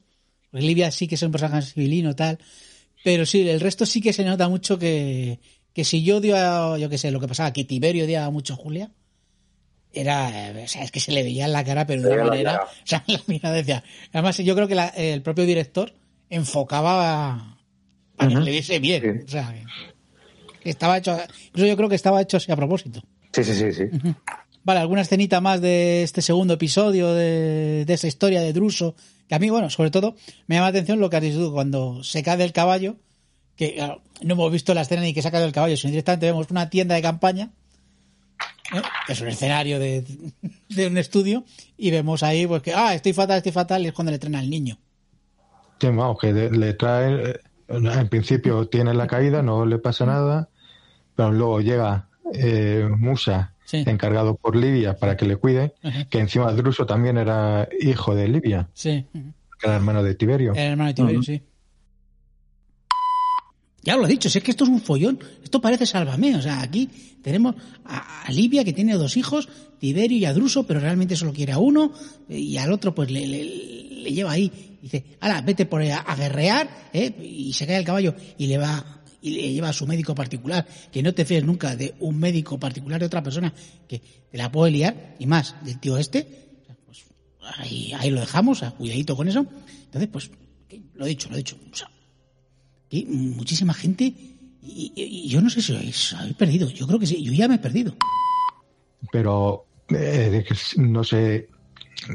Porque 0.52 0.64
Livia 0.64 0.92
sí 0.92 1.08
que 1.08 1.16
es 1.16 1.24
un 1.24 1.32
personaje 1.32 1.66
civilino 1.66 2.16
tal. 2.16 2.38
Pero 3.04 3.26
sí, 3.26 3.50
el 3.50 3.62
resto 3.62 3.88
sí 3.88 4.00
que 4.00 4.14
se 4.14 4.26
nota 4.26 4.48
mucho 4.48 4.78
que, 4.78 5.40
que 5.80 5.86
si 5.86 6.04
yo 6.04 6.18
odio 6.18 6.36
a, 6.36 6.78
yo 6.78 6.90
qué 6.90 6.98
sé, 6.98 7.10
lo 7.10 7.22
que 7.22 7.28
pasaba, 7.30 7.54
que 7.54 7.64
Tiberio 7.64 8.04
odiaba 8.04 8.30
mucho 8.32 8.54
a 8.54 8.58
Julia, 8.58 8.92
era, 9.94 10.50
eh, 10.50 10.66
o 10.66 10.68
sea, 10.68 10.84
es 10.84 10.92
que 10.92 11.00
se 11.00 11.14
le 11.14 11.24
veía 11.24 11.46
en 11.46 11.54
la 11.54 11.64
cara, 11.64 11.88
pero 11.88 12.02
de 12.02 12.16
una 12.16 12.26
manera, 12.26 12.64
o 12.84 12.86
sea, 12.86 13.02
la 13.08 13.22
mirada 13.28 13.56
decía, 13.56 13.82
además 14.12 14.38
yo 14.40 14.56
creo 14.56 14.68
que 14.68 14.76
la, 14.76 14.90
el 14.90 15.22
propio 15.22 15.46
director 15.46 15.94
enfocaba 16.30 17.58
para 18.18 18.30
que 18.30 18.36
le 18.42 18.52
viese 18.52 18.80
bien, 18.80 19.24
o 19.26 19.32
sea, 19.32 19.56
que 20.62 20.70
estaba 20.70 20.98
hecho, 20.98 21.18
incluso 21.48 21.66
yo 21.66 21.78
creo 21.78 21.88
que 21.88 21.96
estaba 21.96 22.22
hecho 22.22 22.36
así 22.36 22.52
a 22.52 22.58
propósito. 22.58 23.02
Sí, 23.32 23.46
sí, 23.46 23.54
sí, 23.56 23.72
sí. 23.72 23.84
Vale, 24.66 24.82
alguna 24.82 25.00
escenita 25.00 25.40
más 25.40 25.62
de 25.62 26.04
este 26.04 26.22
segundo 26.22 26.56
episodio 26.56 27.14
de, 27.14 27.86
de 27.86 27.94
esa 27.94 28.08
historia 28.08 28.42
de 28.42 28.52
Druso, 28.52 28.96
que 29.30 29.36
a 29.36 29.40
mí, 29.40 29.50
bueno, 29.50 29.70
sobre 29.70 29.92
todo 29.92 30.18
me 30.48 30.56
llama 30.56 30.72
la 30.72 30.72
atención 30.72 31.00
lo 31.00 31.10
que 31.10 31.16
has 31.16 31.24
dicho 31.24 31.40
tú, 31.40 31.54
cuando 31.54 32.04
se 32.04 32.22
cae 32.22 32.36
del 32.36 32.52
caballo, 32.52 32.98
que 33.60 33.76
claro, 33.76 34.02
no 34.22 34.36
hemos 34.36 34.52
visto 34.54 34.74
la 34.74 34.82
escena 34.82 35.02
ni 35.02 35.14
que 35.14 35.22
se 35.22 35.28
ha 35.28 35.32
caído 35.32 35.44
del 35.44 35.54
caballo, 35.54 35.76
sino 35.76 35.92
directamente 35.92 36.28
vemos 36.28 36.50
una 36.50 36.70
tienda 36.70 36.96
de 36.96 37.02
campaña, 37.02 37.50
¿eh? 38.74 38.82
que 39.06 39.12
es 39.12 39.20
un 39.20 39.28
escenario 39.28 39.80
de, 39.80 40.06
de, 40.70 40.88
un 40.88 40.98
estudio, 40.98 41.44
y 41.78 41.92
vemos 41.92 42.24
ahí 42.24 42.48
pues 42.48 42.62
que, 42.62 42.74
ah, 42.74 42.96
estoy 42.96 43.12
fatal, 43.12 43.36
estoy 43.36 43.52
fatal, 43.52 43.84
y 43.84 43.88
es 43.88 43.94
cuando 43.94 44.14
le 44.14 44.18
traen 44.18 44.36
al 44.36 44.50
niño. 44.50 44.78
Vamos, 45.82 46.18
que 46.22 46.32
le 46.32 46.74
trae, 46.76 47.42
en 47.68 48.08
principio 48.08 48.66
tiene 48.70 48.94
la 48.94 49.08
caída, 49.08 49.42
no 49.42 49.66
le 49.66 49.78
pasa 49.78 50.06
nada, 50.06 50.48
pero 51.18 51.34
luego 51.34 51.60
llega 51.60 52.08
eh, 52.34 52.88
Musa, 52.98 53.56
sí. 53.66 53.84
encargado 53.86 54.38
por 54.38 54.56
Livia 54.56 54.96
para 54.96 55.18
que 55.18 55.26
le 55.26 55.36
cuide, 55.36 55.74
que 56.10 56.20
encima 56.20 56.54
Druso 56.54 56.86
también 56.86 57.18
era 57.18 57.68
hijo 57.82 58.16
de 58.16 58.28
sí. 58.74 59.06
-huh. 59.14 59.34
que 59.60 59.68
era 59.68 59.76
hermano 59.76 60.02
de 60.02 60.16
Tiberio. 60.16 60.54
Era 60.54 60.72
hermano 60.72 60.88
de 60.88 60.94
Tiberio, 60.94 61.20
uh 61.20 61.24
-huh. 61.24 61.26
sí. 61.26 61.44
Ya 63.84 63.96
lo 63.96 64.06
he 64.06 64.10
dicho, 64.10 64.30
si 64.30 64.38
es 64.38 64.44
que 64.44 64.52
esto 64.52 64.66
es 64.66 64.70
un 64.70 64.82
follón, 64.82 65.20
esto 65.44 65.62
parece 65.62 65.86
sálvame, 65.86 66.36
o 66.36 66.42
sea, 66.42 66.62
aquí 66.62 66.90
tenemos 67.22 67.56
a, 67.86 68.24
a 68.24 68.32
Livia 68.32 68.64
que 68.64 68.74
tiene 68.74 68.96
dos 68.96 69.16
hijos, 69.16 69.48
Tiberio 69.80 70.18
y 70.18 70.26
a 70.26 70.34
Druso, 70.34 70.64
pero 70.68 70.80
realmente 70.80 71.16
solo 71.16 71.32
quiere 71.32 71.54
a 71.54 71.60
uno, 71.60 71.94
y 72.28 72.58
al 72.58 72.74
otro 72.74 72.94
pues 72.94 73.10
le, 73.10 73.26
le, 73.26 73.44
le 73.44 74.12
lleva 74.12 74.32
ahí, 74.32 74.52
dice, 74.82 75.06
ala, 75.22 75.42
vete 75.42 75.66
por 75.66 75.82
a, 75.82 76.06
¿eh? 76.94 77.16
y 77.24 77.54
se 77.54 77.66
cae 77.66 77.78
el 77.78 77.86
caballo 77.86 78.16
y 78.38 78.48
le 78.48 78.58
va 78.58 79.00
y 79.22 79.32
le 79.32 79.54
lleva 79.54 79.70
a 79.70 79.74
su 79.74 79.86
médico 79.86 80.16
particular, 80.16 80.66
que 80.92 81.04
no 81.04 81.14
te 81.14 81.26
fíes 81.26 81.44
nunca 81.44 81.76
de 81.76 81.94
un 82.00 82.18
médico 82.18 82.58
particular 82.58 83.00
de 83.00 83.06
otra 83.06 83.22
persona 83.22 83.54
que 83.88 84.02
te 84.32 84.38
la 84.38 84.52
puede 84.52 84.72
liar, 84.72 85.16
y 85.20 85.26
más 85.26 85.56
del 85.64 85.80
tío 85.80 85.98
este, 85.98 86.26
pues 86.86 87.06
ahí, 87.58 87.92
ahí 87.98 88.10
lo 88.12 88.22
dejamos, 88.22 88.64
cuidadito 88.78 89.16
con 89.18 89.28
eso. 89.28 89.46
Entonces, 89.86 90.10
pues, 90.10 90.32
lo 90.94 91.06
he 91.06 91.10
dicho, 91.10 91.28
lo 91.30 91.36
he 91.36 91.40
dicho. 91.40 91.58
Que 92.90 93.06
muchísima 93.08 93.74
gente, 93.74 94.04
y, 94.62 94.92
y, 94.96 95.04
y 95.26 95.30
yo 95.30 95.42
no 95.42 95.50
sé 95.50 95.62
si 95.62 95.74
os 95.74 96.14
habéis 96.14 96.36
perdido, 96.36 96.70
yo 96.70 96.88
creo 96.88 97.00
que 97.00 97.06
sí, 97.06 97.24
yo 97.24 97.32
ya 97.34 97.48
me 97.48 97.56
he 97.56 97.60
perdido. 97.60 97.94
Pero, 99.12 99.66
eh, 99.90 100.46
no 100.78 101.04
sé, 101.04 101.50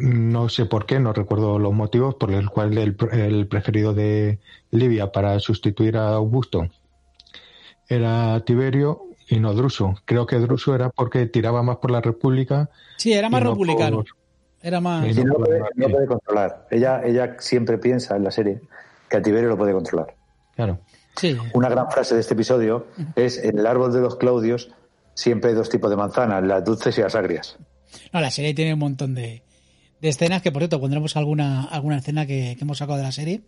no 0.00 0.48
sé 0.48 0.66
por 0.66 0.86
qué, 0.86 1.00
no 1.00 1.12
recuerdo 1.12 1.58
los 1.58 1.72
motivos 1.72 2.14
por 2.16 2.32
el 2.32 2.48
cual 2.48 2.76
el, 2.78 2.96
el 3.12 3.46
preferido 3.46 3.94
de 3.94 4.38
Livia 4.70 5.12
para 5.12 5.38
sustituir 5.40 5.96
a 5.96 6.14
Augusto 6.14 6.68
era 7.88 8.42
Tiberio 8.44 9.02
y 9.28 9.40
no 9.40 9.54
Druso. 9.54 9.94
Creo 10.04 10.26
que 10.26 10.36
Druso 10.36 10.74
era 10.74 10.90
porque 10.90 11.26
tiraba 11.26 11.62
más 11.62 11.78
por 11.78 11.90
la 11.90 12.00
República. 12.00 12.70
Sí, 12.96 13.12
era 13.12 13.28
más 13.28 13.42
republicano. 13.42 13.98
Por... 13.98 14.06
Era 14.62 14.80
más. 14.80 15.06
Y 15.06 15.24
no, 15.24 15.34
puede, 15.34 15.60
no 15.74 15.88
puede 15.88 16.06
controlar. 16.06 16.66
Ella, 16.70 17.02
ella 17.04 17.36
siempre 17.38 17.78
piensa 17.78 18.16
en 18.16 18.24
la 18.24 18.30
serie 18.30 18.60
que 19.08 19.16
a 19.16 19.22
Tiberio 19.22 19.48
lo 19.50 19.58
puede 19.58 19.72
controlar. 19.72 20.14
Claro. 20.56 20.80
Sí. 21.16 21.36
Una 21.52 21.68
gran 21.68 21.90
frase 21.90 22.14
de 22.14 22.20
este 22.20 22.34
episodio 22.34 22.86
es: 23.16 23.38
en 23.38 23.58
el 23.58 23.66
árbol 23.66 23.92
de 23.92 24.00
los 24.00 24.16
Claudios 24.16 24.70
siempre 25.14 25.50
hay 25.50 25.56
dos 25.56 25.68
tipos 25.68 25.90
de 25.90 25.96
manzanas, 25.96 26.42
las 26.42 26.64
dulces 26.64 26.98
y 26.98 27.00
las 27.00 27.14
agrias. 27.14 27.56
No, 28.12 28.20
la 28.20 28.30
serie 28.30 28.54
tiene 28.54 28.74
un 28.74 28.80
montón 28.80 29.14
de, 29.14 29.42
de 30.00 30.08
escenas 30.08 30.42
que, 30.42 30.50
por 30.50 30.62
cierto, 30.62 30.80
pondremos 30.80 31.16
alguna, 31.16 31.64
alguna 31.64 31.98
escena 31.98 32.26
que, 32.26 32.56
que 32.56 32.64
hemos 32.64 32.78
sacado 32.78 32.98
de 32.98 33.04
la 33.04 33.12
serie. 33.12 33.42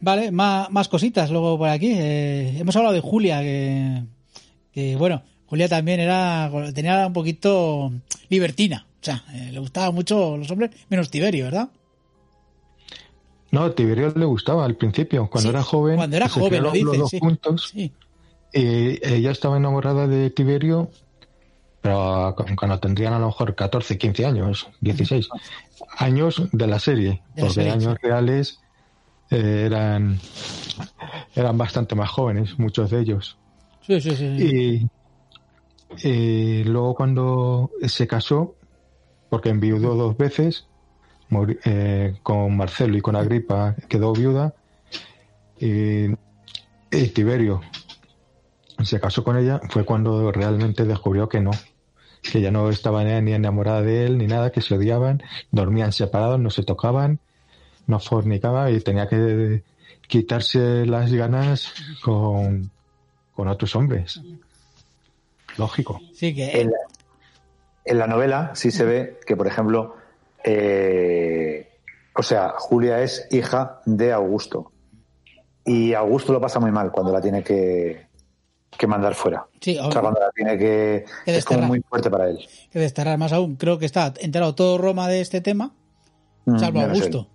Vale, 0.00 0.30
más, 0.30 0.70
más 0.70 0.88
cositas 0.88 1.30
luego 1.30 1.58
por 1.58 1.68
aquí. 1.68 1.92
Eh, 1.94 2.56
hemos 2.58 2.74
hablado 2.76 2.94
de 2.94 3.00
Julia, 3.00 3.40
que, 3.42 4.02
que, 4.72 4.96
bueno, 4.96 5.22
Julia 5.44 5.68
también 5.68 6.00
era 6.00 6.50
tenía 6.74 7.06
un 7.06 7.12
poquito 7.12 7.92
libertina. 8.30 8.86
O 9.02 9.04
sea, 9.04 9.24
eh, 9.34 9.50
le 9.52 9.58
gustaban 9.58 9.94
mucho 9.94 10.38
los 10.38 10.50
hombres, 10.50 10.70
menos 10.88 11.10
Tiberio, 11.10 11.44
¿verdad? 11.44 11.68
No, 13.50 13.72
Tiberio 13.72 14.12
le 14.14 14.24
gustaba 14.24 14.64
al 14.64 14.76
principio, 14.76 15.28
cuando 15.28 15.50
sí, 15.50 15.54
era 15.54 15.62
joven. 15.62 15.96
Cuando 15.96 16.16
era 16.16 16.28
joven, 16.28 16.62
lo 16.62 16.70
dice, 16.70 16.84
los 16.84 16.98
dos 16.98 17.10
sí. 17.10 17.18
juntos. 17.18 17.70
Sí. 17.72 17.92
Y 18.52 19.06
ella 19.06 19.30
estaba 19.30 19.56
enamorada 19.56 20.06
de 20.06 20.30
Tiberio, 20.30 20.90
pero 21.80 22.34
cuando 22.56 22.78
tendrían 22.78 23.12
a 23.12 23.18
lo 23.18 23.26
mejor 23.26 23.54
14, 23.54 23.98
15 23.98 24.26
años, 24.26 24.68
16 24.80 25.28
años 25.98 26.42
de 26.52 26.66
la 26.66 26.78
serie, 26.78 27.22
de 27.34 27.42
la 27.42 27.48
porque 27.48 27.54
serie, 27.54 27.70
años 27.70 27.96
reales 28.02 28.60
eh, 29.30 29.64
eran 29.66 30.20
eran 31.34 31.58
bastante 31.58 31.94
más 31.94 32.10
jóvenes, 32.10 32.58
muchos 32.58 32.90
de 32.90 33.00
ellos. 33.00 33.38
Sí, 33.86 34.00
sí, 34.00 34.16
sí. 34.16 34.88
Y, 36.02 36.08
y 36.08 36.64
luego 36.64 36.94
cuando 36.94 37.70
se 37.86 38.06
casó, 38.06 38.56
porque 39.28 39.48
enviudó 39.48 39.94
dos 39.94 40.16
veces, 40.16 40.66
eh, 41.64 42.16
con 42.22 42.56
Marcelo 42.56 42.96
y 42.96 43.00
con 43.00 43.16
Agripa 43.16 43.76
quedó 43.88 44.12
viuda, 44.12 44.54
y, 45.58 46.06
y 46.90 47.08
Tiberio 47.14 47.60
se 48.82 48.98
casó 48.98 49.22
con 49.24 49.36
ella, 49.36 49.60
fue 49.68 49.84
cuando 49.84 50.32
realmente 50.32 50.84
descubrió 50.84 51.28
que 51.28 51.40
no, 51.40 51.50
que 52.22 52.40
ya 52.40 52.50
no 52.50 52.70
estaba 52.70 53.04
ni 53.04 53.32
enamorada 53.32 53.82
de 53.82 54.06
él 54.06 54.18
ni 54.18 54.26
nada, 54.26 54.52
que 54.52 54.62
se 54.62 54.74
odiaban, 54.74 55.22
dormían 55.50 55.92
separados, 55.92 56.40
no 56.40 56.50
se 56.50 56.62
tocaban, 56.62 57.20
no 57.86 58.00
fornicaba 58.00 58.70
y 58.70 58.80
tenía 58.80 59.06
que 59.08 59.62
quitarse 60.06 60.86
las 60.86 61.12
ganas 61.12 61.72
con, 62.02 62.70
con 63.34 63.48
otros 63.48 63.76
hombres. 63.76 64.20
Lógico. 65.58 66.00
Sí, 66.14 66.34
que... 66.34 66.60
En 66.60 66.70
la, 66.70 66.78
en 67.84 67.98
la 67.98 68.06
novela 68.06 68.52
sí 68.54 68.70
se 68.70 68.84
ve 68.84 69.20
que, 69.26 69.36
por 69.36 69.46
ejemplo, 69.46 69.96
eh, 70.44 71.68
o 72.14 72.22
sea, 72.22 72.54
Julia 72.56 73.02
es 73.02 73.26
hija 73.30 73.80
de 73.86 74.12
Augusto. 74.12 74.72
Y 75.64 75.94
Augusto 75.94 76.32
lo 76.32 76.40
pasa 76.40 76.58
muy 76.60 76.70
mal 76.70 76.90
cuando 76.90 77.12
la 77.12 77.20
tiene 77.20 77.42
que, 77.42 78.08
que 78.76 78.86
mandar 78.86 79.14
fuera. 79.14 79.46
Sí, 79.60 79.78
o 79.78 79.90
sea, 79.90 80.00
cuando 80.00 80.20
la 80.20 80.30
tiene 80.32 80.58
que... 80.58 81.04
que 81.24 81.36
es 81.36 81.44
como 81.44 81.62
muy 81.62 81.80
fuerte 81.80 82.10
para 82.10 82.28
él. 82.28 82.38
Que 82.70 82.78
desterrar 82.78 83.18
más 83.18 83.32
aún. 83.32 83.56
Creo 83.56 83.78
que 83.78 83.86
está 83.86 84.12
enterado 84.20 84.54
todo 84.54 84.78
Roma 84.78 85.08
de 85.08 85.20
este 85.20 85.40
tema, 85.40 85.74
salvo 86.58 86.80
mm, 86.80 86.84
Augusto. 86.84 87.28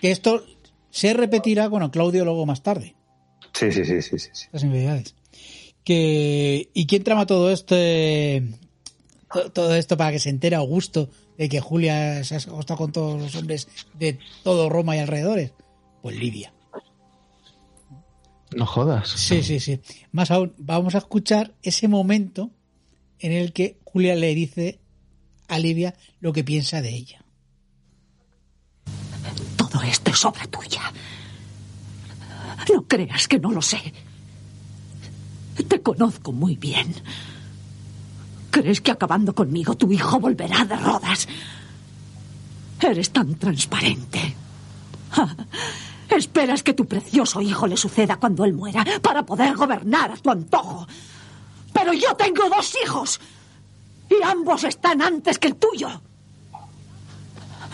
Que 0.00 0.10
esto 0.10 0.42
se 0.90 1.14
repetirá 1.14 1.70
con 1.70 1.88
Claudio 1.90 2.24
luego 2.24 2.46
más 2.46 2.62
tarde. 2.62 2.94
Sí, 3.52 3.72
sí, 3.72 3.84
sí, 3.84 4.02
sí. 4.02 4.18
sí, 4.18 4.30
sí. 4.32 4.46
Las 4.52 4.62
infidelidades. 4.62 5.14
Que, 5.84 6.70
¿Y 6.72 6.86
quién 6.86 7.02
trama 7.02 7.26
todo 7.26 7.50
esto, 7.50 7.74
todo 9.52 9.74
esto 9.74 9.96
para 9.96 10.12
que 10.12 10.18
se 10.18 10.30
entere 10.30 10.56
Augusto 10.56 11.08
de 11.38 11.48
que 11.48 11.60
Julia 11.60 12.22
se 12.24 12.34
ha 12.34 12.38
acostado 12.38 12.78
con 12.78 12.92
todos 12.92 13.20
los 13.20 13.34
hombres 13.34 13.68
de 13.94 14.18
todo 14.42 14.68
Roma 14.68 14.96
y 14.96 15.00
alrededores? 15.00 15.52
Pues 16.02 16.16
Lidia. 16.16 16.52
No 18.54 18.66
jodas. 18.66 19.08
Sí, 19.08 19.42
sí, 19.42 19.58
sí. 19.58 19.80
Más 20.12 20.30
aún, 20.30 20.54
vamos 20.58 20.94
a 20.94 20.98
escuchar 20.98 21.54
ese 21.62 21.88
momento 21.88 22.50
en 23.18 23.32
el 23.32 23.52
que 23.52 23.78
Julia 23.84 24.14
le 24.14 24.34
dice 24.34 24.80
a 25.48 25.58
Livia 25.58 25.94
lo 26.20 26.32
que 26.32 26.44
piensa 26.44 26.82
de 26.82 26.90
ella. 26.90 27.24
Todo 29.56 29.82
esto 29.82 30.10
es 30.10 30.24
obra 30.24 30.46
tuya. 30.46 30.92
No 32.72 32.86
creas 32.86 33.28
que 33.28 33.38
no 33.38 33.50
lo 33.50 33.62
sé. 33.62 33.92
Te 35.68 35.80
conozco 35.80 36.32
muy 36.32 36.56
bien. 36.56 36.94
¿Crees 38.54 38.80
que 38.80 38.92
acabando 38.92 39.34
conmigo 39.34 39.76
tu 39.76 39.90
hijo 39.90 40.20
volverá 40.20 40.64
de 40.64 40.76
rodas? 40.76 41.26
Eres 42.80 43.10
tan 43.10 43.34
transparente. 43.34 44.36
Esperas 46.08 46.62
que 46.62 46.72
tu 46.72 46.86
precioso 46.86 47.40
hijo 47.40 47.66
le 47.66 47.76
suceda 47.76 48.14
cuando 48.14 48.44
él 48.44 48.52
muera 48.52 48.84
para 49.02 49.26
poder 49.26 49.56
gobernar 49.56 50.12
a 50.12 50.16
tu 50.16 50.30
antojo. 50.30 50.86
Pero 51.72 51.92
yo 51.94 52.14
tengo 52.14 52.48
dos 52.48 52.76
hijos 52.80 53.20
y 54.08 54.22
ambos 54.22 54.62
están 54.62 55.02
antes 55.02 55.40
que 55.40 55.48
el 55.48 55.56
tuyo. 55.56 55.88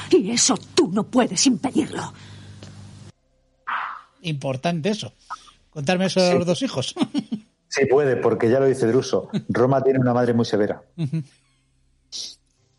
Y 0.08 0.30
eso 0.30 0.56
tú 0.74 0.88
no 0.90 1.04
puedes 1.04 1.46
impedirlo. 1.46 2.10
Importante 4.22 4.88
eso. 4.88 5.12
Contarme 5.68 6.06
eso 6.06 6.22
de 6.22 6.30
sí. 6.30 6.38
los 6.38 6.46
dos 6.46 6.62
hijos. 6.62 6.94
Sí 7.70 7.86
puede, 7.86 8.16
porque 8.16 8.50
ya 8.50 8.58
lo 8.58 8.66
dice 8.66 8.86
Druso. 8.88 9.30
Roma 9.48 9.82
tiene 9.82 10.00
una 10.00 10.12
madre 10.12 10.34
muy 10.34 10.44
severa. 10.44 10.82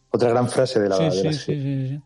Otra 0.09 0.29
gran 0.29 0.49
frase 0.49 0.81
de 0.81 0.89
la, 0.89 0.97
sí, 0.97 1.03
de 1.03 1.23
la 1.23 1.33
sí, 1.33 1.39
sí, 1.39 1.87
sí, 1.87 1.99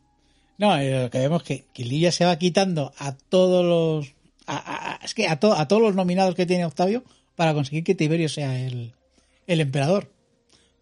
No, 0.60 0.78
lo 0.78 1.10
que 1.10 1.18
vemos 1.18 1.42
que, 1.42 1.66
que 1.74 1.84
Lidia 1.84 2.12
se 2.12 2.26
va 2.26 2.38
quitando 2.38 2.94
a 3.00 3.18
todos 3.18 3.66
los. 3.66 4.14
A, 4.46 4.94
a, 4.94 5.04
es 5.04 5.16
que 5.16 5.28
a, 5.28 5.40
to, 5.40 5.54
a 5.54 5.68
todos 5.68 5.82
los 5.82 5.96
nominados 5.96 6.36
que 6.36 6.46
tiene 6.46 6.64
Octavio, 6.64 7.04
para 7.36 7.56
conseguir 7.56 7.84
que 7.84 7.96
Tiberio 7.96 8.30
sea 8.30 8.56
el, 8.60 8.94
el 9.48 9.62
emperador. 9.62 10.12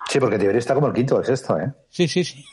Sí, 0.10 0.20
porque 0.20 0.38
Tiberio 0.38 0.60
está 0.60 0.76
como 0.76 0.88
el 0.88 0.94
quinto 0.94 1.16
o 1.16 1.20
el 1.20 1.26
sexto, 1.26 1.58
¿eh? 1.58 1.72
Sí, 1.90 2.10
sí, 2.10 2.26
sí. 2.26 2.44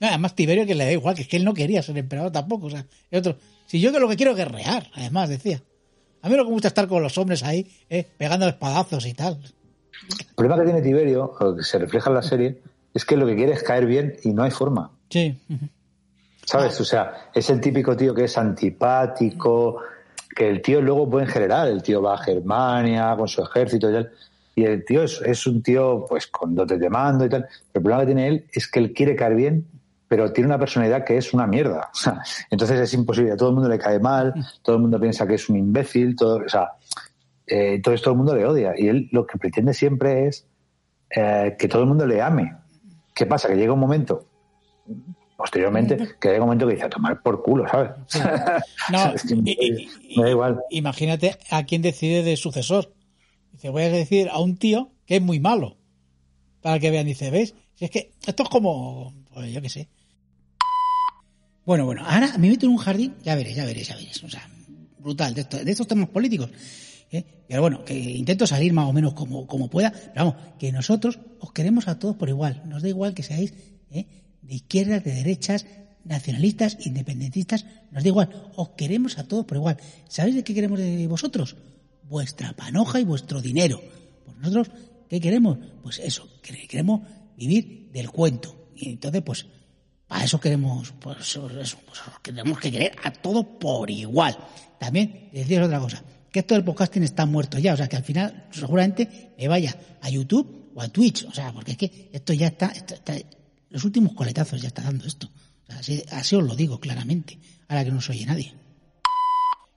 Además, 0.00 0.36
Tiberio 0.36 0.64
que 0.64 0.76
le 0.76 0.84
da 0.84 0.92
igual, 0.92 1.16
que 1.16 1.22
es 1.22 1.28
que 1.28 1.36
él 1.36 1.44
no 1.44 1.52
quería 1.54 1.82
ser 1.82 1.98
emperador 1.98 2.30
tampoco. 2.30 2.66
O 2.66 2.70
sea, 2.70 2.86
el 3.10 3.18
otro, 3.18 3.36
si 3.66 3.80
yo 3.80 3.90
que 3.90 3.98
lo 3.98 4.08
que 4.08 4.14
quiero 4.14 4.30
es 4.30 4.36
guerrear, 4.36 4.86
además, 4.94 5.28
decía. 5.28 5.60
A 6.22 6.28
mí 6.28 6.36
lo 6.36 6.42
que 6.42 6.48
me 6.48 6.54
gusta 6.54 6.68
es 6.68 6.72
estar 6.72 6.88
con 6.88 7.02
los 7.02 7.16
hombres 7.18 7.42
ahí, 7.42 7.70
eh, 7.88 8.06
pegando 8.16 8.48
espadazos 8.48 9.06
y 9.06 9.14
tal. 9.14 9.38
El 10.10 10.34
problema 10.34 10.58
que 10.58 10.64
tiene 10.64 10.82
Tiberio, 10.82 11.24
o 11.38 11.56
que 11.56 11.62
se 11.62 11.78
refleja 11.78 12.10
en 12.10 12.14
la 12.14 12.22
serie, 12.22 12.60
es 12.94 13.04
que 13.04 13.16
lo 13.16 13.26
que 13.26 13.36
quiere 13.36 13.52
es 13.52 13.62
caer 13.62 13.86
bien 13.86 14.16
y 14.24 14.32
no 14.32 14.42
hay 14.42 14.50
forma. 14.50 14.90
Sí. 15.10 15.38
¿Sabes? 16.44 16.80
O 16.80 16.84
sea, 16.84 17.30
es 17.34 17.50
el 17.50 17.60
típico 17.60 17.96
tío 17.96 18.14
que 18.14 18.24
es 18.24 18.38
antipático, 18.38 19.82
que 20.34 20.48
el 20.48 20.62
tío 20.62 20.80
luego 20.80 21.08
puede 21.08 21.26
en 21.26 21.30
general, 21.30 21.68
el 21.68 21.82
tío 21.82 22.00
va 22.00 22.14
a 22.14 22.18
Germania 22.18 23.14
con 23.16 23.28
su 23.28 23.42
ejército 23.42 23.90
y 23.90 23.92
tal, 23.92 24.12
y 24.54 24.64
el 24.64 24.84
tío 24.84 25.04
es, 25.04 25.20
es 25.20 25.46
un 25.46 25.62
tío 25.62 26.04
pues 26.08 26.26
con 26.26 26.54
dotes 26.54 26.80
de 26.80 26.90
mando 26.90 27.24
y 27.24 27.28
tal. 27.28 27.42
Pero 27.42 27.58
el 27.74 27.82
problema 27.82 28.00
que 28.00 28.06
tiene 28.06 28.28
él 28.28 28.46
es 28.52 28.68
que 28.68 28.78
él 28.80 28.92
quiere 28.92 29.14
caer 29.14 29.34
bien, 29.34 29.66
pero 30.08 30.32
tiene 30.32 30.48
una 30.48 30.58
personalidad 30.58 31.04
que 31.04 31.16
es 31.18 31.32
una 31.34 31.46
mierda. 31.46 31.90
Entonces 32.50 32.80
es 32.80 32.94
imposible, 32.94 33.32
a 33.32 33.36
todo 33.36 33.50
el 33.50 33.54
mundo 33.54 33.68
le 33.68 33.78
cae 33.78 34.00
mal, 34.00 34.34
todo 34.62 34.76
el 34.76 34.82
mundo 34.82 34.98
piensa 34.98 35.26
que 35.26 35.34
es 35.34 35.48
un 35.48 35.56
imbécil, 35.58 36.16
todo, 36.16 36.38
o 36.44 36.48
sea, 36.48 36.72
eh, 37.46 37.74
entonces 37.74 38.02
todo 38.02 38.12
el 38.12 38.18
mundo 38.18 38.34
le 38.36 38.44
odia. 38.44 38.72
Y 38.76 38.88
él 38.88 39.08
lo 39.12 39.26
que 39.26 39.38
pretende 39.38 39.72
siempre 39.72 40.26
es 40.26 40.46
eh, 41.10 41.56
que 41.58 41.66
todo 41.68 41.82
el 41.82 41.88
mundo 41.88 42.06
le 42.06 42.20
ame. 42.20 42.54
¿Qué 43.14 43.24
pasa? 43.26 43.48
Que 43.48 43.54
llega 43.56 43.72
un 43.72 43.80
momento, 43.80 44.26
posteriormente, 45.36 45.96
que 46.20 46.28
llega 46.28 46.40
un 46.42 46.46
momento 46.46 46.66
que 46.66 46.74
dice 46.74 46.86
a 46.86 46.90
tomar 46.90 47.22
por 47.22 47.42
culo, 47.42 47.66
¿sabes? 47.68 47.90
No, 48.92 49.12
Es 49.14 49.22
que 49.22 49.34
y- 49.34 49.42
y- 49.44 49.88
y- 50.14 50.16
me 50.18 50.24
da 50.24 50.30
igual. 50.30 50.60
Imagínate 50.70 51.36
a 51.50 51.64
quién 51.64 51.82
decide 51.82 52.22
de 52.22 52.36
sucesor. 52.36 52.92
Dice, 53.52 53.70
voy 53.70 53.82
a 53.84 53.88
decir 53.90 54.28
a 54.30 54.38
un 54.40 54.56
tío 54.56 54.90
que 55.06 55.16
es 55.16 55.22
muy 55.22 55.40
malo. 55.40 55.76
Para 56.60 56.78
que 56.78 56.90
vean, 56.90 57.06
dice, 57.06 57.30
¿ves? 57.30 57.54
Si 57.76 57.84
es 57.84 57.90
que 57.90 58.10
esto 58.26 58.42
es 58.42 58.48
como, 58.48 59.14
pues 59.32 59.52
yo 59.52 59.62
qué 59.62 59.68
sé. 59.68 59.88
Bueno, 61.68 61.84
bueno, 61.84 62.02
ahora 62.06 62.38
me 62.38 62.48
meto 62.48 62.64
en 62.64 62.72
un 62.72 62.78
jardín, 62.78 63.12
ya 63.22 63.34
veréis, 63.34 63.54
ya 63.56 63.66
veréis, 63.66 63.88
ya 63.88 63.94
veréis. 63.96 64.24
O 64.24 64.30
sea, 64.30 64.48
brutal, 65.00 65.34
de, 65.34 65.42
esto- 65.42 65.62
de 65.62 65.70
estos 65.70 65.86
temas 65.86 66.08
políticos. 66.08 66.48
¿eh? 67.12 67.44
Pero 67.46 67.60
bueno, 67.60 67.84
que 67.84 67.92
intento 67.92 68.46
salir 68.46 68.72
más 68.72 68.88
o 68.88 68.92
menos 68.94 69.12
como, 69.12 69.46
como 69.46 69.68
pueda. 69.68 69.90
Pero 69.92 70.14
vamos, 70.24 70.34
que 70.58 70.72
nosotros 70.72 71.18
os 71.40 71.52
queremos 71.52 71.86
a 71.86 71.98
todos 71.98 72.16
por 72.16 72.30
igual. 72.30 72.62
Nos 72.64 72.80
da 72.80 72.88
igual 72.88 73.12
que 73.12 73.22
seáis 73.22 73.52
¿eh? 73.90 74.06
de 74.40 74.54
izquierdas, 74.54 75.04
de 75.04 75.12
derechas, 75.12 75.66
nacionalistas, 76.04 76.78
independentistas. 76.86 77.66
Nos 77.92 78.02
da 78.02 78.08
igual. 78.08 78.50
Os 78.56 78.70
queremos 78.70 79.18
a 79.18 79.24
todos 79.28 79.44
por 79.44 79.58
igual. 79.58 79.76
¿Sabéis 80.08 80.36
de 80.36 80.44
qué 80.44 80.54
queremos 80.54 80.78
de 80.78 81.06
vosotros? 81.06 81.56
Vuestra 82.04 82.54
panoja 82.54 82.98
y 82.98 83.04
vuestro 83.04 83.42
dinero. 83.42 83.78
Pues 84.24 84.38
nosotros, 84.38 84.70
¿qué 85.10 85.20
queremos? 85.20 85.58
Pues 85.82 85.98
eso, 85.98 86.26
que- 86.40 86.66
queremos 86.66 87.02
vivir 87.36 87.90
del 87.92 88.08
cuento. 88.10 88.70
Y 88.74 88.88
entonces, 88.88 89.20
pues, 89.20 89.46
para 90.08 90.24
eso 90.24 90.40
queremos, 90.40 90.92
pues, 90.98 91.38
pues, 91.38 91.76
tenemos 92.22 92.58
que 92.58 92.72
querer 92.72 92.96
a 93.04 93.12
todos 93.12 93.44
por 93.60 93.90
igual. 93.90 94.36
También 94.78 95.28
deciros 95.32 95.66
otra 95.66 95.80
cosa, 95.80 96.02
que 96.32 96.40
esto 96.40 96.54
del 96.54 96.64
podcasting 96.64 97.02
está 97.02 97.26
muerto 97.26 97.58
ya, 97.58 97.74
o 97.74 97.76
sea 97.76 97.88
que 97.88 97.96
al 97.96 98.04
final 98.04 98.48
seguramente 98.50 99.34
me 99.38 99.48
vaya 99.48 99.76
a 100.00 100.08
YouTube 100.08 100.72
o 100.74 100.80
a 100.80 100.88
Twitch, 100.88 101.24
o 101.24 101.32
sea, 101.32 101.52
porque 101.52 101.72
es 101.72 101.76
que 101.76 102.10
esto 102.12 102.32
ya 102.32 102.48
está, 102.48 102.72
los 103.70 103.84
últimos 103.84 104.14
coletazos 104.14 104.60
ya 104.60 104.68
está 104.68 104.82
dando 104.82 105.06
esto. 105.06 105.30
Así, 105.68 106.02
así 106.10 106.34
os 106.34 106.42
lo 106.42 106.56
digo 106.56 106.80
claramente, 106.80 107.38
ahora 107.68 107.84
que 107.84 107.90
no 107.90 108.00
se 108.00 108.12
oye 108.12 108.24
nadie. 108.24 108.54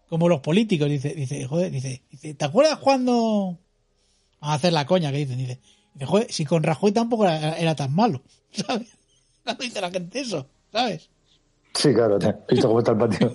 Como 0.07 0.29
los 0.29 0.39
políticos, 0.39 0.89
dice, 0.89 1.13
dice, 1.13 1.45
joder, 1.45 1.71
dice, 1.71 2.03
dice, 2.09 2.34
¿te 2.34 2.45
acuerdas 2.45 2.79
cuando 2.79 3.59
Vamos 4.41 4.53
a 4.53 4.55
hacer 4.55 4.73
la 4.73 4.88
coña 4.88 5.11
que 5.11 5.19
dicen, 5.19 5.38
dice, 5.38 5.61
dice, 5.93 6.05
joder, 6.05 6.32
si 6.32 6.45
con 6.45 6.63
Rajoy 6.63 6.91
tampoco 6.91 7.25
era, 7.25 7.57
era 7.59 7.75
tan 7.75 7.93
malo, 7.93 8.23
¿sabes? 8.51 8.88
Cuando 9.43 9.63
dice 9.63 9.81
la 9.81 9.91
gente 9.91 10.19
eso, 10.19 10.47
¿sabes? 10.71 11.09
Sí, 11.73 11.93
claro, 11.93 12.19
te- 12.19 12.35
visto 12.49 12.67
cómo 12.67 12.79
está 12.79 12.91
el 12.91 12.97
patio. 12.97 13.31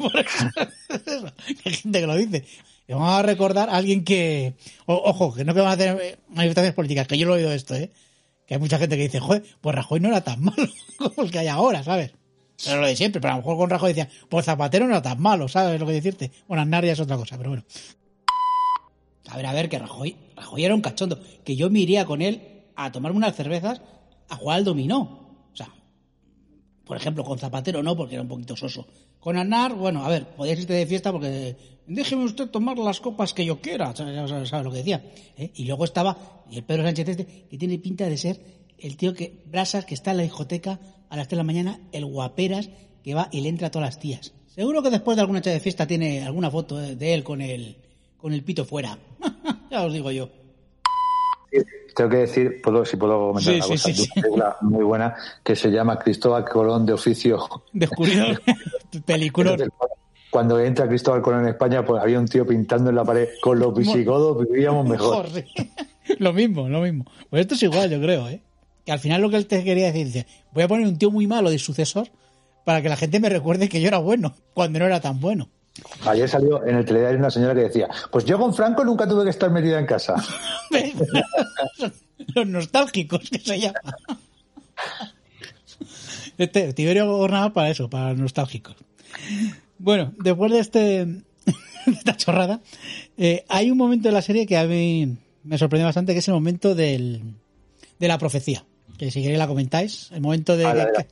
Hay 1.65 1.73
gente 1.73 2.01
que 2.01 2.07
lo 2.07 2.15
dice. 2.17 2.45
Y 2.89 2.93
vamos 2.93 3.11
a 3.11 3.23
recordar 3.23 3.69
a 3.71 3.77
alguien 3.77 4.05
que, 4.05 4.55
o- 4.87 4.95
ojo, 5.11 5.35
que 5.35 5.45
no 5.45 5.55
que 5.55 5.61
van 5.61 5.71
a 5.71 5.73
hacer 5.73 5.99
eh, 6.01 6.19
manifestaciones 6.29 6.75
políticas, 6.75 7.07
que 7.09 7.19
yo 7.19 7.27
lo 7.27 7.35
he 7.35 7.39
oído 7.39 7.53
esto, 7.53 7.75
¿eh? 7.75 7.91
Que 8.47 8.55
hay 8.55 8.61
mucha 8.61 8.79
gente 8.79 8.97
que 8.97 9.03
dice, 9.05 9.19
joder, 9.19 9.43
pues 9.61 9.75
Rajoy 9.75 9.99
no 10.01 10.09
era 10.09 10.23
tan 10.23 10.41
malo 10.45 10.69
como 10.99 11.23
el 11.25 11.31
que 11.33 11.41
hay 11.41 11.49
ahora, 11.49 11.83
¿sabes? 11.83 12.13
Pero 12.65 12.81
lo 12.81 12.87
de 12.87 12.97
siempre, 12.97 13.21
pero 13.21 13.35
a 13.35 13.37
lo 13.37 13.43
mejor 13.43 13.57
con 13.59 13.71
Rajoy 13.71 13.91
decía, 13.93 14.09
pues 14.29 14.47
Zapatero 14.47 14.87
no 14.87 14.93
era 14.93 15.03
tan 15.03 15.21
malo, 15.21 15.49
¿sabes 15.49 15.79
lo 15.81 15.87
que 15.87 15.93
decirte? 15.93 16.31
Bueno, 16.49 16.63
Aznar 16.63 16.85
ya 16.85 16.93
es 16.93 17.01
otra 17.01 17.17
cosa, 17.17 17.37
pero 17.37 17.51
bueno. 17.51 17.65
A 19.29 19.37
ver, 19.37 19.47
a 19.47 19.53
ver, 19.53 19.69
que 19.69 19.79
Rajoy, 19.79 20.17
Rajoy 20.37 20.65
era 20.65 20.75
un 20.75 20.81
cachondo, 20.81 21.21
que 21.45 21.57
yo 21.57 21.69
me 21.69 21.81
iría 21.81 22.05
con 22.07 22.23
él 22.23 22.63
a 22.77 22.93
tomarme 22.93 23.17
unas 23.19 23.35
cervezas 23.35 23.81
a 24.29 24.37
jugar 24.37 24.59
al 24.59 24.65
dominó. 24.65 25.26
Por 26.87 26.97
ejemplo, 26.97 27.25
con 27.25 27.39
Zapatero 27.39 27.83
no, 27.83 27.97
porque 27.97 28.15
era 28.15 28.23
un 28.23 28.29
poquito 28.29 28.57
soso. 28.57 28.87
Con 29.19 29.37
Aznar, 29.37 29.75
bueno, 29.75 30.05
a 30.05 30.09
ver, 30.09 30.25
podías 30.29 30.61
irte 30.61 30.73
de 30.73 30.87
fiesta 30.87 31.11
porque 31.11 31.57
déjeme 31.87 32.25
usted 32.25 32.49
tomar 32.49 32.79
las 32.79 33.01
copas 33.01 33.35
que 33.35 33.45
yo 33.45 33.61
quiera, 33.61 33.95
¿sabes, 33.95 34.31
sabes- 34.31 34.65
lo 34.65 34.71
que 34.71 34.79
decía? 34.79 35.05
¿eh? 35.37 35.51
Y 35.57 35.65
luego 35.65 35.85
estaba, 35.85 36.17
y 36.49 36.57
el 36.59 36.63
Pedro 36.65 36.85
Sánchez 36.85 37.09
este, 37.09 37.27
que 37.51 37.59
tiene 37.59 37.79
pinta 37.79 38.09
de 38.09 38.17
ser 38.17 38.41
el 38.79 38.97
tío 38.97 39.15
que, 39.15 39.43
Brasas, 39.47 39.85
que 39.85 39.95
está 39.95 40.13
en 40.13 40.19
la 40.19 40.23
discoteca 40.23 40.79
a 41.11 41.17
las 41.17 41.27
3 41.27 41.31
de 41.31 41.37
la 41.39 41.43
mañana, 41.45 41.81
el 41.93 42.05
guaperas, 42.07 42.71
que 43.03 43.15
va 43.15 43.29
y 43.33 43.41
le 43.41 43.49
entra 43.49 43.67
a 43.67 43.71
todas 43.71 43.89
las 43.89 43.99
tías. 43.99 44.33
Seguro 44.47 44.81
que 44.83 44.91
después 44.91 45.17
de 45.17 45.23
alguna 45.23 45.41
noche 45.41 45.51
de 45.51 45.61
fiesta 45.61 45.87
tiene 45.89 46.23
alguna 46.23 46.51
foto 46.51 46.77
de 46.77 47.15
él 47.15 47.25
con 47.25 47.41
el, 47.41 47.77
con 48.17 48.33
el 48.33 48.45
pito 48.45 48.65
fuera. 48.65 48.97
ya 49.71 49.85
os 49.85 49.93
digo 49.93 50.11
yo. 50.13 50.29
Tengo 51.97 52.11
que 52.11 52.17
decir, 52.19 52.61
puedo, 52.63 52.85
si 52.85 52.99
puedo 52.99 53.29
comentar 53.29 53.55
Sí, 53.55 53.59
una 53.59 53.65
sí, 53.65 53.71
cosa, 53.73 53.95
sí, 53.95 54.03
una 54.03 54.23
película 54.23 54.57
muy 54.61 54.85
buena 54.85 55.17
que 55.43 55.57
se 55.57 55.71
llama 55.71 55.99
Cristóbal 55.99 56.45
Colón 56.45 56.85
de 56.85 56.93
oficio. 56.93 57.39
Descubridor, 57.73 58.43
película. 59.07 59.57
Cuando 60.31 60.61
entra 60.61 60.87
Cristóbal 60.87 61.23
Colón 61.23 61.45
en 61.45 61.49
España, 61.49 61.87
pues 61.87 62.03
había 62.03 62.21
un 62.21 62.29
tío 62.29 62.47
pintando 62.47 62.91
en 62.91 62.97
la 62.97 63.05
pared 63.05 63.29
con 63.41 63.59
los 63.59 63.75
visigodos, 63.75 64.47
vivíamos 64.47 64.87
mejor. 64.87 65.27
Lo 66.19 66.33
mismo, 66.33 66.69
lo 66.69 66.83
mismo. 66.83 67.05
Pues 67.31 67.41
esto 67.41 67.57
es 67.57 67.63
igual, 67.65 67.91
yo 67.91 68.01
creo, 68.01 68.29
¿eh? 68.29 68.41
Que 68.85 68.93
al 68.93 69.01
final 69.01 69.21
lo 69.23 69.29
que 69.29 69.37
él 69.39 69.49
te 69.49 69.65
quería 69.65 69.87
decir, 69.87 70.07
dice, 70.07 70.27
voy 70.53 70.63
a 70.63 70.69
poner 70.69 70.87
un 70.87 70.99
tío 70.99 71.11
muy 71.11 71.27
malo 71.27 71.51
de 71.51 71.59
sucesor 71.59 72.09
para 72.65 72.81
que 72.81 72.89
la 72.89 72.97
gente 72.97 73.19
me 73.19 73.29
recuerde 73.29 73.69
que 73.69 73.81
yo 73.81 73.89
era 73.89 73.99
bueno, 73.99 74.35
cuando 74.55 74.79
no 74.79 74.85
era 74.85 75.01
tan 75.01 75.19
bueno. 75.19 75.49
Ayer 76.07 76.29
salió 76.29 76.65
en 76.67 76.77
el 76.77 76.85
telediario 76.85 77.19
una 77.19 77.31
señora 77.31 77.55
que 77.55 77.63
decía, 77.63 77.89
pues 78.11 78.25
yo 78.25 78.39
con 78.39 78.55
Franco 78.55 78.85
nunca 78.85 79.07
tuve 79.09 79.25
que 79.25 79.31
estar 79.31 79.51
metida 79.51 79.79
en 79.79 79.87
casa. 79.87 80.15
Los 82.35 82.47
nostálgicos, 82.47 83.29
que 83.31 83.39
se 83.39 83.61
llama. 83.61 83.81
Este, 86.39 86.73
Tiberio 86.73 87.07
gobernaba 87.07 87.53
para 87.53 87.71
eso, 87.71 87.89
para 87.89 88.11
los 88.11 88.19
nostálgicos. 88.19 88.77
Bueno, 89.79 90.13
después 90.19 90.53
de 90.53 90.59
este 90.59 91.07
de 91.87 91.93
esta 91.93 92.17
chorrada, 92.17 92.61
eh, 93.17 93.45
hay 93.49 93.71
un 93.71 93.79
momento 93.79 94.09
de 94.09 94.15
la 94.15 94.23
serie 94.23 94.47
que 94.47 94.57
a 94.57 94.65
mí 94.67 95.17
me 95.45 95.59
sorprendió 95.59 95.87
bastante, 95.87 96.13
que 96.13 96.19
es 96.19 96.29
el 96.29 96.35
momento 96.35 96.75
del, 96.75 97.23
de 97.99 98.09
la 98.09 98.19
profecía. 98.19 98.65
Que 98.99 99.11
si 99.11 99.21
queréis 99.21 99.39
la 99.39 99.47
comentáis, 99.47 100.11
el 100.13 100.21
momento 100.21 100.57
de... 100.57 100.67
A 100.67 100.75
la 100.75 100.87
de. 100.87 101.07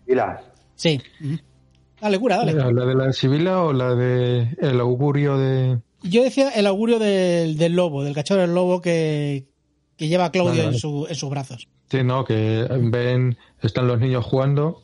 Sí. 0.74 1.00
Dale, 2.00 2.18
cura, 2.18 2.36
dale. 2.38 2.52
¿La 2.52 2.84
de 2.84 2.94
la 2.94 3.12
Sibila 3.12 3.62
o 3.62 3.72
la 3.72 3.94
de 3.94 4.56
el 4.60 4.80
augurio 4.80 5.38
de...? 5.38 5.78
Yo 6.02 6.22
decía 6.22 6.50
el 6.50 6.66
augurio 6.66 6.98
del, 6.98 7.56
del 7.56 7.72
lobo, 7.74 8.04
del 8.04 8.14
cachorro 8.14 8.42
del 8.42 8.54
lobo 8.54 8.80
que, 8.82 9.46
que 9.96 10.08
lleva 10.08 10.26
a 10.26 10.30
Claudio 10.30 10.64
en, 10.64 10.74
su, 10.74 11.06
en 11.08 11.14
sus 11.14 11.30
brazos. 11.30 11.66
Sí, 11.90 12.02
no, 12.02 12.24
que 12.24 12.66
ven, 12.82 13.38
están 13.62 13.86
los 13.86 13.98
niños 14.00 14.24
jugando 14.24 14.82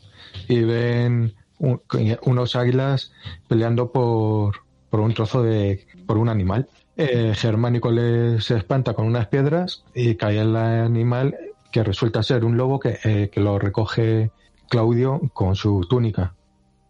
y 0.49 0.61
ven 0.61 1.35
un- 1.59 1.83
unos 2.23 2.57
águilas 2.57 3.13
peleando 3.49 3.93
por, 3.93 4.57
por 4.89 5.01
un 5.01 5.13
trozo 5.13 5.43
de, 5.43 5.87
por 6.07 6.17
un 6.17 6.31
animal. 6.31 6.69
Eh, 6.97 7.33
Germánico 7.35 7.91
le, 7.91 8.41
se 8.41 8.57
espanta 8.57 8.95
con 8.95 9.07
unas 9.07 9.27
piedras 9.29 9.85
y 9.95 10.15
cae 10.15 10.39
el 10.41 10.57
animal 10.57 11.37
que 11.71 11.83
resulta 11.85 12.23
ser 12.23 12.45
un 12.45 12.57
lobo 12.57 12.81
que, 12.81 12.99
eh, 13.05 13.29
que 13.31 13.41
lo 13.41 13.59
recoge 13.59 14.31
Claudio 14.71 15.21
con 15.35 15.55
su 15.55 15.87
túnica. 15.89 16.35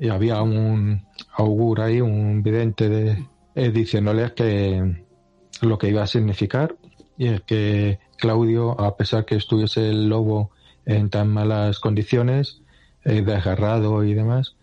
Y 0.01 0.09
había 0.09 0.43
un 0.43 1.07
augur 1.35 1.83
ahí, 1.83 2.01
un 2.01 2.43
vidente 2.43 2.89
de, 2.89 3.27
eh, 3.55 3.71
diciéndoles 3.71 4.33
que 4.33 5.05
lo 5.63 5.79
que 5.79 5.89
iba 5.89 6.03
a 6.03 6.09
significar 6.09 6.75
y 7.21 7.29
es 7.29 7.43
que 7.43 7.99
Claudio, 8.17 8.81
a 8.81 8.97
pesar 8.97 9.27
que 9.27 9.35
estuviese 9.35 9.91
el 9.91 10.09
lobo 10.09 10.53
en 10.87 11.11
tan 11.11 11.29
malas 11.29 11.79
condiciones, 11.79 12.63
eh, 13.05 13.21
desgarrado 13.21 14.03
y 14.05 14.15
demás, 14.15 14.57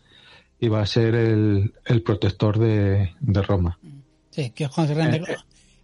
iba 0.59 0.81
a 0.81 0.88
ser 0.88 1.14
el, 1.14 1.76
el 1.85 2.01
protector 2.01 2.57
de, 2.57 3.11
de 3.19 3.41
Roma. 3.43 3.77
Sí, 4.31 4.49
que 4.55 4.68
se 4.68 4.93
rende. 4.95 5.22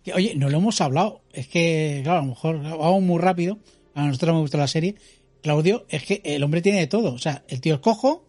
Que, 0.03 0.13
oye, 0.13 0.33
no 0.35 0.49
lo 0.49 0.57
hemos 0.57 0.81
hablado. 0.81 1.21
Es 1.31 1.47
que, 1.47 2.01
claro, 2.03 2.21
a 2.21 2.23
lo 2.23 2.29
mejor 2.29 2.63
vamos 2.63 3.03
muy 3.03 3.19
rápido. 3.19 3.59
A 3.93 4.07
nosotros 4.07 4.33
me 4.33 4.41
gusta 4.41 4.57
la 4.57 4.67
serie. 4.67 4.95
Claudio, 5.43 5.85
es 5.89 6.03
que 6.05 6.23
el 6.25 6.41
hombre 6.41 6.63
tiene 6.63 6.79
de 6.79 6.87
todo. 6.87 7.13
O 7.13 7.19
sea, 7.19 7.43
el 7.49 7.61
tío 7.61 7.75
es 7.75 7.81
cojo, 7.81 8.25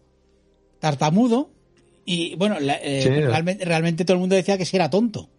tartamudo, 0.79 1.49
y 2.05 2.35
bueno, 2.35 2.59
la- 2.59 2.79
eh, 2.81 3.01
Sí. 3.01 3.09
realmente, 3.09 3.65
realmente 3.65 4.05
todo 4.05 4.15
el 4.15 4.19
mundo 4.21 4.35
decía 4.35 4.57
que 4.57 4.65
sí 4.65 4.75
era 4.77 4.89
tonto. 4.89 5.29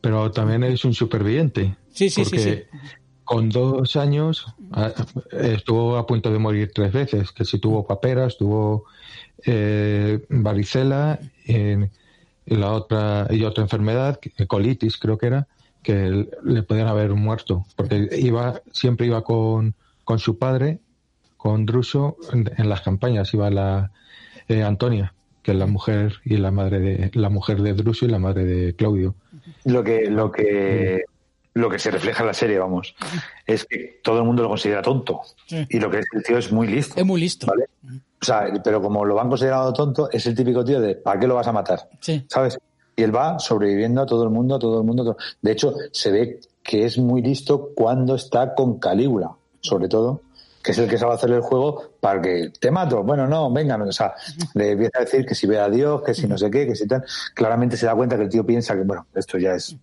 pero 0.00 0.30
también 0.30 0.62
es 0.64 0.84
un 0.84 0.92
superviviente. 0.92 1.76
Sí, 1.90 2.10
sí, 2.10 2.24
porque 2.24 2.38
sí, 2.38 2.50
sí. 2.56 2.78
Con 3.24 3.48
dos 3.48 3.96
años 3.96 4.44
a- 4.72 4.92
estuvo 5.32 5.96
a 5.96 6.06
punto 6.06 6.30
de 6.30 6.38
morir 6.38 6.72
tres 6.74 6.92
veces, 6.92 7.32
que 7.32 7.46
si 7.46 7.58
tuvo 7.58 7.86
paperas, 7.86 8.36
tuvo 8.36 8.84
eh, 9.46 10.20
varicela 10.28 11.18
eh, 11.46 11.88
y 12.44 12.54
la 12.56 12.72
otra 12.72 13.26
y 13.30 13.44
otra 13.44 13.62
enfermedad, 13.64 14.20
colitis 14.46 14.98
creo 14.98 15.16
que 15.16 15.26
era, 15.28 15.48
que 15.82 16.28
le 16.44 16.62
podían 16.64 16.88
haber 16.88 17.14
muerto, 17.14 17.64
porque 17.74 18.08
iba 18.18 18.60
siempre 18.72 19.06
iba 19.06 19.22
con, 19.24 19.74
con 20.04 20.18
su 20.18 20.38
padre, 20.38 20.80
con 21.38 21.64
Druso, 21.64 22.16
en, 22.32 22.50
en 22.58 22.68
las 22.68 22.82
campañas 22.82 23.32
iba 23.32 23.48
la 23.50 23.90
eh, 24.48 24.62
Antonia, 24.62 25.14
que 25.42 25.52
es 25.52 25.56
la 25.58 25.66
mujer 25.66 26.14
y 26.24 26.36
la 26.36 26.50
madre 26.50 26.80
de 26.80 27.10
la 27.14 27.28
mujer 27.30 27.60
de 27.62 27.72
Druso 27.74 28.04
y 28.06 28.08
la 28.08 28.18
madre 28.18 28.44
de 28.44 28.74
Claudio. 28.76 29.14
Lo 29.64 29.82
que, 29.84 30.08
lo 30.10 30.30
que, 30.32 31.02
lo 31.54 31.68
que 31.70 31.78
se 31.78 31.90
refleja 31.90 32.22
en 32.22 32.26
la 32.28 32.34
serie, 32.34 32.58
vamos, 32.58 32.94
es 33.46 33.64
que 33.64 34.00
todo 34.02 34.18
el 34.18 34.24
mundo 34.24 34.42
lo 34.42 34.48
considera 34.48 34.80
tonto. 34.82 35.20
Sí. 35.46 35.66
Y 35.68 35.78
lo 35.80 35.90
que 35.90 35.98
es 36.00 36.06
el 36.14 36.22
tío 36.22 36.38
es 36.38 36.50
muy 36.52 36.66
listo. 36.66 36.94
Es 36.98 37.04
muy 37.06 37.20
listo. 37.20 37.46
¿Vale? 37.46 37.64
O 38.20 38.24
sea, 38.24 38.50
pero 38.64 38.80
como 38.80 39.04
lo 39.04 39.20
han 39.20 39.28
considerado 39.28 39.72
tonto, 39.72 40.10
es 40.10 40.24
el 40.26 40.34
típico 40.34 40.64
tío 40.64 40.80
de 40.80 40.94
¿para 40.94 41.20
qué 41.20 41.26
lo 41.26 41.34
vas 41.34 41.46
a 41.46 41.52
matar? 41.52 41.90
Sí. 42.00 42.24
¿Sabes? 42.28 42.58
Y 42.96 43.02
él 43.02 43.14
va 43.14 43.38
sobreviviendo 43.38 44.00
a 44.00 44.06
todo 44.06 44.24
el 44.24 44.30
mundo, 44.30 44.54
a 44.54 44.58
todo 44.58 44.78
el 44.80 44.86
mundo. 44.86 45.04
todo- 45.04 45.16
De 45.42 45.52
hecho, 45.52 45.74
se 45.92 46.10
ve 46.10 46.40
que 46.62 46.84
es 46.86 46.96
muy 46.96 47.20
listo 47.20 47.70
cuando 47.74 48.14
está 48.14 48.54
con 48.54 48.78
Calígula, 48.78 49.32
sobre 49.60 49.88
todo, 49.88 50.22
que 50.64 50.72
es 50.72 50.78
el 50.78 50.88
que 50.88 50.96
sabe 50.96 51.12
hacerle 51.12 51.36
el 51.36 51.42
juego 51.42 51.90
para 52.00 52.22
que 52.22 52.50
te 52.58 52.70
mato. 52.70 53.02
Bueno, 53.02 53.26
no, 53.26 53.52
venga, 53.52 53.76
no. 53.76 53.84
o 53.84 53.92
sea, 53.92 54.14
le 54.54 54.70
empieza 54.70 54.98
a 54.98 55.00
decir 55.02 55.26
que 55.26 55.34
si 55.34 55.46
ve 55.46 55.60
a 55.60 55.68
Dios, 55.68 56.02
que 56.02 56.14
si 56.14 56.26
no 56.26 56.38
sé 56.38 56.50
qué, 56.50 56.66
que 56.66 56.74
si 56.74 56.88
tal. 56.88 57.04
Claramente 57.34 57.76
se 57.76 57.84
da 57.84 57.94
cuenta 57.94 58.16
que 58.16 58.22
el 58.22 58.30
tío 58.30 58.46
piensa 58.46 58.74
que, 58.74 58.80
bueno, 58.80 59.06
esto 59.14 59.36
ya 59.36 59.52
es 59.52 59.76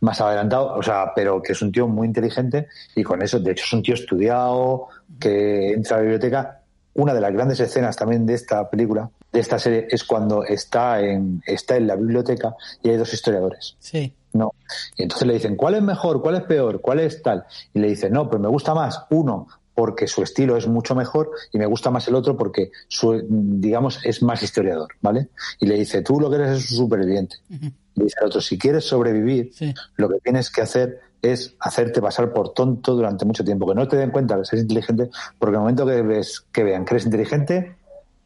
más 0.00 0.20
adelantado, 0.20 0.74
o 0.74 0.82
sea, 0.84 1.12
pero 1.16 1.42
que 1.42 1.52
es 1.52 1.62
un 1.62 1.72
tío 1.72 1.88
muy 1.88 2.06
inteligente 2.06 2.68
y 2.94 3.02
con 3.02 3.22
eso, 3.22 3.40
de 3.40 3.50
hecho, 3.50 3.64
es 3.64 3.72
un 3.72 3.82
tío 3.82 3.94
estudiado, 3.94 4.86
que 5.18 5.72
entra 5.72 5.96
a 5.96 5.98
la 5.98 6.02
biblioteca. 6.02 6.60
Una 6.94 7.12
de 7.12 7.20
las 7.20 7.32
grandes 7.32 7.58
escenas 7.58 7.96
también 7.96 8.24
de 8.24 8.34
esta 8.34 8.70
película, 8.70 9.10
de 9.32 9.40
esta 9.40 9.58
serie, 9.58 9.88
es 9.90 10.04
cuando 10.04 10.44
está 10.44 11.00
en, 11.00 11.42
está 11.44 11.76
en 11.76 11.88
la 11.88 11.96
biblioteca 11.96 12.54
y 12.82 12.90
hay 12.90 12.96
dos 12.98 13.12
historiadores. 13.12 13.76
Sí. 13.80 14.14
No. 14.34 14.54
Y 14.96 15.02
entonces 15.02 15.26
le 15.26 15.34
dicen, 15.34 15.56
¿cuál 15.56 15.74
es 15.74 15.82
mejor? 15.82 16.22
¿Cuál 16.22 16.36
es 16.36 16.42
peor? 16.42 16.80
¿Cuál 16.80 17.00
es 17.00 17.20
tal? 17.22 17.44
Y 17.74 17.80
le 17.80 17.88
dicen, 17.88 18.12
no, 18.12 18.30
pues 18.30 18.40
me 18.40 18.48
gusta 18.48 18.74
más 18.74 19.04
uno 19.10 19.48
porque 19.74 20.06
su 20.06 20.22
estilo 20.22 20.56
es 20.56 20.66
mucho 20.66 20.94
mejor 20.94 21.30
y 21.52 21.58
me 21.58 21.66
gusta 21.66 21.90
más 21.90 22.06
el 22.08 22.14
otro 22.14 22.36
porque 22.36 22.70
su, 22.88 23.24
digamos, 23.28 24.00
es 24.04 24.22
más 24.22 24.42
historiador, 24.42 24.88
¿vale? 25.00 25.28
Y 25.60 25.66
le 25.66 25.76
dice, 25.78 26.02
tú 26.02 26.20
lo 26.20 26.28
que 26.30 26.36
eres 26.36 26.50
es 26.64 26.70
un 26.72 26.76
superviviente. 26.78 27.36
Y 27.50 28.02
dice 28.04 28.16
el 28.20 28.26
otro, 28.26 28.40
si 28.40 28.58
quieres 28.58 28.84
sobrevivir, 28.84 29.50
Sí. 29.54 29.72
lo 29.96 30.08
que 30.08 30.18
tienes 30.20 30.50
que 30.50 30.60
hacer 30.62 31.00
es 31.22 31.54
hacerte 31.60 32.00
pasar 32.02 32.32
por 32.32 32.52
tonto 32.52 32.94
durante 32.94 33.24
mucho 33.24 33.44
tiempo, 33.44 33.66
que 33.68 33.74
no 33.74 33.86
te 33.86 33.96
den 33.96 34.10
cuenta 34.10 34.34
que 34.34 34.40
eres 34.40 34.62
inteligente, 34.62 35.08
porque 35.38 35.50
en 35.52 35.54
el 35.54 35.60
momento 35.60 35.86
que 35.86 36.02
ves 36.02 36.44
que 36.52 36.64
vean 36.64 36.84
que 36.84 36.94
eres 36.94 37.04
inteligente, 37.06 37.76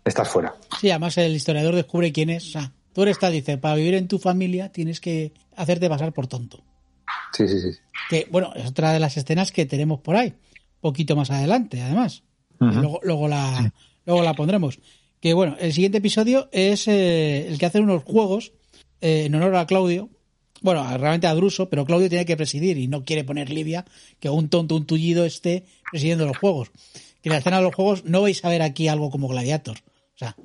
estás 0.04 0.28
fuera. 0.28 0.54
Sí, 0.80 0.90
además 0.90 1.16
el 1.18 1.34
historiador 1.34 1.74
descubre 1.74 2.12
quién 2.12 2.30
es. 2.30 2.46
O 2.48 2.50
sea, 2.52 2.72
tú 2.92 3.02
eres 3.02 3.18
tal, 3.18 3.32
dice, 3.32 3.58
para 3.58 3.74
vivir 3.74 3.94
en 3.94 4.08
tu 4.08 4.18
familia 4.18 4.72
tienes 4.72 5.00
que 5.00 5.32
hacerte 5.56 5.88
pasar 5.88 6.12
por 6.12 6.26
tonto. 6.26 6.62
Sí, 7.32 7.46
sí, 7.48 7.60
sí. 7.60 7.70
Que, 8.08 8.26
bueno, 8.30 8.52
es 8.54 8.66
otra 8.66 8.92
de 8.92 9.00
las 9.00 9.16
escenas 9.16 9.52
que 9.52 9.66
tenemos 9.66 10.00
por 10.00 10.16
ahí. 10.16 10.32
Poquito 10.86 11.16
más 11.16 11.32
adelante, 11.32 11.82
además. 11.82 12.22
Luego, 12.60 13.00
luego, 13.02 13.26
la, 13.26 13.72
luego 14.04 14.22
la 14.22 14.34
pondremos. 14.34 14.78
Que, 15.18 15.34
bueno, 15.34 15.56
el 15.58 15.72
siguiente 15.72 15.98
episodio 15.98 16.48
es 16.52 16.86
eh, 16.86 17.48
el 17.48 17.58
que 17.58 17.66
hace 17.66 17.80
unos 17.80 18.04
juegos 18.04 18.52
eh, 19.00 19.24
en 19.24 19.34
honor 19.34 19.56
a 19.56 19.66
Claudio. 19.66 20.10
Bueno, 20.62 20.86
realmente 20.96 21.26
a 21.26 21.34
Druso, 21.34 21.68
pero 21.68 21.84
Claudio 21.86 22.08
tiene 22.08 22.24
que 22.24 22.36
presidir 22.36 22.78
y 22.78 22.86
no 22.86 23.04
quiere 23.04 23.24
poner 23.24 23.50
Livia 23.50 23.84
que 24.20 24.30
un 24.30 24.48
tonto, 24.48 24.76
un 24.76 24.86
tullido 24.86 25.24
esté 25.24 25.64
presidiendo 25.90 26.24
los 26.24 26.38
juegos. 26.38 26.70
Que 27.20 27.30
en 27.30 27.32
la 27.32 27.38
escena 27.38 27.56
de 27.56 27.64
los 27.64 27.74
juegos 27.74 28.04
no 28.04 28.22
vais 28.22 28.44
a 28.44 28.48
ver 28.48 28.62
aquí 28.62 28.86
algo 28.86 29.10
como 29.10 29.26
Gladiator. 29.26 29.78
O 29.78 30.18
sea, 30.18 30.36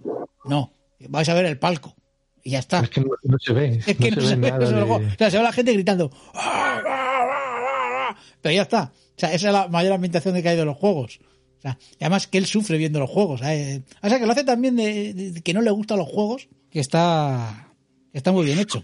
no. 0.46 0.74
Vais 1.08 1.30
a 1.30 1.36
ver 1.36 1.46
el 1.46 1.60
palco. 1.60 1.96
Y 2.44 2.50
ya 2.50 2.60
está. 2.60 2.80
Es 2.80 2.90
que 2.90 3.02
no, 3.02 3.12
no 3.26 3.38
se 3.38 3.54
ve. 3.54 3.80
Es 3.86 3.96
que 3.96 4.10
no, 4.10 4.22
se, 4.22 4.36
ve, 4.38 4.52
no 4.52 4.66
se. 4.66 4.74
O 4.74 5.02
sea, 5.20 5.30
se 5.30 5.38
ve 5.38 5.44
la 5.44 5.52
gente 5.52 5.72
gritando. 5.74 6.10
"Ah, 6.34 6.82
ah, 6.84 6.84
ah, 6.84 7.28
ah, 7.30 8.10
ah", 8.10 8.18
Pero 8.42 8.56
ya 8.56 8.64
está. 8.64 8.92
O 9.22 9.24
sea, 9.28 9.34
esa 9.34 9.48
es 9.50 9.54
la 9.54 9.68
mayor 9.68 9.94
ambientación 9.94 10.34
de 10.34 10.42
que 10.42 10.50
hay 10.50 10.58
de 10.58 10.66
los 10.66 10.78
juegos. 10.78 11.20
O 11.60 11.62
sea, 11.62 11.78
y 12.00 12.04
además 12.04 12.26
que 12.26 12.40
él 12.40 12.48
sufre 12.48 12.80
viendo 12.80 13.00
los 13.00 13.10
juegos. 13.10 13.42
¿eh? 13.44 13.84
O 14.02 14.10
sea, 14.10 14.18
que 14.18 14.26
lo 14.26 14.32
hace 14.32 14.44
también 14.44 14.76
de, 14.76 15.14
de 15.14 15.42
que 15.42 15.54
no 15.54 15.62
le 15.62 15.70
gustan 15.70 16.00
los 16.00 16.08
juegos, 16.08 16.50
que 16.72 16.80
está, 16.80 17.68
está 18.14 18.32
muy 18.32 18.46
bien 18.46 18.58
hecho. 18.58 18.84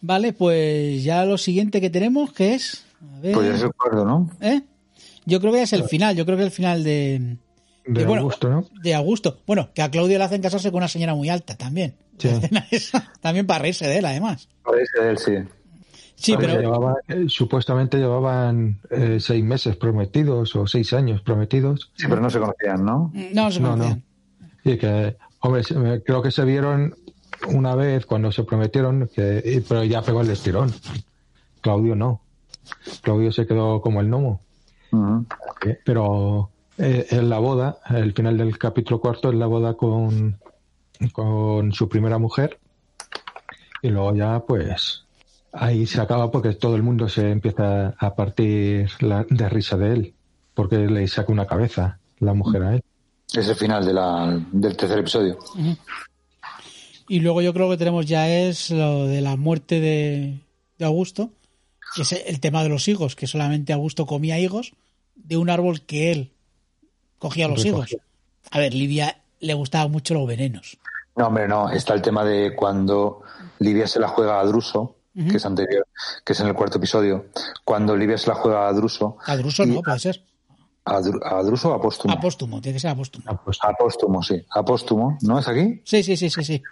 Vale, 0.00 0.32
pues 0.32 1.02
ya 1.02 1.24
lo 1.24 1.36
siguiente 1.36 1.80
que 1.80 1.90
tenemos, 1.90 2.32
que 2.32 2.54
es... 2.54 2.84
A 3.00 3.18
ver, 3.18 3.34
Pues 3.34 3.48
ya 3.48 3.54
es 3.56 3.62
el 3.62 3.72
cuarto, 3.72 4.04
¿no? 4.04 4.30
¿eh? 4.40 4.62
Yo 5.26 5.40
creo 5.40 5.50
que 5.52 5.58
ya 5.58 5.64
es 5.64 5.72
el 5.72 5.82
final. 5.84 6.14
Yo 6.14 6.24
creo 6.24 6.38
que 6.38 6.44
el 6.44 6.52
final 6.52 6.84
de... 6.84 7.38
de 7.84 8.04
bueno, 8.06 8.22
Augusto, 8.22 8.50
¿no? 8.50 8.68
De 8.84 8.94
Augusto. 8.94 9.40
Bueno, 9.48 9.70
que 9.74 9.82
a 9.82 9.90
Claudio 9.90 10.16
le 10.16 10.24
hacen 10.24 10.42
casarse 10.42 10.70
con 10.70 10.78
una 10.78 10.88
señora 10.88 11.16
muy 11.16 11.28
alta 11.28 11.56
también. 11.56 11.96
Sí. 12.18 12.28
También 13.20 13.48
para 13.48 13.60
reírse 13.60 13.88
de 13.88 13.98
él, 13.98 14.04
además. 14.04 14.48
Parece 14.62 15.00
de 15.00 15.10
él, 15.10 15.18
sí. 15.18 15.32
Sí, 16.22 16.36
pero... 16.38 16.60
llevaba- 16.60 16.96
eh, 17.08 17.24
supuestamente 17.28 17.98
llevaban 17.98 18.78
eh, 18.90 19.18
seis 19.20 19.42
meses 19.44 19.76
prometidos 19.76 20.54
o 20.54 20.66
seis 20.66 20.92
años 20.92 21.20
prometidos. 21.22 21.90
Sí, 21.96 22.06
pero 22.08 22.20
no 22.20 22.30
se 22.30 22.38
conocían, 22.38 22.84
¿no? 22.84 23.10
No, 23.34 23.50
se 23.50 23.60
No, 23.60 23.70
conocían. 23.70 24.02
Y 24.64 24.76
que, 24.78 25.16
hombre, 25.40 25.62
creo 26.04 26.22
que 26.22 26.30
se 26.30 26.44
vieron 26.44 26.94
una 27.48 27.74
vez 27.74 28.06
cuando 28.06 28.30
se 28.30 28.44
prometieron, 28.44 29.10
que, 29.12 29.62
pero 29.68 29.82
ya 29.82 30.02
pegó 30.02 30.20
el 30.20 30.30
estirón. 30.30 30.72
Claudio 31.60 31.96
no. 31.96 32.20
Claudio 33.02 33.32
se 33.32 33.46
quedó 33.46 33.80
como 33.80 34.00
el 34.00 34.06
gnomo. 34.08 34.40
Eh, 35.66 35.78
Pero 35.84 36.50
eh, 36.78 37.06
en 37.10 37.28
la 37.28 37.38
boda, 37.40 37.78
el 37.90 38.12
final 38.12 38.36
del 38.38 38.56
capítulo 38.58 39.00
cuarto 39.00 39.30
es 39.30 39.34
la 39.34 39.46
boda 39.46 39.74
con, 39.74 40.38
con 41.12 41.72
su 41.72 41.88
primera 41.88 42.18
mujer. 42.18 42.60
Y 43.82 43.88
luego 43.88 44.14
ya, 44.14 44.38
pues, 44.46 45.01
ahí 45.52 45.86
se 45.86 46.00
acaba 46.00 46.30
porque 46.30 46.54
todo 46.54 46.76
el 46.76 46.82
mundo 46.82 47.08
se 47.08 47.30
empieza 47.30 47.94
a 47.98 48.14
partir 48.14 48.90
la- 49.00 49.26
de 49.28 49.48
risa 49.48 49.76
de 49.76 49.92
él. 49.92 50.14
Porque 50.54 50.76
le 50.78 51.06
saca 51.08 51.32
una 51.32 51.46
cabeza 51.46 51.98
la 52.18 52.34
mujer 52.34 52.62
a 52.62 52.74
él. 52.74 52.82
Es 53.34 53.48
el 53.48 53.54
final 53.56 53.84
de 53.86 53.92
la, 53.94 54.38
del 54.52 54.76
tercer 54.76 54.98
episodio. 54.98 55.38
Y 57.08 57.20
luego 57.20 57.42
yo 57.42 57.52
creo 57.52 57.70
que 57.70 57.76
tenemos 57.76 58.06
ya 58.06 58.28
es 58.28 58.70
lo 58.70 59.06
de 59.06 59.20
la 59.20 59.36
muerte 59.36 59.80
de, 59.80 60.38
de 60.78 60.84
Augusto, 60.84 61.30
que 61.94 62.02
es 62.02 62.12
el 62.12 62.40
tema 62.40 62.62
de 62.62 62.68
los 62.68 62.86
higos, 62.88 63.16
que 63.16 63.26
solamente 63.26 63.72
Augusto 63.72 64.06
comía 64.06 64.38
higos 64.38 64.72
de 65.14 65.36
un 65.36 65.50
árbol 65.50 65.82
que 65.82 66.12
él 66.12 66.30
cogía 67.18 67.48
los 67.48 67.64
higos. 67.64 67.96
A 68.50 68.58
ver, 68.58 68.74
Livia 68.74 69.22
le 69.40 69.54
gustaban 69.54 69.90
mucho 69.90 70.14
los 70.14 70.26
venenos. 70.26 70.78
No, 71.16 71.26
hombre, 71.28 71.48
no. 71.48 71.70
Está 71.70 71.94
el 71.94 72.02
tema 72.02 72.24
de 72.24 72.54
cuando 72.54 73.22
Livia 73.58 73.86
se 73.86 74.00
la 74.00 74.08
juega 74.08 74.40
a 74.40 74.44
Druso, 74.44 74.96
que 75.14 75.36
es 75.36 75.46
anterior, 75.46 75.86
que 76.24 76.32
es 76.32 76.40
en 76.40 76.48
el 76.48 76.54
cuarto 76.54 76.78
episodio. 76.78 77.26
Cuando 77.64 77.96
Livia 77.96 78.18
se 78.18 78.28
la 78.28 78.34
juega 78.34 78.68
a 78.68 78.72
Druso. 78.72 79.18
A 79.26 79.36
Druso 79.36 79.66
no, 79.66 79.82
puede 79.82 79.98
ser. 79.98 80.22
¿A, 80.84 80.96
a 80.96 81.42
Druso 81.42 81.70
o 81.70 81.74
a 81.74 81.80
Póstumo? 81.80 82.12
Apóstumo, 82.12 82.60
tiene 82.60 82.76
que 82.76 82.80
ser 82.80 82.90
apóstumo. 82.90 83.24
Ah, 83.28 83.40
pues, 83.42 83.58
A 83.62 83.72
Póstumo, 83.74 84.22
sí. 84.22 84.44
A 84.50 84.64
Póstumo, 84.64 85.16
¿no 85.22 85.38
es 85.38 85.46
aquí? 85.46 85.80
Sí, 85.84 86.02
sí, 86.02 86.16
sí, 86.16 86.28
sí, 86.28 86.42
sí. 86.42 86.62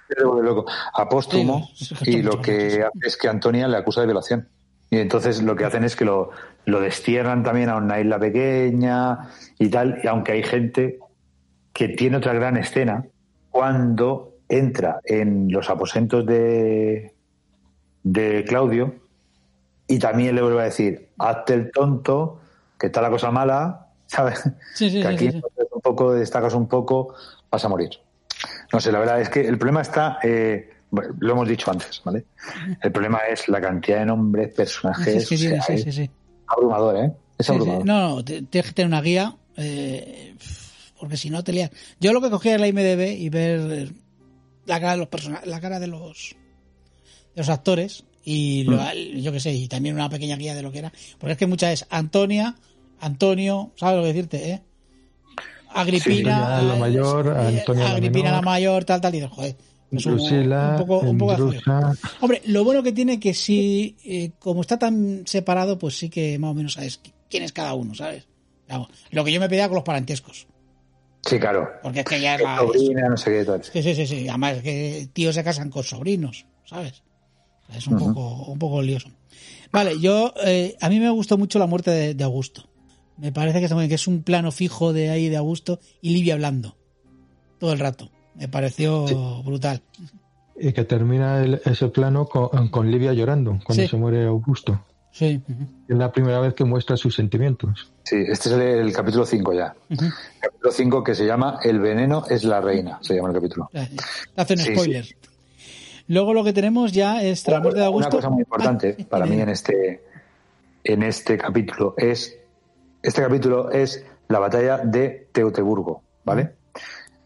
A 0.95 1.09
Póstumo, 1.09 1.69
Sí, 1.75 1.95
y 2.07 2.23
lo 2.23 2.41
que 2.41 2.83
hace 2.83 3.07
es 3.07 3.17
que 3.17 3.29
Antonia 3.29 3.69
le 3.69 3.77
acusa 3.77 4.01
de 4.01 4.09
violación. 4.09 4.49
Y 4.91 4.99
entonces 4.99 5.43
lo 5.43 5.55
que 5.55 5.65
hacen 5.65 5.85
es 5.85 5.95
que 5.95 6.05
lo, 6.05 6.31
lo 6.65 6.81
destierran 6.81 7.45
también 7.45 7.69
a 7.69 7.77
una 7.77 8.01
isla 8.01 8.19
pequeña 8.19 9.31
y 9.59 9.69
tal, 9.69 10.01
y 10.03 10.09
aunque 10.09 10.33
hay 10.33 10.43
gente 10.43 10.99
que 11.73 11.89
tiene 11.89 12.17
otra 12.17 12.33
gran 12.33 12.57
escena 12.57 13.07
cuando 13.51 14.35
entra 14.49 15.01
en 15.05 15.53
los 15.53 15.71
aposentos 15.71 16.27
de, 16.27 17.15
de 18.02 18.44
Claudio 18.47 18.94
y 19.86 19.98
también 19.98 20.35
le 20.35 20.43
vuelve 20.43 20.60
a 20.60 20.64
decir, 20.64 21.09
hazte 21.18 21.55
el 21.55 21.72
tonto, 21.72 22.40
que 22.78 22.86
está 22.86 23.02
la 23.02 23.10
cosa 23.10 23.31
mala, 23.31 23.89
¿sabes? 24.06 24.43
Sí, 24.74 24.90
sí, 24.90 25.01
que 25.01 25.09
aquí 25.09 25.31
sí, 25.31 25.43
un 25.72 25.81
poco, 25.81 26.12
destacas 26.12 26.55
un 26.55 26.68
poco, 26.68 27.14
vas 27.51 27.64
a 27.64 27.68
morir. 27.68 27.90
No 28.72 28.81
sé, 28.81 28.93
la 28.93 29.01
verdad 29.01 29.20
es 29.20 29.28
que 29.28 29.40
el 29.40 29.59
problema 29.59 29.82
está, 29.82 30.18
eh, 30.22 30.70
bueno, 30.90 31.14
lo 31.18 31.32
hemos 31.32 31.48
dicho 31.48 31.70
antes, 31.70 32.01
¿vale? 32.05 32.24
El 32.81 32.93
problema 32.93 33.18
es 33.28 33.48
la 33.48 33.60
cantidad 33.60 33.98
de 33.98 34.06
nombres, 34.06 34.55
personajes, 34.55 35.27
Sí, 35.27 35.36
sí, 35.36 35.47
o 35.48 35.51
sea, 35.51 35.62
sí, 35.62 35.72
es 35.74 35.82
sí, 35.82 35.93
sí. 35.93 36.10
abrumador, 36.47 36.97
¿eh? 36.97 37.12
Es 37.36 37.51
abrumador. 37.51 37.85
No, 37.85 38.16
no, 38.16 38.24
tienes 38.24 38.66
que 38.66 38.72
tener 38.72 38.86
una 38.86 39.02
guía, 39.02 39.36
eh, 39.56 40.36
porque 40.98 41.16
si 41.16 41.31
no 41.31 41.43
te 41.43 41.52
lías. 41.52 41.70
Yo 41.98 42.12
lo 42.12 42.20
que 42.20 42.31
cogía 42.31 42.55
era 42.55 42.60
la 42.60 42.68
IMDB 42.68 43.18
y 43.18 43.28
ver 43.28 43.93
la 44.66 44.78
cara 44.81 44.93
de 44.93 44.98
los 44.98 45.09
personajes, 45.09 45.48
la 45.48 45.60
cara 45.60 45.81
de 45.81 45.89
los 45.89 46.36
de 47.35 47.40
los 47.40 47.48
actores 47.48 48.05
y 48.24 48.65
lo- 48.65 48.77
yo 49.20 49.32
qué 49.32 49.40
sé, 49.40 49.52
y 49.55 49.66
también 49.69 49.94
una 49.94 50.09
pequeña 50.11 50.36
guía 50.36 50.55
de 50.55 50.62
lo 50.62 50.70
que 50.73 50.78
era, 50.81 50.93
porque 51.19 51.32
es 51.32 51.39
que 51.39 51.47
muchas 51.47 51.73
es 51.73 51.86
Antonia, 51.90 52.57
Antonio, 53.01 53.73
¿sabes 53.77 53.97
lo 53.97 54.02
que 54.02 54.09
decirte, 54.09 54.51
eh? 54.51 54.62
Agripina, 55.73 56.61
Sí, 56.61 56.66
la 56.66 56.74
mayor, 56.77 57.27
eh, 57.28 57.59
Antonia 57.61 57.90
Agripina 57.90 58.24
la 58.27 58.31
menor. 58.39 58.44
mayor, 58.44 58.85
tal, 58.85 59.01
tal, 59.01 59.15
y 59.15 59.19
dices, 59.20 59.32
joder, 59.32 59.57
un- 59.93 59.98
Drusila, 59.98 60.70
un 60.70 60.77
poco- 60.86 60.98
un 61.09 61.19
poco 61.19 61.52
Hombre, 62.20 62.43
lo 62.47 62.65
bueno 62.65 62.82
que 62.82 62.93
tiene 62.93 63.19
que 63.20 63.35
sí, 63.35 63.97
eh, 64.05 64.32
como 64.39 64.61
está 64.62 64.78
tan 64.78 65.23
separado, 65.27 65.78
pues 65.78 65.97
sí 65.97 66.11
que 66.11 66.39
más 66.39 66.51
o 66.51 66.55
menos 66.55 66.74
sabes 66.74 67.01
qui- 67.02 67.12
quién 67.28 67.43
es 67.44 67.52
cada 67.52 67.74
uno, 67.74 67.94
¿sabes? 67.94 68.27
Vamos, 68.69 68.89
lo 69.11 69.24
que 69.24 69.32
yo 69.32 69.40
me 69.40 69.48
pedía 69.48 69.69
con 69.69 69.77
los 69.77 69.85
parentescos. 69.85 70.47
Sí, 71.23 71.39
claro. 71.39 71.69
Porque 71.82 72.01
es 72.01 72.05
que 72.07 72.20
ya 72.20 72.35
es 72.36 72.43
la... 72.43 72.57
Sobrina, 72.59 73.09
no 73.09 73.16
sé 73.16 73.31
qué 73.32 73.44
tal. 73.44 73.62
Sí, 73.65 73.82
sí, 73.82 73.94
sí, 73.94 74.07
sí. 74.07 74.28
Además 74.28 74.57
es 74.59 74.62
que 74.62 75.09
tíos 75.12 75.35
se 75.35 75.44
casan 75.44 75.70
con 75.70 75.82
sobrinos, 75.85 76.47
¿sabes? 76.65 77.02
Es 77.76 77.86
un 77.86 77.98
poco, 77.98 78.44
un 78.51 78.59
poco 78.59 78.82
lioso. 78.82 79.09
Vale, 79.72 79.98
yo, 80.01 80.34
eh, 80.44 80.76
a 80.80 80.88
mí 80.88 80.98
me 80.98 81.10
gustó 81.10 81.38
mucho 81.38 81.59
la 81.59 81.66
muerte 81.66 81.90
de, 81.90 82.14
de 82.14 82.24
Augusto. 82.24 82.64
Me 83.16 83.32
parece 83.32 83.59
que, 83.59 83.64
está 83.66 83.74
muy 83.74 83.82
bien, 83.82 83.90
que 83.90 83.94
es 83.97 84.06
un 84.09 84.22
plano 84.22 84.51
fijo 84.51 84.92
de 84.92 85.10
ahí 85.10 85.28
de 85.28 85.36
Augusto 85.36 85.78
y 86.01 86.10
Livia 86.10 86.34
hablando. 86.34 86.76
Todo 87.59 87.72
el 87.72 87.78
rato. 87.78 88.10
Me 88.34 88.48
pareció 88.48 89.05
brutal. 89.44 89.82
y 90.62 90.72
que 90.72 90.84
termina 90.84 91.42
el- 91.42 91.60
ese 91.64 91.88
plano 91.88 92.26
con, 92.26 92.68
con 92.68 92.90
Livia 92.90 93.12
llorando 93.14 93.59
cuando 93.64 93.82
Sí. 93.84 93.88
se 93.88 93.97
muere 93.97 94.26
Augusto. 94.26 94.84
Sí. 95.12 95.40
Es 95.88 95.97
la 95.97 96.12
primera 96.12 96.38
vez 96.40 96.55
que 96.55 96.64
muestra 96.64 96.97
sus 96.97 97.14
sentimientos. 97.14 97.90
Sí, 98.05 98.16
este 98.28 98.48
es 98.51 98.55
el, 98.55 98.60
el 98.62 98.92
capítulo 98.92 99.24
5 99.26 99.52
ya. 99.55 99.74
Capítulo 100.40 100.70
5 100.72 101.02
que 101.05 101.14
se 101.14 101.26
llama 101.26 101.59
El 101.64 101.80
veneno 101.80 102.24
es 102.28 102.44
la 102.44 102.60
reina, 102.60 102.98
se 103.02 103.16
llama 103.16 103.28
el 103.30 103.34
capítulo. 103.34 103.68
Eh, 103.72 103.88
Te 104.34 104.40
hacen 104.42 104.59
Sí, 104.59 104.72
spoilers. 104.74 105.14
Luego 106.11 106.35
lo 106.35 106.43
que 106.43 106.53
tenemos 106.53 106.91
ya 106.91 107.23
es 107.23 107.45
tras 107.45 107.59
la 107.59 107.62
muerte 107.62 107.78
de 107.78 107.87
Augusto. 107.87 108.09
Una 108.09 108.16
cosa 108.16 108.31
muy 108.31 108.41
importante 108.41 108.97
Ah, 108.99 109.05
para 109.09 109.27
mí 109.27 109.41
en 109.41 109.49
este, 109.49 110.03
en 110.82 111.05
este 111.05 111.39
capítulo 111.39 111.95
es, 111.97 112.37
este 113.01 113.23
capítulo 113.23 113.70
es 113.70 114.05
la 114.27 114.41
batalla 114.41 114.78
de 114.78 115.28
Teutoburgo, 115.31 116.03
¿vale? 116.24 116.55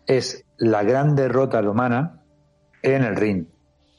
Es 0.06 0.44
la 0.58 0.82
gran 0.82 1.16
derrota 1.16 1.62
romana 1.62 2.20
en 2.82 3.04
el 3.04 3.16
Rin, 3.16 3.48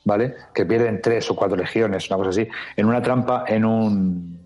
¿vale? 0.04 0.36
Que 0.54 0.68
pierden 0.68 1.02
tres 1.02 1.32
o 1.32 1.36
cuatro 1.36 1.58
legiones, 1.58 2.08
una 2.12 2.18
cosa 2.18 2.30
así, 2.30 2.48
en 2.78 2.86
una 2.86 3.02
trampa 3.02 3.44
en 3.48 3.66
un, 3.66 4.40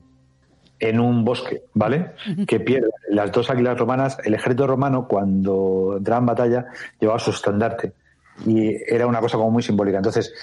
en 0.79 0.99
un 1.01 1.25
bosque, 1.25 1.63
¿vale? 1.73 2.13
Que 2.47 2.61
pierden 2.61 2.91
las 3.09 3.29
dos 3.33 3.49
águilas 3.49 3.77
romanas, 3.77 4.17
el 4.23 4.35
ejército 4.35 4.67
romano 4.67 5.05
cuando 5.05 5.97
en 5.97 6.25
batalla 6.25 6.67
llevaba 6.97 7.19
su 7.19 7.31
estandarte 7.31 7.91
y 8.45 8.75
era 8.87 9.07
una 9.07 9.19
cosa 9.19 9.37
como 9.37 9.51
muy 9.51 9.63
simbólica. 9.63 9.97
Entonces, 9.97 10.33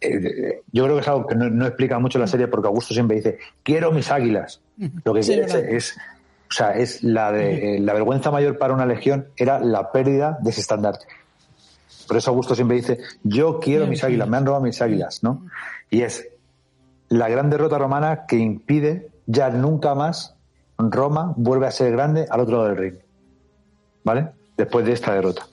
eh, 0.00 0.62
yo 0.72 0.84
creo 0.84 0.96
que 0.96 1.02
es 1.02 1.08
algo 1.08 1.26
que 1.26 1.34
no, 1.34 1.48
no 1.48 1.66
explica 1.66 1.98
mucho 1.98 2.18
la 2.18 2.26
serie 2.26 2.48
porque 2.48 2.68
Augusto 2.68 2.94
siempre 2.94 3.16
dice, 3.16 3.38
quiero 3.62 3.92
mis 3.92 4.10
águilas. 4.10 4.60
Lo 5.04 5.14
que 5.14 5.22
Sí, 5.22 5.34
quiere 5.34 5.76
es, 5.76 5.96
o 6.50 6.52
sea, 6.52 6.72
es 6.72 7.02
la 7.02 7.32
de, 7.32 7.76
eh, 7.76 7.80
la 7.80 7.92
vergüenza 7.92 8.30
mayor 8.30 8.58
para 8.58 8.74
una 8.74 8.86
legión 8.86 9.28
era 9.36 9.60
la 9.60 9.92
pérdida 9.92 10.38
de 10.40 10.50
ese 10.50 10.60
estandarte. 10.60 11.06
Por 12.08 12.16
eso 12.16 12.30
Augusto 12.30 12.54
siempre 12.54 12.76
dice, 12.76 12.98
yo 13.22 13.60
quiero 13.60 13.86
mis 13.86 14.02
águilas, 14.02 14.28
me 14.28 14.36
han 14.36 14.44
robado 14.44 14.64
mis 14.64 14.82
águilas, 14.82 15.22
¿no? 15.22 15.46
Y 15.88 16.02
es 16.02 16.28
la 17.08 17.28
gran 17.28 17.48
derrota 17.48 17.78
romana 17.78 18.26
que 18.26 18.36
impide 18.36 19.08
ya 19.26 19.50
nunca 19.50 19.94
más 19.94 20.34
Roma 20.78 21.32
vuelve 21.36 21.66
a 21.66 21.70
ser 21.70 21.92
grande 21.92 22.26
al 22.28 22.40
otro 22.40 22.56
lado 22.56 22.68
del 22.68 22.76
Rin. 22.76 22.98
¿Vale? 24.04 24.28
Después 24.56 24.84
de 24.84 24.92
esta 24.92 25.14
derrota. 25.14 25.46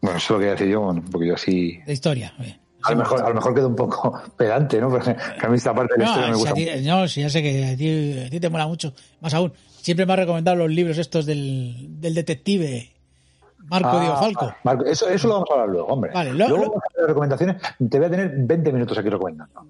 Bueno, 0.00 0.18
eso 0.18 0.32
lo 0.34 0.38
quería 0.38 0.52
decir 0.52 0.68
yo, 0.68 0.80
bueno, 0.80 1.02
porque 1.10 1.26
yo 1.28 1.34
así 1.34 1.78
De 1.86 1.92
historia. 1.92 2.32
bien. 2.38 2.58
a 2.82 2.90
lo 2.92 2.96
mejor, 2.96 3.22
a 3.22 3.28
lo 3.28 3.34
mejor 3.34 3.54
quedo 3.54 3.68
un 3.68 3.76
poco 3.76 4.20
pedante, 4.36 4.80
¿no? 4.80 4.88
Porque 4.88 5.10
a 5.10 5.48
mí 5.48 5.56
esta 5.56 5.74
parte 5.74 5.94
de 5.94 6.04
la 6.04 6.08
historia 6.10 6.26
me 6.28 6.32
No, 6.32 6.38
si 6.38 6.40
gusta. 6.42 6.54
ti- 6.54 6.86
no, 6.86 7.08
si 7.08 7.20
ya 7.20 7.30
sé 7.30 7.42
que 7.42 7.64
a 7.66 7.76
ti, 7.76 8.22
a 8.26 8.30
ti 8.30 8.40
te 8.40 8.48
mola 8.48 8.66
mucho. 8.66 8.94
Más 9.20 9.34
aún, 9.34 9.52
siempre 9.82 10.06
me 10.06 10.12
has 10.14 10.18
recomendado 10.20 10.56
los 10.56 10.70
libros 10.70 10.96
estos 10.98 11.26
del, 11.26 12.00
del 12.00 12.14
detective 12.14 12.90
Marco 13.68 13.88
Ah, 13.92 14.00
Diego 14.00 14.16
Falco. 14.16 14.54
Marco, 14.64 14.84
eso, 14.86 15.08
eso 15.08 15.28
lo 15.28 15.34
vamos 15.34 15.48
a 15.50 15.52
hablar 15.52 15.68
luego, 15.68 15.86
hombre. 15.88 16.10
Vale, 16.12 16.32
lo- 16.32 16.48
luego 16.48 16.80
lo- 16.96 17.06
recomendaciones. 17.06 17.56
Te 17.90 17.98
voy 17.98 18.06
a 18.06 18.10
tener 18.10 18.32
20 18.36 18.72
minutos 18.72 18.96
aquí 18.98 19.08
recomendando. 19.10 19.66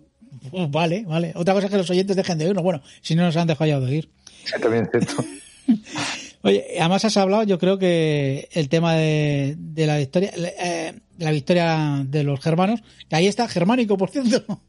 Pues 0.51 0.71
vale, 0.71 1.05
vale. 1.07 1.33
Otra 1.35 1.53
cosa 1.53 1.67
es 1.67 1.71
que 1.73 1.77
los 1.77 1.91
oyentes 1.91 2.17
dejen 2.17 2.39
de 2.39 2.47
oírnos. 2.47 2.63
Bueno, 2.65 2.81
si 3.03 3.15
no 3.15 3.25
nos 3.25 3.37
han 3.37 3.47
dejado 3.49 3.69
ya 3.69 3.79
de 3.81 3.87
oír. 3.87 4.11
También 4.63 4.85
es 4.85 4.91
cierto. 5.07 5.25
Oye, 6.43 6.65
además 6.79 7.05
has 7.05 7.17
hablado, 7.17 7.43
yo 7.43 7.59
creo 7.59 7.79
que 7.79 8.49
el 8.53 8.69
tema 8.69 8.95
de, 8.95 9.57
de 9.59 9.87
la 9.87 9.99
victoria, 9.99 10.31
eh, 10.35 10.99
de 11.17 11.25
la 11.25 11.31
victoria 11.33 12.03
de 12.05 12.25
los 12.25 12.41
germanos, 12.41 12.83
que 13.09 13.17
ahí 13.17 13.27
está 13.27 13.47
germánico, 13.47 13.97
por 13.97 14.11
cierto. 14.11 14.61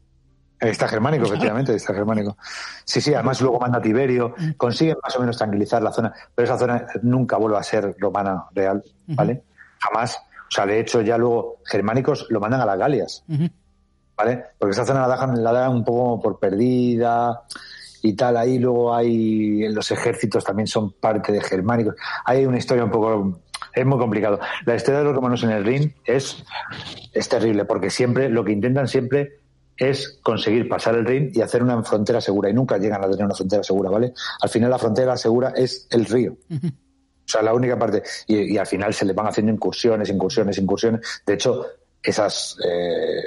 Está 0.60 0.86
germánico, 0.86 1.24
efectivamente, 1.26 1.74
está 1.74 1.92
germánico. 1.92 2.36
Sí, 2.84 3.00
sí, 3.00 3.12
además 3.14 3.40
luego 3.40 3.58
manda 3.58 3.80
Tiberio, 3.80 4.34
consiguen 4.56 4.96
más 5.02 5.16
o 5.16 5.20
menos 5.20 5.36
tranquilizar 5.36 5.82
la 5.82 5.92
zona, 5.92 6.12
pero 6.34 6.44
esa 6.46 6.58
zona 6.58 6.86
nunca 7.02 7.36
vuelve 7.36 7.58
a 7.58 7.62
ser 7.62 7.96
romana 7.98 8.44
real, 8.54 8.82
¿vale? 9.08 9.42
Jamás. 9.80 10.16
O 10.16 10.54
sea, 10.54 10.66
de 10.66 10.78
hecho, 10.78 11.00
ya 11.00 11.18
luego 11.18 11.56
germánicos 11.64 12.26
lo 12.28 12.38
mandan 12.38 12.60
a 12.60 12.66
las 12.66 12.78
Galias. 12.78 13.24
¿vale? 14.16 14.44
Porque 14.58 14.72
esa 14.72 14.84
zona 14.84 15.06
la 15.06 15.14
dejan, 15.14 15.42
la 15.42 15.52
dan 15.52 15.72
un 15.72 15.84
poco 15.84 16.20
por 16.20 16.38
perdida 16.38 17.42
y 18.02 18.14
tal. 18.14 18.36
Ahí 18.36 18.58
luego 18.58 18.94
hay, 18.94 19.68
los 19.68 19.90
ejércitos 19.90 20.44
también 20.44 20.66
son 20.66 20.92
parte 20.92 21.32
de 21.32 21.40
germánicos. 21.40 21.94
Hay 22.24 22.44
una 22.44 22.58
historia 22.58 22.84
un 22.84 22.90
poco, 22.90 23.40
es 23.72 23.86
muy 23.86 23.98
complicado. 23.98 24.40
La 24.66 24.74
historia 24.74 24.98
de 24.98 25.04
los 25.04 25.14
romanos 25.14 25.42
en 25.44 25.50
el 25.50 25.64
Rin 25.64 25.94
es, 26.04 26.44
es 27.12 27.28
terrible, 27.28 27.64
porque 27.64 27.88
siempre, 27.88 28.28
lo 28.28 28.44
que 28.44 28.52
intentan 28.52 28.88
siempre 28.88 29.38
es 29.76 30.18
conseguir 30.22 30.68
pasar 30.68 30.96
el 30.96 31.06
Rin 31.06 31.30
y 31.32 31.40
hacer 31.40 31.62
una 31.62 31.82
frontera 31.82 32.20
segura, 32.20 32.50
y 32.50 32.52
nunca 32.52 32.76
llegan 32.78 33.02
a 33.02 33.08
tener 33.08 33.24
una 33.24 33.34
frontera 33.34 33.62
segura, 33.62 33.90
¿vale? 33.90 34.12
Al 34.40 34.48
final 34.48 34.70
la 34.70 34.78
frontera 34.78 35.16
segura 35.16 35.52
es 35.56 35.86
el 35.90 36.04
río. 36.04 36.36
O 36.52 37.28
sea, 37.32 37.40
la 37.40 37.54
única 37.54 37.78
parte. 37.78 38.02
Y, 38.26 38.54
y 38.54 38.58
al 38.58 38.66
final 38.66 38.92
se 38.92 39.04
le 39.04 39.12
van 39.12 39.28
haciendo 39.28 39.52
incursiones, 39.52 40.10
incursiones, 40.10 40.58
incursiones. 40.58 41.22
De 41.24 41.34
hecho, 41.34 41.66
esas, 42.02 42.56
eh, 42.64 43.22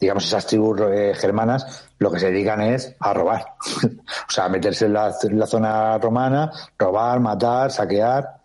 digamos, 0.00 0.24
esas 0.24 0.46
tribus 0.46 0.80
eh, 0.92 1.12
germanas 1.14 1.88
lo 1.98 2.10
que 2.10 2.18
se 2.20 2.30
dedican 2.30 2.60
es 2.60 2.94
a 3.00 3.12
robar. 3.12 3.44
o 3.84 4.30
sea, 4.30 4.48
meterse 4.48 4.86
en 4.86 4.92
la, 4.92 5.14
en 5.22 5.38
la 5.38 5.46
zona 5.46 5.98
romana, 5.98 6.50
robar, 6.78 7.20
matar, 7.20 7.70
saquear. 7.70 8.36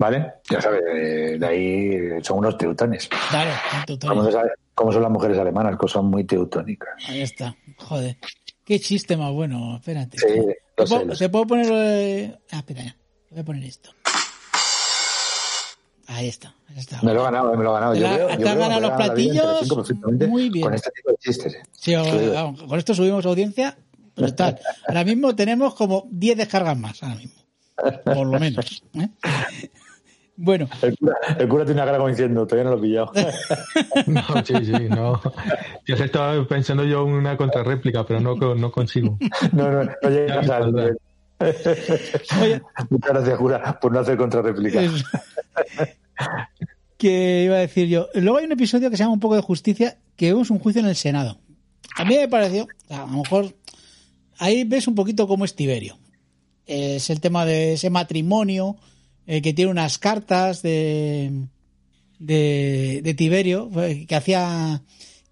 ¿Vale? 0.00 0.34
Ya 0.48 0.60
sabes, 0.60 0.80
eh, 0.94 1.36
de 1.40 1.46
ahí 1.46 2.22
son 2.22 2.38
unos 2.38 2.56
teutones. 2.56 3.08
Claro, 3.30 3.50
total. 3.84 4.50
Como 4.74 4.92
son 4.92 5.02
las 5.02 5.10
mujeres 5.10 5.36
alemanas, 5.38 5.76
que 5.80 5.88
son 5.88 6.06
muy 6.06 6.22
teutónicas. 6.22 6.90
Ahí 7.08 7.22
está. 7.22 7.56
Joder. 7.78 8.16
Qué 8.64 8.78
chiste 8.78 9.16
más 9.16 9.32
bueno. 9.32 9.74
Espérate. 9.76 10.16
Sí, 10.18 10.26
lo 10.36 10.84
¿Te, 10.84 10.86
sé, 10.86 10.94
puedo, 10.94 11.04
lo 11.04 11.10
te 11.12 11.16
sé. 11.16 11.28
puedo 11.30 11.46
poner... 11.48 11.66
eh, 11.72 12.38
Ah, 12.52 12.58
espera 12.58 12.82
ya. 12.84 12.96
Voy 13.30 13.40
a 13.40 13.44
poner 13.44 13.64
esto. 13.64 13.90
Ahí 16.08 16.26
está. 16.28 16.54
Ahí 16.70 16.78
está. 16.78 17.00
Me 17.02 17.12
lo 17.14 17.20
he 17.20 17.24
ganado, 17.24 17.54
me 17.54 17.62
lo 17.62 17.70
he 17.70 17.74
ganado. 17.74 17.94
Yo 17.94 18.00
la- 18.02 18.14
creo- 18.14 18.28
te 18.28 18.38
yo 18.42 18.48
has 18.48 18.56
ganado 18.56 18.80
los 18.80 18.90
platillos 18.92 20.28
muy 20.28 20.48
bien. 20.50 20.64
Con 20.64 20.74
este 20.74 20.90
tipo 20.90 21.10
de 21.10 21.16
chistes. 21.18 21.54
¿eh? 21.54 21.62
Sí, 21.72 21.94
vamos, 21.94 22.62
con 22.62 22.78
esto 22.78 22.94
subimos 22.94 23.24
audiencia 23.26 23.76
brutal. 24.16 24.58
Ahora 24.88 25.04
mismo 25.04 25.36
tenemos 25.36 25.74
como 25.74 26.06
10 26.10 26.36
descargas 26.38 26.76
más, 26.78 27.02
ahora 27.02 27.14
mismo. 27.16 27.34
Por 28.04 28.26
lo 28.26 28.40
menos. 28.40 28.82
¿eh? 28.94 29.08
Bueno, 30.40 30.68
El 30.82 30.96
cura, 30.96 31.14
el 31.38 31.48
cura 31.48 31.64
tiene 31.64 31.80
una 31.80 31.84
cara 31.86 31.98
como 31.98 32.08
diciendo, 32.10 32.46
todavía 32.46 32.70
no 32.70 32.76
lo 32.76 32.78
he 32.78 32.88
pillado. 32.88 33.12
No, 34.06 34.22
sí, 34.44 34.54
sí, 34.64 34.88
no. 34.88 35.20
Yo 35.84 35.94
estaba 35.96 36.46
pensando 36.46 36.84
yo 36.84 37.02
en 37.06 37.12
una 37.14 37.36
contrarréplica, 37.36 38.06
pero 38.06 38.20
no, 38.20 38.36
co- 38.36 38.54
no 38.54 38.70
consigo. 38.72 39.18
No, 39.52 39.70
no, 39.70 39.84
no 39.84 40.10
llegas 40.10 40.48
al 40.48 40.74
oye, 42.40 42.62
Muchas 42.90 43.10
gracias, 43.12 43.36
cura, 43.38 43.78
por 43.80 43.92
no 43.92 44.00
hacer 44.00 44.16
contrarréplica. 44.16 44.80
Que 46.96 47.44
iba 47.44 47.56
a 47.56 47.60
decir 47.60 47.88
yo. 47.88 48.08
Luego 48.14 48.38
hay 48.38 48.44
un 48.46 48.52
episodio 48.52 48.90
que 48.90 48.96
se 48.96 49.02
llama 49.02 49.14
Un 49.14 49.20
poco 49.20 49.36
de 49.36 49.42
justicia, 49.42 49.98
que 50.16 50.32
vemos 50.32 50.50
un 50.50 50.58
juicio 50.58 50.80
en 50.80 50.88
el 50.88 50.96
Senado. 50.96 51.38
A 51.96 52.04
mí 52.04 52.16
me 52.16 52.28
pareció, 52.28 52.66
a 52.90 52.98
lo 52.98 53.06
mejor, 53.08 53.54
ahí 54.38 54.64
ves 54.64 54.88
un 54.88 54.94
poquito 54.94 55.26
cómo 55.26 55.44
es 55.44 55.54
Tiberio. 55.54 55.98
Es 56.66 57.08
el 57.10 57.20
tema 57.20 57.44
de 57.44 57.74
ese 57.74 57.88
matrimonio 57.88 58.76
eh, 59.26 59.42
que 59.42 59.52
tiene 59.52 59.70
unas 59.70 59.98
cartas 59.98 60.62
de, 60.62 61.46
de, 62.18 63.00
de 63.02 63.14
Tiberio 63.14 63.70
eh, 63.82 64.06
que 64.06 64.14
hacía 64.14 64.82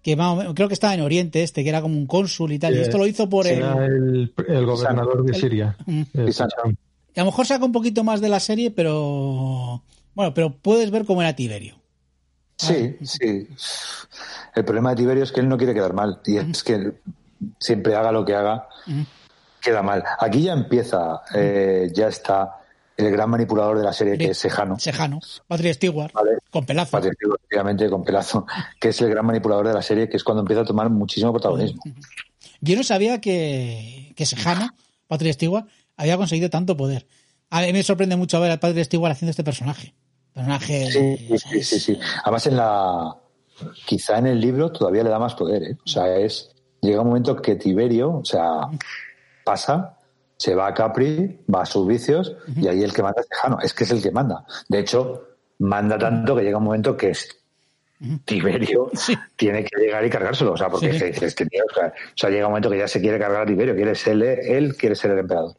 que 0.01 0.15
más 0.15 0.53
creo 0.53 0.67
que 0.67 0.73
estaba 0.73 0.93
en 0.93 1.01
Oriente 1.01 1.43
este 1.43 1.63
que 1.63 1.69
era 1.69 1.81
como 1.81 1.97
un 1.97 2.07
cónsul 2.07 2.53
y 2.53 2.59
tal 2.59 2.73
y 2.75 2.77
Eh, 2.77 2.81
esto 2.83 2.97
lo 2.97 3.05
hizo 3.07 3.27
por 3.27 3.45
el, 3.45 3.61
el, 3.61 4.33
el 4.47 4.65
gobernador 4.65 5.25
de 5.25 5.33
Siria. 5.33 5.75
El 6.13 6.33
a 6.33 7.19
lo 7.21 7.25
mejor 7.25 7.45
saca 7.45 7.65
un 7.65 7.71
poquito 7.71 8.03
más 8.03 8.21
de 8.21 8.29
la 8.29 8.39
serie 8.39 8.71
pero 8.71 9.83
bueno 10.17 10.33
pero 10.33 10.57
puedes 10.57 10.89
ver 10.89 11.05
cómo 11.05 11.21
era 11.21 11.35
Tiberio 11.35 11.77
Sí, 12.57 12.97
sí. 13.03 13.47
El 14.55 14.65
problema 14.65 14.89
de 14.89 14.95
Tiberio 14.95 15.23
es 15.23 15.31
que 15.31 15.41
él 15.41 15.47
no 15.47 15.57
quiere 15.57 15.75
quedar 15.75 15.93
mal. 15.93 16.21
Y 16.25 16.37
es 16.37 16.63
que 16.63 16.93
siempre 17.59 17.95
haga 17.95 18.11
lo 18.11 18.25
que 18.25 18.33
haga, 18.33 18.67
queda 19.61 19.83
mal. 19.83 20.03
Aquí 20.19 20.41
ya 20.41 20.53
empieza, 20.53 21.21
eh, 21.35 21.91
ya 21.93 22.07
está 22.07 22.57
el 22.97 23.11
gran 23.11 23.29
manipulador 23.29 23.77
de 23.77 23.83
la 23.83 23.93
serie, 23.93 24.17
que 24.17 24.31
es 24.31 24.39
Sejano. 24.39 24.79
Sejano 24.79 25.19
Patrick 25.47 25.75
Stewart 25.75 26.11
Vale. 26.13 26.39
con 26.49 26.65
pelazo 26.65 26.89
Patricio, 26.89 27.35
efectivamente, 27.35 27.87
con 27.91 28.03
pelazo, 28.03 28.47
que 28.79 28.89
es 28.89 28.99
el 29.01 29.11
gran 29.11 29.23
manipulador 29.23 29.67
de 29.67 29.75
la 29.75 29.83
serie, 29.83 30.09
que 30.09 30.17
es 30.17 30.23
cuando 30.23 30.41
empieza 30.41 30.63
a 30.63 30.65
tomar 30.65 30.89
muchísimo 30.89 31.31
protagonismo. 31.31 31.79
yo 32.59 32.75
no 32.75 32.83
sabía 32.83 33.21
que, 33.21 34.13
que 34.15 34.25
Sejano 34.25 34.73
Patrick 35.05 35.33
Stewart 35.33 35.67
había 35.95 36.17
conseguido 36.17 36.49
tanto 36.49 36.75
poder 36.75 37.05
a 37.49 37.61
mí 37.61 37.73
me 37.73 37.83
sorprende 37.83 38.15
mucho 38.15 38.39
ver 38.41 38.51
a 38.51 38.59
Patrick 38.59 38.85
Stewart 38.85 39.11
haciendo 39.11 39.29
este 39.29 39.43
personaje 39.43 39.93
personaje 40.37 40.91
Sí, 40.91 41.37
sí, 41.37 41.63
sí, 41.63 41.79
sí. 41.79 41.99
Además, 42.23 42.47
en 42.47 42.57
la, 42.57 43.15
quizá 43.85 44.17
en 44.19 44.27
el 44.27 44.39
libro 44.39 44.71
todavía 44.71 45.03
le 45.03 45.09
da 45.09 45.19
más 45.19 45.35
poder. 45.35 45.63
¿eh? 45.63 45.77
O 45.83 45.87
sea, 45.87 46.15
es 46.17 46.53
llega 46.81 47.01
un 47.01 47.07
momento 47.07 47.35
que 47.41 47.55
Tiberio, 47.55 48.17
o 48.17 48.25
sea, 48.25 48.61
pasa, 49.43 49.97
se 50.37 50.53
va 50.55 50.67
a 50.67 50.73
Capri, 50.73 51.39
va 51.53 51.63
a 51.63 51.65
sus 51.65 51.87
vicios 51.87 52.35
y 52.55 52.67
ahí 52.67 52.83
el 52.83 52.93
que 52.93 53.01
manda 53.01 53.21
es 53.21 53.29
Tejano. 53.29 53.57
Es 53.61 53.73
que 53.73 53.83
es 53.83 53.91
el 53.91 54.01
que 54.01 54.11
manda. 54.11 54.45
De 54.69 54.79
hecho, 54.79 55.23
manda 55.59 55.97
tanto 55.97 56.35
que 56.35 56.43
llega 56.43 56.57
un 56.57 56.65
momento 56.65 56.95
que 56.95 57.09
es 57.09 57.37
Tiberio 58.25 58.91
tiene 59.35 59.63
que 59.63 59.81
llegar 59.81 60.05
y 60.05 60.09
cargárselo. 60.09 60.53
O 60.53 60.57
sea, 60.57 60.69
porque 60.69 60.89
es 60.89 61.19
que, 61.19 61.25
este 61.25 61.45
tío, 61.47 61.63
o, 61.69 61.73
sea, 61.73 61.87
o 61.87 62.17
sea, 62.17 62.29
llega 62.29 62.45
un 62.45 62.51
momento 62.51 62.69
que 62.69 62.77
ya 62.77 62.87
se 62.87 63.01
quiere 63.01 63.17
cargar 63.17 63.41
a 63.41 63.45
Tiberio, 63.45 63.75
quiere 63.75 63.95
ser 63.95 64.21
él, 64.21 64.75
quiere 64.75 64.95
ser 64.95 65.11
el 65.11 65.19
emperador. 65.19 65.55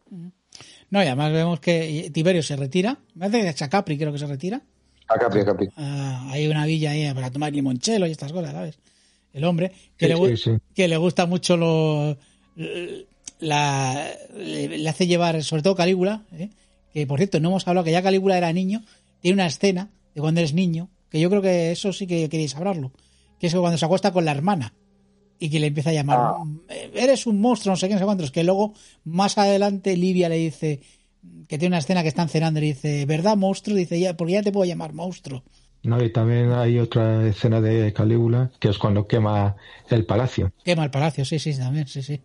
No, 0.91 1.03
y 1.03 1.07
además 1.07 1.33
vemos 1.33 1.61
que 1.61 2.11
Tiberio 2.13 2.43
se 2.43 2.57
retira. 2.57 2.99
Me 3.15 3.29
parece 3.31 3.55
que 3.55 3.65
a 3.65 3.69
Capri 3.69 3.99
creo 3.99 4.13
que 4.13 4.19
se 4.19 4.27
retira. 4.27 4.63
A 5.09 5.19
Capri, 5.19 5.41
a 5.41 5.45
Capri. 5.45 5.69
Ah, 5.77 6.29
hay 6.31 6.47
una 6.49 6.65
villa 6.67 6.91
ahí 6.93 7.13
para 7.15 7.31
tomar 7.31 7.53
limonchelo 7.53 8.07
y 8.07 8.11
estas 8.11 8.33
cosas, 8.33 8.53
¿sabes? 8.53 8.79
El 9.33 9.45
hombre, 9.45 9.73
que, 9.97 10.07
Sí, 10.07 10.13
le, 10.13 10.37
sí, 10.37 10.43
sí. 10.45 10.51
que 10.75 10.89
le 10.89 10.97
gusta 10.97 11.27
mucho 11.27 11.57
lo. 11.57 12.17
La, 13.41 14.11
le, 14.37 14.79
le 14.79 14.89
hace 14.89 15.07
llevar, 15.07 15.43
sobre 15.45 15.63
todo 15.63 15.77
Calígula, 15.77 16.25
¿eh? 16.33 16.51
que 16.93 17.07
por 17.07 17.19
cierto, 17.21 17.39
no 17.39 17.51
hemos 17.51 17.69
hablado 17.69 17.85
que 17.85 17.93
ya 17.93 18.03
Calígula 18.03 18.37
era 18.37 18.53
niño, 18.53 18.83
tiene 19.21 19.35
una 19.35 19.47
escena 19.47 19.91
de 20.15 20.21
cuando 20.21 20.41
eres 20.41 20.55
niño, 20.55 20.89
que 21.09 21.21
yo 21.21 21.31
creo 21.31 21.41
que 21.43 21.71
eso 21.71 21.93
sí 21.93 22.07
que 22.09 22.29
queréis 22.29 22.57
hablarlo, 22.57 22.91
que 23.39 23.47
es 23.47 23.55
cuando 23.55 23.79
se 23.79 23.85
acuesta 23.85 24.13
con 24.13 24.25
la 24.25 24.33
hermana 24.33 24.73
y 25.39 25.51
que 25.51 25.61
le 25.61 25.69
empieza 25.69 25.91
a 25.91 25.93
llamar, 25.93 26.19
Ah. 26.19 26.45
eres 26.95 27.27
un 27.27 27.41
monstruo, 27.41 27.73
no 27.73 27.77
sé 27.77 27.89
qué, 27.89 27.95
no 27.95 28.01
sé 28.01 28.05
cuántos, 28.05 28.31
que 28.31 28.45
luego 28.45 28.75
más 29.05 29.39
adelante 29.39 29.97
Livia 29.97 30.29
le 30.29 30.37
dice, 30.37 30.81
que 31.47 31.59
tiene 31.59 31.69
una 31.75 31.79
escena 31.79 32.03
que 32.03 32.09
están 32.09 32.29
cenando 32.29 32.59
y 32.59 32.63
le 32.63 32.67
dice, 32.69 33.07
¿verdad 33.07 33.37
monstruo? 33.37 33.77
Dice, 33.77 33.99
ya, 34.01 34.17
porque 34.17 34.35
ya 34.35 34.43
te 34.43 34.53
puedo 34.53 34.65
llamar 34.69 34.93
monstruo. 34.93 35.43
No, 35.85 36.03
y 36.03 36.13
también 36.13 36.51
hay 36.53 36.79
otra 36.81 37.27
escena 37.27 37.61
de 37.61 37.93
Calígula 37.93 38.51
que 38.59 38.69
es 38.69 38.79
cuando 38.79 39.07
quema 39.07 39.55
el 39.91 40.05
palacio. 40.05 40.53
Quema 40.65 40.85
el 40.85 40.91
palacio, 40.91 41.25
sí, 41.25 41.39
sí, 41.39 41.57
también, 41.57 41.87
sí, 41.87 42.03
sí. 42.03 42.21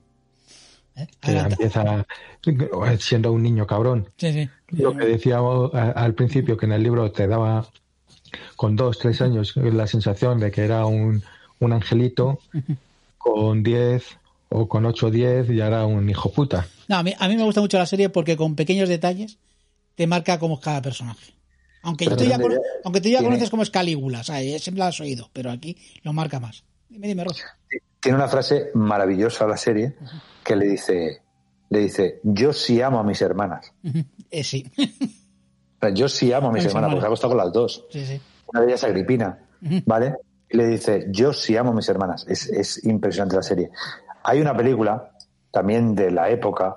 ¿Eh? 0.96 1.08
Que 1.20 1.32
empieza 1.38 2.06
siendo 3.00 3.32
un 3.32 3.42
niño 3.44 3.66
cabrón. 3.66 4.10
Sí, 4.18 4.32
sí. 4.34 4.50
Lo 4.70 4.96
que 4.96 5.06
decíamos 5.06 5.72
al 5.74 6.14
principio, 6.16 6.58
que 6.58 6.66
en 6.66 6.72
el 6.74 6.84
libro 6.84 7.12
te 7.12 7.28
daba 7.28 7.68
con 8.56 8.76
dos, 8.76 8.98
tres 9.00 9.22
años 9.22 9.56
la 9.56 9.86
sensación 9.88 10.40
de 10.40 10.52
que 10.52 10.62
era 10.66 10.86
un, 10.86 11.24
un 11.60 11.74
angelito, 11.74 12.40
con 13.24 13.64
diez 13.64 14.18
o 14.50 14.68
con 14.68 14.86
ocho 14.86 15.08
o 15.08 15.12
diez 15.12 15.48
ya 15.48 15.68
era 15.68 15.86
un 15.86 16.10
hijo 16.10 16.32
puta. 16.32 16.68
No, 16.88 16.98
a 16.98 17.04
mí, 17.04 17.14
a 17.18 17.28
mí 17.28 17.36
me 17.38 17.44
gusta 17.44 17.62
mucho 17.62 17.78
la 17.78 17.86
serie 17.86 18.10
porque 18.10 18.36
con 18.38 18.56
pequeños 18.56 18.90
detalles 18.90 19.40
te 19.96 20.06
marca 20.08 20.38
cómo 20.40 20.56
es 20.56 20.62
cada 20.62 20.82
personaje. 20.82 21.34
Aunque 21.82 22.06
Pero 22.06 22.18
tú 22.18 22.24
ya, 22.26 22.38
cono- 22.40 22.56
aunque 22.84 23.02
tú 23.02 23.10
ya 23.10 23.18
tiene- 23.20 23.26
conoces 23.34 23.50
cómo 23.50 23.64
es 23.64 23.70
Calígula, 23.70 24.20
o 24.22 24.24
sea, 24.24 24.38
siempre 24.60 24.80
lo 24.80 24.86
has 24.86 25.00
oído, 25.00 25.30
pero 25.34 25.52
aquí 25.52 25.76
lo 26.04 26.14
marca 26.14 26.40
más. 26.40 26.64
Dime, 26.90 27.08
dime, 27.08 27.24
Rosa. 27.24 27.44
Tiene 28.00 28.18
una 28.18 28.28
frase 28.28 28.70
maravillosa 28.74 29.48
la 29.48 29.58
serie 29.58 29.96
que 30.44 30.56
le 30.56 30.66
dice, 30.68 31.22
le 31.70 31.80
dice, 31.80 32.20
yo 32.24 32.54
sí 32.54 32.82
amo 32.82 33.00
a 33.00 33.04
mis 33.04 33.22
hermanas. 33.22 33.72
Eh, 34.36 34.44
sí, 34.44 34.66
yo 35.94 36.10
sí 36.10 36.34
amo 36.34 36.48
a 36.48 36.52
mis 36.52 36.64
A 36.64 36.66
mis 36.66 36.74
hermanas, 36.74 36.90
porque 36.92 37.00
hermanas. 37.00 37.02
se 37.02 37.06
ha 37.06 37.08
acostado 37.08 37.30
con 37.30 37.38
las 37.38 37.54
dos. 37.54 37.86
sí, 37.92 38.06
sí. 38.06 38.22
Una 38.48 38.62
de 38.62 38.68
ellas 38.68 38.80
es 38.84 38.90
Agripina, 38.90 39.40
¿vale? 39.86 40.16
Y 40.54 40.58
le 40.58 40.68
dice, 40.68 41.08
yo 41.10 41.34
sí 41.34 41.58
amo 41.58 41.72
a 41.72 41.74
mis 41.74 41.90
hermanas. 41.90 42.26
Es, 42.30 42.48
es 42.48 42.86
impresionante 42.86 43.36
la 43.36 43.42
serie. 43.42 43.72
Hay 44.24 44.40
una 44.40 44.56
película, 44.56 45.12
también 45.52 45.96
de 45.96 46.12
la 46.12 46.30
época, 46.30 46.76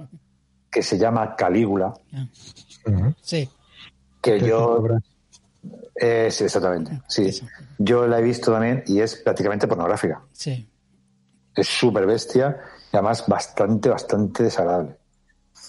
que 0.71 0.83
se 0.83 0.97
llama 0.99 1.37
Calígula. 1.37 1.93
Sí, 3.23 3.49
que 4.23 4.41
Sí, 4.41 4.47
yo... 4.47 4.83
Eh, 5.95 6.29
sí, 6.31 6.45
exactamente. 6.45 7.01
Sí. 7.09 7.27
Eso. 7.27 7.47
Yo 7.79 8.07
la 8.07 8.19
he 8.19 8.23
visto 8.23 8.51
también 8.53 8.83
y 8.87 9.01
es 9.01 9.17
prácticamente 9.17 9.67
pornográfica. 9.69 10.23
sí. 10.33 10.69
Es 11.55 11.69
súper 11.69 12.05
bestia 12.05 12.59
y 12.93 12.97
además 12.99 13.25
bastante, 13.27 13.89
bastante 13.89 14.43
desagradable. 14.43 14.97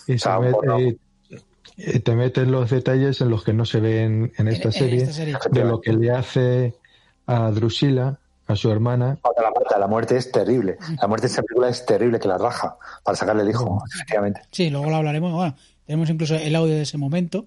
Y 0.06 0.16
O 0.16 0.20
sea, 0.20 0.36
se 0.36 0.40
mete- 0.42 0.52
bueno. 0.54 0.80
eh, 1.78 2.00
te 2.02 2.14
meten 2.16 2.52
los 2.52 2.70
detalles 2.70 3.22
en 3.22 3.30
los 3.30 3.44
que 3.46 3.54
no 3.54 3.64
se 3.64 3.80
ven 3.80 4.34
en 4.38 4.48
esta 4.50 4.68
en 4.68 4.72
serie, 4.74 5.04
esta 5.04 5.14
serie. 5.14 5.38
de 5.50 5.64
lo 5.64 5.80
que 5.80 5.94
le 5.94 6.12
hace 6.12 6.76
a 7.28 7.52
Drusila, 7.52 8.20
a 8.48 8.56
su 8.56 8.72
hermana, 8.72 9.18
Cuando 9.22 9.42
la 9.42 9.52
mata, 9.52 9.78
la 9.78 9.88
muerte 9.88 10.16
es 10.18 10.32
terrible. 10.32 10.78
La 11.02 11.08
muerte 11.08 11.28
en 11.28 11.34
esa 11.34 11.44
película 11.44 11.70
es 11.70 11.86
terrible, 11.86 12.20
que 12.20 12.28
la 12.30 12.38
raja 12.38 12.78
para 13.04 13.18
sacarle 13.18 13.44
el 13.44 13.50
hijo, 13.50 13.84
efectivamente. 13.94 14.42
Sí, 14.52 14.70
luego 14.70 14.90
lo 14.90 14.96
hablaremos. 14.96 15.34
Bueno, 15.34 15.56
tenemos 15.86 16.10
incluso 16.10 16.36
el 16.36 16.56
audio 16.56 16.74
de 16.74 16.84
ese 16.84 16.98
momento. 16.98 17.46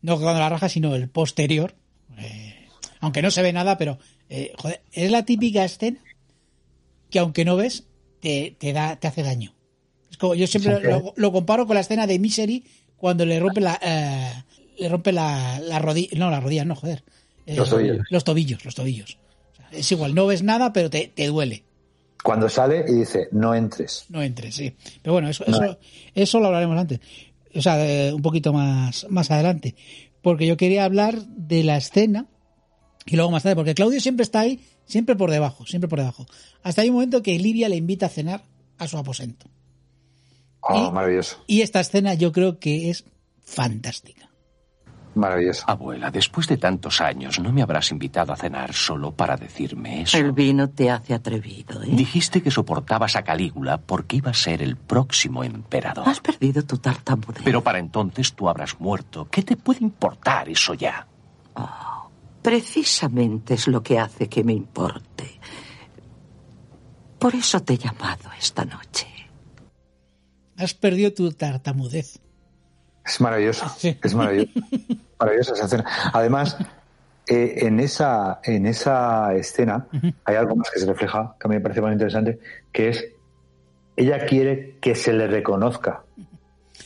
No 0.00 0.18
cuando 0.18 0.40
la 0.40 0.48
raja, 0.48 0.68
sino 0.68 0.94
el 0.94 1.08
posterior. 1.10 1.74
Eh, 2.16 2.66
aunque 3.00 3.20
no 3.22 3.30
se 3.30 3.42
ve 3.42 3.52
nada, 3.52 3.76
pero 3.76 3.98
eh, 4.30 4.52
joder, 4.58 4.80
es 4.92 5.10
la 5.10 5.24
típica 5.24 5.64
escena 5.64 5.98
que 7.10 7.18
aunque 7.18 7.44
no 7.44 7.56
ves, 7.56 7.84
te, 8.20 8.56
te 8.58 8.72
da, 8.72 8.96
te 8.96 9.06
hace 9.08 9.22
daño. 9.22 9.54
Es 10.10 10.16
como, 10.16 10.34
yo 10.34 10.46
siempre 10.46 10.72
Siempre. 10.72 10.90
lo, 10.92 11.12
lo 11.14 11.32
comparo 11.32 11.66
con 11.66 11.74
la 11.74 11.80
escena 11.80 12.06
de 12.06 12.18
Misery 12.18 12.64
cuando 12.96 13.24
le 13.26 13.38
rompe 13.38 13.60
la, 13.60 13.78
eh, 13.82 14.32
le 14.78 14.88
rompe 14.88 15.12
la, 15.12 15.60
la 15.60 15.78
rodilla, 15.78 16.18
no, 16.18 16.30
la 16.30 16.40
rodilla, 16.40 16.64
no, 16.64 16.74
joder. 16.74 17.04
Eh, 17.48 17.56
Los 17.56 17.70
tobillos. 17.70 18.06
Los 18.10 18.24
tobillos, 18.24 18.64
los 18.64 18.74
tobillos. 18.74 19.18
O 19.52 19.56
sea, 19.56 19.68
es 19.72 19.90
igual, 19.92 20.14
no 20.14 20.26
ves 20.26 20.42
nada, 20.42 20.72
pero 20.72 20.90
te, 20.90 21.08
te 21.08 21.26
duele. 21.28 21.64
Cuando 22.22 22.48
sale 22.48 22.84
y 22.88 22.92
dice, 22.94 23.28
no 23.32 23.54
entres. 23.54 24.04
No 24.10 24.22
entres, 24.22 24.54
sí. 24.54 24.74
Pero 25.02 25.14
bueno, 25.14 25.28
eso, 25.28 25.44
eso, 25.46 25.78
eso 26.14 26.40
lo 26.40 26.46
hablaremos 26.46 26.78
antes. 26.78 27.00
O 27.54 27.62
sea, 27.62 27.76
de- 27.78 28.12
un 28.12 28.20
poquito 28.22 28.52
más, 28.52 29.06
más 29.08 29.30
adelante. 29.30 29.74
Porque 30.20 30.46
yo 30.46 30.56
quería 30.56 30.84
hablar 30.84 31.24
de 31.26 31.62
la 31.64 31.76
escena 31.78 32.26
y 33.06 33.16
luego 33.16 33.30
más 33.30 33.44
tarde, 33.44 33.56
porque 33.56 33.74
Claudio 33.74 34.00
siempre 34.00 34.24
está 34.24 34.40
ahí, 34.40 34.60
siempre 34.84 35.16
por 35.16 35.30
debajo, 35.30 35.64
siempre 35.64 35.88
por 35.88 36.00
debajo. 36.00 36.26
Hasta 36.62 36.82
hay 36.82 36.88
un 36.90 36.96
momento 36.96 37.22
que 37.22 37.38
Livia 37.38 37.68
le 37.70 37.76
invita 37.76 38.06
a 38.06 38.10
cenar 38.10 38.44
a 38.78 38.88
su 38.88 38.98
aposento. 38.98 39.46
Oh, 40.60 40.88
Y- 40.88 40.92
maravilloso, 40.92 41.42
Y 41.46 41.62
esta 41.62 41.80
escena 41.80 42.12
yo 42.14 42.32
creo 42.32 42.58
que 42.58 42.90
es 42.90 43.04
fantástica. 43.42 44.27
Maravilloso. 45.18 45.64
Abuela, 45.66 46.10
después 46.10 46.46
de 46.48 46.56
tantos 46.56 47.00
años, 47.00 47.38
¿no 47.38 47.52
me 47.52 47.62
habrás 47.62 47.90
invitado 47.90 48.32
a 48.32 48.36
cenar 48.36 48.72
solo 48.72 49.12
para 49.12 49.36
decirme 49.36 50.02
eso? 50.02 50.16
El 50.16 50.32
vino 50.32 50.70
te 50.70 50.90
hace 50.90 51.14
atrevido, 51.14 51.82
¿eh? 51.82 51.88
Dijiste 51.90 52.42
que 52.42 52.50
soportabas 52.50 53.16
a 53.16 53.22
Calígula 53.22 53.78
porque 53.78 54.16
iba 54.16 54.30
a 54.30 54.34
ser 54.34 54.62
el 54.62 54.76
próximo 54.76 55.44
emperador. 55.44 56.08
Has 56.08 56.20
perdido 56.20 56.64
tu 56.64 56.78
tartamudez. 56.78 57.42
Pero 57.44 57.62
para 57.62 57.78
entonces 57.78 58.32
tú 58.34 58.48
habrás 58.48 58.80
muerto. 58.80 59.28
¿Qué 59.30 59.42
te 59.42 59.56
puede 59.56 59.84
importar 59.84 60.48
eso 60.48 60.74
ya? 60.74 61.06
Precisamente 62.42 63.54
es 63.54 63.66
lo 63.68 63.82
que 63.82 63.98
hace 63.98 64.28
que 64.28 64.44
me 64.44 64.52
importe. 64.52 65.40
Por 67.18 67.34
eso 67.34 67.60
te 67.60 67.74
he 67.74 67.78
llamado 67.78 68.30
esta 68.38 68.64
noche. 68.64 69.06
Has 70.56 70.74
perdido 70.74 71.12
tu 71.12 71.30
tartamudez. 71.32 72.20
Es 73.08 73.20
maravilloso, 73.20 73.66
Sí. 73.78 73.96
es 74.02 74.14
maravilloso. 74.14 74.52
maravillosa 75.18 75.52
esa 75.54 75.64
escena. 75.64 75.84
Además, 76.12 76.56
eh, 77.26 77.54
en, 77.66 77.80
esa, 77.80 78.40
en 78.44 78.66
esa 78.66 79.34
escena 79.34 79.86
hay 80.24 80.36
algo 80.36 80.54
más 80.56 80.70
que 80.70 80.78
se 80.80 80.86
refleja, 80.86 81.34
que 81.40 81.46
a 81.46 81.48
mí 81.48 81.56
me 81.56 81.60
parece 81.60 81.80
más 81.80 81.92
interesante, 81.92 82.38
que 82.72 82.88
es, 82.90 83.04
ella 83.96 84.26
quiere 84.26 84.76
que 84.80 84.94
se 84.94 85.12
le 85.12 85.26
reconozca. 85.26 86.02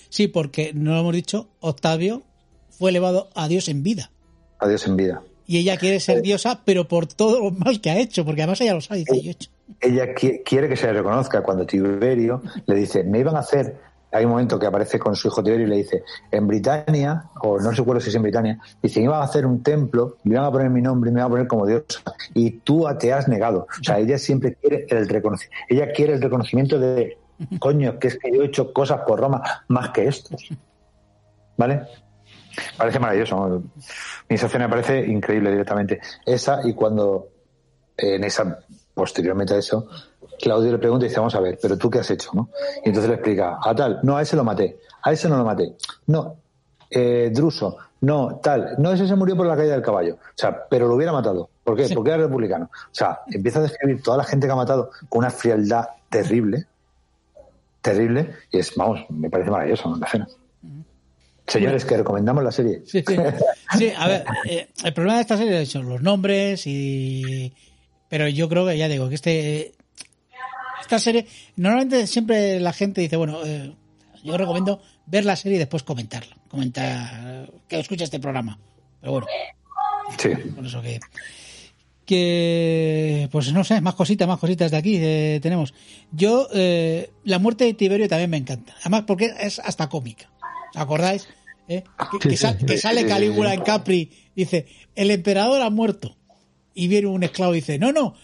Sí, 0.08 0.28
porque 0.28 0.72
no 0.74 0.92
lo 0.94 1.00
hemos 1.00 1.14
dicho, 1.14 1.48
Octavio 1.60 2.22
fue 2.70 2.90
elevado 2.90 3.28
a 3.34 3.48
Dios 3.48 3.68
en 3.68 3.82
vida. 3.82 4.10
a 4.58 4.68
Dios 4.68 4.86
en 4.86 4.96
vida. 4.96 5.22
Y 5.46 5.58
ella 5.58 5.76
quiere 5.76 5.98
ser 6.00 6.22
diosa, 6.22 6.62
pero 6.64 6.86
por 6.86 7.06
todo 7.06 7.40
lo 7.40 7.50
mal 7.50 7.80
que 7.80 7.90
ha 7.90 7.98
hecho, 7.98 8.24
porque 8.24 8.42
además 8.42 8.60
ella 8.60 8.74
lo 8.74 8.80
sabe, 8.80 9.00
dice, 9.00 9.20
yo 9.20 9.28
he 9.30 9.32
hecho. 9.32 9.50
Ella 9.80 10.14
qui- 10.14 10.42
quiere 10.44 10.68
que 10.68 10.76
se 10.76 10.86
le 10.86 10.92
reconozca. 10.94 11.42
Cuando 11.42 11.66
Tiberio 11.66 12.42
le 12.66 12.74
dice, 12.76 13.02
me 13.04 13.18
iban 13.18 13.34
a 13.36 13.40
hacer, 13.40 13.76
hay 14.12 14.24
un 14.24 14.32
momento 14.32 14.58
que 14.58 14.66
aparece 14.66 14.98
con 14.98 15.16
su 15.16 15.28
hijo 15.28 15.42
Tiberio 15.42 15.66
y 15.66 15.70
le 15.70 15.76
dice, 15.76 16.04
en 16.30 16.46
Britania, 16.46 17.30
o 17.42 17.58
no 17.58 17.70
recuerdo 17.70 18.00
si 18.00 18.10
es 18.10 18.14
en 18.14 18.22
Britania, 18.22 18.58
dice, 18.82 19.00
iban 19.00 19.20
a 19.20 19.24
hacer 19.24 19.46
un 19.46 19.62
templo, 19.62 20.18
me 20.24 20.34
iban 20.34 20.44
a 20.44 20.50
poner 20.52 20.70
mi 20.70 20.82
nombre, 20.82 21.10
me 21.10 21.20
iban 21.20 21.26
a 21.26 21.30
poner 21.30 21.46
como 21.46 21.66
diosa, 21.66 22.02
y 22.34 22.50
tú 22.58 22.86
te 23.00 23.12
has 23.12 23.26
negado. 23.26 23.66
O 23.80 23.84
sea, 23.84 23.98
ella 23.98 24.18
siempre 24.18 24.54
quiere 24.54 24.86
el 24.88 25.08
reconocimiento, 25.08 25.66
ella 25.68 25.92
quiere 25.92 26.12
el 26.12 26.22
reconocimiento 26.22 26.78
de, 26.78 27.18
coño, 27.58 27.98
que 27.98 28.08
es 28.08 28.18
que 28.18 28.30
yo 28.30 28.42
he 28.42 28.46
hecho 28.46 28.72
cosas 28.72 29.00
por 29.06 29.18
Roma 29.18 29.42
más 29.68 29.90
que 29.90 30.06
estos. 30.06 30.48
¿Vale? 31.56 31.82
Parece 32.76 32.98
maravilloso. 32.98 33.62
Mi 34.28 34.36
escena 34.36 34.66
me 34.66 34.70
parece 34.70 35.06
increíble 35.06 35.50
directamente. 35.50 36.00
Esa 36.26 36.60
y 36.64 36.74
cuando 36.74 37.28
en 37.96 38.24
esa, 38.24 38.58
posteriormente 38.94 39.54
a 39.54 39.58
eso, 39.58 39.88
Claudio 40.42 40.72
le 40.72 40.78
pregunta 40.78 41.06
y 41.06 41.08
dice, 41.08 41.20
vamos 41.20 41.36
a 41.36 41.40
ver, 41.40 41.56
pero 41.62 41.78
tú 41.78 41.88
qué 41.88 42.00
has 42.00 42.10
hecho, 42.10 42.30
¿no? 42.34 42.50
Y 42.84 42.88
entonces 42.88 43.08
le 43.08 43.14
explica, 43.14 43.58
a 43.62 43.74
tal, 43.76 44.00
no, 44.02 44.16
a 44.16 44.22
ese 44.22 44.34
lo 44.34 44.42
maté, 44.42 44.76
a 45.00 45.12
ese 45.12 45.28
no 45.28 45.36
lo 45.36 45.44
maté, 45.44 45.76
no, 46.08 46.34
eh, 46.90 47.30
Druso, 47.32 47.76
no, 48.00 48.40
tal, 48.42 48.74
no, 48.78 48.92
ese 48.92 49.06
se 49.06 49.14
murió 49.14 49.36
por 49.36 49.46
la 49.46 49.56
caída 49.56 49.74
del 49.74 49.82
caballo, 49.82 50.16
o 50.16 50.34
sea, 50.34 50.66
pero 50.68 50.88
lo 50.88 50.96
hubiera 50.96 51.12
matado, 51.12 51.48
¿por 51.62 51.76
qué? 51.76 51.86
Sí. 51.86 51.94
Porque 51.94 52.10
era 52.10 52.24
republicano. 52.24 52.64
O 52.72 52.94
sea, 52.94 53.20
empieza 53.30 53.60
a 53.60 53.62
describir 53.62 54.02
toda 54.02 54.16
la 54.16 54.24
gente 54.24 54.48
que 54.48 54.52
ha 54.52 54.56
matado 54.56 54.90
con 55.08 55.20
una 55.20 55.30
frialdad 55.30 55.86
terrible, 56.10 56.66
terrible, 57.80 58.34
y 58.50 58.58
es, 58.58 58.74
vamos, 58.74 59.06
me 59.10 59.30
parece 59.30 59.48
maravilloso 59.48 59.90
¿no? 59.90 59.96
la 59.96 60.06
escena. 60.06 60.28
Señores, 61.46 61.84
que 61.84 61.96
recomendamos 61.96 62.42
la 62.42 62.50
serie. 62.50 62.82
Sí, 62.84 63.04
sí. 63.06 63.16
Sí, 63.78 63.92
a 63.96 64.08
ver, 64.08 64.24
eh, 64.48 64.68
el 64.84 64.92
problema 64.92 65.16
de 65.16 65.22
esta 65.22 65.36
serie 65.36 65.64
son 65.66 65.88
los 65.88 66.02
nombres 66.02 66.66
y... 66.66 67.52
pero 68.08 68.26
yo 68.28 68.48
creo 68.48 68.66
que 68.66 68.76
ya 68.76 68.88
digo 68.88 69.08
que 69.08 69.14
este 69.14 69.74
esta 70.82 70.98
serie 70.98 71.26
normalmente 71.56 72.06
siempre 72.06 72.60
la 72.60 72.72
gente 72.72 73.00
dice 73.00 73.16
bueno 73.16 73.38
eh, 73.44 73.72
yo 74.22 74.36
recomiendo 74.36 74.80
ver 75.06 75.24
la 75.24 75.36
serie 75.36 75.56
y 75.56 75.58
después 75.58 75.82
comentarla 75.82 76.36
comentar 76.48 77.50
que 77.68 77.80
escucha 77.80 78.04
este 78.04 78.20
programa 78.20 78.58
pero 79.00 79.12
bueno 79.12 79.26
Sí. 80.18 80.28
por 80.54 80.66
eso 80.66 80.82
que 80.82 81.00
que 82.04 83.28
pues 83.30 83.52
no 83.52 83.64
sé 83.64 83.80
más 83.80 83.94
cositas 83.94 84.26
más 84.28 84.38
cositas 84.38 84.70
de 84.70 84.76
aquí 84.76 84.96
eh, 85.00 85.38
tenemos 85.42 85.72
yo 86.10 86.48
eh, 86.52 87.10
la 87.24 87.38
muerte 87.38 87.64
de 87.64 87.74
Tiberio 87.74 88.08
también 88.08 88.30
me 88.30 88.36
encanta 88.36 88.74
además 88.80 89.04
porque 89.06 89.30
es 89.40 89.58
hasta 89.60 89.88
cómica 89.88 90.30
¿os 90.74 90.80
acordáis? 90.80 91.28
¿Eh? 91.68 91.84
Que, 92.20 92.36
sal- 92.36 92.58
que 92.58 92.76
sale 92.76 93.06
Calígula 93.06 93.54
en 93.54 93.62
Capri 93.62 94.10
dice 94.34 94.66
el 94.96 95.10
emperador 95.12 95.62
ha 95.62 95.70
muerto 95.70 96.16
y 96.74 96.88
viene 96.88 97.08
un 97.08 97.22
esclavo 97.22 97.52
y 97.52 97.56
dice 97.56 97.78
no 97.78 97.92
no 97.92 98.14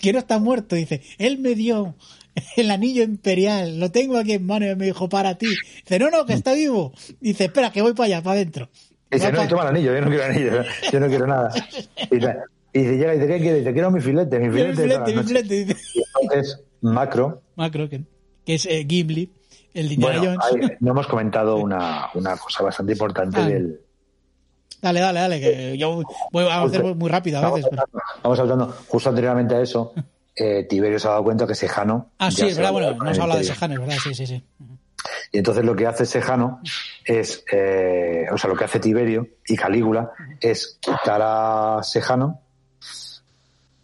que, 0.00 0.12
no 0.12 0.18
está 0.18 0.38
muerto 0.38 0.76
dice 0.76 1.02
él 1.18 1.38
me 1.38 1.54
dio 1.54 1.94
el 2.56 2.70
anillo 2.70 3.02
imperial 3.02 3.78
lo 3.78 3.90
tengo 3.90 4.16
aquí 4.18 4.32
en 4.32 4.46
mano 4.46 4.70
y 4.70 4.74
me 4.76 4.86
dijo 4.86 5.08
para 5.08 5.36
ti 5.36 5.46
dice 5.84 5.98
no 5.98 6.10
no 6.10 6.24
que 6.26 6.32
está 6.34 6.52
vivo 6.54 6.92
dice 7.20 7.44
espera 7.44 7.70
que 7.70 7.82
voy 7.82 7.92
para 7.94 8.06
allá 8.06 8.22
para 8.22 8.36
adentro 8.36 8.68
Y 9.10 9.16
dice, 9.16 9.30
no, 9.32 9.46
toma 9.46 9.62
el 9.64 9.68
anillo, 9.68 9.94
yo 9.94 10.00
no 10.00 10.08
quiero 10.08 10.24
anillo, 10.24 10.50
yo 10.90 11.00
no 11.00 11.06
quiero 11.08 11.26
nada. 11.26 11.50
Y, 12.10 12.16
dice, 12.16 12.96
llega 12.96 13.14
y 13.14 13.18
dice, 13.18 13.28
¿qué 13.28 13.38
quieres? 13.40 13.58
Dice, 13.58 13.72
quiero 13.74 13.90
mi 13.90 14.00
filete, 14.00 14.38
mi 14.38 14.48
mi 14.48 14.54
filete. 14.54 14.82
mi 14.82 14.88
las 14.88 15.00
noches". 15.00 15.30
flete, 15.30 15.64
dice. 15.66 15.76
Y 15.94 16.02
entonces, 16.22 16.60
Macro, 16.80 17.42
Macro, 17.54 17.90
que, 17.90 18.00
que 18.46 18.54
es 18.54 18.64
eh, 18.64 18.86
Gimli, 18.88 19.30
el 19.74 19.92
Indiana 19.92 20.38
bueno, 20.50 20.68
no 20.80 20.90
hemos 20.92 21.06
comentado 21.06 21.56
una, 21.58 22.08
una 22.14 22.38
cosa 22.38 22.62
bastante 22.64 22.92
importante 22.92 23.38
Ah. 23.38 23.46
del... 23.46 23.80
Dale, 24.82 25.00
dale, 25.00 25.20
dale, 25.20 25.40
que 25.40 25.78
yo 25.78 26.02
voy 26.32 26.44
a 26.44 26.60
hacer 26.62 26.82
muy 26.82 27.08
rápido 27.08 27.38
a 27.38 27.42
Vamos 27.42 27.60
veces. 27.60 27.70
pero- 27.70 28.02
vamos 28.22 28.36
saltando. 28.38 28.76
Justo 28.88 29.08
anteriormente 29.08 29.54
a 29.54 29.60
eso, 29.62 29.92
eh, 30.36 30.64
Tiberio 30.68 30.98
se 30.98 31.06
ha 31.06 31.12
dado 31.12 31.22
cuenta 31.24 31.46
que 31.46 31.54
Sejano... 31.54 32.10
Ah, 32.18 32.30
sí, 32.30 32.46
es 32.48 32.56
verdad, 32.56 32.72
bueno, 32.72 32.88
a 32.88 32.90
no 32.90 32.98
con 32.98 33.06
hemos 33.06 33.16
el 33.16 33.22
hablado 33.22 33.38
de. 33.40 33.46
Sejano, 33.46 33.74
es 33.74 33.80
verdad, 33.80 33.96
sí, 34.02 34.14
sí, 34.14 34.26
sí. 34.26 34.42
Y 35.32 35.38
entonces 35.38 35.64
lo 35.64 35.74
que 35.76 35.86
hace 35.86 36.04
Sejano 36.04 36.60
es, 37.04 37.44
eh, 37.52 38.26
o 38.32 38.36
sea, 38.36 38.50
lo 38.50 38.56
que 38.56 38.64
hace 38.64 38.80
Tiberio 38.80 39.26
y 39.46 39.56
Calígula 39.56 40.10
es 40.40 40.78
quitar 40.80 41.20
a 41.22 41.80
Sejano, 41.82 42.40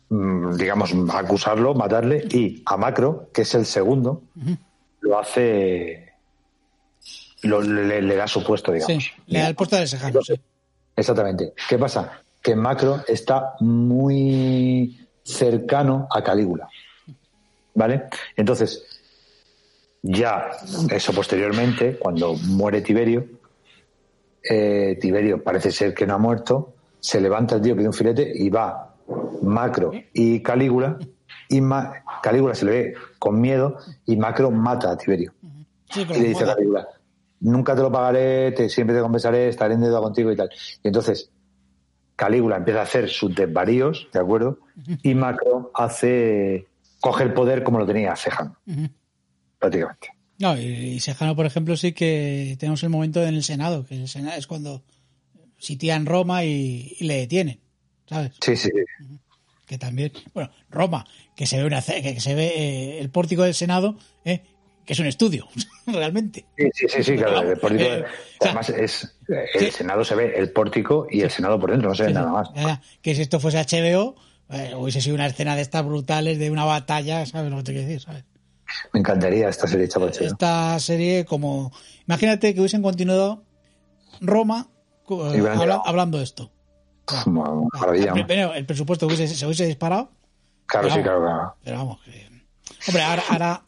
mm, 0.09 0.57
digamos, 0.57 0.93
acusarlo, 1.15 1.75
matarle, 1.75 2.25
y 2.31 2.63
a 2.67 2.77
Macro, 2.77 3.31
que 3.33 3.43
es 3.43 3.55
el 3.55 3.67
segundo, 3.67 4.23
lo 5.01 5.19
hace, 5.19 6.13
lo- 7.43 7.63
le, 7.63 8.03
le 8.03 8.17
da 8.17 8.27
su 8.27 8.43
puesto, 8.45 8.73
digamos. 8.73 9.03
Sí, 9.05 9.11
le 9.27 9.41
da 9.41 9.49
el 9.49 9.55
puesto 9.55 9.77
de 9.77 9.87
Sejano, 9.87 10.21
sí. 10.23 10.35
Exactamente. 10.99 11.53
¿Qué 11.69 11.79
pasa? 11.79 12.21
Que 12.43 12.57
Macro 12.57 13.03
está 13.07 13.55
muy 13.61 15.07
cercano 15.23 16.09
a 16.11 16.23
Calígula. 16.23 16.69
¿Vale? 17.75 18.05
Entonces, 18.37 18.85
ya 20.03 20.49
eso 20.91 21.13
posteriormente, 21.13 21.97
cuando 21.99 22.35
muere 22.35 22.81
Tiberio, 22.83 23.25
eh, 24.43 24.99
Tiberio 25.01 25.43
parece 25.43 25.71
ser 25.71 25.95
que 25.95 26.07
no 26.07 26.15
ha 26.15 26.19
muerto, 26.19 26.75
se 26.99 27.21
levanta 27.21 27.57
el 27.57 27.63
tío, 27.63 27.77
pide 27.77 27.87
un 27.87 27.93
filete 27.93 28.31
y 28.35 28.49
va 28.51 28.95
Macro 29.43 29.93
y 30.13 30.41
Calígula, 30.43 30.99
y 31.49 31.61
Ma- 31.61 31.93
Calígula 32.23 32.55
se 32.55 32.65
le 32.65 32.71
ve 32.73 32.95
con 33.21 33.41
miedo 33.41 33.77
y 34.07 34.17
Macro 34.17 34.51
mata 34.51 34.91
a 34.91 34.97
Tiberio. 34.97 35.33
Sí, 35.91 36.03
Y 36.03 36.19
le 36.21 36.29
dice 36.29 36.43
a. 36.45 36.55
Calígula, 36.55 36.89
nunca 37.41 37.75
te 37.75 37.83
lo 37.83 37.93
pagaré, 37.93 38.53
te, 38.53 38.69
siempre 38.69 38.97
te 38.97 39.03
compensaré, 39.03 39.49
estaré 39.49 39.75
en 39.75 39.81
deuda 39.81 40.01
contigo 40.01 40.33
y 40.33 40.37
tal. 40.37 40.51
Y 40.83 40.89
entonces 40.89 41.31
Calígula 42.17 42.57
empieza 42.57 42.81
a 42.81 42.85
hacer 42.85 43.09
sus 43.09 43.35
desvaríos, 43.35 44.09
¿de 44.13 44.21
acuerdo? 44.21 44.59
Y 45.03 45.15
Macro 45.15 45.71
hace, 45.75 46.67
coge 47.01 47.25
el 47.25 47.33
poder 47.33 47.63
como 47.63 47.79
lo 47.79 47.87
tenía 47.87 48.17
Cejan, 48.17 48.57
Ujú. 48.67 48.89
prácticamente. 49.59 50.09
No, 50.41 50.57
y, 50.57 51.01
Sejano, 51.01 51.35
por 51.35 51.47
ejemplo, 51.47 51.77
sí 51.77 51.93
que 51.93 52.57
tenemos 52.61 52.83
el 52.85 52.91
momento 52.91 53.23
en 53.25 53.35
el 53.35 53.43
Senado, 53.43 53.85
que 53.85 53.97
el 53.97 54.09
Senado 54.09 54.37
es 54.37 54.47
cuando 54.47 54.85
sitian 55.59 56.07
Roma 56.07 56.45
y, 56.45 56.97
y 56.99 57.05
le 57.05 57.15
detienen, 57.17 57.61
¿sabes? 58.07 58.33
Sí, 58.41 58.57
sí, 58.57 58.71
que 59.69 59.79
también, 59.79 60.13
bueno, 60.33 60.51
Roma, 60.71 61.07
que 61.37 61.47
se 61.47 61.59
ve 61.59 61.65
una 61.67 61.83
que 61.83 62.21
se 62.21 62.35
ve 62.35 62.47
eh, 62.57 63.01
el 63.01 63.11
pórtico 63.11 63.43
del 63.43 63.55
Senado, 63.55 63.97
eh, 64.25 64.43
que 64.89 64.95
es 64.95 65.01
un 65.01 65.07
estudio, 65.07 65.47
realmente. 65.87 66.47
sí, 66.57 66.71
sí, 66.73 66.87
sí, 66.89 67.05
sí, 67.05 67.17
claro, 67.17 67.43
el 67.43 67.59
pórtico- 67.61 67.85
Eh, 67.85 68.05
además 68.41 68.71
es, 68.71 69.19
el 69.29 69.67
sí. 69.67 69.71
Senado 69.71 70.03
se 70.03 70.15
ve 70.15 70.33
el 70.35 70.51
pórtico 70.51 71.07
y 71.11 71.21
el 71.21 71.31
Senado 71.31 71.61
por 71.61 71.71
dentro, 71.73 71.91
no 71.91 71.95
se 71.95 72.05
ve 72.05 72.13
nada 72.15 72.33
más. 72.33 72.49
Ya. 72.55 72.81
Que 73.03 73.15
si 73.15 73.21
esto 73.21 73.39
fuese 73.39 73.59
HBO, 73.59 74.17
eh, 74.49 74.73
hubiese 74.75 75.03
sido 75.03 75.15
una 75.15 75.27
escena 75.27 75.55
de 75.57 75.61
estas 75.61 75.85
brutales 75.85 76.39
de 76.39 76.51
una 76.51 76.65
batalla, 76.65 77.27
¿sabes 77.27 77.51
lo 77.51 77.59
que 77.59 77.65
te 77.65 77.73
quiero 77.73 77.87
decir? 77.87 78.01
¿sabes? 78.01 78.25
Me 78.95 79.01
encantaría 79.01 79.51
esta 79.51 79.67
serie 79.67 79.89
por 79.89 80.05
HBO. 80.11 80.25
Esta 80.25 80.79
serie 80.81 81.27
como... 81.27 81.71
Imagínate 82.07 82.55
que 82.55 82.61
hubiesen 82.61 82.81
continuado 82.81 83.45
Roma 84.23 84.69
hubieran 85.07 85.61
habla- 85.61 85.83
hablando 85.85 86.19
esto. 86.23 86.51
Como 87.05 87.69
maravilla. 87.75 88.13
El, 88.13 88.21
¿no? 88.21 88.27
primero, 88.27 88.55
el 88.55 88.65
presupuesto 88.65 89.07
hubiese, 89.07 89.29
se 89.29 89.45
hubiese 89.45 89.67
disparado, 89.67 90.11
Claro, 90.65 90.89
sí, 90.89 90.99
Vamos. 91.01 91.05
claro, 91.05 91.21
claro. 91.23 91.55
pero 91.63 91.77
vamos. 91.77 92.01
que- 92.05 92.29
hombre, 92.89 93.03
ahora, 93.03 93.23
ahora 93.31 93.63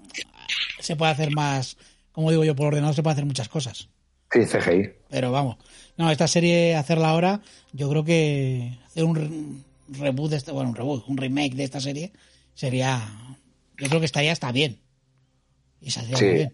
se 0.80 0.96
puede 0.96 1.12
hacer 1.12 1.30
más, 1.32 1.76
como 2.12 2.30
digo 2.30 2.44
yo, 2.44 2.54
por 2.56 2.66
ordenador 2.68 2.94
se 2.94 3.02
puede 3.02 3.12
hacer 3.12 3.26
muchas 3.26 3.48
cosas. 3.48 3.88
Sí, 4.32 4.40
CGI. 4.46 4.90
Pero 5.08 5.32
vamos, 5.32 5.56
no, 5.96 6.10
esta 6.10 6.28
serie, 6.28 6.76
hacerla 6.76 7.10
ahora, 7.10 7.40
yo 7.72 7.88
creo 7.90 8.04
que 8.04 8.78
hacer 8.86 9.04
un 9.04 9.16
re- 9.16 10.00
reboot 10.00 10.30
de 10.30 10.36
este, 10.36 10.52
bueno, 10.52 10.70
un 10.70 10.76
reboot, 10.76 11.08
un 11.08 11.16
remake 11.16 11.54
de 11.56 11.64
esta 11.64 11.80
serie 11.80 12.12
sería, 12.54 13.00
yo 13.78 13.88
creo 13.88 13.98
que 14.00 14.06
estaría 14.06 14.30
hasta 14.32 14.52
bien. 14.52 14.78
Y 15.80 15.90
saldría 15.90 16.16
Sí. 16.16 16.24
muy 16.26 16.34
bien. 16.34 16.52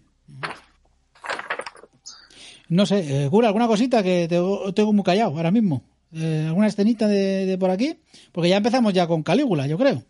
No 2.69 2.85
sé, 2.85 3.25
eh, 3.25 3.29
Cura, 3.29 3.47
¿alguna 3.47 3.67
cosita 3.67 4.03
que 4.03 4.27
te 4.27 4.37
tengo 4.73 4.93
muy 4.93 5.03
callado 5.03 5.35
ahora 5.37 5.51
mismo? 5.51 5.83
Eh, 6.13 6.45
¿Alguna 6.47 6.67
escenita 6.67 7.07
de, 7.07 7.45
de 7.45 7.57
por 7.57 7.69
aquí? 7.69 7.97
Porque 8.31 8.49
ya 8.49 8.57
empezamos 8.57 8.93
ya 8.93 9.07
con 9.07 9.23
Calígula, 9.23 9.67
yo 9.67 9.77
creo. 9.77 10.03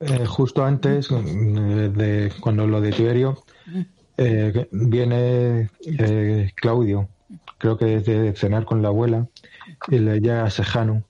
Eh, 0.00 0.24
justo 0.26 0.64
antes 0.64 1.10
eh, 1.10 1.14
de 1.14 2.32
cuando 2.40 2.66
lo 2.66 2.80
de 2.80 2.90
Tiberio 2.90 3.44
eh, 4.16 4.66
viene 4.72 5.68
eh, 5.84 6.50
Claudio, 6.54 7.08
creo 7.58 7.76
que 7.76 7.96
es 7.96 8.06
de 8.06 8.34
cenar 8.34 8.64
con 8.64 8.80
la 8.80 8.88
abuela, 8.88 9.28
y 9.88 9.98
le 9.98 10.20
llega 10.20 10.44
a 10.44 10.50
Sejano 10.50 11.04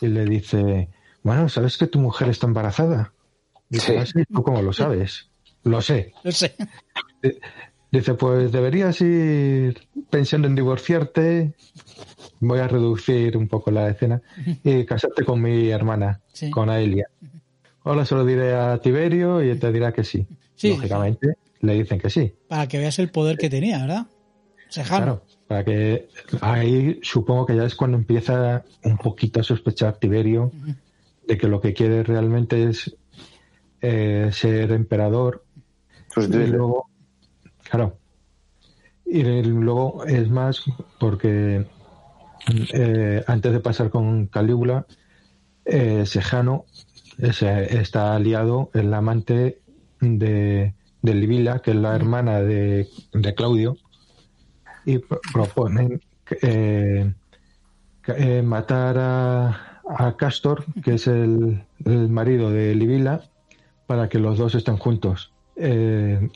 y 0.00 0.06
le 0.08 0.24
dice, 0.26 0.88
bueno, 1.24 1.48
¿sabes 1.48 1.76
que 1.76 1.88
tu 1.88 1.98
mujer 1.98 2.28
está 2.28 2.46
embarazada? 2.46 3.12
Dice, 3.68 3.92
Sí. 3.92 3.98
"Ah, 3.98 4.06
sí, 4.06 4.24
¿tú 4.32 4.42
cómo 4.44 4.62
lo 4.62 4.72
sabes? 4.72 5.28
Lo 5.64 5.82
sé. 5.82 6.12
No 6.24 6.30
sé. 6.32 6.54
Dice, 7.90 8.14
pues 8.14 8.52
deberías 8.52 9.00
ir 9.00 9.88
pensando 10.08 10.46
en 10.46 10.54
divorciarte. 10.54 11.52
Voy 12.40 12.60
a 12.60 12.68
reducir 12.68 13.36
un 13.36 13.48
poco 13.48 13.70
la 13.72 13.88
escena 13.88 14.22
y 14.62 14.84
casarte 14.84 15.24
con 15.24 15.42
mi 15.42 15.68
hermana, 15.70 16.20
Sí. 16.32 16.50
con 16.50 16.70
Aelia. 16.70 17.08
Ahora 17.88 18.04
se 18.04 18.14
lo 18.14 18.26
diré 18.26 18.54
a 18.54 18.76
Tiberio 18.82 19.42
y 19.42 19.48
él 19.48 19.58
te 19.58 19.72
dirá 19.72 19.92
que 19.92 20.04
sí. 20.04 20.26
Sí. 20.56 20.76
Lógicamente 20.76 21.38
le 21.60 21.72
dicen 21.72 21.98
que 21.98 22.10
sí. 22.10 22.34
Para 22.46 22.66
que 22.68 22.76
veas 22.76 22.98
el 22.98 23.10
poder 23.10 23.38
que 23.38 23.48
tenía, 23.48 23.78
¿verdad? 23.78 24.06
Sejano. 24.68 25.04
Claro, 25.04 25.22
para 25.46 25.64
que 25.64 26.08
ahí 26.42 27.00
supongo 27.02 27.46
que 27.46 27.56
ya 27.56 27.64
es 27.64 27.74
cuando 27.74 27.96
empieza 27.96 28.62
un 28.84 28.98
poquito 28.98 29.40
a 29.40 29.42
sospechar 29.42 29.96
Tiberio 29.96 30.52
de 31.26 31.38
que 31.38 31.48
lo 31.48 31.62
que 31.62 31.72
quiere 31.72 32.02
realmente 32.02 32.62
es 32.64 32.94
eh, 33.80 34.28
ser 34.32 34.70
emperador 34.72 35.46
y 35.56 36.12
Sustituirle. 36.12 36.58
luego, 36.58 36.90
claro, 37.70 37.96
y 39.06 39.22
luego 39.22 40.04
es 40.04 40.28
más 40.28 40.62
porque 41.00 41.66
eh, 42.74 43.24
antes 43.26 43.50
de 43.50 43.60
pasar 43.60 43.88
con 43.88 44.26
Calígula, 44.26 44.84
eh, 45.64 46.04
Sejano 46.04 46.66
está 47.18 48.14
aliado, 48.14 48.70
el 48.74 48.94
amante 48.94 49.60
de, 50.00 50.74
de 51.02 51.14
Livila, 51.14 51.58
que 51.60 51.72
es 51.72 51.76
la 51.76 51.94
hermana 51.96 52.40
de, 52.40 52.88
de 53.12 53.34
Claudio, 53.34 53.76
y 54.84 54.98
pro- 54.98 55.20
proponen 55.32 56.00
eh, 56.42 57.12
eh, 58.06 58.42
matar 58.42 58.96
a, 58.98 59.80
a 59.88 60.16
Castor, 60.16 60.64
que 60.82 60.94
es 60.94 61.06
el, 61.08 61.64
el 61.84 62.08
marido 62.08 62.50
de 62.50 62.74
Livila, 62.74 63.22
para 63.86 64.08
que 64.08 64.18
los 64.18 64.38
dos 64.38 64.54
estén 64.54 64.76
juntos. 64.76 65.32
Eh, 65.56 66.30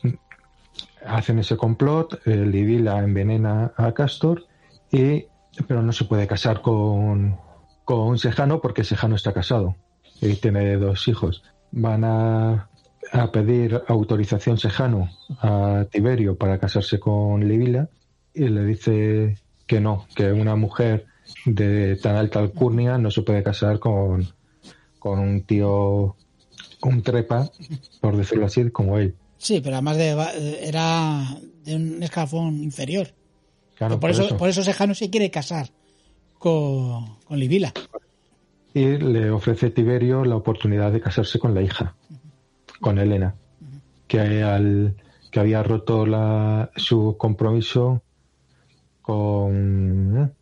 hacen 1.06 1.38
ese 1.38 1.56
complot, 1.56 2.20
Livila 2.26 2.98
envenena 2.98 3.72
a 3.76 3.92
Castor, 3.92 4.44
y, 4.90 5.26
pero 5.68 5.82
no 5.82 5.92
se 5.92 6.04
puede 6.04 6.26
casar 6.26 6.60
con, 6.60 7.38
con 7.84 8.18
Sejano 8.18 8.60
porque 8.60 8.84
Sejano 8.84 9.14
está 9.16 9.32
casado 9.32 9.76
y 10.22 10.36
tiene 10.36 10.76
dos 10.76 11.08
hijos. 11.08 11.42
Van 11.72 12.04
a, 12.04 12.70
a 13.12 13.32
pedir 13.32 13.82
autorización 13.88 14.56
Sejano 14.56 15.10
a 15.40 15.86
Tiberio 15.90 16.36
para 16.36 16.58
casarse 16.58 16.98
con 16.98 17.46
Livila 17.46 17.88
y 18.32 18.48
le 18.48 18.64
dice 18.64 19.36
que 19.66 19.80
no, 19.80 20.06
que 20.14 20.32
una 20.32 20.56
mujer 20.56 21.06
de 21.44 21.96
tan 21.96 22.16
alta 22.16 22.38
alcurnia 22.38 22.98
no 22.98 23.10
se 23.10 23.22
puede 23.22 23.42
casar 23.42 23.78
con, 23.78 24.32
con 24.98 25.18
un 25.18 25.42
tío, 25.42 26.16
un 26.82 27.02
trepa, 27.02 27.50
por 28.00 28.16
decirlo 28.16 28.46
así, 28.46 28.70
como 28.70 28.98
él. 28.98 29.16
Sí, 29.38 29.60
pero 29.60 29.76
además 29.76 29.96
de, 29.96 30.58
era 30.62 31.36
de 31.64 31.76
un 31.76 32.02
escalafón 32.02 32.62
inferior. 32.62 33.08
Claro, 33.74 33.98
por, 33.98 34.10
eso, 34.10 34.36
por 34.36 34.48
eso 34.48 34.62
Sejano 34.62 34.94
se 34.94 35.10
quiere 35.10 35.30
casar 35.30 35.70
con, 36.38 37.18
con 37.24 37.38
Livila. 37.38 37.72
Y 38.74 38.96
le 38.98 39.30
ofrece 39.30 39.70
Tiberio 39.70 40.24
la 40.24 40.36
oportunidad 40.36 40.92
de 40.92 41.00
casarse 41.00 41.38
con 41.38 41.54
la 41.54 41.62
hija, 41.62 41.94
con 42.80 42.98
Elena, 42.98 43.34
que, 44.06 44.42
al, 44.42 44.96
que 45.30 45.40
había 45.40 45.62
roto 45.62 46.06
la, 46.06 46.70
su 46.76 47.16
compromiso 47.18 48.02
con... 49.02 50.32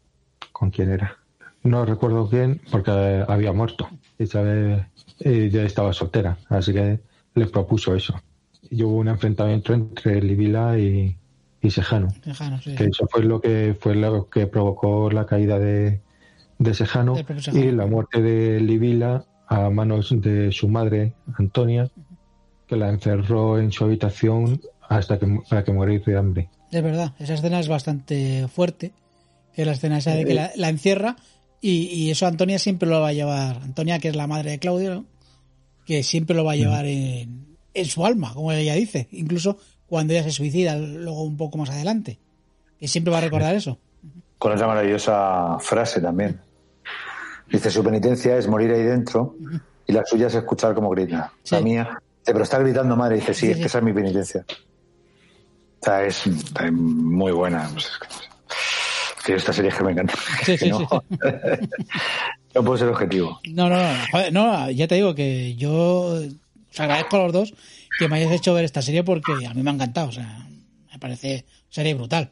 ¿Con 0.53 0.71
quién 0.71 0.91
era? 0.91 1.17
No 1.63 1.85
recuerdo 1.85 2.29
quién, 2.29 2.61
porque 2.71 2.91
había 3.27 3.53
muerto. 3.53 3.89
Isabel 4.19 4.87
ya 5.19 5.63
estaba 5.63 5.93
soltera, 5.93 6.39
así 6.49 6.73
que 6.73 7.01
le 7.35 7.47
propuso 7.47 7.95
eso. 7.95 8.21
Y 8.71 8.83
hubo 8.83 8.97
un 8.97 9.09
enfrentamiento 9.09 9.73
entre 9.73 10.23
Livila 10.23 10.79
y, 10.79 11.17
y 11.61 11.71
Sejano. 11.71 12.09
Que 12.23 12.85
eso 12.85 13.07
fue 13.11 13.25
lo 13.25 13.41
que 13.41 13.77
fue 13.79 13.95
lo 13.95 14.29
que 14.29 14.47
provocó 14.47 15.11
la 15.11 15.27
caída 15.27 15.59
de, 15.59 16.01
de 16.61 16.75
Sejano 16.75 17.17
y 17.53 17.73
la 17.73 17.87
muerte 17.87 18.23
de 18.23 18.61
Livila 18.61 19.25
a 19.49 19.69
manos 19.71 20.15
de 20.15 20.53
su 20.53 20.69
madre, 20.69 21.15
Antonia, 21.37 21.91
que 22.69 22.77
la 22.77 22.89
encerró 22.89 23.59
en 23.59 23.73
su 23.73 23.85
habitación 23.85 24.61
hasta 24.89 25.19
que 25.19 25.27
para 25.49 25.65
que 25.65 25.73
morir 25.73 26.05
de 26.05 26.17
hambre. 26.17 26.49
Es 26.71 26.83
verdad, 26.83 27.15
esa 27.19 27.35
escena 27.35 27.59
es 27.59 27.67
bastante 27.67 28.47
fuerte, 28.47 28.93
que 29.53 29.65
la 29.65 29.73
escena 29.73 29.99
esa 29.99 30.15
de 30.15 30.25
que 30.25 30.35
la, 30.35 30.69
encierra 30.69 31.17
y, 31.61 31.87
y, 31.87 32.11
eso 32.11 32.27
Antonia 32.27 32.61
siempre 32.61 32.89
lo 32.89 33.01
va 33.01 33.09
a 33.09 33.13
llevar, 33.13 33.57
Antonia 33.63 33.99
que 33.99 34.09
es 34.09 34.15
la 34.15 34.29
madre 34.29 34.53
de 34.53 34.59
Claudio, 34.61 35.05
que 35.85 36.05
siempre 36.05 36.37
lo 36.37 36.45
va 36.45 36.53
a 36.53 36.57
llevar 36.57 36.87
en, 36.87 37.57
en 37.75 37.87
su 37.87 38.07
alma, 38.07 38.35
como 38.35 38.53
ella 38.53 38.75
dice, 38.75 39.09
incluso 39.11 39.59
cuando 39.87 40.13
ella 40.13 40.23
se 40.23 40.31
suicida 40.31 40.77
luego 40.77 41.25
un 41.25 41.37
poco 41.37 41.59
más 41.59 41.71
adelante. 41.71 42.19
Que 42.79 42.87
siempre 42.87 43.11
va 43.11 43.19
a 43.19 43.23
recordar 43.23 43.55
eso. 43.55 43.79
Con 44.39 44.53
esa 44.53 44.67
maravillosa 44.67 45.59
frase 45.59 46.01
también. 46.01 46.41
Dice, 47.51 47.71
su 47.71 47.83
penitencia 47.83 48.37
es 48.37 48.47
morir 48.47 48.71
ahí 48.71 48.83
dentro 48.83 49.37
y 49.87 49.93
la 49.93 50.05
suya 50.07 50.29
es 50.29 50.35
escuchar 50.35 50.75
cómo 50.75 50.91
grita. 50.91 51.33
La 51.51 51.61
mía, 51.61 52.01
dice, 52.21 52.33
pero 52.33 52.43
está 52.43 52.59
gritando 52.59 52.97
madre. 52.97 53.17
Dice, 53.17 53.35
sí, 53.35 53.51
es 53.51 53.57
que 53.57 53.65
esa 53.65 53.79
es 53.79 53.85
mi 53.85 53.93
penitencia. 53.93 54.45
O 55.81 55.85
sea, 55.85 56.05
es, 56.05 56.23
muy 56.73 57.33
buena. 57.33 57.69
Pues 57.73 57.91
que 59.25 59.35
esta 59.35 59.53
serie 59.53 59.71
es 59.71 59.77
que 59.77 59.85
me 59.85 59.93
encanta. 59.93 60.15
no, 60.69 60.79
no 62.55 62.65
puedo 62.65 62.77
ser 62.77 62.89
objetivo. 62.89 63.41
No, 63.53 63.69
no, 63.69 63.79
no, 63.79 64.31
no, 64.31 64.71
ya 64.71 64.87
te 64.87 64.95
digo 64.95 65.15
que 65.15 65.57
yo 65.57 66.21
os 66.71 66.81
agradezco 66.81 67.17
a 67.17 67.25
los 67.25 67.33
dos 67.33 67.55
que 67.99 68.09
me 68.09 68.17
hayas 68.17 68.33
hecho 68.33 68.55
ver 68.55 68.65
esta 68.65 68.83
serie 68.83 69.03
porque 69.03 69.33
a 69.47 69.55
mí 69.55 69.63
me 69.63 69.71
ha 69.71 69.75
encantado. 69.75 70.09
O 70.09 70.13
sea, 70.13 70.47
me 70.93 70.99
parece 70.99 71.45
serie 71.69 71.95
brutal. 71.95 72.31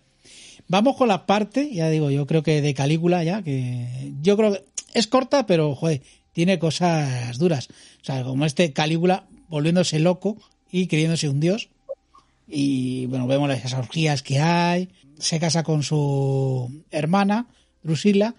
Vamos 0.68 0.96
con 0.96 1.08
la 1.08 1.24
parte, 1.24 1.72
ya 1.72 1.88
digo, 1.88 2.10
yo 2.10 2.26
creo 2.26 2.42
que 2.42 2.60
de 2.60 2.74
Calígula 2.74 3.24
ya, 3.24 3.42
que 3.42 4.12
yo 4.20 4.36
creo 4.36 4.52
que 4.52 4.64
es 4.98 5.06
corta, 5.06 5.46
pero 5.46 5.74
joder, 5.74 6.02
tiene 6.32 6.58
cosas 6.58 7.38
duras. 7.38 7.68
O 8.02 8.04
sea, 8.04 8.22
como 8.22 8.44
este 8.44 8.72
Calígula 8.72 9.26
volviéndose 9.48 9.98
loco 9.98 10.36
y 10.70 10.86
creyéndose 10.86 11.28
un 11.28 11.40
dios. 11.40 11.68
Y 12.46 13.06
bueno, 13.06 13.26
vemos 13.26 13.48
las 13.48 13.72
orgías 13.74 14.22
que 14.22 14.40
hay. 14.40 14.88
Se 15.18 15.40
casa 15.40 15.62
con 15.62 15.82
su 15.82 16.84
hermana, 16.90 17.48
Drusila, 17.82 18.34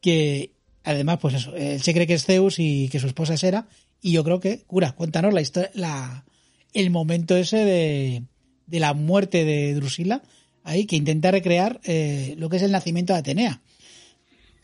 que 0.00 0.52
además, 0.84 1.18
pues 1.20 1.34
eso, 1.34 1.54
él 1.56 1.80
se 1.82 1.94
cree 1.94 2.06
que 2.06 2.14
es 2.14 2.24
Zeus 2.24 2.58
y 2.58 2.88
que 2.88 3.00
su 3.00 3.06
esposa 3.06 3.34
es 3.34 3.44
Hera. 3.44 3.68
Y 4.02 4.12
yo 4.12 4.24
creo 4.24 4.40
que, 4.40 4.62
cura, 4.66 4.92
cuéntanos 4.92 5.32
la 5.32 5.40
historia, 5.40 5.70
la, 5.74 6.24
el 6.72 6.90
momento 6.90 7.36
ese 7.36 7.64
de, 7.64 8.22
de 8.66 8.80
la 8.80 8.92
muerte 8.92 9.44
de 9.44 9.74
Drusila, 9.74 10.22
ahí, 10.64 10.84
que 10.86 10.96
intenta 10.96 11.30
recrear 11.30 11.80
eh, 11.84 12.34
lo 12.38 12.48
que 12.48 12.56
es 12.56 12.62
el 12.62 12.72
nacimiento 12.72 13.12
de 13.12 13.20
Atenea. 13.20 13.62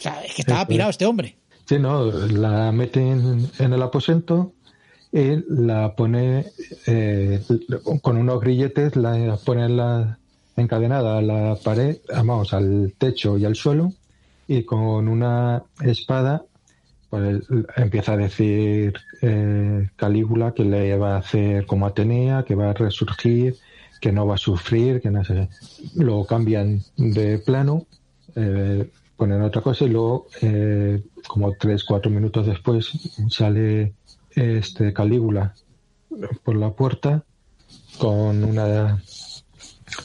Sea, 0.02 0.20
es 0.24 0.34
que 0.34 0.42
estaba 0.42 0.66
pirado 0.66 0.90
este 0.90 1.06
hombre. 1.06 1.36
Sí, 1.64 1.78
no, 1.78 2.10
la 2.10 2.72
mete 2.72 3.00
en, 3.00 3.48
el 3.58 3.82
aposento 3.82 4.52
y 5.12 5.36
la 5.48 5.94
pone 5.94 6.46
eh, 6.86 7.40
con 8.00 8.16
unos 8.16 8.40
grilletes, 8.40 8.96
la 8.96 9.36
pone 9.36 9.68
la, 9.68 10.18
encadenada 10.56 11.18
a 11.18 11.22
la 11.22 11.56
pared, 11.62 11.98
vamos, 12.14 12.52
al 12.52 12.94
techo 12.98 13.38
y 13.38 13.44
al 13.44 13.54
suelo, 13.54 13.92
y 14.48 14.64
con 14.64 15.08
una 15.08 15.62
espada 15.82 16.42
pues 17.10 17.42
empieza 17.76 18.14
a 18.14 18.16
decir 18.16 18.94
eh, 19.20 19.90
Calígula 19.96 20.52
que 20.52 20.64
le 20.64 20.96
va 20.96 21.16
a 21.16 21.18
hacer 21.18 21.66
como 21.66 21.86
Atenea, 21.86 22.42
que 22.42 22.54
va 22.54 22.70
a 22.70 22.72
resurgir, 22.72 23.56
que 24.00 24.12
no 24.12 24.26
va 24.26 24.36
a 24.36 24.38
sufrir, 24.38 25.00
que 25.00 25.10
no 25.10 25.22
sé. 25.22 25.48
Luego 25.94 26.26
cambian 26.26 26.80
de 26.96 27.38
plano, 27.38 27.86
eh, 28.34 28.90
ponen 29.16 29.42
otra 29.42 29.62
cosa 29.62 29.84
y 29.84 29.88
luego, 29.88 30.26
eh, 30.40 31.02
como 31.26 31.52
tres, 31.52 31.84
cuatro 31.84 32.10
minutos 32.10 32.46
después, 32.46 32.90
sale 33.28 33.94
este 34.30 34.92
Calígula 34.92 35.54
por 36.42 36.56
la 36.56 36.70
puerta 36.70 37.24
con 37.98 38.44
una 38.44 39.02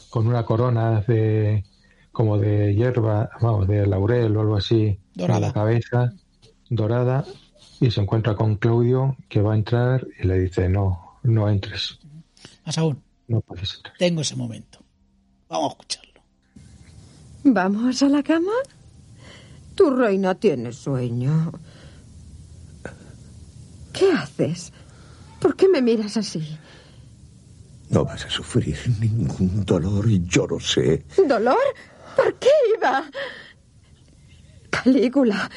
con 0.10 0.28
una 0.28 0.44
corona 0.44 1.02
de 1.02 1.64
como 2.12 2.38
de 2.38 2.74
hierba, 2.76 3.30
vamos, 3.42 3.68
de 3.68 3.86
laurel 3.86 4.36
o 4.36 4.42
algo 4.42 4.58
así 4.58 5.00
en 5.16 5.42
la 5.42 5.54
cabeza 5.54 6.14
dorada 6.70 7.26
y 7.80 7.92
se 7.92 8.02
encuentra 8.02 8.36
con 8.36 8.56
Claudio 8.56 9.16
que 9.30 9.42
va 9.42 9.54
a 9.54 9.58
entrar 9.58 10.08
y 10.20 10.28
le 10.28 10.40
dice 10.40 10.68
no, 10.68 11.20
no 11.24 11.50
entres. 11.50 12.00
Más 12.66 12.78
aún. 12.78 13.02
No 13.28 13.42
puedes 13.42 13.76
entrar. 13.76 13.96
Tengo 13.98 14.22
ese 14.22 14.36
momento. 14.36 14.80
Vamos 15.50 15.70
a 15.70 15.72
escucharlo. 15.74 16.22
¿Vamos 17.44 18.02
a 18.02 18.10
la 18.10 18.24
cama? 18.24 18.52
Tu 19.78 19.92
reina 19.92 20.34
tiene 20.34 20.74
sueño. 20.74 21.52
¿Qué 23.94 24.12
haces? 24.12 24.74
¿Por 25.40 25.56
qué 25.56 25.70
me 25.70 25.84
miras 25.84 26.18
así? 26.18 26.58
No 27.92 28.04
vas 28.04 28.26
a 28.26 28.30
sufrir 28.30 28.76
ningún 29.00 29.64
dolor 29.64 30.10
y 30.10 30.26
yo 30.26 30.48
lo 30.48 30.60
sé. 30.60 31.06
¿Dolor? 31.28 31.60
¿Por 32.16 32.34
qué 32.40 32.50
iba? 32.76 33.06
Calígula, 34.72 35.50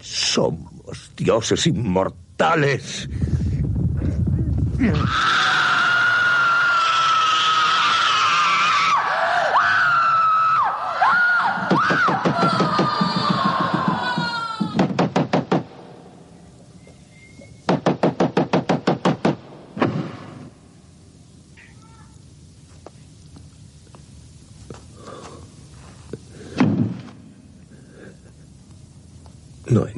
somos 0.00 1.10
dioses 1.16 1.66
inmortales. 1.66 3.08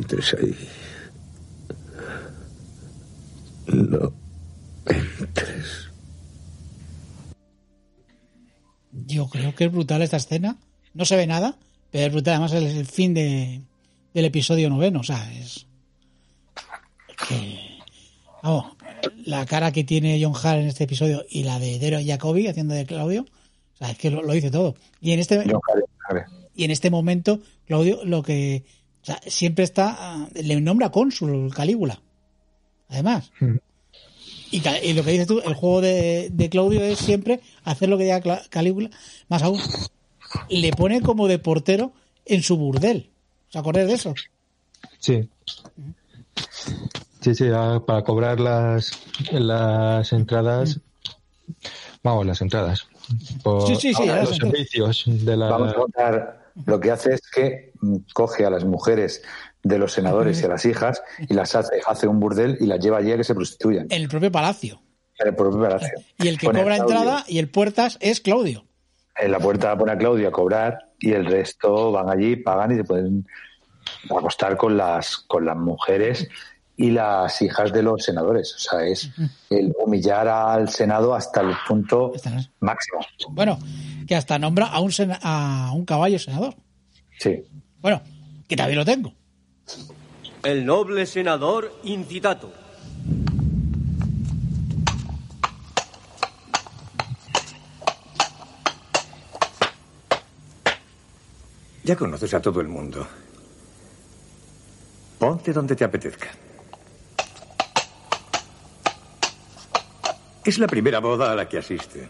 Entres 0.09 0.35
ahí. 0.35 0.57
No 3.67 4.13
entres. 4.87 5.89
Yo 9.07 9.29
creo 9.29 9.55
que 9.55 9.65
es 9.65 9.73
brutal 9.73 10.03
esta 10.03 10.17
escena. 10.17 10.57
No 10.95 11.05
se 11.05 11.17
ve 11.17 11.27
nada, 11.27 11.57
pero 11.91 12.07
es 12.07 12.13
brutal. 12.13 12.35
Además, 12.35 12.53
es 12.53 12.75
el 12.75 12.87
fin 12.87 13.13
de, 13.15 13.61
del 14.15 14.25
episodio 14.25 14.71
noveno. 14.71 15.01
O 15.01 15.05
sea, 15.05 15.31
es. 15.35 15.67
Que, 17.29 17.79
vamos, 18.43 18.77
la 19.25 19.45
cara 19.45 19.73
que 19.73 19.85
tiene 19.85 20.21
John 20.23 20.35
Hart 20.35 20.61
en 20.61 20.69
este 20.69 20.85
episodio 20.85 21.25
y 21.29 21.43
la 21.43 21.59
de 21.59 21.79
Dero 21.79 21.99
Jacobi 22.05 22.47
haciendo 22.47 22.75
de 22.75 22.87
Claudio. 22.87 23.23
O 23.75 23.77
sea, 23.77 23.91
es 23.91 23.99
que 23.99 24.11
lo, 24.11 24.23
lo 24.23 24.33
dice 24.33 24.51
todo. 24.51 24.75
Y 25.01 25.13
en 25.13 25.21
este. 25.21 25.45
Y 26.55 26.65
en 26.65 26.71
este 26.71 26.91
momento, 26.91 27.41
Claudio, 27.67 28.01
lo 28.05 28.23
que 28.23 28.65
siempre 29.27 29.65
está, 29.65 29.97
ah, 29.99 30.29
le 30.35 30.61
nombra 30.61 30.91
cónsul 30.91 31.53
Calígula. 31.55 32.01
Además. 32.89 33.31
Hmm. 33.41 33.57
Y, 34.51 34.61
lo 34.95 35.05
que 35.05 35.11
dices 35.11 35.27
tú, 35.27 35.41
el 35.45 35.55
juego 35.55 35.83
de, 35.83 36.49
Claudio 36.51 36.83
es 36.83 36.99
siempre 36.99 37.41
hacer 37.65 37.89
lo 37.89 37.99
que 37.99 38.05
diga 38.05 38.23
Calígula, 38.49 38.91
más 39.29 39.43
aún, 39.43 39.61
le 40.49 40.71
pone 40.73 41.03
como 41.03 41.29
de 41.29 41.39
portero 41.39 41.93
en 42.25 42.43
su 42.43 42.57
burdel. 42.57 43.11
¿Os 43.51 43.57
acordáis 43.57 43.89
de 43.89 43.95
eso? 43.95 44.15
Sí. 44.99 45.29
Sí, 47.21 47.35
sí, 47.35 47.45
ah, 47.53 47.83
para 47.87 48.03
cobrar 48.05 48.41
las, 48.41 48.93
las 49.33 50.13
entradas. 50.13 50.81
Vamos, 52.03 52.27
las 52.27 52.41
entradas. 52.41 52.87
sí, 53.67 53.77
sí, 53.77 53.95
sí. 53.95 54.07
los 54.07 54.37
servicios 54.37 55.05
de 55.07 55.37
la. 55.37 55.49
Vamos 55.49 55.73
a 55.73 55.75
contar. 55.75 56.48
Lo 56.67 56.81
que 56.81 56.91
hace 56.91 57.15
es 57.15 57.23
que 57.31 57.73
coge 58.13 58.45
a 58.45 58.51
las 58.51 58.65
mujeres 58.65 59.23
de 59.63 59.79
los 59.79 59.93
senadores 59.93 60.41
y 60.43 60.45
a 60.45 60.49
las 60.49 60.65
hijas 60.65 61.03
y 61.29 61.35
las 61.35 61.55
hace, 61.55 61.81
hace 61.87 62.07
un 62.07 62.21
burdel 62.21 62.57
y 62.61 62.67
las 62.67 62.81
lleva 62.81 62.99
allí 62.99 63.13
a 63.13 63.17
que 63.17 63.25
se 63.25 63.35
prostituyan. 63.35 63.87
En 63.91 64.03
el 64.03 64.09
propio 64.09 64.31
palacio. 64.31 64.81
En 65.19 65.29
el 65.29 65.35
propio 65.35 65.61
palacio. 65.61 66.01
Y 66.19 66.29
el 66.29 66.39
que 66.39 66.47
Pone 66.47 66.61
cobra 66.61 66.77
entrada 66.77 67.25
y 67.27 67.39
el 67.39 67.49
puertas 67.49 67.99
es 68.01 68.21
Claudio. 68.21 68.65
En 69.17 69.33
la 69.33 69.41
puerta 69.41 69.77
pone 69.77 69.93
a 69.93 69.99
Claudio 69.99 70.29
a 70.29 70.33
cobrar 70.33 70.91
y 71.01 71.13
el 71.13 71.27
resto 71.27 71.91
van 71.93 72.09
allí, 72.09 72.37
pagan 72.37 72.73
y 72.73 72.77
se 72.77 72.85
pueden 72.85 73.27
acostar 74.11 74.57
con 74.57 74.77
las, 74.77 75.17
con 75.17 75.45
las 75.45 75.57
mujeres 75.57 76.29
y 76.77 76.93
las 76.93 77.43
hijas 77.43 77.73
de 77.73 77.83
los 77.83 78.05
senadores. 78.05 78.55
O 78.55 78.59
sea, 78.59 78.87
es 78.87 79.11
el 79.51 79.75
humillar 79.85 80.29
al 80.29 80.69
Senado 80.69 81.15
hasta 81.15 81.41
el 81.41 81.53
punto 81.67 82.13
máximo. 82.61 83.01
Bueno, 83.31 83.59
que 84.09 84.17
hasta 84.17 84.39
nombra 84.39 84.67
a 84.67 84.81
un, 84.81 84.91
sena- 84.91 85.21
a 85.23 85.71
un 85.75 85.85
caballo 85.85 86.19
senador. 86.19 86.55
Sí. 87.21 87.43
Bueno, 87.81 88.01
que 88.49 88.57
también 88.57 88.79
lo 88.79 88.85
tengo. 88.85 89.13
El 90.43 90.65
noble 90.65 91.05
senador 91.05 91.79
incitato. 91.85 92.51
Ya 101.85 101.97
conoces 101.97 102.35
a 102.35 102.41
todo 102.43 102.61
el 102.61 102.69
mundo. 102.69 103.07
Ponte 105.19 105.53
donde 105.53 105.75
te 105.75 105.85
apetezca. 105.85 106.29
Es 110.45 110.59
la 110.59 110.67
primera 110.67 110.99
boda 111.01 111.33
a 111.33 111.35
la 111.35 111.49
que 111.49 111.59
asiste. 111.59 112.09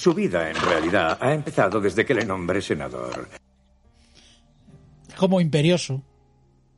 Su 0.00 0.14
vida, 0.14 0.48
en 0.48 0.56
realidad, 0.56 1.18
ha 1.20 1.34
empezado 1.34 1.78
desde 1.78 2.06
que 2.06 2.14
le 2.14 2.24
nombré 2.24 2.62
senador. 2.62 3.28
Como 5.14 5.42
imperioso. 5.42 6.02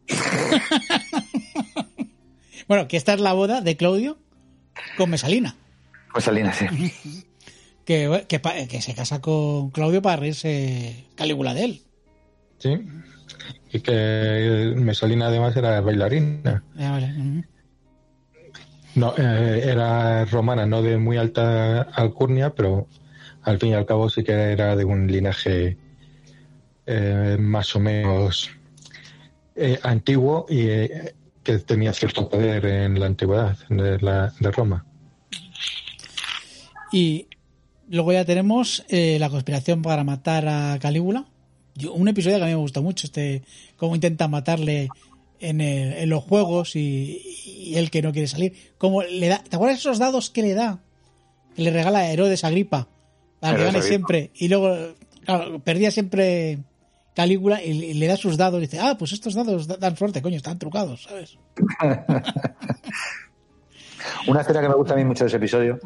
bueno, 2.66 2.88
que 2.88 2.96
esta 2.96 3.14
es 3.14 3.20
la 3.20 3.32
boda 3.32 3.60
de 3.60 3.76
Claudio 3.76 4.18
con 4.96 5.10
Mesalina. 5.10 5.54
Pues 6.12 6.24
Salina, 6.24 6.52
sí. 6.52 6.66
Que, 7.84 8.26
que, 8.28 8.82
se 8.82 8.94
casa 8.94 9.20
con 9.20 9.70
Claudio 9.70 10.02
para 10.02 10.16
reírse 10.16 11.04
Calígula 11.14 11.54
de 11.54 11.64
él. 11.64 11.82
Sí. 12.58 12.76
Y 13.72 13.80
que 13.80 14.72
Mesalina 14.76 15.26
además 15.26 15.56
era 15.56 15.80
bailarina. 15.80 16.64
Vale. 16.74 17.44
No, 18.96 19.14
eh, 19.16 19.62
era 19.64 20.24
romana, 20.24 20.66
no 20.66 20.82
de 20.82 20.96
muy 20.96 21.18
alta 21.18 21.82
alcurnia, 21.82 22.50
pero 22.50 22.88
al 23.44 23.58
fin 23.58 23.70
y 23.70 23.74
al 23.74 23.86
cabo 23.86 24.08
sí 24.08 24.22
que 24.22 24.32
era 24.32 24.76
de 24.76 24.84
un 24.84 25.06
linaje 25.06 25.76
eh, 26.86 27.36
más 27.38 27.74
o 27.76 27.80
menos 27.80 28.50
eh, 29.54 29.78
antiguo 29.82 30.46
y 30.48 30.60
eh, 30.68 31.14
que 31.42 31.58
tenía 31.58 31.92
cierto 31.92 32.28
poder 32.28 32.64
en 32.66 32.98
la 32.98 33.06
antigüedad 33.06 33.56
de, 33.68 34.50
Roma. 34.50 34.84
Y 36.92 37.26
luego 37.88 38.12
ya 38.12 38.24
tenemos 38.24 38.84
la 38.88 39.28
conspiración 39.28 39.82
para 39.82 40.04
matar 40.04 40.46
a 40.46 40.78
Calígula. 40.80 41.24
Yo- 41.74 41.94
un 41.94 42.06
episodio 42.08 42.36
que 42.36 42.42
a 42.44 42.46
mí 42.46 42.52
me 42.52 42.58
gustó 42.60 42.82
mucho, 42.82 43.06
este 43.06 43.42
cómo 43.76 43.94
intenta 43.94 44.28
matarle 44.28 44.88
en, 45.40 45.60
el- 45.60 46.08
los 46.08 46.22
juegos 46.22 46.76
y, 46.76 47.72
él 47.74 47.90
que 47.90 48.02
no 48.02 48.12
quiere 48.12 48.28
salir. 48.28 48.54
Cómo 48.78 49.02
le 49.02 49.28
da, 49.28 49.42
¿Te 49.42 49.56
acuerdas 49.56 49.78
esos 49.78 49.98
dados 49.98 50.30
que 50.30 50.42
le 50.42 50.54
da? 50.54 50.80
Que 51.56 51.62
le 51.62 51.70
regala 51.70 52.00
a 52.00 52.12
Herodes 52.12 52.44
Agripa 52.44 52.88
para 53.42 53.56
que 53.56 53.62
Herodes 53.62 53.74
gane 53.74 53.78
Agripa. 53.78 53.88
siempre. 54.08 54.30
Y 54.34 54.48
luego, 54.48 54.76
claro, 55.24 55.58
perdía 55.60 55.90
siempre 55.90 56.58
Calígula 57.14 57.62
y, 57.62 57.92
le 57.94 58.06
da 58.06 58.16
sus 58.16 58.36
dados 58.38 58.58
y 58.58 58.62
dice, 58.62 58.78
ah, 58.80 58.96
pues 58.98 59.12
estos 59.12 59.34
dados 59.34 59.66
da- 59.66 59.76
dan 59.76 59.96
suerte, 59.96 60.22
coño, 60.22 60.36
están 60.36 60.58
trucados, 60.58 61.02
¿sabes? 61.02 61.36
Una 64.26 64.40
escena 64.40 64.60
que 64.60 64.68
me 64.68 64.74
gusta 64.74 64.94
a 64.94 64.96
mí 64.96 65.04
mucho 65.04 65.24
de 65.24 65.28
ese 65.28 65.36
episodio 65.36 65.78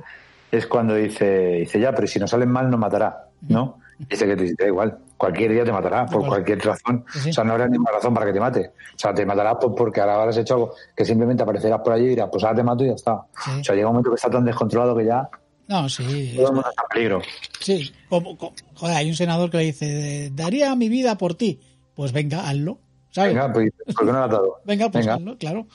es 0.50 0.66
cuando 0.66 0.94
dice, 0.94 1.26
dice 1.60 1.80
ya, 1.80 1.92
pero 1.92 2.06
si 2.06 2.18
no 2.18 2.26
salen 2.26 2.50
mal, 2.50 2.70
no 2.70 2.78
matará, 2.78 3.26
¿no? 3.48 3.78
Dice 3.98 4.26
que 4.26 4.36
te 4.36 4.54
da 4.58 4.66
igual, 4.68 4.98
cualquier 5.16 5.52
día 5.52 5.64
te 5.64 5.72
matará, 5.72 6.04
por 6.06 6.26
cualquier 6.26 6.58
razón. 6.64 7.04
O 7.28 7.32
sea, 7.32 7.42
no 7.44 7.52
habrá 7.52 7.66
ninguna 7.66 7.92
razón 7.92 8.12
para 8.14 8.26
que 8.26 8.32
te 8.34 8.40
mate. 8.40 8.72
O 8.94 8.98
sea, 8.98 9.14
te 9.14 9.24
matará 9.24 9.58
por- 9.58 9.74
porque 9.74 10.00
ahora 10.02 10.16
habrás 10.20 10.36
hecho 10.36 10.54
algo 10.54 10.74
que 10.94 11.04
simplemente 11.04 11.42
aparecerás 11.42 11.80
por 11.80 11.94
allí 11.94 12.04
y 12.04 12.08
dirás, 12.10 12.28
pues 12.30 12.44
ahora 12.44 12.56
te 12.56 12.62
mato 12.62 12.84
y 12.84 12.88
ya 12.88 12.94
está. 12.94 13.14
O 13.14 13.64
sea, 13.64 13.74
llega 13.74 13.86
un 13.88 13.94
momento 13.94 14.10
que 14.10 14.16
está 14.16 14.28
tan 14.30 14.44
descontrolado 14.44 14.94
que 14.96 15.06
ya 15.06 15.28
No, 15.68 15.88
sí. 15.88 16.32
todo 16.36 16.48
el 16.48 16.52
mundo 16.54 16.68
está 16.70 16.82
en 16.82 16.88
peligro. 16.92 17.22
Sí, 17.60 17.90
como, 18.08 18.36
como- 18.38 18.54
joder, 18.74 18.96
hay 18.96 19.08
un 19.08 19.16
senador 19.16 19.50
que 19.50 19.56
le 19.58 19.64
dice, 19.64 20.30
daría 20.34 20.74
mi 20.76 20.88
vida 20.88 21.18
por 21.18 21.34
ti. 21.34 21.60
Pues 21.94 22.12
venga, 22.12 22.48
hazlo. 22.48 22.78
¿sabes? 23.10 23.34
Venga, 23.34 23.52
pues, 23.52 23.72
¿por 23.86 23.94
qué 23.96 24.04
no 24.04 24.12
lo 24.12 24.18
ha 24.24 24.28
dado? 24.28 24.60
Venga, 24.64 24.90
pues 24.90 25.04
Venga. 25.06 25.14
hazlo, 25.16 25.38
claro. 25.38 25.66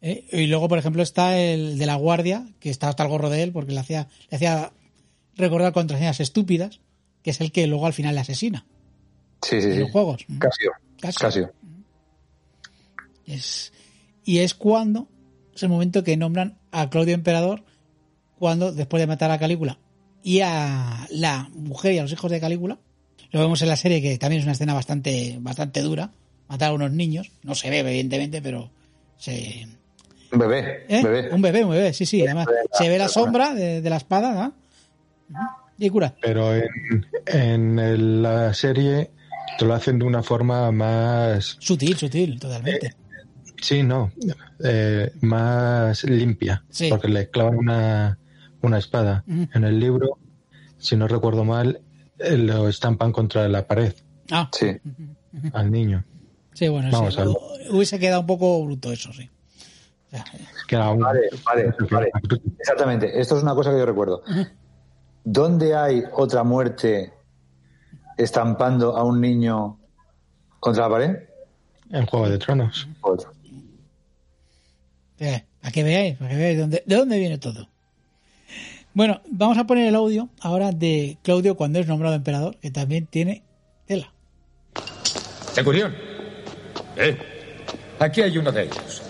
Eh, 0.00 0.26
y 0.32 0.46
luego, 0.46 0.68
por 0.68 0.78
ejemplo, 0.78 1.02
está 1.02 1.36
el 1.38 1.78
de 1.78 1.86
la 1.86 1.96
guardia, 1.96 2.46
que 2.60 2.70
está 2.70 2.88
hasta 2.88 3.02
el 3.02 3.08
gorro 3.08 3.30
de 3.30 3.42
él, 3.42 3.52
porque 3.52 3.72
le 3.72 3.80
hacía, 3.80 4.08
le 4.30 4.36
hacía 4.36 4.72
recordar 5.34 5.72
contraseñas 5.72 6.20
estúpidas, 6.20 6.80
que 7.22 7.30
es 7.30 7.40
el 7.40 7.52
que 7.52 7.66
luego 7.66 7.86
al 7.86 7.92
final 7.94 8.14
le 8.14 8.20
asesina 8.20 8.66
Sí, 9.42 9.60
sí, 9.60 9.66
en 9.68 9.74
sí. 9.74 9.78
los 9.80 9.90
juegos. 9.90 10.24
Casio. 10.38 10.72
Casio. 11.00 11.18
Casio. 11.20 11.52
Es, 13.26 13.72
y 14.24 14.38
es 14.38 14.54
cuando, 14.54 15.08
es 15.54 15.62
el 15.62 15.68
momento 15.70 16.04
que 16.04 16.16
nombran 16.16 16.58
a 16.70 16.90
Claudio 16.90 17.14
Emperador, 17.14 17.64
cuando 18.44 18.72
después 18.72 19.00
de 19.00 19.06
matar 19.06 19.30
a 19.30 19.38
Calígula 19.38 19.78
y 20.22 20.40
a 20.42 21.06
la 21.10 21.48
mujer 21.54 21.94
y 21.94 21.98
a 21.98 22.02
los 22.02 22.12
hijos 22.12 22.30
de 22.30 22.40
Calígula, 22.40 22.76
lo 23.30 23.40
vemos 23.40 23.62
en 23.62 23.68
la 23.68 23.76
serie 23.76 24.02
que 24.02 24.18
también 24.18 24.40
es 24.40 24.44
una 24.44 24.52
escena 24.52 24.74
bastante, 24.74 25.38
bastante 25.40 25.80
dura, 25.80 26.10
matar 26.46 26.68
a 26.68 26.74
unos 26.74 26.92
niños, 26.92 27.32
no 27.42 27.54
se 27.54 27.70
ve 27.70 27.78
evidentemente, 27.78 28.42
pero 28.42 28.70
se... 29.16 29.66
Un 30.30 30.38
bebé. 30.38 30.84
¿eh? 30.90 31.02
bebé. 31.02 31.30
Un 31.32 31.40
bebé, 31.40 31.64
un 31.64 31.70
bebé, 31.70 31.94
sí, 31.94 32.04
sí, 32.04 32.20
además 32.20 32.46
se 32.74 32.86
ve 32.86 32.98
la 32.98 33.08
sombra 33.08 33.54
de, 33.54 33.80
de 33.80 33.88
la 33.88 33.96
espada, 33.96 34.34
¿no? 34.34 34.52
Ujú. 35.30 35.46
Y 35.78 35.88
cura. 35.88 36.14
Pero 36.20 36.54
en, 36.54 36.68
en 37.24 37.78
el- 37.78 38.22
la 38.22 38.52
serie 38.52 39.10
te 39.58 39.64
lo 39.64 39.72
hacen 39.72 39.98
de 39.98 40.04
una 40.04 40.22
forma 40.22 40.70
más, 40.70 41.56
Sutil, 41.60 41.96
sutil, 41.96 42.38
totalmente. 42.38 42.94
sí, 43.62 43.82
no, 43.82 44.12
eh, 44.62 45.10
más 45.22 46.04
limpia, 46.04 46.62
Sí. 46.68 46.90
porque 46.90 47.08
le 47.08 47.30
clavan 47.30 47.56
una, 47.56 48.18
una 48.64 48.78
espada. 48.78 49.24
En 49.26 49.64
el 49.64 49.78
libro, 49.78 50.18
si 50.78 50.96
no 50.96 51.06
recuerdo 51.08 51.44
mal, 51.44 51.80
eh, 52.18 52.36
lo 52.36 52.68
estampan 52.68 53.12
contra 53.12 53.48
la 53.48 53.66
pared 53.66 53.92
Ah, 54.30 54.48
Sí. 54.52 54.76
al 55.52 55.70
niño. 55.70 56.04
sí, 56.54 56.68
bueno, 56.68 56.88
Vamos 56.90 57.14
sí, 57.14 57.20
a 57.20 57.24
ver. 57.24 57.34
hubiese 57.70 57.98
quedado 57.98 58.20
un 58.22 58.26
poco 58.26 58.64
bruto 58.64 58.92
eso, 58.92 59.12
sí. 59.12 59.28
Un- 60.12 61.00
Vale, 61.00 61.28
vale, 61.44 61.74
vale. 61.90 62.10
Exactamente. 62.58 63.20
Esto 63.20 63.36
es 63.36 63.42
una 63.42 63.54
cosa 63.54 63.70
que 63.72 63.78
yo 63.78 63.86
recuerdo. 63.86 64.22
¿Dónde 65.24 65.74
hay 65.74 66.04
otra 66.12 66.44
muerte 66.44 67.12
estampando 68.16 68.96
a 68.96 69.02
un 69.04 69.20
niño 69.20 69.78
contra 70.60 70.84
la 70.84 70.90
pared? 70.90 71.16
En 71.90 72.06
Juego 72.06 72.28
de 72.28 72.38
Tronos. 72.38 72.88
Otro. 73.00 73.32
Eh, 75.18 75.44
para 75.60 75.72
que 75.72 75.82
veáis, 75.82 76.16
para 76.16 76.30
que 76.30 76.36
veáis 76.36 76.58
dónde, 76.58 76.82
de 76.86 76.96
dónde 76.96 77.18
viene 77.18 77.38
todo. 77.38 77.68
Bueno, 78.94 79.20
vamos 79.28 79.58
a 79.58 79.64
poner 79.64 79.88
el 79.88 79.96
audio 79.96 80.28
ahora 80.40 80.70
de 80.70 81.18
Claudio 81.22 81.56
cuando 81.56 81.80
es 81.80 81.88
nombrado 81.88 82.14
emperador, 82.14 82.56
que 82.58 82.70
también 82.70 83.06
tiene 83.06 83.42
tela. 83.86 84.12
Centurión. 85.52 85.92
¿Eh? 86.96 87.18
Aquí 87.98 88.22
hay 88.22 88.38
uno 88.38 88.52
de 88.52 88.62
ellos. 88.62 89.02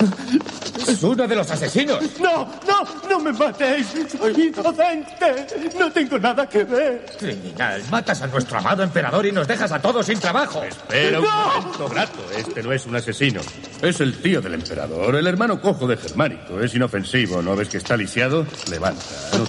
¡Es 0.86 1.02
uno 1.02 1.26
de 1.26 1.36
los 1.36 1.50
asesinos! 1.50 1.98
No, 2.20 2.48
no, 2.66 3.08
no 3.08 3.20
me 3.20 3.32
matéis. 3.32 3.86
Soy 4.18 4.48
inocente. 4.48 5.46
No 5.78 5.90
tengo 5.90 6.18
nada 6.18 6.48
que 6.48 6.64
ver. 6.64 7.06
Criminal, 7.18 7.82
matas 7.90 8.22
a 8.22 8.26
nuestro 8.26 8.58
amado 8.58 8.82
emperador 8.82 9.26
y 9.26 9.32
nos 9.32 9.46
dejas 9.46 9.72
a 9.72 9.80
todos 9.80 10.06
sin 10.06 10.18
trabajo. 10.18 10.62
Espera 10.62 11.20
un 11.20 11.26
momento, 11.26 11.88
Grato. 11.88 12.20
Este 12.36 12.62
no 12.62 12.72
es 12.72 12.86
un 12.86 12.96
asesino. 12.96 13.40
Es 13.82 14.00
el 14.00 14.16
tío 14.20 14.40
del 14.40 14.54
emperador, 14.54 15.16
el 15.16 15.26
hermano 15.26 15.60
cojo 15.60 15.86
de 15.86 15.96
Germánico. 15.96 16.60
Es 16.60 16.74
inofensivo. 16.74 17.42
¿No 17.42 17.56
ves 17.56 17.68
que 17.68 17.78
está 17.78 17.96
lisiado? 17.96 18.46
Levanta. 18.68 19.04
No 19.32 19.46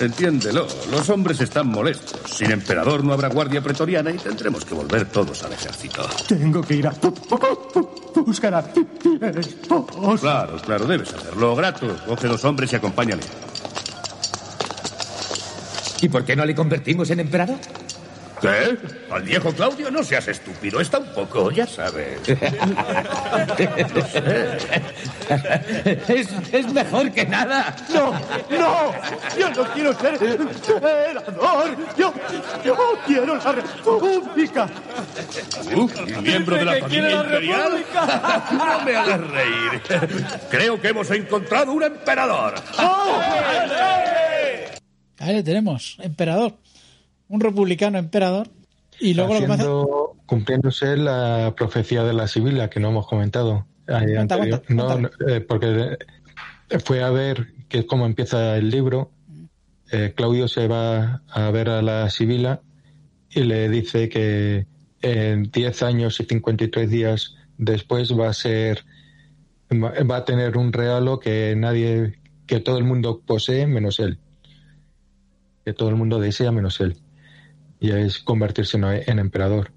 Entiéndelo. 0.00 0.66
Los 0.90 1.08
hombres 1.08 1.40
están 1.40 1.68
molestos. 1.68 2.20
Sin 2.30 2.50
emperador 2.50 3.02
no 3.04 3.12
habrá 3.12 3.28
guardia 3.28 3.60
pretoriana 3.60 4.10
y 4.10 4.18
tendremos 4.18 4.64
que 4.64 4.74
volver 4.74 5.06
todos 5.06 5.42
al 5.44 5.52
ejército. 5.52 6.06
Tengo 6.28 6.62
que 6.62 6.74
ir 6.74 6.86
a 6.86 6.94
buscar 8.14 8.54
a 8.54 8.60
esposa. 8.60 10.20
Claro, 10.20 10.56
claro, 10.58 10.86
debes 10.86 11.12
hacerlo. 11.12 11.56
Grato, 11.56 11.96
coge 12.06 12.28
dos 12.28 12.44
hombres 12.44 12.72
y 12.72 12.76
acompáñale. 12.76 13.22
¿Y 16.00 16.08
por 16.08 16.24
qué 16.24 16.36
no 16.36 16.44
le 16.44 16.54
convertimos 16.54 17.10
en 17.10 17.20
emperador? 17.20 17.58
¿Qué? 18.40 18.78
Al 19.10 19.22
viejo 19.22 19.52
Claudio 19.52 19.90
no 19.90 20.02
seas 20.02 20.28
estúpido, 20.28 20.80
está 20.80 20.98
un 20.98 21.12
poco, 21.12 21.50
ya 21.50 21.66
sabes. 21.66 22.20
es, 26.08 26.28
es 26.52 26.72
mejor 26.72 27.10
que 27.12 27.26
nada. 27.26 27.74
No, 27.88 28.12
no, 28.12 28.92
yo 29.38 29.50
no 29.50 29.64
quiero 29.72 29.98
ser 29.98 30.14
emperador. 30.14 31.76
Yo, 31.96 32.12
yo 32.64 32.76
quiero 33.06 33.36
la 33.36 33.52
república. 33.52 34.68
¿Tú? 35.70 35.90
¿Miembro 36.22 36.56
de 36.56 36.64
la 36.64 36.74
¿Que 36.74 36.82
quiere 36.82 37.10
familia 37.10 37.58
la 37.58 37.78
imperial? 37.78 37.84
No 38.58 38.84
me 38.84 38.96
hagas 38.96 39.20
reír. 39.20 39.82
Creo 40.50 40.80
que 40.80 40.88
hemos 40.88 41.10
encontrado 41.10 41.72
un 41.72 41.82
emperador. 41.82 42.54
Ahí 45.18 45.34
le 45.34 45.42
tenemos, 45.42 45.96
emperador. 46.00 46.54
Un 47.28 47.40
republicano 47.40 47.98
emperador. 47.98 48.48
Y 49.00 49.14
luego 49.14 49.34
lo 49.34 49.40
que 49.40 50.26
cumpliéndose 50.26 50.96
la 50.96 51.54
profecía 51.56 52.04
de 52.04 52.12
la 52.12 52.28
Sibila 52.28 52.68
que 52.68 52.80
no 52.80 52.88
hemos 52.90 53.06
comentado. 53.06 53.66
cuenta, 53.86 54.38
No, 54.68 55.08
eh, 55.26 55.40
porque 55.40 55.96
eh, 56.70 56.78
fue 56.80 57.02
a 57.02 57.10
ver 57.10 57.48
que 57.68 57.78
es 57.78 57.84
como 57.86 58.06
empieza 58.06 58.56
el 58.56 58.70
libro. 58.70 59.10
Eh, 59.90 60.12
Claudio 60.14 60.48
se 60.48 60.68
va 60.68 61.22
a 61.28 61.50
ver 61.50 61.70
a 61.70 61.80
la 61.80 62.10
Sibila 62.10 62.60
y 63.30 63.44
le 63.44 63.68
dice 63.70 64.08
que 64.08 64.66
en 65.00 65.44
10 65.44 65.82
años 65.82 66.20
y 66.20 66.24
53 66.24 66.90
días 66.90 67.36
después 67.56 68.12
va 68.18 68.28
a 68.28 68.34
ser 68.34 68.84
va 69.70 70.16
a 70.16 70.24
tener 70.24 70.56
un 70.56 70.72
regalo 70.72 71.20
que 71.20 71.54
nadie 71.56 72.18
que 72.46 72.60
todo 72.60 72.78
el 72.78 72.84
mundo 72.84 73.22
posee 73.24 73.66
menos 73.66 74.00
él 74.00 74.18
que 75.64 75.72
todo 75.72 75.90
el 75.90 75.96
mundo 75.96 76.18
desea 76.18 76.50
menos 76.50 76.80
él 76.80 76.96
y 77.80 77.90
es 77.92 78.18
convertirse 78.18 78.76
en, 78.76 78.84
en 78.84 79.18
emperador 79.18 79.72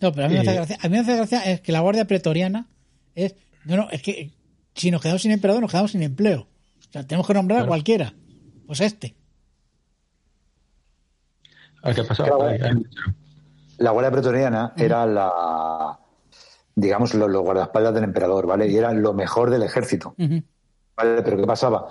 No, 0.00 0.12
pero 0.12 0.26
a 0.26 0.28
mí, 0.28 0.34
me 0.34 0.40
hace 0.40 0.50
Eh, 0.50 0.54
gracia, 0.54 0.78
a 0.80 0.88
mí 0.88 0.94
me 0.94 1.00
hace 1.00 1.16
gracia 1.16 1.40
es 1.42 1.60
que 1.60 1.72
la 1.72 1.80
guardia 1.80 2.06
pretoriana 2.06 2.68
es... 3.14 3.34
No, 3.64 3.76
no, 3.76 3.90
es 3.90 4.02
que 4.02 4.32
si 4.74 4.90
nos 4.90 5.02
quedamos 5.02 5.22
sin 5.22 5.30
emperador 5.30 5.62
nos 5.62 5.70
quedamos 5.70 5.92
sin 5.92 6.02
empleo. 6.02 6.40
O 6.40 6.92
sea, 6.92 7.06
tenemos 7.06 7.26
que 7.26 7.34
nombrar 7.34 7.62
a 7.62 7.66
cualquiera. 7.66 8.14
Pues 8.66 8.80
este. 8.80 9.14
¿a 11.82 11.94
qué 11.94 12.04
pasa? 12.04 12.24
Claro. 12.24 12.48
La 13.78 13.90
Guardia 13.90 14.10
Pretoriana 14.12 14.72
era 14.76 15.06
la, 15.06 15.98
digamos, 16.74 17.14
los, 17.14 17.30
los 17.30 17.42
guardaespaldas 17.42 17.94
del 17.94 18.04
emperador, 18.04 18.46
¿vale? 18.46 18.68
Y 18.68 18.76
era 18.76 18.92
lo 18.92 19.12
mejor 19.12 19.50
del 19.50 19.62
ejército, 19.62 20.14
¿vale? 20.16 21.22
Pero 21.22 21.36
¿qué 21.36 21.46
pasaba? 21.46 21.88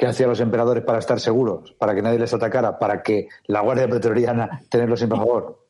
¿Qué 0.00 0.06
hacían 0.06 0.30
los 0.30 0.40
emperadores 0.40 0.82
para 0.82 0.98
estar 0.98 1.20
seguros? 1.20 1.72
Para 1.78 1.94
que 1.94 2.00
nadie 2.00 2.18
les 2.18 2.32
atacara, 2.32 2.78
para 2.78 3.02
que 3.02 3.28
la 3.48 3.60
Guardia 3.60 3.86
Pretoriana 3.86 4.62
tenerlo 4.70 4.96
siempre 4.96 5.18
a 5.18 5.20
favor. 5.20 5.66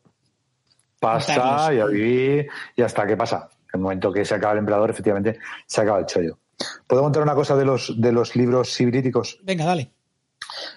Pasa 1.01 1.73
y 1.73 1.79
a 1.81 1.85
vivir 1.85 2.47
y 2.77 2.81
hasta 2.81 3.05
qué 3.05 3.17
pasa. 3.17 3.49
En 3.73 3.79
el 3.79 3.81
momento 3.81 4.09
que 4.09 4.23
se 4.23 4.33
acaba 4.35 4.53
el 4.53 4.59
emperador, 4.59 4.89
efectivamente, 4.89 5.37
se 5.65 5.81
acaba 5.81 5.99
el 5.99 6.05
chollo. 6.05 6.37
¿Puedo 6.87 7.01
contar 7.01 7.23
una 7.23 7.35
cosa 7.35 7.57
de 7.57 7.65
los, 7.65 7.99
de 7.99 8.13
los 8.13 8.37
libros 8.37 8.69
sibilíticos? 8.71 9.37
Venga, 9.43 9.65
dale. 9.65 9.91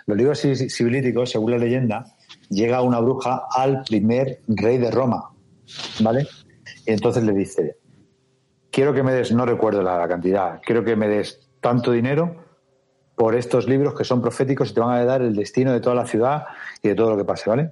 Los 0.06 0.16
libros 0.16 0.38
si- 0.40 0.68
sibilíticos, 0.68 1.30
según 1.30 1.52
la 1.52 1.58
leyenda, 1.58 2.06
llega 2.48 2.82
una 2.82 2.98
bruja 2.98 3.44
al 3.54 3.84
primer 3.84 4.40
rey 4.48 4.78
de 4.78 4.90
Roma, 4.90 5.30
¿vale? 6.00 6.26
Y 6.86 6.90
entonces 6.92 7.22
le 7.22 7.32
dice, 7.32 7.76
quiero 8.72 8.92
que 8.92 9.04
me 9.04 9.12
des, 9.12 9.30
no 9.30 9.46
recuerdo 9.46 9.80
la, 9.80 9.96
la 9.96 10.08
cantidad, 10.08 10.60
quiero 10.66 10.82
que 10.82 10.96
me 10.96 11.06
des 11.06 11.48
tanto 11.60 11.92
dinero 11.92 12.43
por 13.14 13.34
estos 13.34 13.68
libros 13.68 13.94
que 13.94 14.04
son 14.04 14.20
proféticos 14.20 14.70
y 14.70 14.74
te 14.74 14.80
van 14.80 14.96
a 14.96 15.04
dar 15.04 15.22
el 15.22 15.34
destino 15.34 15.72
de 15.72 15.80
toda 15.80 15.94
la 15.94 16.06
ciudad 16.06 16.46
y 16.82 16.88
de 16.88 16.94
todo 16.94 17.10
lo 17.10 17.16
que 17.16 17.24
pase, 17.24 17.48
¿vale? 17.48 17.70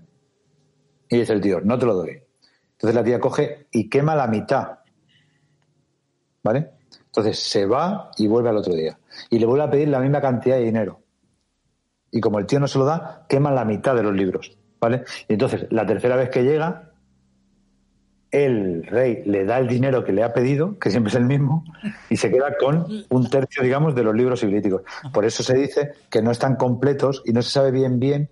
Y 1.08 1.18
dice 1.18 1.32
el 1.32 1.40
tío, 1.40 1.60
no 1.60 1.78
te 1.78 1.86
lo 1.86 1.94
doy. 1.94 2.22
Entonces 2.72 2.94
la 2.94 3.04
tía 3.04 3.20
coge 3.20 3.66
y 3.70 3.88
quema 3.88 4.14
la 4.14 4.26
mitad, 4.26 4.78
¿vale? 6.42 6.70
Entonces 7.06 7.38
se 7.38 7.66
va 7.66 8.10
y 8.16 8.26
vuelve 8.26 8.48
al 8.48 8.56
otro 8.56 8.74
día. 8.74 8.98
Y 9.30 9.38
le 9.38 9.46
vuelve 9.46 9.64
a 9.64 9.70
pedir 9.70 9.88
la 9.88 10.00
misma 10.00 10.20
cantidad 10.20 10.56
de 10.56 10.62
dinero. 10.62 11.00
Y 12.10 12.20
como 12.20 12.38
el 12.38 12.46
tío 12.46 12.60
no 12.60 12.68
se 12.68 12.78
lo 12.78 12.84
da, 12.84 13.26
queman 13.28 13.54
la 13.54 13.64
mitad 13.64 13.94
de 13.94 14.02
los 14.02 14.14
libros, 14.14 14.56
¿vale? 14.80 15.04
Y 15.28 15.34
entonces, 15.34 15.66
la 15.70 15.86
tercera 15.86 16.16
vez 16.16 16.30
que 16.30 16.42
llega, 16.42 16.91
el 18.32 18.84
rey 18.86 19.22
le 19.26 19.44
da 19.44 19.58
el 19.58 19.68
dinero 19.68 20.04
que 20.04 20.12
le 20.12 20.24
ha 20.24 20.32
pedido, 20.32 20.78
que 20.78 20.90
siempre 20.90 21.10
es 21.10 21.16
el 21.16 21.26
mismo, 21.26 21.64
y 22.08 22.16
se 22.16 22.30
queda 22.30 22.56
con 22.58 22.86
un 23.10 23.30
tercio, 23.30 23.62
digamos, 23.62 23.94
de 23.94 24.02
los 24.02 24.14
libros 24.16 24.40
sibilíticos. 24.40 24.82
Por 25.12 25.26
eso 25.26 25.42
se 25.42 25.54
dice 25.54 25.92
que 26.10 26.22
no 26.22 26.30
están 26.30 26.56
completos 26.56 27.22
y 27.26 27.32
no 27.32 27.42
se 27.42 27.50
sabe 27.50 27.70
bien 27.70 28.00
bien 28.00 28.30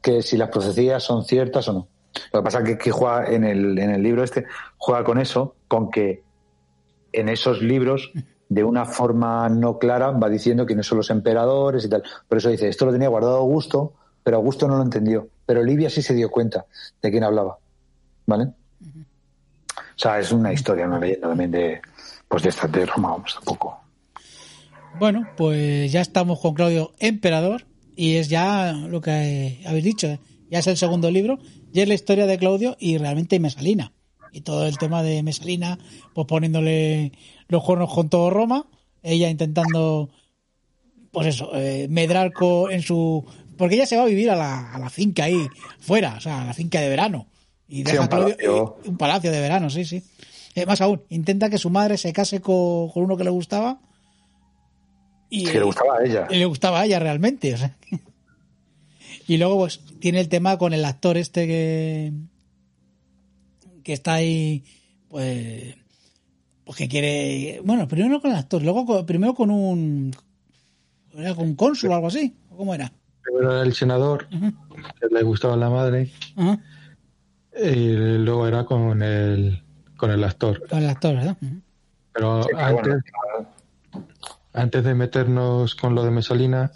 que 0.00 0.22
si 0.22 0.38
las 0.38 0.48
profecías 0.48 1.02
son 1.02 1.24
ciertas 1.24 1.68
o 1.68 1.74
no. 1.74 1.88
Lo 2.32 2.40
que 2.40 2.44
pasa 2.44 2.58
es 2.60 2.64
que, 2.64 2.78
que 2.78 2.90
juega 2.90 3.26
en 3.26 3.44
el, 3.44 3.78
en 3.78 3.90
el 3.90 4.02
libro 4.02 4.24
este, 4.24 4.46
juega 4.78 5.04
con 5.04 5.18
eso, 5.18 5.54
con 5.68 5.90
que 5.90 6.22
en 7.12 7.28
esos 7.28 7.60
libros, 7.60 8.10
de 8.48 8.64
una 8.64 8.86
forma 8.86 9.50
no 9.50 9.78
clara, 9.78 10.12
va 10.12 10.30
diciendo 10.30 10.64
quiénes 10.64 10.86
son 10.86 10.96
los 10.98 11.10
emperadores 11.10 11.84
y 11.84 11.90
tal. 11.90 12.02
Por 12.26 12.38
eso 12.38 12.48
dice, 12.48 12.68
esto 12.68 12.86
lo 12.86 12.92
tenía 12.92 13.08
guardado 13.08 13.36
Augusto, 13.36 13.92
pero 14.24 14.38
Augusto 14.38 14.66
no 14.66 14.76
lo 14.76 14.82
entendió. 14.82 15.28
Pero 15.44 15.62
Livia 15.62 15.90
sí 15.90 16.00
se 16.00 16.14
dio 16.14 16.30
cuenta 16.30 16.64
de 17.02 17.10
quién 17.10 17.22
hablaba. 17.22 17.58
¿Vale? 18.26 18.52
Sea, 20.02 20.18
es 20.18 20.32
una 20.32 20.52
historia, 20.52 20.84
una 20.84 20.98
leyenda 20.98 21.28
también 21.28 21.52
de, 21.52 21.80
pues 22.26 22.42
de 22.42 22.48
esta 22.48 22.66
de 22.66 22.86
Roma, 22.86 23.10
vamos, 23.10 23.34
tampoco. 23.36 23.78
Bueno, 24.98 25.28
pues 25.36 25.92
ya 25.92 26.00
estamos 26.00 26.40
con 26.40 26.54
Claudio 26.54 26.92
Emperador 26.98 27.66
y 27.94 28.16
es 28.16 28.28
ya 28.28 28.72
lo 28.72 29.00
que 29.00 29.62
habéis 29.64 29.84
dicho, 29.84 30.18
ya 30.50 30.58
es 30.58 30.66
el 30.66 30.76
segundo 30.76 31.08
libro, 31.08 31.38
ya 31.70 31.84
es 31.84 31.88
la 31.88 31.94
historia 31.94 32.26
de 32.26 32.36
Claudio 32.36 32.76
y 32.80 32.98
realmente 32.98 33.38
Mesalina. 33.38 33.92
Y 34.32 34.40
todo 34.40 34.66
el 34.66 34.76
tema 34.76 35.04
de 35.04 35.22
Mesalina, 35.22 35.78
pues 36.14 36.26
poniéndole 36.26 37.12
los 37.46 37.62
cuernos 37.62 37.94
con 37.94 38.08
todo 38.08 38.28
Roma, 38.28 38.66
ella 39.04 39.30
intentando, 39.30 40.10
pues 41.12 41.28
eso, 41.28 41.52
eh, 41.54 41.86
medrar 41.88 42.32
en 42.70 42.82
su... 42.82 43.24
Porque 43.56 43.76
ella 43.76 43.86
se 43.86 43.96
va 43.96 44.02
a 44.02 44.06
vivir 44.06 44.32
a 44.32 44.34
la, 44.34 44.72
a 44.72 44.80
la 44.80 44.90
finca 44.90 45.24
ahí, 45.24 45.46
fuera, 45.78 46.16
o 46.16 46.20
sea, 46.20 46.42
a 46.42 46.46
la 46.46 46.54
finca 46.54 46.80
de 46.80 46.88
verano. 46.88 47.28
Y 47.72 47.76
Sí, 47.78 47.82
deja 47.84 48.02
un 48.02 48.08
palacio. 48.08 48.76
un 48.84 48.96
palacio 48.98 49.30
de 49.32 49.40
verano, 49.40 49.70
sí, 49.70 49.86
sí. 49.86 50.02
Eh, 50.54 50.66
más 50.66 50.82
aún, 50.82 51.00
intenta 51.08 51.48
que 51.48 51.56
su 51.56 51.70
madre 51.70 51.96
se 51.96 52.12
case 52.12 52.42
co- 52.42 52.90
con 52.92 53.04
uno 53.04 53.16
que 53.16 53.24
le 53.24 53.30
gustaba. 53.30 53.80
Y, 55.30 55.44
Que 55.46 55.58
le 55.58 55.64
gustaba 55.64 55.96
a 55.98 56.04
ella. 56.04 56.26
y 56.30 56.36
le 56.36 56.44
gustaba 56.44 56.80
a 56.80 56.84
ella 56.84 56.98
realmente, 56.98 57.54
o 57.54 57.56
sea. 57.56 57.74
Y 59.26 59.38
luego, 59.38 59.56
pues, 59.56 59.80
tiene 60.00 60.20
el 60.20 60.28
tema 60.28 60.58
con 60.58 60.74
el 60.74 60.84
actor 60.84 61.16
este 61.16 61.46
que. 61.46 62.12
que 63.82 63.92
está 63.94 64.14
ahí, 64.14 64.64
pues. 65.08 65.74
pues 66.64 66.76
que 66.76 66.88
quiere. 66.88 67.60
Bueno, 67.64 67.88
primero 67.88 68.20
con 68.20 68.32
el 68.32 68.36
actor, 68.36 68.62
luego 68.62 68.84
con- 68.84 69.06
primero 69.06 69.32
con 69.34 69.50
un. 69.50 70.14
¿Era 71.14 71.34
con 71.34 71.44
un 71.46 71.54
cónsul 71.56 71.90
o 71.90 71.94
algo 71.94 72.08
así? 72.08 72.34
¿O 72.50 72.56
¿Cómo 72.58 72.74
era? 72.74 72.92
Primero 73.22 73.52
era 73.52 73.62
el 73.62 73.72
senador, 73.74 74.28
que 74.28 75.06
le 75.10 75.22
gustaba 75.22 75.56
la 75.56 75.70
madre, 75.70 76.10
Ajá, 76.36 76.60
y 77.56 77.92
luego 78.18 78.46
era 78.46 78.64
con 78.64 79.02
el, 79.02 79.62
con 79.96 80.10
el 80.10 80.24
actor. 80.24 80.66
Con 80.68 80.78
el 80.82 80.88
actor, 80.88 81.14
¿verdad? 81.16 81.36
Pero 82.12 82.42
Sí, 82.44 82.50
antes, 82.56 82.94
bueno, 83.92 84.04
antes 84.52 84.84
de 84.84 84.94
meternos 84.94 85.74
con 85.74 85.94
lo 85.94 86.04
de 86.04 86.10
Mesalina, 86.10 86.70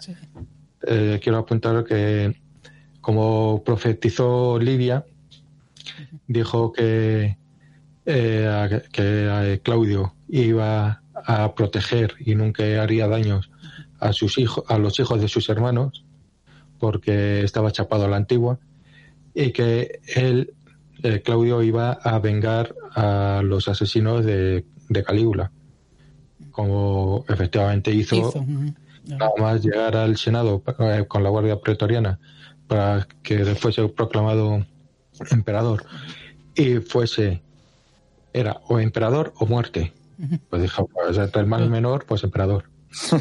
eh, 0.87 1.19
quiero 1.21 1.39
apuntar 1.39 1.83
que, 1.83 2.39
como 3.01 3.63
profetizó 3.63 4.59
Livia, 4.59 5.05
dijo 6.27 6.71
que, 6.73 7.37
eh, 8.05 8.47
a- 8.47 8.81
que 8.91 9.29
a 9.29 9.57
Claudio 9.63 10.13
iba 10.29 11.01
a 11.13 11.55
proteger 11.55 12.13
y 12.19 12.35
nunca 12.35 12.63
haría 12.81 13.07
daños 13.07 13.49
a 13.99 14.13
sus 14.13 14.37
hijos, 14.37 14.63
a 14.67 14.77
los 14.77 14.99
hijos 14.99 15.19
de 15.21 15.27
sus 15.27 15.49
hermanos, 15.49 16.03
porque 16.79 17.43
estaba 17.43 17.71
chapado 17.71 18.05
a 18.05 18.07
la 18.07 18.17
antigua, 18.17 18.59
y 19.33 19.51
que 19.51 19.99
él, 20.15 20.53
eh, 21.03 21.21
Claudio, 21.23 21.61
iba 21.61 21.91
a 21.91 22.19
vengar 22.19 22.75
a 22.95 23.41
los 23.43 23.67
asesinos 23.67 24.25
de, 24.25 24.65
de 24.89 25.03
Calígula, 25.03 25.51
como 26.51 27.25
efectivamente 27.27 27.91
hizo, 27.91 28.33
nada 29.05 29.31
más 29.37 29.63
llegar 29.63 29.95
al 29.95 30.17
Senado 30.17 30.63
eh, 30.79 31.05
con 31.07 31.23
la 31.23 31.29
Guardia 31.29 31.59
Pretoriana 31.59 32.19
para 32.67 33.07
que 33.23 33.37
después 33.37 33.75
fuese 33.75 33.93
proclamado 33.93 34.65
emperador 35.31 35.85
y 36.55 36.75
fuese, 36.77 37.41
era 38.33 38.59
o 38.67 38.79
emperador 38.79 39.33
o 39.37 39.45
muerte. 39.45 39.93
Pues 40.49 40.63
dijo, 40.63 40.87
pues 40.87 41.17
el 41.17 41.45
mal 41.45 41.69
menor, 41.69 42.05
pues 42.05 42.23
emperador. 42.23 42.65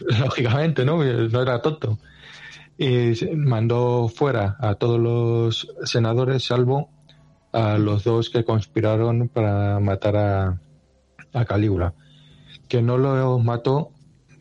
Lógicamente, 0.18 0.84
¿no? 0.84 1.02
No 1.02 1.42
era 1.42 1.62
tonto. 1.62 1.98
Y 2.82 3.14
se- 3.14 3.36
mandó 3.36 4.08
fuera 4.08 4.56
a 4.58 4.74
todos 4.74 4.98
los 4.98 5.68
senadores, 5.84 6.44
salvo 6.44 6.88
a 7.52 7.76
los 7.76 8.04
dos 8.04 8.30
que 8.30 8.42
conspiraron 8.42 9.28
para 9.28 9.78
matar 9.80 10.16
a, 10.16 10.60
a 11.34 11.44
Calígula. 11.44 11.92
Que 12.68 12.80
no 12.80 12.96
lo 12.96 13.38
mató 13.38 13.90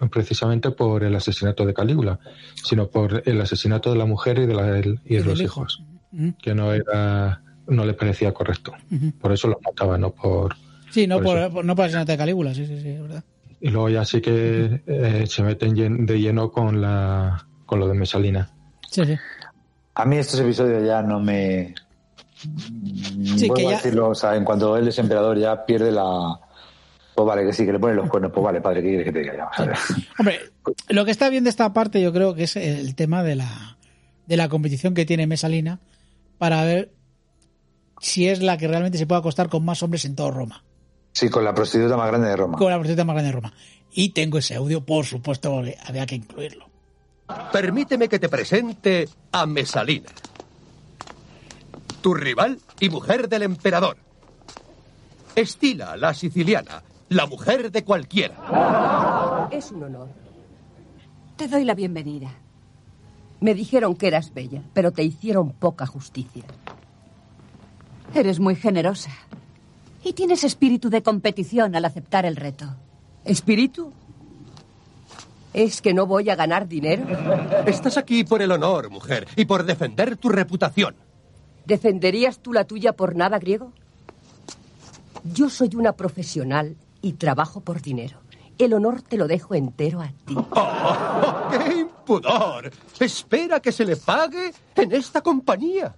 precisamente 0.10 0.72
por 0.72 1.04
el 1.04 1.14
asesinato 1.16 1.66
de 1.66 1.74
Calígula, 1.74 2.20
sino 2.64 2.88
por 2.88 3.22
el 3.26 3.42
asesinato 3.42 3.92
de 3.92 3.98
la 3.98 4.06
mujer 4.06 4.40
y 4.40 4.46
de, 4.46 4.54
la, 4.54 4.80
y 4.80 5.16
de 5.16 5.24
los 5.26 5.42
hijos, 5.42 5.84
que 6.42 6.56
no 6.56 6.72
era 6.72 7.44
no 7.68 7.84
le 7.86 7.94
parecía 7.94 8.32
correcto. 8.34 8.72
Por 9.20 9.34
eso 9.34 9.48
lo 9.50 9.60
mataba, 9.64 9.98
no 9.98 10.12
por... 10.12 10.56
Sí, 10.92 11.06
no 11.08 11.22
por, 11.22 11.66
no 11.66 11.76
por 11.76 11.84
el 11.86 11.90
asesinato 11.90 12.14
de 12.14 12.18
Calígula, 12.18 12.54
sí, 12.54 12.66
sí, 12.66 12.80
sí, 12.80 12.88
es 12.90 13.02
verdad. 13.02 13.24
Y 13.60 13.70
luego 13.70 13.90
ya 13.90 14.06
sí 14.06 14.22
que 14.22 14.82
eh, 14.88 15.26
se 15.28 15.44
meten 15.44 16.06
de 16.06 16.20
lleno 16.22 16.52
con, 16.52 16.80
la, 16.82 17.46
con 17.70 17.80
lo 17.80 17.88
de 17.88 17.94
Mesalina. 17.94 18.50
Sí, 18.90 19.06
sí. 19.06 19.16
A 19.94 20.06
mí 20.06 20.18
estos 20.18 20.40
episodios 20.40 20.84
ya 20.86 21.04
no 21.04 21.20
me... 21.20 21.76
Sí, 22.36 23.48
Vuelvo 23.48 23.54
que 23.54 23.68
a 23.68 23.70
ya- 23.72 23.76
decirlo, 23.78 24.10
o 24.10 24.16
sea, 24.16 24.36
en 24.36 24.44
cuanto 24.44 24.76
él 24.76 24.88
es 24.88 24.98
emperador 24.98 25.38
ya 25.38 25.66
pierde 25.66 25.92
la... 25.92 26.40
Pues 27.14 27.28
vale, 27.28 27.46
que 27.46 27.54
sí, 27.54 27.66
que 27.66 27.74
le 27.74 27.80
pone 27.80 27.94
los 27.96 28.10
cuernos. 28.10 28.32
Pues 28.32 28.44
vale, 28.44 28.62
padre, 28.62 28.82
¿qué 28.82 28.88
quieres 28.90 29.06
que 29.06 29.12
te 29.12 29.20
diga? 29.20 29.50
A. 29.54 29.74
Hombre, 30.18 30.40
lo 30.88 31.04
que 31.06 31.12
está 31.12 31.30
bien 31.30 31.44
de 31.44 31.50
esta 31.52 31.72
parte 31.74 32.02
yo 32.02 32.12
creo 32.14 32.34
que 32.34 32.44
es 32.44 32.56
el 32.56 32.96
tema 32.96 33.22
de 33.24 33.36
la, 33.36 33.78
de 34.26 34.38
la 34.38 34.48
competición 34.50 34.94
que 34.94 35.06
tiene 35.06 35.28
Mesalina 35.28 35.80
para 36.38 36.64
ver 36.64 36.92
si 38.00 38.30
es 38.30 38.42
la 38.42 38.58
que 38.58 38.68
realmente 38.70 38.98
se 38.98 39.06
puede 39.06 39.20
acostar 39.20 39.50
con 39.50 39.66
más 39.66 39.84
hombres 39.84 40.06
en 40.06 40.16
todo 40.16 40.32
Roma. 40.32 40.64
Sí, 41.12 41.30
con 41.30 41.44
la 41.44 41.54
prostituta 41.54 41.98
más 41.98 42.08
grande 42.08 42.30
de 42.30 42.38
Roma. 42.38 42.58
Con 42.58 42.72
la 42.72 42.78
prostituta 42.78 43.04
más 43.04 43.16
grande 43.16 43.28
de 43.28 43.34
Roma. 43.36 43.54
Y 43.92 44.10
tengo 44.14 44.38
ese 44.38 44.56
audio, 44.56 44.86
por 44.86 45.06
supuesto, 45.06 45.52
porque 45.52 45.76
había 45.86 46.06
que 46.06 46.16
incluirlo. 46.16 46.69
Permíteme 47.52 48.08
que 48.08 48.20
te 48.20 48.30
presente 48.30 49.10
a 49.32 49.46
Mesalina, 49.46 50.10
tu 52.02 52.14
rival 52.14 52.60
y 52.80 52.90
mujer 52.90 53.28
del 53.28 53.44
emperador. 53.44 53.98
Estila, 55.36 55.98
la 55.98 56.14
siciliana, 56.14 56.84
la 57.10 57.26
mujer 57.26 57.72
de 57.72 57.84
cualquiera. 57.84 59.48
Es 59.52 59.72
un 59.72 59.84
honor. 59.84 60.10
Te 61.38 61.48
doy 61.48 61.64
la 61.64 61.74
bienvenida. 61.74 62.32
Me 63.40 63.54
dijeron 63.54 63.96
que 63.96 64.08
eras 64.08 64.34
bella, 64.34 64.62
pero 64.74 64.92
te 64.92 65.04
hicieron 65.04 65.54
poca 65.54 65.86
justicia. 65.86 66.44
Eres 68.14 68.40
muy 68.40 68.56
generosa. 68.56 69.12
Y 70.04 70.14
tienes 70.14 70.44
espíritu 70.44 70.90
de 70.90 71.04
competición 71.04 71.76
al 71.76 71.86
aceptar 71.86 72.26
el 72.26 72.36
reto. 72.36 72.76
¿Espíritu? 73.24 73.94
¿Es 75.54 75.82
que 75.82 75.94
no 75.94 76.06
voy 76.06 76.30
a 76.30 76.36
ganar 76.36 76.68
dinero? 76.68 77.06
Estás 77.66 77.98
aquí 77.98 78.24
por 78.24 78.42
el 78.42 78.52
honor, 78.52 78.90
mujer, 78.90 79.28
y 79.36 79.46
por 79.46 79.64
defender 79.66 80.16
tu 80.18 80.30
reputación. 80.30 80.96
¿Defenderías 81.66 82.40
tú 82.40 82.54
la 82.54 82.66
tuya 82.66 82.94
por 82.94 83.16
nada, 83.16 83.40
griego? 83.40 83.72
Yo 85.24 85.50
soy 85.50 85.72
una 85.76 85.94
profesional 85.94 86.78
y 87.02 87.14
trabajo 87.14 87.62
por 87.62 87.82
dinero. 87.82 88.20
El 88.58 88.74
honor 88.74 89.02
te 89.02 89.18
lo 89.18 89.28
dejo 89.28 89.56
entero 89.56 90.02
a 90.02 90.10
ti. 90.26 90.36
¡Oh, 90.52 91.48
¡Qué 91.50 91.80
impudor! 91.80 92.72
Espera 93.00 93.60
que 93.60 93.72
se 93.72 93.86
le 93.86 93.96
pague 93.96 94.54
en 94.76 94.92
esta 94.92 95.22
compañía. 95.22 95.96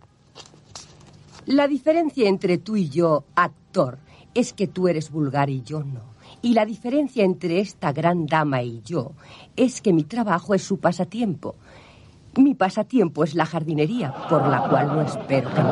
La 1.47 1.67
diferencia 1.67 2.29
entre 2.29 2.59
tú 2.59 2.75
y 2.75 2.89
yo, 2.89 3.23
actor, 3.35 3.97
es 4.33 4.53
que 4.53 4.67
tú 4.67 4.87
eres 4.87 5.09
vulgar 5.09 5.49
y 5.49 5.63
yo 5.63 5.83
no. 5.83 6.10
Y 6.43 6.53
la 6.53 6.65
diferencia 6.65 7.23
entre 7.23 7.59
esta 7.59 7.91
gran 7.91 8.25
dama 8.25 8.63
y 8.63 8.81
yo 8.83 9.11
es 9.55 9.81
que 9.81 9.93
mi 9.93 10.03
trabajo 10.03 10.55
es 10.55 10.63
su 10.63 10.79
pasatiempo. 10.79 11.55
Mi 12.35 12.55
pasatiempo 12.55 13.23
es 13.23 13.35
la 13.35 13.45
jardinería, 13.45 14.11
por 14.27 14.47
la 14.47 14.67
cual 14.67 14.87
no 14.87 15.01
espero 15.01 15.53
que 15.53 15.61
me... 15.61 15.69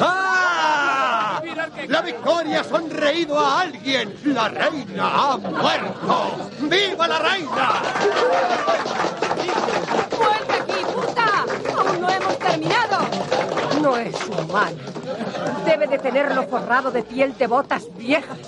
¡Ah! 0.00 1.42
¡La 1.88 2.02
victoria 2.02 2.60
ha 2.60 2.64
sonreído 2.64 3.38
a 3.38 3.62
alguien! 3.62 4.14
¡La 4.24 4.48
reina 4.48 5.10
ha 5.12 5.36
muerto! 5.36 6.50
¡Viva 6.62 7.08
la 7.08 7.18
reina! 7.18 7.82
¡Muerte 10.16 10.52
aquí, 10.60 10.84
puta! 10.94 11.44
¡Aún 11.76 12.00
no 12.00 12.08
hemos 12.08 12.38
terminado! 12.38 12.93
No 13.84 13.96
es 13.98 14.14
humano. 14.28 14.76
Debe 15.66 15.86
de 15.86 15.98
tenerlo 15.98 16.42
forrado 16.48 16.90
de 16.90 17.02
piel 17.02 17.36
de 17.38 17.46
botas 17.46 17.84
viejas. 17.96 18.38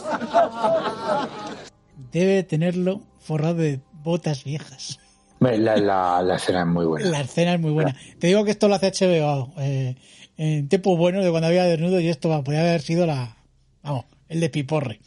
Debe 2.12 2.42
tenerlo 2.42 3.02
forrado 3.20 3.54
de 3.56 3.80
botas 4.02 4.44
viejas. 4.44 4.98
La, 5.40 5.76
la, 5.76 6.22
la 6.22 6.36
escena 6.36 6.60
es 6.62 6.66
muy 6.66 6.86
buena. 6.86 7.08
La 7.10 7.20
escena 7.20 7.54
es 7.54 7.60
muy 7.60 7.70
buena. 7.72 7.94
Te 8.18 8.26
digo 8.28 8.44
que 8.44 8.50
esto 8.52 8.68
lo 8.68 8.74
hace 8.76 8.90
HBO. 8.90 9.52
eh, 9.58 9.96
en 10.38 10.68
tiempos 10.68 10.98
buenos 10.98 11.24
de 11.24 11.30
cuando 11.30 11.48
había 11.48 11.64
desnudo 11.64 12.00
y 12.00 12.08
esto 12.08 12.28
va, 12.28 12.42
podría 12.42 12.62
haber 12.62 12.80
sido 12.82 13.06
la. 13.06 13.36
Vamos, 13.82 14.04
el 14.28 14.40
de 14.40 14.48
Piporre. 14.50 15.00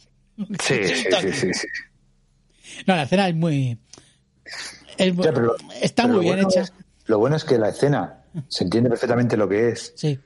Sí, 0.62 0.84
sí, 0.84 0.94
sí, 1.20 1.32
sí, 1.32 1.54
sí. 1.54 1.66
No, 2.86 2.94
la 2.96 3.02
escena 3.02 3.28
es 3.28 3.34
muy. 3.34 3.78
es 4.96 5.14
muy- 5.14 5.24
Ya, 5.24 5.32
pero 5.32 5.46
lo- 5.46 5.56
está 5.82 6.04
pero 6.04 6.14
muy 6.14 6.24
bien 6.24 6.36
bueno 6.36 6.48
hecha. 6.48 6.62
es- 6.62 6.72
lo 7.06 7.18
bueno 7.18 7.36
es 7.36 7.44
que 7.44 7.58
la 7.58 7.68
escena 7.68 8.19
se 8.48 8.64
entiende 8.64 8.88
perfectamente 8.90 9.36
lo 9.36 9.48
que 9.48 9.70
es. 9.70 9.92
Sí. 9.96 10.18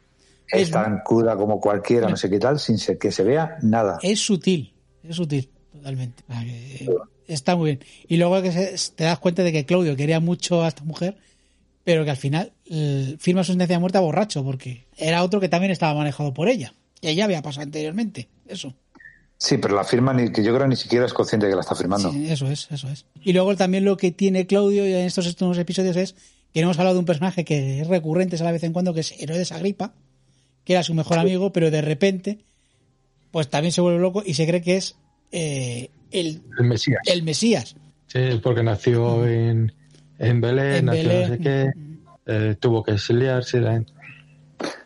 Es 0.49 0.71
tan 0.71 1.01
cruda 1.05 1.37
como 1.37 1.61
cualquiera, 1.61 2.09
no 2.09 2.17
sé 2.17 2.29
qué 2.29 2.39
tal, 2.39 2.59
sin 2.61 2.79
se- 2.79 2.99
que 2.99 3.11
se 3.11 3.23
vea 3.25 3.57
nada. 3.63 3.99
Es 4.03 4.21
sutil, 4.21 4.73
es 5.03 5.17
sutil, 5.17 5.49
totalmente. 5.73 6.23
Está 7.27 7.57
muy 7.57 7.71
bien. 7.71 7.81
Y 8.09 8.17
luego 8.19 8.43
que 8.43 8.53
se- 8.53 8.93
te 8.95 9.05
das 9.05 9.19
cuenta 9.19 9.43
de 9.43 9.53
que 9.53 9.65
Claudio 9.65 9.97
quería 9.97 10.21
mucho 10.21 10.63
a 10.63 10.69
esta 10.69 10.85
mujer, 10.85 11.17
pero 11.83 12.05
que 12.05 12.11
al 12.11 12.17
final 12.19 12.53
eh, 12.67 13.17
firma 13.19 13.43
su 13.45 13.53
sentencia 13.53 13.77
de 13.77 13.81
muerte 13.81 13.99
a 13.99 14.03
borracho, 14.03 14.45
porque 14.45 14.87
era 14.97 15.23
otro 15.23 15.41
que 15.41 15.49
también 15.49 15.73
estaba 15.73 15.95
manejado 15.95 16.33
por 16.35 16.49
ella. 16.49 16.75
Que 17.01 17.15
ya 17.15 17.25
había 17.25 17.43
pasado 17.43 17.63
anteriormente. 17.65 18.29
Eso. 18.47 18.75
Sí, 19.37 19.59
pero 19.59 19.75
la 19.75 19.85
firma 19.85 20.15
ni, 20.15 20.31
que 20.31 20.43
yo 20.45 20.55
creo 20.55 20.67
ni 20.67 20.77
siquiera 20.77 21.05
es 21.07 21.13
consciente 21.13 21.47
de 21.47 21.53
que 21.53 21.57
la 21.57 21.61
está 21.63 21.75
firmando. 21.75 22.11
Sí, 22.13 22.31
eso 22.31 22.47
es, 22.49 22.69
eso 22.71 22.89
es. 22.89 23.05
Y 23.23 23.33
luego 23.33 23.57
también 23.57 23.85
lo 23.85 23.97
que 23.97 24.11
tiene 24.13 24.47
Claudio 24.47 24.85
en 24.85 25.05
estos 25.07 25.27
últimos 25.27 25.59
episodios 25.59 25.97
es 25.97 26.15
que 26.55 26.61
no 26.63 26.69
hemos 26.69 26.79
hablado 26.79 26.95
de 26.95 27.01
un 27.01 27.05
personaje 27.05 27.45
que 27.45 27.81
es 27.83 27.87
recurrente 27.89 28.37
a 28.37 28.45
la 28.45 28.53
vez 28.53 28.63
en 28.65 28.73
cuando, 28.73 28.95
que 28.95 29.01
es 29.01 29.13
Herodes 29.21 29.53
Agripa, 29.53 29.93
que 30.65 30.73
era 30.73 30.83
su 30.83 30.95
mejor 30.95 31.19
amigo, 31.19 31.53
pero 31.53 31.71
de 31.71 31.83
repente, 31.83 32.39
pues 33.31 33.51
también 33.51 33.73
se 33.73 33.81
vuelve 33.83 33.99
loco 34.01 34.23
y 34.25 34.33
se 34.35 34.47
cree 34.47 34.63
que 34.63 34.77
es 34.77 34.97
eh, 35.33 35.91
el, 36.13 36.41
El 36.59 36.65
Mesías. 36.65 37.01
el 37.07 37.23
Mesías. 37.25 37.77
Sí, 38.07 38.41
porque 38.43 38.63
nació 38.63 39.27
en, 39.27 39.73
en 40.19 40.41
Belén, 40.41 40.77
En 40.77 40.85
nació 40.87 41.03
no 41.03 41.09
Belén. 41.09 41.29
sé 41.29 41.39
qué, 41.39 41.71
eh, 42.27 42.57
tuvo 42.61 42.83
que 42.85 42.93
exiliarse. 42.93 43.61
la- 43.61 43.83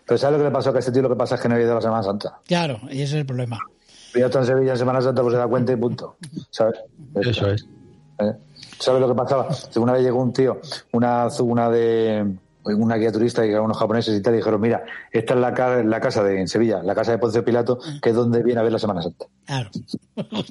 Pero 0.06 0.16
¿sabes 0.18 0.38
lo 0.38 0.44
que 0.44 0.48
le 0.48 0.54
pasó? 0.54 0.72
Que 0.72 0.78
a 0.78 0.80
este 0.80 0.90
tío 0.92 1.02
lo 1.02 1.10
que 1.10 1.16
pasa 1.16 1.34
es 1.34 1.40
que 1.42 1.48
no 1.48 1.54
había 1.54 1.64
ido 1.66 1.72
a 1.72 1.76
la 1.76 1.82
Semana 1.82 2.02
Santa. 2.02 2.38
Claro, 2.46 2.80
y 2.88 2.94
ese 2.94 3.02
es 3.02 3.12
el 3.12 3.26
problema. 3.26 3.58
Ya 4.14 4.24
está 4.26 4.38
en 4.38 4.46
Sevilla 4.46 4.72
en 4.72 4.78
Semana 4.78 5.02
Santa, 5.02 5.20
pues 5.20 5.34
se 5.34 5.38
da 5.38 5.46
cuenta 5.46 5.72
y 5.72 5.76
punto. 5.76 6.16
¿Sabes? 6.50 6.78
Eso 7.14 7.50
es. 7.50 7.66
¿Eh? 8.20 8.32
¿Sabes 8.80 9.00
lo 9.00 9.08
que 9.08 9.14
pasaba? 9.14 9.48
Una 9.76 9.92
vez 9.92 10.02
llegó 10.02 10.22
un 10.22 10.32
tío, 10.32 10.60
una, 10.92 11.28
una 11.40 11.70
de 11.70 12.26
una 12.64 12.96
guía 12.96 13.10
turista 13.10 13.46
y 13.46 13.54
unos 13.54 13.78
japoneses 13.78 14.18
y 14.18 14.22
tal, 14.22 14.34
y 14.34 14.38
dijeron, 14.38 14.60
mira, 14.60 14.84
esta 15.10 15.34
es 15.34 15.40
la, 15.40 15.54
ca- 15.54 15.82
la 15.82 16.00
casa 16.00 16.22
de 16.22 16.38
en 16.40 16.48
Sevilla, 16.48 16.82
la 16.82 16.94
casa 16.94 17.12
de 17.12 17.18
Poncio 17.18 17.42
Pilato, 17.44 17.78
que 18.02 18.10
es 18.10 18.14
donde 18.14 18.42
viene 18.42 18.60
a 18.60 18.62
ver 18.62 18.72
la 18.72 18.78
Semana 18.78 19.02
Santa. 19.02 19.26
Claro. 19.46 19.70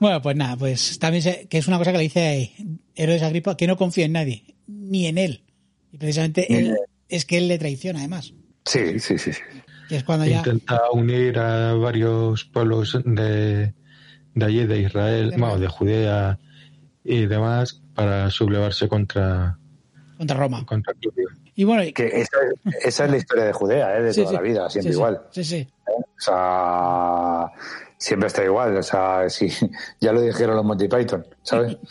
Bueno, 0.00 0.22
pues 0.22 0.36
nada, 0.36 0.56
pues 0.56 1.00
también 1.00 1.22
sé 1.24 1.48
que 1.50 1.58
es 1.58 1.66
una 1.66 1.76
cosa 1.76 1.90
que 1.90 1.98
le 1.98 2.04
dice 2.04 2.52
Herodes 2.94 3.22
Agripa, 3.24 3.56
que 3.56 3.66
no 3.66 3.76
confía 3.76 4.04
en 4.04 4.12
nadie, 4.12 4.44
ni 4.68 5.06
en 5.06 5.18
él. 5.18 5.42
Y 5.90 5.98
precisamente 5.98 6.56
él, 6.56 6.76
es 7.08 7.24
que 7.24 7.38
él 7.38 7.48
le 7.48 7.58
traiciona, 7.58 7.98
además. 7.98 8.32
Sí, 8.64 9.00
sí, 9.00 9.18
sí. 9.18 9.32
sí. 9.32 9.40
Que 9.88 9.96
es 9.96 10.04
cuando 10.04 10.24
ya... 10.24 10.38
Intenta 10.38 10.82
unir 10.92 11.36
a 11.40 11.74
varios 11.74 12.44
pueblos 12.44 12.96
de, 13.04 13.74
de 14.36 14.44
allí, 14.46 14.66
de 14.66 14.82
Israel, 14.82 15.34
bueno, 15.36 15.58
de 15.58 15.66
Judea 15.66 16.38
y 17.08 17.26
demás, 17.26 17.80
para 17.94 18.30
sublevarse 18.30 18.88
contra, 18.88 19.56
Contra 20.16 20.36
Roma. 20.36 20.64
contra. 20.66 20.92
Y 21.54 21.64
bueno, 21.64 21.82
y- 21.84 21.92
Que 21.92 22.06
esa, 22.06 22.36
esa 22.82 23.04
es 23.04 23.10
la 23.10 23.16
historia 23.16 23.44
de 23.44 23.52
Judea, 23.52 23.96
¿eh? 23.98 24.02
de 24.02 24.12
Sí, 24.14 24.20
toda 24.22 24.30
sí. 24.30 24.34
la 24.36 24.42
vida, 24.42 24.70
siempre 24.70 24.92
Sí, 24.92 24.94
sí. 24.94 24.98
igual. 24.98 25.22
Sí, 25.30 25.44
sí. 25.44 25.68
O 25.86 26.20
sea, 26.20 27.46
siempre 27.96 28.26
está 28.28 28.44
igual. 28.44 28.76
O 28.76 28.82
sea, 28.82 29.28
sí, 29.28 29.48
ya 30.00 30.12
lo 30.12 30.20
dijeron 30.20 30.56
los 30.56 30.64
Monty 30.64 30.88
Python, 30.88 31.26
¿sabes? 31.42 31.76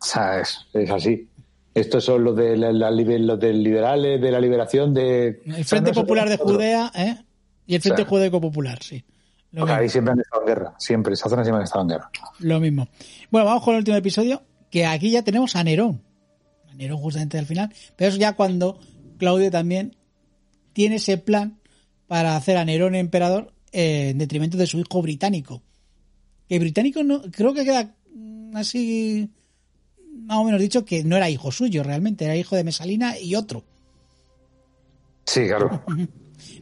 O 0.00 0.04
sea, 0.04 0.38
es, 0.40 0.58
es 0.74 0.88
así. 0.92 1.28
Estos 1.74 2.04
son 2.04 2.22
los, 2.22 2.36
de 2.36 2.56
la, 2.56 2.70
la 2.72 2.88
los 2.92 3.40
del 3.40 3.64
liberales, 3.64 4.20
de 4.20 4.30
la 4.30 4.38
liberación 4.40 4.94
de... 4.94 5.42
El 5.44 5.64
Frente 5.64 5.92
Popular 5.92 6.28
de 6.28 6.36
Judea, 6.36 6.92
¿eh? 6.94 7.16
Y 7.66 7.74
el 7.74 7.82
Frente. 7.82 8.04
Judaico 8.04 8.40
Popular, 8.40 8.78
sí. 8.80 9.04
Lo 9.50 9.66
ahí 9.66 9.88
siempre 9.88 10.12
han 10.12 10.20
estado 10.20 10.42
en 10.42 10.46
guerra, 10.48 10.74
siempre. 10.78 11.14
Esa 11.14 11.28
zona 11.28 11.42
siempre 11.42 11.58
han 11.58 11.64
estado 11.64 11.82
en 11.82 11.88
guerra. 11.88 12.10
Lo 12.38 12.60
mismo. 12.60 12.86
Bueno, 13.30 13.46
vamos 13.46 13.62
con 13.62 13.74
el 13.74 13.78
último 13.78 13.96
episodio, 13.96 14.42
que 14.70 14.86
aquí 14.86 15.10
ya 15.10 15.22
tenemos 15.22 15.54
a 15.54 15.64
Nerón. 15.64 16.02
A 16.70 16.74
Nerón 16.74 16.98
justamente 16.98 17.38
al 17.38 17.46
final. 17.46 17.72
Pero 17.96 18.10
es 18.10 18.18
ya 18.18 18.34
cuando 18.34 18.78
Claudio 19.18 19.50
también 19.50 19.96
tiene 20.72 20.96
ese 20.96 21.18
plan 21.18 21.58
para 22.06 22.36
hacer 22.36 22.56
a 22.56 22.64
Nerón 22.64 22.94
emperador 22.94 23.52
eh, 23.72 24.10
en 24.10 24.18
detrimento 24.18 24.56
de 24.56 24.66
su 24.66 24.78
hijo 24.78 25.02
británico. 25.02 25.62
Que 26.48 26.58
británico 26.58 27.04
no, 27.04 27.20
creo 27.30 27.52
que 27.52 27.64
queda 27.64 27.94
así 28.54 29.30
más 30.24 30.38
o 30.38 30.44
menos 30.44 30.60
dicho 30.60 30.84
que 30.84 31.04
no 31.04 31.16
era 31.16 31.30
hijo 31.30 31.52
suyo 31.52 31.82
realmente, 31.82 32.24
era 32.24 32.36
hijo 32.36 32.56
de 32.56 32.64
Mesalina 32.64 33.18
y 33.18 33.34
otro. 33.34 33.64
Sí, 35.26 35.46
claro. 35.46 35.84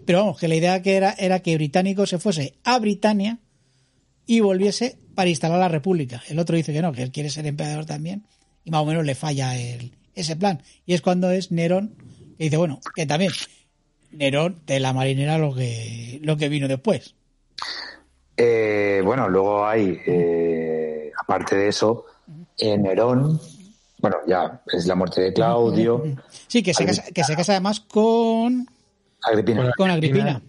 Pero 0.04 0.18
vamos, 0.18 0.38
que 0.38 0.48
la 0.48 0.56
idea 0.56 0.82
que 0.82 0.96
era 0.96 1.14
era 1.16 1.40
que 1.40 1.54
británico 1.54 2.06
se 2.06 2.18
fuese 2.18 2.54
a 2.64 2.78
Britania 2.78 3.38
y 4.26 4.40
volviese 4.40 4.98
para 5.16 5.30
instalar 5.30 5.58
la 5.58 5.68
república. 5.68 6.22
El 6.28 6.38
otro 6.38 6.54
dice 6.54 6.72
que 6.72 6.82
no, 6.82 6.92
que 6.92 7.02
él 7.02 7.10
quiere 7.10 7.30
ser 7.30 7.46
emperador 7.46 7.86
también 7.86 8.22
y 8.64 8.70
más 8.70 8.82
o 8.82 8.84
menos 8.84 9.04
le 9.04 9.16
falla 9.16 9.58
el, 9.58 9.92
ese 10.14 10.36
plan. 10.36 10.62
Y 10.84 10.94
es 10.94 11.02
cuando 11.02 11.30
es 11.30 11.50
Nerón 11.50 11.94
que 12.38 12.44
dice, 12.44 12.56
bueno, 12.56 12.80
que 12.94 13.06
también 13.06 13.32
Nerón 14.12 14.60
de 14.66 14.78
la 14.78 14.92
marinera 14.92 15.38
lo 15.38 15.54
que, 15.54 16.20
lo 16.22 16.36
que 16.36 16.48
vino 16.48 16.68
después. 16.68 17.14
Eh, 18.36 19.00
bueno, 19.04 19.28
luego 19.28 19.66
hay, 19.66 19.98
eh, 20.06 21.10
aparte 21.18 21.56
de 21.56 21.68
eso, 21.68 22.04
eh, 22.58 22.76
Nerón, 22.76 23.40
bueno, 23.98 24.18
ya 24.26 24.62
es 24.70 24.86
la 24.86 24.94
muerte 24.94 25.22
de 25.22 25.32
Claudio. 25.32 26.04
Sí, 26.46 26.62
que 26.62 26.74
se, 26.74 26.84
casa, 26.84 27.04
que 27.12 27.24
se 27.24 27.34
casa 27.34 27.52
además 27.52 27.80
con 27.80 28.68
Agripina. 29.22 29.72
Con 29.76 29.90
Agripina. 29.90 30.42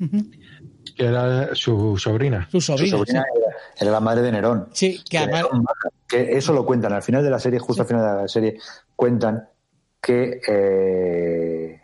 Que 0.96 1.06
era 1.06 1.56
su 1.56 1.98
sobrina. 1.98 2.48
Su 2.52 2.60
sobrina. 2.60 2.90
Su 2.90 2.98
sobrina 2.98 3.24
sí. 3.34 3.47
Era, 3.80 3.92
la 3.92 4.00
madre 4.00 4.22
de 4.22 4.32
Nerón. 4.32 4.70
Sí, 4.74 5.04
que 5.10 5.18
además. 5.18 5.44
Nerón 5.44 5.64
mata, 5.64 5.90
que 6.08 6.38
eso 6.38 6.54
lo 6.54 6.66
cuentan 6.66 6.94
al 6.94 7.04
final 7.04 7.24
de 7.24 7.30
la 7.30 7.40
serie, 7.40 7.60
justo 7.60 7.84
al 7.84 7.88
final 7.88 8.04
de 8.04 8.22
la 8.24 8.28
serie, 8.28 8.60
cuentan 8.96 9.48
que 10.02 10.42
eh, 10.48 11.82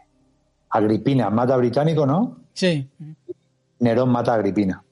Agripina 0.69 1.29
mata 1.29 1.53
a 1.53 1.57
Británico, 1.57 2.05
¿no? 2.05 2.37
Sí. 2.53 2.89
Nerón 3.79 4.09
mata 4.09 4.31
a 4.31 4.35
Agripina. 4.35 4.83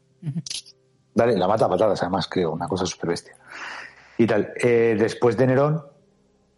Dale, 1.14 1.38
la 1.38 1.48
mata 1.48 1.66
a 1.66 1.70
patadas, 1.70 2.02
además, 2.02 2.28
creo, 2.28 2.52
una 2.52 2.68
cosa 2.68 2.86
súper 2.86 3.10
bestia. 3.10 3.36
Y 4.18 4.28
tal. 4.28 4.54
Eh, 4.62 4.96
después 4.98 5.38
de 5.38 5.48
Nerón, 5.48 5.84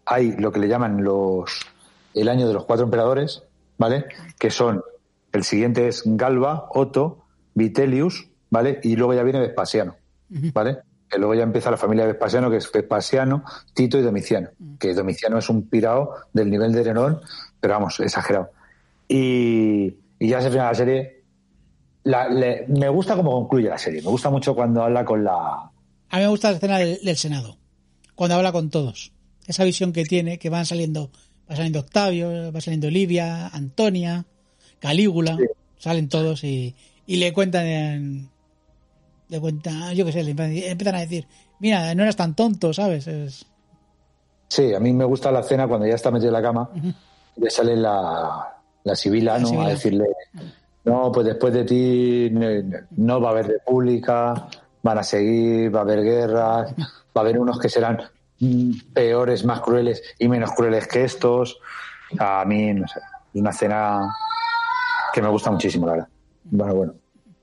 hay 0.06 0.34
lo 0.34 0.52
que 0.52 0.60
le 0.60 0.68
llaman 0.68 1.04
los 1.04 1.66
el 2.14 2.30
año 2.30 2.48
de 2.48 2.54
los 2.54 2.66
cuatro 2.66 2.86
emperadores, 2.86 3.44
¿vale? 3.78 4.06
Que 4.38 4.52
son, 4.52 4.84
el 5.32 5.44
siguiente 5.44 5.88
es 5.88 6.04
Galba, 6.06 6.68
Otto, 6.72 7.26
Vitellius, 7.54 8.30
¿vale? 8.50 8.80
Y 8.84 8.96
luego 8.96 9.14
ya 9.14 9.24
viene 9.24 9.40
Vespasiano, 9.40 9.96
¿vale? 10.54 10.78
Que 11.10 11.18
luego 11.20 11.36
ya 11.36 11.44
empieza 11.44 11.70
la 11.72 11.78
familia 11.78 12.06
de 12.06 12.14
Vespasiano, 12.14 12.50
que 12.50 12.58
es 12.58 12.72
Vespasiano, 12.72 13.44
Tito 13.74 13.98
y 14.00 14.02
Domiciano. 14.02 14.50
Que 14.80 14.94
Domiciano 14.94 15.38
es 15.38 15.50
un 15.50 15.68
pirado 15.70 16.16
del 16.34 16.50
nivel 16.50 16.72
de 16.74 16.84
Nerón, 16.84 17.20
pero 17.60 17.76
vamos, 17.76 18.00
exagerado. 18.00 18.50
Y, 19.08 19.96
y 20.20 20.28
ya 20.28 20.42
se 20.42 20.50
final 20.50 20.68
la 20.68 20.76
serie. 20.76 21.24
La, 22.04 22.28
le- 22.30 22.66
me 22.68 22.90
gusta 22.90 23.16
cómo 23.16 23.32
concluye 23.32 23.70
la 23.70 23.78
serie. 23.78 24.02
Me 24.02 24.10
gusta 24.10 24.30
mucho 24.30 24.56
cuando 24.56 24.84
habla 24.84 25.06
con 25.06 25.24
la. 25.24 25.36
A 26.10 26.18
mí 26.18 26.22
me 26.24 26.28
gusta 26.28 26.50
la 26.50 26.56
escena 26.58 26.78
del, 26.78 27.00
del 27.04 27.18
Senado, 27.18 27.58
cuando 28.16 28.36
habla 28.36 28.52
con 28.52 28.70
todos. 28.70 29.12
Esa 29.48 29.64
visión 29.64 29.94
que 29.94 30.04
tiene, 30.06 30.38
que 30.40 30.50
van 30.50 30.66
saliendo, 30.66 31.12
va 31.50 31.56
saliendo 31.56 31.80
Octavio, 31.80 32.52
va 32.52 32.62
saliendo 32.62 32.90
Livia, 32.90 33.48
Antonia, 33.48 34.26
Calígula, 34.80 35.38
salen 35.78 36.10
todos 36.10 36.44
y, 36.44 36.76
y 37.06 37.18
le 37.18 37.34
cuentan, 37.34 37.66
en- 37.66 38.30
le 39.34 39.42
cuentan, 39.42 39.96
yo 39.96 40.06
qué 40.06 40.12
sé, 40.12 40.24
le 40.24 40.32
empiezan- 40.32 40.96
a 40.96 41.00
decir, 41.00 41.28
mira, 41.60 41.96
no 41.96 42.04
eras 42.04 42.16
tan 42.16 42.36
tonto, 42.36 42.72
¿sabes? 42.72 43.08
Es- 43.08 43.46
Sí, 44.48 44.72
a 44.76 44.80
mí 44.80 44.94
me 44.94 45.06
gusta 45.06 45.32
la 45.32 45.40
escena 45.40 45.68
cuando 45.68 45.88
ya 45.88 45.96
está 45.96 46.12
metido 46.12 46.30
en 46.30 46.34
la 46.34 46.42
cama. 46.44 46.70
Le 47.38 47.50
sale 47.50 47.76
la, 47.76 48.56
la 48.84 48.96
Sibila, 48.96 49.34
La 49.34 49.40
¿no? 49.40 49.48
Sibila. 49.48 49.66
A 49.66 49.70
decirle, 49.70 50.06
no, 50.84 51.12
pues 51.12 51.26
después 51.26 51.52
de 51.52 51.64
ti 51.64 52.30
no 52.98 53.20
va 53.20 53.30
a 53.30 53.32
haber 53.32 53.48
república, 53.48 54.48
van 54.84 54.98
a 55.00 55.04
seguir, 55.04 55.74
va 55.76 55.80
a 55.80 55.82
haber 55.82 56.04
guerras, 56.04 56.76
va 56.78 56.86
a 57.16 57.20
haber 57.22 57.40
unos 57.40 57.58
que 57.58 57.70
serán 57.70 58.00
peores, 58.94 59.44
más 59.46 59.62
crueles 59.62 60.04
y 60.20 60.28
menos 60.28 60.52
crueles 60.52 60.88
que 60.88 61.04
estos. 61.06 61.58
A 62.20 62.46
mí, 62.46 62.72
no 62.76 62.88
sé, 62.88 63.00
es 63.34 63.42
una 63.42 63.50
escena 63.50 64.16
que 65.12 65.22
me 65.24 65.30
gusta 65.30 65.50
muchísimo, 65.50 65.88
la 65.88 65.94
verdad. 65.94 66.08
Bueno, 66.44 66.76
bueno, 66.76 66.94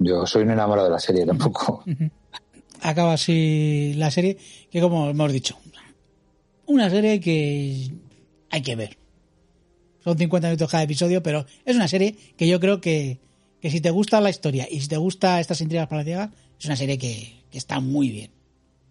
yo 0.01 0.27
soy 0.27 0.43
un 0.43 0.51
enamorado 0.51 0.89
de 0.89 0.93
la 0.93 0.99
serie 0.99 1.25
tampoco. 1.25 1.85
acaba 2.83 3.13
así 3.13 3.95
la 3.97 4.11
serie, 4.11 4.39
que 4.71 4.81
como 4.81 5.09
hemos 5.11 5.33
dicho, 5.33 5.57
una 6.67 6.91
serie 6.91 7.21
que 7.21 7.91
hay 8.51 8.63
que 8.63 8.77
ver. 8.77 8.99
Son 10.03 10.17
50 10.17 10.49
minutos 10.49 10.71
cada 10.71 10.83
episodio, 10.83 11.23
pero 11.23 11.47
es 11.65 11.77
una 11.77 11.89
serie 11.89 12.17
que 12.37 12.49
yo 12.49 12.59
creo 12.59 12.81
que, 12.81 13.21
que 13.61 13.71
si 13.71 13.81
te 13.81 13.91
gusta 13.91 14.21
la 14.21 14.31
historia 14.31 14.67
y 14.71 14.81
si 14.81 14.89
te 14.89 14.97
gusta 14.97 15.41
estas 15.41 15.61
intrigas 15.61 15.89
palaciagas, 15.89 16.31
es 16.59 16.65
una 16.67 16.77
serie 16.77 16.99
que, 16.99 17.45
que 17.51 17.59
está 17.59 17.81
muy 17.81 18.09
bien. 18.09 18.31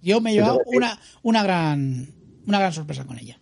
Yo 0.02 0.22
me 0.22 0.32
he 0.32 0.34
llevado 0.36 0.62
una, 0.68 1.00
una 1.24 1.44
gran 1.44 2.14
una 2.50 2.60
gran 2.60 2.74
sorpresa 2.74 3.06
con 3.06 3.18
ella. 3.18 3.40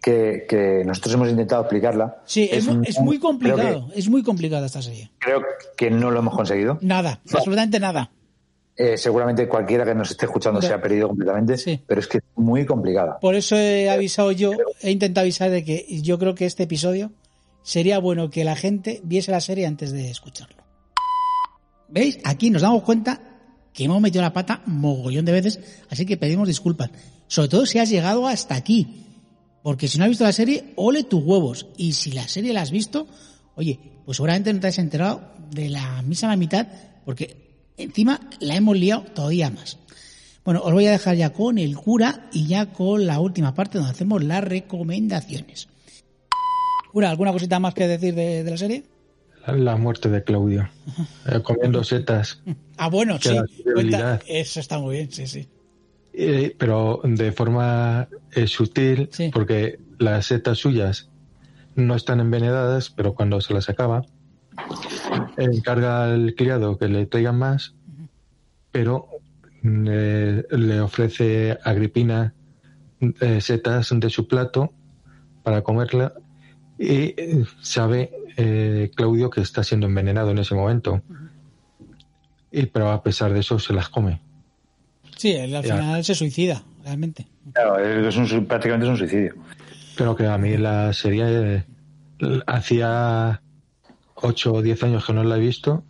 Que, 0.00 0.46
que 0.48 0.84
nosotros 0.86 1.14
hemos 1.14 1.28
intentado 1.28 1.62
explicarla. 1.62 2.22
Sí, 2.24 2.48
es, 2.52 2.66
mu- 2.66 2.74
un- 2.74 2.84
es 2.86 3.00
muy 3.00 3.16
que- 3.16 3.22
complicado, 3.22 3.88
es 3.94 4.08
muy 4.08 4.22
complicada 4.22 4.66
esta 4.66 4.80
serie. 4.80 5.10
creo 5.18 5.42
que 5.76 5.90
no 5.90 6.10
lo 6.10 6.20
hemos 6.20 6.34
conseguido. 6.36 6.78
Nada, 6.82 7.20
absolutamente 7.32 7.80
nada. 7.80 8.10
Eh, 8.76 8.96
seguramente 8.96 9.48
cualquiera 9.48 9.84
que 9.84 9.92
nos 9.96 10.12
esté 10.12 10.26
escuchando 10.26 10.62
se 10.62 10.72
ha 10.72 10.80
perdido 10.80 11.08
completamente, 11.08 11.56
pero 11.84 12.00
es 12.00 12.06
que 12.06 12.18
es 12.18 12.24
muy 12.36 12.64
complicada. 12.64 13.18
Por 13.18 13.34
eso 13.34 13.56
he 13.56 13.90
avisado 13.90 14.30
yo, 14.30 14.52
he 14.80 14.92
intentado 14.92 15.24
avisar 15.24 15.50
de 15.50 15.64
que 15.64 15.84
yo 16.00 16.16
creo 16.20 16.36
que 16.36 16.46
este 16.46 16.62
episodio 16.62 17.10
sería 17.64 17.98
bueno 17.98 18.30
que 18.30 18.44
la 18.44 18.54
gente 18.54 19.00
viese 19.02 19.32
la 19.32 19.40
serie 19.40 19.66
antes 19.66 19.90
de 19.90 20.08
escucharlo. 20.10 20.62
¿Veis? 21.88 22.20
Aquí 22.24 22.50
nos 22.50 22.62
damos 22.62 22.84
cuenta 22.84 23.20
que 23.72 23.84
hemos 23.84 24.00
metido 24.00 24.22
la 24.22 24.32
pata 24.32 24.62
mogollón 24.66 25.24
de 25.24 25.32
veces, 25.32 25.58
así 25.90 26.06
que 26.06 26.16
pedimos 26.16 26.46
disculpas. 26.46 26.90
Sobre 27.26 27.48
todo 27.48 27.66
si 27.66 27.78
has 27.80 27.90
llegado 27.90 28.28
hasta 28.28 28.54
aquí. 28.54 29.06
Porque 29.68 29.86
si 29.86 29.98
no 29.98 30.04
has 30.04 30.08
visto 30.08 30.24
la 30.24 30.32
serie, 30.32 30.72
ole 30.76 31.04
tus 31.04 31.22
huevos. 31.22 31.66
Y 31.76 31.92
si 31.92 32.12
la 32.12 32.26
serie 32.26 32.54
la 32.54 32.62
has 32.62 32.70
visto, 32.70 33.06
oye, 33.54 33.78
pues 34.06 34.16
seguramente 34.16 34.50
no 34.50 34.60
te 34.60 34.68
has 34.68 34.78
enterado 34.78 35.20
de 35.50 35.68
la 35.68 36.00
misma 36.00 36.34
mitad, 36.36 36.66
porque 37.04 37.66
encima 37.76 38.18
la 38.40 38.56
hemos 38.56 38.78
liado 38.78 39.02
todavía 39.14 39.50
más. 39.50 39.76
Bueno, 40.42 40.62
os 40.64 40.72
voy 40.72 40.86
a 40.86 40.92
dejar 40.92 41.16
ya 41.16 41.34
con 41.34 41.58
el 41.58 41.76
cura 41.76 42.30
y 42.32 42.46
ya 42.46 42.72
con 42.72 43.06
la 43.06 43.20
última 43.20 43.52
parte 43.54 43.76
donde 43.76 43.90
hacemos 43.90 44.24
las 44.24 44.42
recomendaciones. 44.42 45.68
Cura, 46.90 47.10
¿alguna 47.10 47.32
cosita 47.32 47.58
más 47.60 47.74
que 47.74 47.86
decir 47.86 48.14
de, 48.14 48.44
de 48.44 48.50
la 48.50 48.56
serie? 48.56 48.84
La 49.46 49.76
muerte 49.76 50.08
de 50.08 50.24
Claudio. 50.24 50.66
Eh, 51.30 51.42
comiendo 51.42 51.84
setas. 51.84 52.40
Ah, 52.78 52.88
bueno, 52.88 53.18
sí. 53.20 53.36
cuenta- 53.74 54.18
eso 54.26 54.60
está 54.60 54.78
muy 54.78 54.96
bien, 54.96 55.12
sí, 55.12 55.26
sí. 55.26 55.46
Eh, 56.20 56.56
pero 56.58 57.00
de 57.04 57.30
forma 57.30 58.08
eh, 58.32 58.48
sutil, 58.48 59.08
porque 59.32 59.78
las 60.00 60.26
setas 60.26 60.58
suyas 60.58 61.10
no 61.76 61.94
están 61.94 62.18
envenenadas, 62.18 62.90
pero 62.90 63.14
cuando 63.14 63.40
se 63.40 63.54
las 63.54 63.68
acaba, 63.68 64.02
encarga 65.36 66.12
al 66.12 66.34
criado 66.34 66.76
que 66.76 66.88
le 66.88 67.06
traigan 67.06 67.38
más, 67.38 67.76
pero 68.72 69.06
mm, 69.62 69.86
eh, 69.88 70.44
le 70.50 70.80
ofrece 70.80 71.52
a 71.52 71.70
Agripina 71.70 72.34
eh, 73.20 73.40
setas 73.40 73.90
de 73.92 74.10
su 74.10 74.26
plato 74.26 74.72
para 75.44 75.62
comerla 75.62 76.14
y 76.80 77.14
sabe 77.60 78.10
eh, 78.36 78.90
Claudio 78.96 79.30
que 79.30 79.40
está 79.40 79.62
siendo 79.62 79.86
envenenado 79.86 80.32
en 80.32 80.38
ese 80.38 80.56
momento. 80.56 81.00
Y, 82.50 82.66
pero 82.66 82.90
a 82.90 83.04
pesar 83.04 83.32
de 83.32 83.40
eso 83.40 83.60
se 83.60 83.72
las 83.72 83.88
come. 83.88 84.20
Sí, 85.18 85.32
él 85.32 85.54
al 85.54 85.64
Ya. 85.64 85.74
final 85.76 86.04
se 86.04 86.14
suicida, 86.14 86.62
realmente. 86.84 87.26
Claro, 87.52 87.78
es 87.78 88.16
un 88.16 88.46
prácticamente 88.46 88.86
es 88.86 88.90
un 88.90 88.96
suicidio. 88.98 89.34
Pero 89.96 90.14
que 90.16 90.26
a 90.26 90.38
mí 90.38 90.56
la 90.56 90.92
serie 90.94 91.24
eh, 92.20 92.40
hacía 92.46 93.42
8 94.14 94.52
o 94.54 94.62
10 94.62 94.82
años 94.84 95.04
que 95.04 95.12
no 95.12 95.24
la 95.24 95.36
he 95.36 95.40
visto 95.40 95.84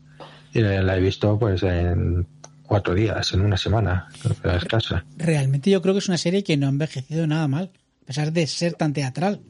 y 0.53 0.61
la 0.61 0.97
he 0.97 1.01
visto 1.01 1.39
pues 1.39 1.63
en 1.63 2.27
cuatro 2.63 2.95
días, 2.95 3.33
en 3.33 3.41
una 3.43 3.57
semana, 3.57 4.09
era 4.45 4.57
escasa. 4.57 5.05
Realmente 5.17 5.71
yo 5.71 5.81
creo 5.83 5.95
que 5.95 5.99
es 6.01 6.09
una 6.09 6.19
serie 6.19 6.43
que 6.45 6.57
no 6.57 6.67
ha 6.67 6.71
envejecido 6.71 7.27
nada 7.27 7.49
mal, 7.49 7.71
a 8.03 8.07
pesar 8.07 8.33
de 8.33 8.47
ser 8.47 8.75
tan 8.75 8.93
teatral. 8.93 9.41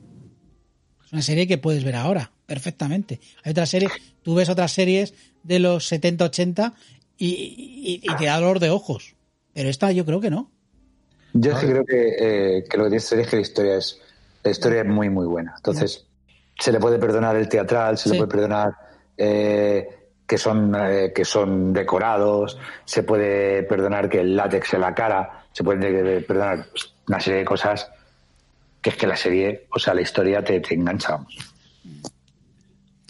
Es 1.07 1.13
una 1.13 1.23
serie 1.23 1.47
que 1.47 1.59
puedes 1.59 1.85
ver 1.85 1.97
ahora, 1.97 2.33
perfectamente. 2.47 3.21
Hay 3.45 3.53
otras 3.53 3.71
series, 3.71 3.91
tú 4.23 4.35
ves 4.35 4.49
otras 4.49 4.73
series 4.73 5.15
de 5.43 5.59
los 5.59 5.91
70-80 5.91 6.75
y, 7.17 7.27
y- 7.27 8.01
y 8.03 8.17
te 8.17 8.27
da 8.27 8.37
dolor 8.39 8.59
de 8.61 8.71
ojos. 8.71 9.15
Pero 9.59 9.71
esta 9.71 9.91
yo 9.91 10.05
creo 10.05 10.21
que 10.21 10.31
no. 10.31 10.53
Yo 11.33 11.51
es 11.51 11.59
que 11.59 11.67
creo 11.67 11.85
que, 11.85 12.15
eh, 12.17 12.65
que 12.71 12.77
lo 12.77 12.85
que 12.85 12.91
tiene 12.91 12.97
esta 12.99 13.09
serie 13.09 13.25
es 13.25 13.31
que 13.31 13.35
la 13.35 13.43
historia 13.43 13.77
es, 13.77 14.01
la 14.45 14.51
historia 14.53 14.81
es 14.83 14.87
muy, 14.87 15.11
muy 15.11 15.27
buena. 15.27 15.55
Entonces, 15.57 16.07
se 16.57 16.71
le 16.71 16.79
puede 16.79 16.97
perdonar 17.01 17.35
el 17.35 17.49
teatral, 17.49 17.99
se 17.99 18.11
le 18.11 18.19
puede 18.19 18.31
perdonar 18.31 18.73
eh, 19.17 19.89
que, 20.25 20.39
son, 20.39 20.77
eh, 20.77 21.13
que 21.13 21.25
son 21.25 21.73
decorados, 21.73 22.57
se 22.85 23.03
puede 23.03 23.65
perdonar 23.65 24.09
que 24.09 24.21
el 24.21 24.37
látex 24.37 24.75
en 24.75 24.81
la 24.81 24.95
cara, 24.95 25.47
se 25.51 25.65
puede 25.65 26.21
perdonar 26.21 26.67
una 27.09 27.19
serie 27.19 27.41
de 27.41 27.45
cosas 27.45 27.91
que 28.81 28.91
es 28.91 28.97
que 28.97 29.09
la 29.09 29.17
serie, 29.17 29.67
o 29.75 29.81
sea, 29.81 29.93
la 29.93 30.03
historia 30.03 30.45
te, 30.45 30.61
te 30.61 30.75
engancha. 30.75 31.17
vamos. 31.17 31.37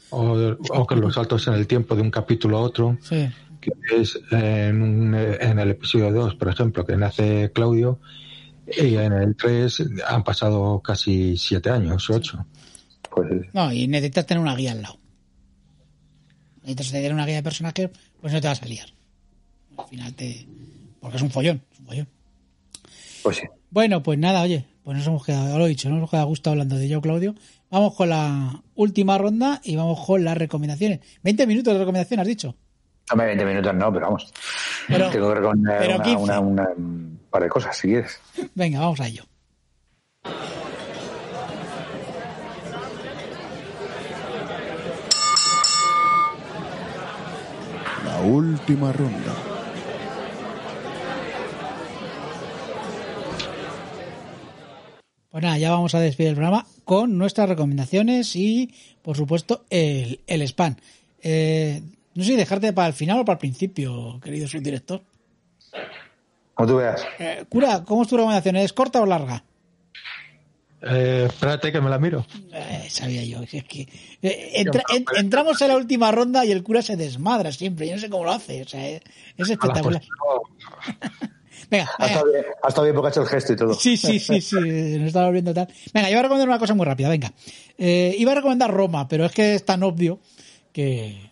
O, 0.08 0.56
o 0.70 0.86
que 0.86 0.96
los 0.96 1.12
saltos 1.12 1.46
en 1.48 1.52
el 1.52 1.66
tiempo 1.66 1.94
de 1.94 2.00
un 2.00 2.10
capítulo 2.10 2.56
a 2.56 2.62
otro, 2.62 2.96
Sí. 3.02 3.28
Que 3.60 3.72
es 3.90 4.18
en, 4.30 5.14
el 5.14 5.70
episodio 5.70 6.12
2, 6.12 6.34
por 6.36 6.48
ejemplo, 6.48 6.84
que 6.84 6.96
nace 6.96 7.50
Claudio, 7.52 8.00
y 8.66 8.96
en 8.96 9.12
el 9.12 9.36
3 9.36 9.82
han 10.06 10.24
pasado 10.24 10.80
casi 10.80 11.36
7 11.36 11.70
años, 11.70 12.08
8. 12.10 12.46
Pues 13.10 13.28
No, 13.52 13.72
y 13.72 13.88
necesitas 13.88 14.26
tener 14.26 14.42
una 14.42 14.56
guía 14.56 14.72
al 14.72 14.82
lado. 14.82 14.98
Necesitas 16.62 16.92
tener 16.92 17.12
una 17.14 17.26
guía 17.26 17.36
de 17.36 17.42
personajes, 17.42 17.90
pues 18.20 18.32
no 18.32 18.40
te 18.40 18.48
vas 18.48 18.62
a 18.62 18.66
liar. 18.66 18.88
Al 19.78 19.86
final 19.88 20.14
te... 20.14 20.46
Porque 21.00 21.16
es 21.16 21.22
un 21.22 21.30
follón, 21.30 21.62
es 21.72 21.78
un 21.78 21.86
follón. 21.86 22.08
Pues 23.22 23.36
sí. 23.36 23.42
Bueno, 23.70 24.02
pues 24.02 24.18
nada, 24.18 24.42
oye, 24.42 24.66
pues 24.82 24.96
nos 24.96 25.06
hemos 25.06 25.24
quedado, 25.24 25.48
ya 25.48 25.58
lo 25.58 25.66
he 25.66 25.68
dicho, 25.68 25.88
nos 25.88 25.98
hemos 25.98 26.10
quedado 26.10 26.26
a 26.26 26.28
gusto 26.28 26.50
hablando 26.50 26.76
de 26.76 26.88
yo, 26.88 27.00
Claudio. 27.00 27.34
Vamos 27.70 27.94
con 27.94 28.08
la 28.08 28.62
última 28.74 29.18
ronda 29.18 29.60
y 29.62 29.76
vamos 29.76 30.04
con 30.06 30.24
las 30.24 30.36
recomendaciones. 30.36 31.00
20 31.22 31.46
minutos 31.46 31.74
de 31.74 31.80
recomendación, 31.80 32.20
has 32.20 32.26
dicho. 32.26 32.56
Dame 33.10 33.24
20 33.26 33.44
minutos, 33.44 33.74
no, 33.74 33.92
pero 33.92 34.06
vamos. 34.06 34.32
Pero- 34.86 35.10
Tengo 35.10 35.28
que 35.28 35.34
recomendar 35.36 35.78
pero 35.80 35.94
una, 35.96 36.04
15. 36.04 36.22
una- 36.22 36.40
una- 36.40 36.68
un 36.76 37.20
par 37.30 37.42
de 37.42 37.48
cosas, 37.48 37.76
si 37.76 37.88
quieres. 37.88 38.20
Venga, 38.54 38.80
vamos 38.80 39.00
a 39.00 39.06
ello. 39.06 39.24
La 48.04 48.20
última 48.22 48.92
ronda. 48.92 49.34
Pues 55.30 55.42
nada, 55.44 55.58
ya 55.58 55.70
vamos 55.72 55.94
a 55.94 56.00
despedir 56.00 56.30
el 56.30 56.34
programa 56.36 56.66
con 56.84 57.18
nuestras 57.18 57.48
recomendaciones 57.48 58.34
y, 58.34 58.72
por 59.02 59.16
supuesto, 59.16 59.64
el, 59.70 60.20
el 60.26 60.42
spam. 60.42 60.76
Eh, 61.22 61.82
no 62.18 62.24
sé 62.24 62.30
si 62.30 62.36
dejarte 62.36 62.72
para 62.72 62.88
el 62.88 62.94
final 62.94 63.20
o 63.20 63.24
para 63.24 63.34
el 63.34 63.38
principio, 63.38 64.18
querido 64.20 64.48
subdirector. 64.48 65.00
Como 66.54 66.68
tú 66.68 66.76
veas. 66.76 67.06
Eh, 67.20 67.44
cura, 67.48 67.84
¿cómo 67.84 68.02
es 68.02 68.08
tu 68.08 68.16
recomendación? 68.16 68.56
¿Es 68.56 68.72
corta 68.72 69.00
o 69.00 69.06
larga? 69.06 69.44
Eh, 70.82 71.24
espérate 71.28 71.70
que 71.72 71.80
me 71.80 71.90
la 71.90 71.98
miro. 71.98 72.26
Eh, 72.52 72.86
sabía 72.88 73.24
yo. 73.24 73.40
Es 73.42 73.64
que 73.64 73.82
eh, 74.22 74.52
entra- 74.56 74.82
en- 74.94 75.04
entramos 75.16 75.60
en 75.62 75.68
la 75.68 75.76
última 75.76 76.10
ronda 76.12 76.44
y 76.44 76.50
el 76.52 76.62
cura 76.62 76.82
se 76.82 76.96
desmadra 76.96 77.52
siempre. 77.52 77.86
Yo 77.88 77.94
no 77.94 78.00
sé 78.00 78.08
cómo 78.10 78.24
lo 78.24 78.32
hace. 78.32 78.62
O 78.62 78.68
sea, 78.68 78.88
es, 78.88 79.00
es 79.36 79.50
espectacular. 79.50 80.02
Venga, 81.70 81.90
Ha 81.98 82.06
estado 82.06 82.32
bien, 82.32 82.44
ha 82.62 82.68
estado 82.68 82.84
bien 82.84 82.94
porque 82.94 83.06
ha 83.08 83.10
hecho 83.10 83.22
el 83.22 83.28
gesto 83.28 83.52
y 83.52 83.56
todo. 83.56 83.74
Sí, 83.74 83.96
sí, 83.96 84.18
sí, 84.18 84.40
sí, 84.40 84.56
nos 84.56 85.08
está 85.08 85.24
volviendo 85.26 85.52
tal. 85.52 85.68
Venga, 85.92 86.08
yo 86.08 86.14
voy 86.14 86.20
a 86.20 86.22
recomendar 86.22 86.48
una 86.48 86.58
cosa 86.58 86.74
muy 86.74 86.86
rápida, 86.86 87.08
venga. 87.10 87.32
Eh, 87.76 88.14
iba 88.18 88.32
a 88.32 88.34
recomendar 88.36 88.70
Roma, 88.72 89.06
pero 89.06 89.26
es 89.26 89.32
que 89.32 89.54
es 89.54 89.64
tan 89.64 89.82
obvio 89.82 90.18
que... 90.72 91.27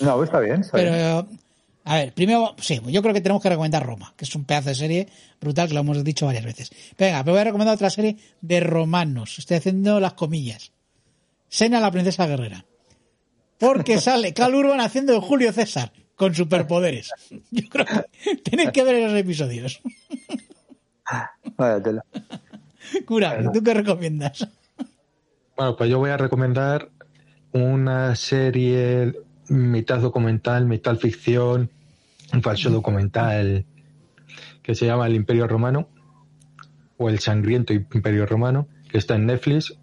No, 0.00 0.22
está 0.22 0.40
bien. 0.40 0.60
Está 0.60 0.76
Pero, 0.76 1.22
bien. 1.22 1.38
a 1.84 1.96
ver, 1.96 2.12
primero, 2.12 2.54
sí, 2.58 2.80
yo 2.86 3.02
creo 3.02 3.14
que 3.14 3.20
tenemos 3.20 3.42
que 3.42 3.48
recomendar 3.48 3.84
Roma, 3.84 4.12
que 4.16 4.24
es 4.24 4.34
un 4.34 4.44
pedazo 4.44 4.70
de 4.70 4.74
serie 4.74 5.08
brutal 5.40 5.68
que 5.68 5.74
lo 5.74 5.80
hemos 5.80 6.02
dicho 6.04 6.26
varias 6.26 6.44
veces. 6.44 6.70
Venga, 6.98 7.22
pero 7.22 7.32
voy 7.32 7.40
a 7.40 7.44
recomendar 7.44 7.74
otra 7.74 7.90
serie 7.90 8.16
de 8.40 8.60
romanos. 8.60 9.38
Estoy 9.38 9.58
haciendo 9.58 10.00
las 10.00 10.14
comillas. 10.14 10.72
Sena 11.48 11.80
la 11.80 11.90
princesa 11.90 12.26
guerrera. 12.26 12.64
Porque 13.58 13.98
sale 14.00 14.34
Cal 14.34 14.54
Urban 14.54 14.80
haciendo 14.80 15.12
de 15.12 15.20
Julio 15.20 15.52
César 15.52 15.92
con 16.16 16.34
superpoderes. 16.34 17.12
Yo 17.50 17.68
creo 17.68 17.84
que 17.86 18.36
tenéis 18.36 18.70
que 18.70 18.82
ver 18.82 18.96
esos 18.96 19.18
episodios. 19.18 19.80
Vaya 21.56 21.82
tela. 21.82 22.04
Cura, 23.04 23.50
¿tú 23.52 23.62
qué 23.62 23.74
recomiendas? 23.74 24.46
Bueno, 25.56 25.76
pues 25.76 25.88
yo 25.90 25.98
voy 25.98 26.10
a 26.10 26.16
recomendar 26.16 26.90
una 27.52 28.14
serie 28.16 29.14
mitad 29.48 30.00
documental, 30.00 30.66
mitad 30.66 30.96
ficción, 30.96 31.70
un 32.32 32.42
falso 32.42 32.70
documental 32.70 33.64
que 34.62 34.74
se 34.74 34.86
llama 34.86 35.06
El 35.06 35.14
Imperio 35.14 35.46
Romano 35.46 35.88
o 36.96 37.08
El 37.08 37.18
Sangriento 37.18 37.72
Imperio 37.72 38.26
Romano, 38.26 38.68
que 38.90 38.98
está 38.98 39.14
en 39.14 39.26
Netflix. 39.26 39.78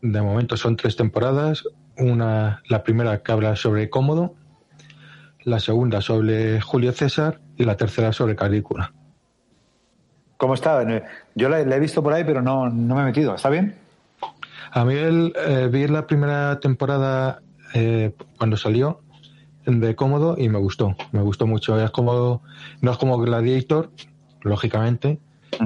De 0.00 0.22
momento 0.22 0.56
son 0.56 0.76
tres 0.76 0.96
temporadas. 0.96 1.64
Una, 1.96 2.62
la 2.68 2.82
primera 2.82 3.22
que 3.22 3.32
habla 3.32 3.56
sobre 3.56 3.88
Cómodo, 3.88 4.34
la 5.42 5.60
segunda 5.60 6.00
sobre 6.00 6.60
Julio 6.60 6.92
César 6.92 7.40
y 7.56 7.64
la 7.64 7.76
tercera 7.76 8.12
sobre 8.12 8.34
Calígula. 8.34 8.92
¿Cómo 10.36 10.54
está? 10.54 10.84
Yo 11.34 11.48
la, 11.48 11.64
la 11.64 11.76
he 11.76 11.80
visto 11.80 12.02
por 12.02 12.12
ahí, 12.12 12.24
pero 12.24 12.42
no, 12.42 12.68
no 12.68 12.94
me 12.96 13.02
he 13.02 13.04
metido. 13.04 13.34
¿Está 13.34 13.50
bien? 13.50 13.76
A 14.72 14.84
mí 14.84 14.94
el, 14.94 15.32
eh, 15.36 15.68
vi 15.70 15.86
la 15.86 16.06
primera 16.06 16.58
temporada 16.58 17.40
eh, 17.74 18.12
cuando 18.38 18.56
salió 18.56 19.00
de 19.66 19.94
Cómodo 19.94 20.36
y 20.38 20.48
me 20.48 20.58
gustó, 20.58 20.96
me 21.12 21.20
gustó 21.22 21.46
mucho. 21.46 21.78
Es 21.82 21.90
como, 21.90 22.42
no 22.80 22.90
es 22.92 22.96
como 22.98 23.18
Gladiator, 23.18 23.90
lógicamente, 24.42 25.18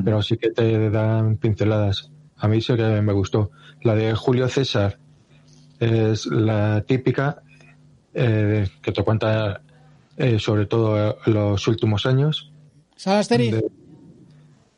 pero 0.05 0.22
sí 0.22 0.36
que 0.36 0.51
te 0.51 0.90
dan 0.90 1.36
pinceladas. 1.36 2.10
A 2.36 2.47
mí 2.48 2.60
sí 2.60 2.74
que 2.76 3.01
me 3.02 3.12
gustó. 3.12 3.51
La 3.82 3.94
de 3.94 4.14
Julio 4.14 4.48
César 4.48 4.98
es 5.80 6.26
la 6.26 6.82
típica 6.86 7.43
eh, 8.14 8.68
que 8.82 8.93
te 8.93 9.02
cuenta 9.02 9.62
eh, 10.16 10.39
sobre 10.39 10.66
todo 10.66 11.18
los 11.26 11.66
últimos 11.68 12.06
años. 12.06 12.52
¿Sale 12.97 13.18
Asterix? 13.20 13.52
De- 13.56 13.70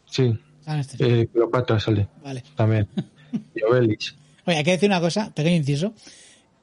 sí, 0.07 0.39
Sale 0.61 0.81
Asterix. 0.81 1.13
eh, 1.13 1.29
Cleopatra 1.33 1.79
sale 1.81 2.09
Vale. 2.23 2.43
también. 2.57 2.89
Y 3.55 3.63
Obelix. 3.65 4.17
Oye, 4.47 4.57
hay 4.59 4.65
que 4.65 4.71
decir 4.73 4.89
una 4.89 5.01
cosa, 5.01 5.33
pequeño 5.35 5.57
inciso. 5.57 5.93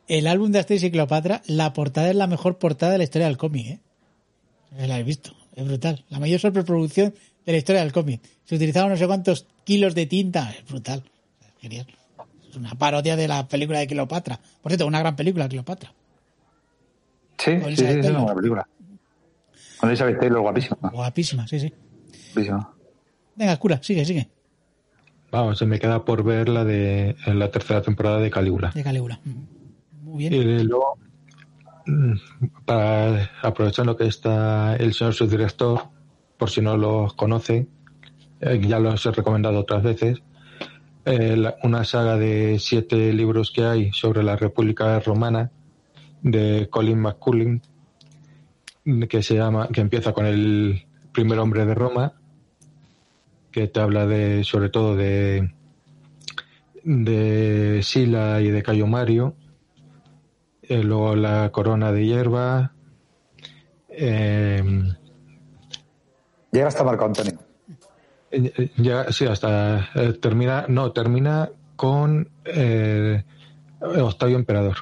El 0.08 0.28
álbum 0.28 0.52
de 0.52 0.60
Asterix 0.60 0.84
y 0.84 0.92
Cleopatra, 0.92 1.42
la 1.48 1.74
portada 1.74 2.10
es 2.10 2.16
la 2.16 2.28
mejor 2.28 2.58
portada 2.58 2.94
de 2.94 2.98
la 2.98 3.04
historia 3.04 3.28
del 3.28 3.38
cómic, 3.38 3.68
¿eh? 3.68 3.80
La 4.78 4.96
habéis 4.96 5.08
visto, 5.08 5.32
es 5.56 5.66
brutal. 5.66 6.06
La 6.10 6.20
mayor 6.20 6.40
sobreproducción 6.40 7.14
de 7.46 7.52
la 7.52 7.58
historia 7.58 7.82
del 7.82 7.92
cómic. 7.92 8.22
Se 8.46 8.56
utilizaron 8.56 8.90
no 8.90 8.98
sé 8.98 9.08
cuántos 9.08 9.48
kilos 9.64 9.96
de 9.96 10.06
tinta, 10.06 10.52
es 10.52 10.66
brutal. 10.66 11.04
Es 11.42 11.62
genial. 11.62 11.88
Es 12.50 12.56
una 12.56 12.72
parodia 12.76 13.16
de 13.16 13.28
la 13.28 13.48
película 13.48 13.80
de 13.80 13.88
Cleopatra. 13.88 14.40
Por 14.62 14.72
cierto, 14.72 14.86
una 14.86 15.00
gran 15.00 15.16
película, 15.16 15.48
Cleopatra. 15.50 15.94
Sí, 17.38 17.60
sí, 17.68 17.76
sí, 17.76 17.86
es 17.86 18.10
una 18.10 18.20
buena 18.20 18.36
película. 18.36 18.68
Con 19.78 19.90
Elizabeth 19.90 20.20
Taylor, 20.20 20.42
guapísima. 20.42 20.90
Guapísima, 20.92 21.48
sí, 21.48 21.60
sí. 21.60 21.74
guapísima. 22.34 22.74
Venga, 23.36 23.58
cura, 23.58 23.80
sigue, 23.84 24.06
sigue. 24.06 24.30
Vamos, 25.32 25.58
se 25.58 25.66
me 25.66 25.80
queda 25.80 26.04
por 26.04 26.24
ver 26.24 26.50
la 26.50 26.64
de 26.64 27.16
en 27.26 27.40
la 27.40 27.52
tercera 27.52 27.82
temporada 27.82 28.20
de 28.20 28.32
Calígula. 28.32 28.72
De 28.74 28.84
Calígula. 28.84 29.20
Y 30.16 30.64
luego, 30.64 30.98
mm, 31.86 32.14
para, 32.66 33.32
aprovechando 33.42 33.96
que 33.96 34.06
está 34.06 34.76
el 34.76 34.94
señor 34.94 35.14
subdirector, 35.14 35.82
por 36.38 36.50
si 36.50 36.62
no 36.62 36.78
los 36.78 37.14
conoce, 37.14 37.68
eh, 38.40 38.62
ya 38.66 38.80
los 38.80 39.06
he 39.06 39.12
recomendado 39.12 39.60
otras 39.60 39.84
veces, 39.84 40.22
eh, 41.06 41.42
una 41.64 41.84
saga 41.84 42.18
de 42.18 42.60
siete 42.60 43.14
libros 43.14 43.52
que 43.52 43.66
hay 43.66 43.92
sobre 43.94 44.24
la 44.24 44.36
República 44.36 45.00
Romana 45.00 45.52
de 46.22 46.68
Colin 46.70 47.00
McCullin, 47.00 47.62
que 49.10 49.24
se 49.24 49.36
llama, 49.36 49.68
que 49.70 49.82
empieza 49.82 50.14
con 50.14 50.26
el 50.26 50.86
primer 51.12 51.40
hombre 51.40 51.66
de 51.66 51.76
Roma, 51.76 52.14
que 53.52 53.68
te 53.68 53.80
habla 53.80 54.06
de, 54.06 54.44
sobre 54.44 54.70
todo 54.70 54.96
de, 54.96 55.52
de 56.84 57.82
Sila 57.84 58.42
y 58.42 58.50
de 58.50 58.64
Cayo 58.64 58.88
Mario, 58.88 59.36
eh, 60.70 60.84
luego 60.84 61.16
la 61.16 61.50
corona 61.52 61.92
de 61.92 62.06
hierba, 62.06 62.74
eh, 63.90 64.64
Llega 66.52 66.68
hasta 66.68 66.84
Marco 66.84 67.06
Antonio. 67.06 67.34
eh, 68.32 68.52
eh, 68.58 68.72
ya, 68.78 69.12
sí, 69.12 69.26
hasta 69.26 69.90
eh, 69.96 70.14
termina, 70.14 70.66
no, 70.68 70.92
termina 70.92 71.50
con 71.76 72.30
eh, 72.46 73.24
Octavio 73.82 74.38
Emperador. 74.38 74.78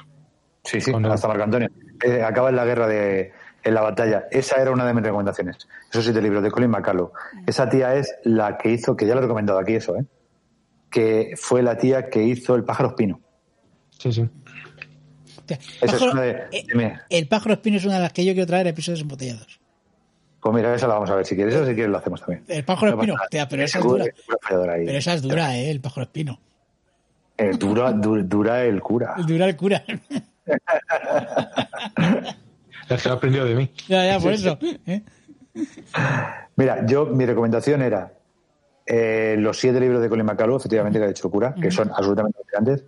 Sí, 0.64 0.80
sí, 0.80 0.92
Con- 0.92 1.04
hasta 1.06 1.28
Marco 1.28 1.42
Antonio. 1.44 1.68
Acaba 2.24 2.50
en 2.50 2.56
la 2.56 2.64
guerra 2.64 2.86
de 2.86 3.32
en 3.64 3.74
la 3.74 3.80
batalla. 3.82 4.24
Esa 4.30 4.60
era 4.62 4.70
una 4.70 4.86
de 4.86 4.94
mis 4.94 5.02
recomendaciones. 5.02 5.56
Esos 5.90 6.04
siete 6.04 6.22
libros 6.22 6.42
de 6.42 6.50
Colin 6.52 6.70
McCullough. 6.70 7.10
Esa 7.46 7.68
tía 7.68 7.94
es 7.96 8.14
la 8.22 8.56
que 8.58 8.70
hizo, 8.70 8.96
que 8.96 9.06
ya 9.06 9.14
lo 9.14 9.20
he 9.20 9.22
recomendado 9.22 9.58
aquí 9.58 9.74
eso, 9.74 9.96
¿eh? 9.96 10.04
Que 10.90 11.34
fue 11.36 11.62
la 11.62 11.76
tía 11.76 12.08
que 12.08 12.22
hizo 12.22 12.54
el 12.54 12.62
pájaro 12.64 12.90
espino. 12.90 13.20
Sí, 13.98 14.12
sí. 14.12 14.28
Hostia, 15.54 15.58
es 15.80 16.14
de, 16.14 16.30
eh, 16.58 16.98
el 17.10 17.28
pájaro 17.28 17.54
espino 17.54 17.76
es 17.76 17.84
una 17.84 17.94
de 17.94 18.00
las 18.00 18.12
que 18.12 18.24
yo 18.24 18.32
quiero 18.32 18.46
traer 18.46 18.66
episodios 18.66 19.00
embotellados. 19.02 19.60
Pues 20.40 20.54
mira, 20.54 20.74
esa 20.74 20.86
la 20.88 20.94
vamos 20.94 21.10
a 21.10 21.14
ver 21.16 21.24
si 21.26 21.34
quieres. 21.36 21.54
Eso 21.54 21.64
si 21.66 21.74
quieres 21.74 21.90
lo 21.90 21.98
hacemos 21.98 22.20
también. 22.20 22.44
El 22.48 22.64
pájaro 22.64 22.92
No 22.92 22.98
espino, 23.02 23.14
hostia, 23.20 23.48
pero 23.48 23.62
esa 23.64 23.78
es 23.78 23.84
dura. 23.84 24.04
ahí. 24.04 24.86
Pero 24.86 24.98
esa 24.98 25.14
es 25.14 25.22
dura, 25.22 25.56
¿eh? 25.56 25.70
El 25.70 25.80
pájaro 25.80 26.02
espino. 26.02 26.38
Eh, 27.38 27.50
dura, 27.58 27.92
du- 27.92 28.22
dura 28.22 28.64
el 28.64 28.80
cura. 28.80 29.14
Dura 29.26 29.46
el 29.46 29.56
cura. 29.56 29.82
Es 32.88 33.02
que 33.02 33.08
lo 33.08 33.16
aprendió 33.16 33.44
de 33.44 33.54
mí. 33.56 33.70
ya, 33.88 34.06
ya, 34.06 34.20
por 34.20 34.32
eso. 34.32 34.58
¿eh? 34.86 35.02
Mira, 36.56 36.86
yo 36.86 37.06
mi 37.06 37.26
recomendación 37.26 37.82
era 37.82 38.12
eh, 38.86 39.34
los 39.38 39.58
siete 39.58 39.80
libros 39.80 40.00
de 40.00 40.08
Colin 40.08 40.24
McCullough, 40.26 40.60
efectivamente, 40.60 40.98
que 41.00 41.04
ha 41.04 41.08
dicho 41.08 41.26
el 41.26 41.32
cura, 41.32 41.54
que 41.60 41.70
son 41.70 41.90
absolutamente 41.90 42.38
fascinantes. 42.38 42.84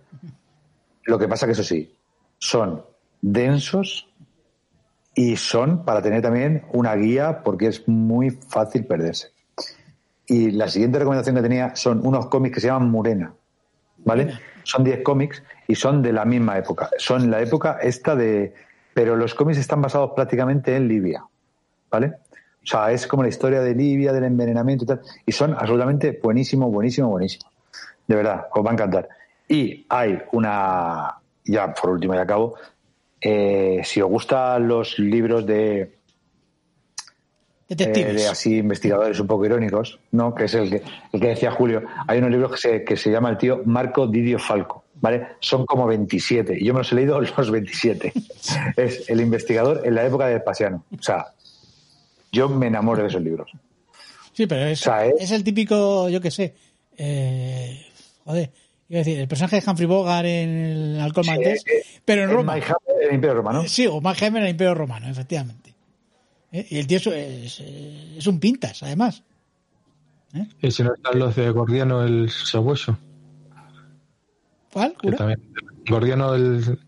Lo 1.03 1.19
que 1.19 1.27
pasa 1.27 1.45
que 1.45 1.51
eso 1.51 1.63
sí, 1.63 1.93
son 2.39 2.83
densos 3.21 4.09
y 5.13 5.35
son 5.35 5.83
para 5.83 6.01
tener 6.01 6.21
también 6.21 6.63
una 6.73 6.95
guía 6.95 7.43
porque 7.43 7.67
es 7.67 7.87
muy 7.87 8.31
fácil 8.31 8.85
perderse. 8.85 9.31
Y 10.25 10.51
la 10.51 10.67
siguiente 10.69 10.99
recomendación 10.99 11.35
que 11.35 11.41
tenía 11.41 11.75
son 11.75 12.05
unos 12.05 12.27
cómics 12.27 12.55
que 12.55 12.61
se 12.61 12.67
llaman 12.67 12.89
Murena, 12.89 13.33
¿vale? 13.97 14.39
Son 14.63 14.83
10 14.83 15.03
cómics 15.03 15.43
y 15.67 15.75
son 15.75 16.01
de 16.01 16.13
la 16.13 16.23
misma 16.25 16.57
época. 16.57 16.89
Son 16.97 17.29
la 17.29 17.41
época 17.41 17.79
esta 17.81 18.15
de... 18.15 18.53
Pero 18.93 19.15
los 19.15 19.33
cómics 19.33 19.57
están 19.59 19.81
basados 19.81 20.11
prácticamente 20.15 20.75
en 20.75 20.87
Libia, 20.87 21.23
¿vale? 21.89 22.13
O 22.63 22.67
sea, 22.67 22.91
es 22.91 23.07
como 23.07 23.23
la 23.23 23.29
historia 23.29 23.61
de 23.61 23.73
Libia, 23.73 24.13
del 24.13 24.25
envenenamiento 24.25 24.83
y 24.83 24.87
tal. 24.87 25.01
Y 25.25 25.31
son 25.31 25.53
absolutamente 25.53 26.19
buenísimo, 26.21 26.69
buenísimo, 26.69 27.09
buenísimo. 27.09 27.49
De 28.07 28.15
verdad, 28.15 28.47
os 28.53 28.65
va 28.65 28.69
a 28.69 28.73
encantar. 28.73 29.09
Y 29.47 29.85
hay 29.89 30.21
una, 30.31 31.18
ya 31.51 31.73
por 31.73 31.91
último 31.91 32.13
y 32.15 32.17
acabo, 32.17 32.55
eh, 33.21 33.81
si 33.83 34.01
os 34.01 34.09
gustan 34.09 34.67
los 34.67 34.97
libros 34.99 35.45
de, 35.45 35.97
Detectives. 37.67 38.09
eh, 38.09 38.13
de 38.13 38.27
así 38.27 38.57
investigadores 38.57 39.19
un 39.19 39.27
poco 39.27 39.45
irónicos, 39.45 39.99
¿no? 40.11 40.33
Que 40.33 40.45
es 40.45 40.53
el 40.55 40.69
que, 40.69 40.81
el 41.13 41.19
que 41.19 41.27
decía 41.27 41.51
Julio. 41.51 41.83
Hay 42.07 42.17
unos 42.17 42.31
libros 42.31 42.51
que 42.51 42.57
se, 42.57 42.83
que 42.83 42.97
se 42.97 43.11
llama 43.11 43.29
el 43.29 43.37
tío 43.37 43.61
Marco 43.65 44.07
Didio 44.07 44.39
Falco, 44.39 44.85
¿vale? 44.95 45.27
Son 45.39 45.65
como 45.67 45.85
27. 45.85 46.57
Y 46.59 46.65
yo 46.65 46.73
me 46.73 46.79
los 46.79 46.91
he 46.91 46.95
leído 46.95 47.19
los 47.37 47.51
27. 47.51 48.11
es 48.75 49.09
el 49.09 49.21
investigador 49.21 49.81
en 49.85 49.93
la 49.95 50.03
época 50.05 50.25
de 50.27 50.33
Vespasiano. 50.35 50.83
O 50.97 51.01
sea, 51.03 51.27
yo 52.31 52.49
me 52.49 52.67
enamoro 52.67 53.03
de 53.03 53.09
esos 53.09 53.21
libros. 53.21 53.51
Sí, 54.33 54.47
pero 54.47 54.65
es, 54.65 54.81
O 54.81 54.83
sea, 54.85 55.05
es- 55.05 55.21
es 55.21 55.31
el 55.31 55.43
típico, 55.43 56.09
yo 56.09 56.21
qué 56.21 56.31
sé. 56.31 56.55
Eh, 56.97 57.85
joder, 58.25 58.49
iba 58.89 58.97
a 58.97 59.03
decir, 59.03 59.19
el 59.19 59.27
personaje 59.27 59.61
de 59.61 59.69
Humphrey 59.69 59.87
Bogart 59.87 60.25
en 60.25 60.49
el 60.49 60.99
Alcohol 60.99 61.23
Sí, 61.25 61.29
Maltés, 61.31 61.63
eh, 61.67 61.83
pero 62.03 62.23
en 62.23 62.29
en 62.29 62.35
Roma. 62.35 62.53
Hammer, 62.53 62.67
el 63.07 63.13
Imperio 63.15 63.35
Romano. 63.35 63.63
Sí, 63.67 63.87
o 63.87 64.01
Mike 64.01 64.25
Hammer 64.25 64.41
en 64.41 64.45
el 64.47 64.51
Imperio 64.51 64.75
Romano, 64.75 65.07
efectivamente. 65.07 65.73
¿Eh? 66.51 66.65
Y 66.69 66.79
el 66.79 66.87
tío 66.87 66.97
es, 66.97 67.07
es, 67.11 67.59
es 68.17 68.27
un 68.27 68.39
pintas, 68.39 68.81
además. 68.83 69.23
Y 70.61 70.69
si 70.71 70.83
no 70.83 70.93
están 70.93 71.17
los 71.17 71.35
de 71.35 71.49
Gordiano 71.51 72.03
el 72.03 72.29
Sabueso. 72.29 72.97
¿Cuál? 74.71 74.95
Que 75.01 75.11
también, 75.13 75.41
Gordiano 75.89 76.35
el 76.35 76.79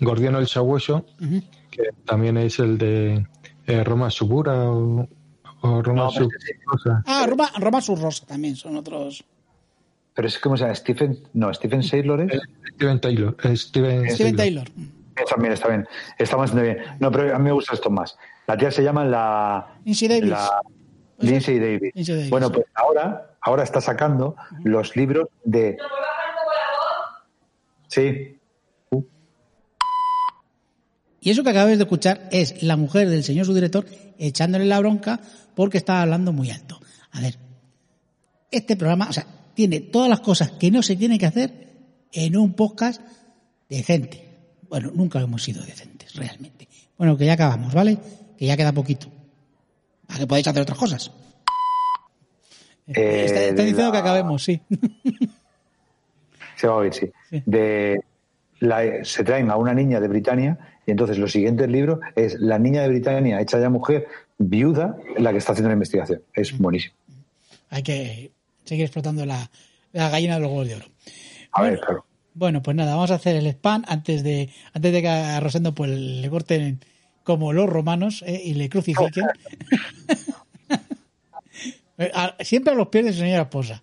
Gordiano 0.00 0.38
el 0.38 0.46
Sabueso, 0.46 1.06
que 1.70 1.82
también 2.04 2.36
es 2.36 2.58
el 2.60 2.78
de 2.78 3.26
eh, 3.66 3.82
Roma 3.84 4.10
Subura 4.10 4.70
o, 4.70 5.08
o 5.62 5.82
Roma 5.82 6.04
No, 6.04 6.10
Sub- 6.10 6.30
cosa. 6.66 7.02
Ah, 7.06 7.26
Roma, 7.28 7.50
Roma 7.58 7.80
Sur 7.80 7.98
Rosa 8.00 8.24
también 8.26 8.54
son 8.56 8.76
otros. 8.76 9.24
Pero 10.16 10.26
es 10.28 10.38
como 10.38 10.56
se 10.56 10.64
llama 10.64 10.74
Stephen, 10.74 11.18
no, 11.34 11.52
Stephen 11.54 11.82
Saylor 11.82 12.22
es. 12.22 12.40
Steven 12.74 13.00
Taylor. 13.00 13.36
eh, 13.44 13.56
Steven, 13.56 14.10
Steven 14.10 14.34
Taylor. 14.36 14.66
Eh, 14.66 15.22
También 15.28 15.52
está 15.52 15.68
bien, 15.68 15.86
está 16.18 16.36
bastante 16.36 16.64
bien. 16.64 16.78
No, 16.98 17.12
pero 17.12 17.34
a 17.34 17.38
mí 17.38 17.44
me 17.44 17.52
gusta 17.52 17.74
esto 17.74 17.90
más. 17.90 18.16
La 18.46 18.56
tía 18.56 18.70
se 18.70 18.82
llama 18.82 19.04
la, 19.04 19.78
Lindsay 19.84 20.08
Davis. 20.08 20.30
la 20.30 20.60
Lindsay 21.18 21.58
Davis. 21.58 21.92
Lindsay 21.94 22.14
Davis, 22.16 22.30
Bueno, 22.30 22.50
pues 22.50 22.66
ahora, 22.74 23.36
ahora 23.42 23.62
está 23.62 23.80
sacando 23.80 24.36
los 24.64 24.96
libros 24.96 25.28
de. 25.44 25.76
Sí, 27.88 28.32
Y 31.20 31.30
eso 31.30 31.42
que 31.42 31.50
acabáis 31.50 31.76
de 31.78 31.84
escuchar 31.84 32.28
es 32.30 32.62
la 32.62 32.76
mujer 32.76 33.08
del 33.08 33.24
señor 33.24 33.46
subdirector 33.46 33.84
echándole 34.18 34.64
la 34.64 34.78
bronca 34.78 35.20
porque 35.54 35.76
estaba 35.78 36.02
hablando 36.02 36.32
muy 36.32 36.50
alto. 36.50 36.78
A 37.12 37.20
ver, 37.20 37.36
este 38.50 38.76
programa, 38.76 39.08
o 39.08 39.12
sea, 39.12 39.26
tiene 39.56 39.80
todas 39.80 40.08
las 40.08 40.20
cosas 40.20 40.52
que 40.52 40.70
no 40.70 40.82
se 40.84 40.94
tiene 40.94 41.18
que 41.18 41.26
hacer 41.26 41.50
en 42.12 42.36
un 42.36 42.52
podcast 42.54 43.00
decente. 43.68 44.22
Bueno, 44.68 44.92
nunca 44.94 45.20
hemos 45.20 45.42
sido 45.42 45.64
decentes, 45.64 46.14
realmente. 46.14 46.68
Bueno, 46.96 47.16
que 47.16 47.26
ya 47.26 47.32
acabamos, 47.32 47.74
¿vale? 47.74 47.98
Que 48.38 48.46
ya 48.46 48.56
queda 48.56 48.72
poquito. 48.72 49.08
Para 50.06 50.20
que 50.20 50.26
podáis 50.28 50.46
hacer 50.46 50.62
otras 50.62 50.78
cosas. 50.78 51.10
Eh, 52.86 53.24
está, 53.26 53.62
diciendo 53.62 53.86
la- 53.86 53.92
que 53.92 53.98
acabemos, 53.98 54.44
sí. 54.44 54.60
se 56.56 56.68
va 56.68 56.74
a 56.74 56.76
oír, 56.76 56.94
sí. 56.94 57.10
De 57.44 58.00
la- 58.60 59.04
se 59.04 59.24
traen 59.24 59.50
a 59.50 59.56
una 59.56 59.74
niña 59.74 60.00
de 60.00 60.08
Britania 60.08 60.58
y 60.86 60.92
entonces 60.92 61.18
los 61.18 61.32
siguientes 61.32 61.68
libros 61.68 61.98
es 62.14 62.34
la 62.38 62.58
niña 62.58 62.82
de 62.82 62.88
Britania 62.88 63.40
hecha 63.40 63.58
ya 63.58 63.68
mujer, 63.70 64.06
viuda, 64.38 64.96
la 65.18 65.32
que 65.32 65.38
está 65.38 65.52
haciendo 65.52 65.68
la 65.70 65.74
investigación. 65.74 66.22
Es 66.32 66.56
buenísimo. 66.56 66.94
Hay 67.70 67.82
que 67.82 68.30
seguir 68.66 68.84
explotando 68.84 69.24
la, 69.24 69.50
la 69.92 70.10
gallina 70.10 70.34
de 70.34 70.40
los 70.40 70.50
huevos 70.50 70.68
de 70.68 70.74
oro. 70.76 70.86
A 71.52 71.62
ver, 71.62 71.80
claro. 71.80 72.04
Bueno, 72.34 72.62
pues 72.62 72.76
nada, 72.76 72.94
vamos 72.94 73.10
a 73.10 73.14
hacer 73.14 73.34
el 73.36 73.46
spam 73.46 73.82
antes 73.88 74.22
de 74.22 74.50
antes 74.74 74.92
de 74.92 75.00
que 75.00 75.08
a 75.08 75.40
Rosendo 75.40 75.74
pues 75.74 75.90
le 75.90 76.28
corten 76.28 76.84
como 77.24 77.52
los 77.54 77.66
romanos 77.68 78.22
¿eh? 78.26 78.40
y 78.44 78.54
le 78.54 78.68
crucifiquen. 78.68 79.24
Eh, 81.98 82.12
Siempre 82.44 82.74
a 82.74 82.76
los 82.76 82.88
pies 82.88 83.06
de 83.06 83.12
su 83.14 83.20
señora 83.20 83.42
esposa. 83.44 83.82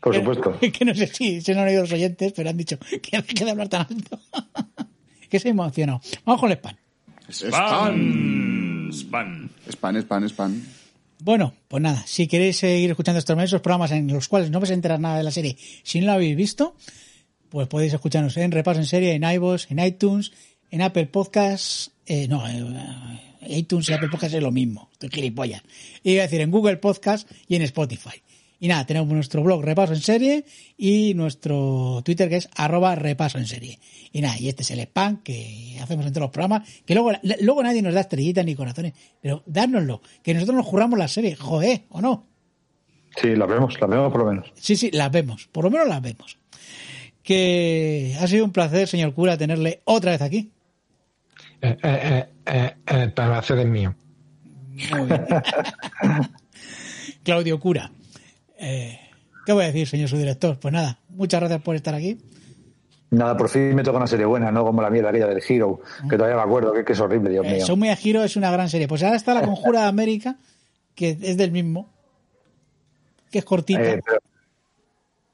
Por 0.00 0.12
Que- 0.12 0.18
supuesto. 0.20 0.58
Que 0.72 0.84
no 0.84 0.94
sé 0.94 1.08
si 1.08 1.40
se 1.40 1.52
han 1.52 1.58
oído 1.66 1.82
los 1.82 1.92
oyentes, 1.92 2.32
pero 2.36 2.50
han 2.50 2.56
dicho 2.56 2.78
que 2.78 3.44
de 3.44 3.50
hablar 3.50 3.68
tan 3.68 3.80
alto. 3.90 4.20
que 5.28 5.40
se 5.40 5.48
ha 5.48 5.50
emocionado. 5.50 6.00
Vamos 6.24 6.40
con 6.40 6.50
el 6.52 6.56
spam. 6.58 6.76
Spam. 7.28 8.90
Spam. 8.92 9.48
Spam, 9.68 9.96
spam, 9.96 10.24
spam. 10.28 10.62
Bueno, 11.22 11.54
pues 11.68 11.82
nada, 11.82 12.02
si 12.06 12.26
queréis 12.26 12.58
seguir 12.58 12.90
escuchando 12.90 13.18
estos 13.18 13.38
esos 13.38 13.60
programas 13.60 13.92
en 13.92 14.06
los 14.08 14.28
cuales 14.28 14.50
no 14.50 14.60
vais 14.60 14.70
a 14.70 14.74
enterar 14.74 15.00
nada 15.00 15.18
de 15.18 15.24
la 15.24 15.30
serie 15.30 15.56
si 15.82 16.00
no 16.00 16.06
la 16.06 16.14
habéis 16.14 16.36
visto, 16.36 16.74
pues 17.50 17.68
podéis 17.68 17.92
escucharnos 17.92 18.36
en 18.36 18.52
Repaso 18.52 18.80
en 18.80 18.86
Serie, 18.86 19.12
en 19.12 19.24
iVoox, 19.24 19.70
en 19.70 19.78
iTunes, 19.80 20.32
en 20.70 20.82
Apple 20.82 21.06
Podcasts, 21.06 21.90
eh, 22.06 22.26
no, 22.28 22.46
eh, 22.48 23.56
iTunes 23.56 23.88
y 23.88 23.92
Apple 23.92 24.08
Podcasts 24.08 24.34
es 24.34 24.42
lo 24.42 24.50
mismo, 24.50 24.88
estoy 24.92 25.10
gilipollas. 25.10 25.62
Iba 26.02 26.22
a 26.22 26.26
decir 26.26 26.40
en 26.40 26.50
Google 26.50 26.76
Podcast 26.78 27.30
y 27.48 27.56
en 27.56 27.62
Spotify. 27.62 28.22
Y 28.60 28.68
nada, 28.68 28.84
tenemos 28.84 29.08
nuestro 29.08 29.42
blog 29.42 29.64
Repaso 29.64 29.94
en 29.94 30.00
Serie 30.00 30.44
y 30.76 31.14
nuestro 31.14 32.02
Twitter 32.04 32.28
que 32.28 32.36
es 32.36 32.48
arroba 32.54 32.94
repaso 32.94 33.38
en 33.38 33.46
serie. 33.46 33.78
Y 34.12 34.20
nada, 34.20 34.38
y 34.38 34.48
este 34.50 34.62
es 34.62 34.70
el 34.70 34.80
spam 34.80 35.22
que 35.22 35.78
hacemos 35.82 36.04
entre 36.06 36.20
los 36.20 36.30
programas, 36.30 36.68
que 36.84 36.94
luego, 36.94 37.12
luego 37.40 37.62
nadie 37.62 37.80
nos 37.80 37.94
da 37.94 38.00
estrellitas 38.00 38.44
ni 38.44 38.54
corazones, 38.54 38.92
pero 39.22 39.42
dárnoslo, 39.46 40.02
que 40.22 40.34
nosotros 40.34 40.56
nos 40.56 40.66
juramos 40.66 40.98
la 40.98 41.08
serie, 41.08 41.36
joder, 41.36 41.84
¿o 41.88 42.02
no? 42.02 42.26
Sí, 43.16 43.34
las 43.34 43.48
vemos, 43.48 43.80
las 43.80 43.90
vemos 43.90 44.12
por 44.12 44.20
lo 44.20 44.30
menos. 44.30 44.52
Sí, 44.54 44.76
sí, 44.76 44.90
las 44.92 45.10
vemos, 45.10 45.48
por 45.50 45.64
lo 45.64 45.70
menos 45.70 45.88
las 45.88 46.02
vemos. 46.02 46.38
Que 47.22 48.14
ha 48.20 48.26
sido 48.26 48.44
un 48.44 48.52
placer, 48.52 48.88
señor 48.88 49.14
cura, 49.14 49.38
tenerle 49.38 49.80
otra 49.84 50.12
vez 50.12 50.20
aquí. 50.20 50.52
Eh, 51.62 51.76
eh, 51.82 52.00
eh, 52.02 52.28
eh, 52.46 52.74
eh, 52.86 53.08
para 53.14 53.38
hacer 53.38 53.58
el 53.58 53.68
mío. 53.68 53.94
Muy 54.90 55.06
bien. 55.06 55.26
Claudio 57.22 57.58
Cura. 57.60 57.90
Eh, 58.60 58.98
¿Qué 59.46 59.52
voy 59.52 59.64
a 59.64 59.66
decir, 59.68 59.88
señor 59.88 60.08
subdirector? 60.08 60.58
Pues 60.60 60.72
nada, 60.72 60.98
muchas 61.08 61.40
gracias 61.40 61.62
por 61.62 61.74
estar 61.76 61.94
aquí. 61.94 62.18
Nada, 63.10 63.36
por 63.36 63.48
fin 63.48 63.74
me 63.74 63.82
toca 63.82 63.96
una 63.96 64.06
serie 64.06 64.26
buena, 64.26 64.52
no 64.52 64.64
como 64.64 64.82
la 64.82 64.90
mierda 64.90 65.08
aquella 65.10 65.26
del 65.26 65.42
Hero, 65.46 65.80
que 66.08 66.16
todavía 66.16 66.36
me 66.36 66.42
acuerdo, 66.42 66.72
que, 66.72 66.84
que 66.84 66.92
es 66.92 67.00
horrible, 67.00 67.30
Dios 67.30 67.44
Eh, 67.46 67.54
mío. 67.56 67.66
Son 67.66 67.78
muy 67.78 67.88
a 67.88 67.96
giro, 67.96 68.22
es 68.22 68.36
una 68.36 68.50
gran 68.52 68.68
serie. 68.68 68.86
Pues 68.86 69.02
ahora 69.02 69.16
está 69.16 69.34
La 69.34 69.42
Conjura 69.42 69.80
de 69.82 69.86
América, 69.88 70.36
que 70.94 71.16
es 71.20 71.36
del 71.36 71.50
mismo, 71.50 71.88
que 73.32 73.38
es 73.40 73.44
cortita. 73.44 73.82
Eh, 73.82 74.00
pero, 74.04 74.18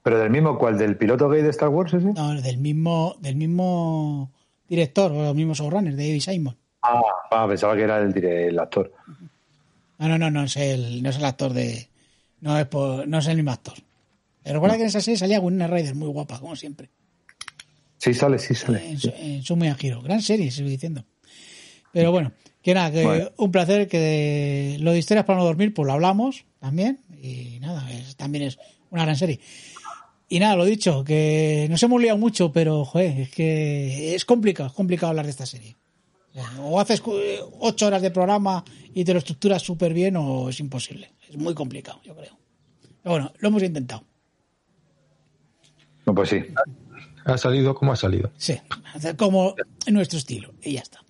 pero 0.03 0.19
del 0.21 0.31
mismo, 0.31 0.57
¿cuál? 0.57 0.79
¿Del 0.79 0.97
piloto 0.97 1.29
gay 1.29 1.43
de 1.43 1.51
Star 1.51 1.69
Wars 1.69 1.93
ese? 1.93 2.07
No, 2.15 2.41
del 2.41 2.57
mismo, 2.59 3.17
del 3.21 3.37
mismo 3.37 4.31
director, 4.69 5.13
o 5.13 5.23
los 5.25 5.35
mismos 5.35 5.59
showrunners, 5.59 5.97
de 5.97 6.07
David 6.07 6.21
Simon. 6.23 6.57
Ah, 6.81 7.01
ah, 7.33 7.47
pensaba 7.49 7.75
que 7.77 7.83
era 7.83 7.99
el 7.99 8.59
actor. 8.59 8.91
No, 9.99 10.09
no, 10.09 10.17
no, 10.19 10.31
no 10.31 10.45
es 10.45 10.57
el, 10.57 11.03
no 11.03 11.11
es 11.11 11.17
el 11.19 11.25
actor 11.25 11.53
de. 11.53 11.89
No 12.41 12.59
es, 12.59 12.67
por- 12.67 13.07
no 13.09 13.19
es 13.19 13.27
el 13.27 13.37
mismo 13.37 13.51
actor. 13.53 13.75
Pero 14.43 14.55
recuerda 14.55 14.77
que 14.77 14.83
en 14.83 14.89
esa 14.89 15.01
serie 15.01 15.19
salía 15.19 15.41
Winona 15.41 15.67
Ryder, 15.67 15.95
muy 15.95 16.09
guapa, 16.09 16.39
como 16.39 16.55
siempre. 16.57 16.91
Sí 17.99 18.15
sale, 18.15 18.39
sí 18.39 18.55
sale. 18.55 18.91
En, 18.91 18.99
su- 19.43 19.55
en 19.55 19.77
giro. 19.77 20.03
Gran 20.03 20.23
serie, 20.23 20.51
sigo 20.51 20.69
diciendo. 20.69 21.05
Pero 21.93 22.13
bueno, 22.13 22.33
que 22.63 22.75
nada, 22.75 22.91
que 22.93 23.05
Bueno. 23.05 23.31
un 23.39 23.51
placer 23.51 23.89
que 23.89 24.77
lo 24.81 24.93
de 24.93 24.99
historias 24.99 25.25
para 25.25 25.39
no 25.39 25.45
dormir, 25.45 25.73
pues 25.75 25.87
lo 25.87 25.93
hablamos 25.95 26.45
también. 26.61 27.01
Y 27.23 27.59
nada, 27.61 27.91
es- 27.91 28.17
también 28.17 28.45
es 28.45 28.59
una 28.91 29.03
gran 29.05 29.17
serie. 29.17 29.41
Y 30.29 30.39
nada, 30.41 30.57
lo 30.57 30.65
dicho, 30.65 31.05
que 31.05 31.67
nos 31.71 31.83
hemos 31.83 32.01
liado 32.03 32.19
mucho, 32.19 32.53
pero 32.53 32.85
joder, 32.85 33.21
es 33.21 33.31
que 33.31 34.15
es 34.15 34.25
complicado, 34.25 34.69
es 34.69 34.75
complicado 34.75 35.11
hablar 35.11 35.25
de 35.25 35.31
esta 35.31 35.47
serie. 35.47 35.77
O 36.61 36.79
haces 36.81 37.01
cu- 37.01 37.15
ocho 37.61 37.87
horas 37.87 38.03
de 38.03 38.11
programa 38.11 38.65
y 38.95 39.05
te 39.05 39.13
lo 39.13 39.19
estructuras 39.19 39.63
súper 39.63 39.95
bien 39.95 40.17
o 40.17 40.49
es 40.51 40.61
imposible. 40.61 41.13
Es 41.29 41.37
muy 41.37 41.55
complicado, 41.55 42.01
yo 42.05 42.15
creo. 42.15 42.37
Pero 43.03 43.13
bueno, 43.15 43.33
lo 43.39 43.49
hemos 43.49 43.63
intentado. 43.63 44.05
No, 46.05 46.15
pues 46.15 46.29
sí. 46.29 46.43
Ha 47.25 47.39
salido 47.39 47.75
como 47.75 47.93
ha 47.93 47.97
salido. 47.97 48.31
Sí, 48.37 48.55
hacer 48.95 49.17
como 49.17 49.55
en 49.87 49.95
nuestro 49.95 50.19
estilo. 50.19 50.53
Y 50.63 50.73
ya 50.73 50.81
está. 50.81 51.01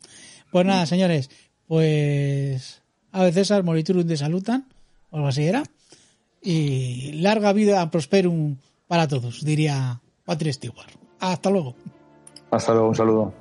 Pues 0.51 0.65
nada, 0.65 0.87
señores, 0.87 1.29
pues 1.67 2.83
a 3.13 3.23
veces 3.23 3.51
al 3.51 3.65
moriturum 3.65 4.05
de 4.07 4.17
salutan, 4.17 4.67
o 5.11 5.17
algo 5.17 5.29
así 5.29 5.45
era. 5.45 5.63
Y 6.43 7.13
larga 7.21 7.53
vida 7.53 7.91
prosperum 7.91 8.57
para 8.87 9.09
todos, 9.09 9.45
diría 9.45 10.01
Patrick 10.25 10.55
Stewart. 10.55 10.91
Hasta 11.19 11.51
luego. 11.51 11.75
Hasta 12.51 12.73
luego, 12.73 12.89
un 12.89 12.95
saludo. 12.95 13.35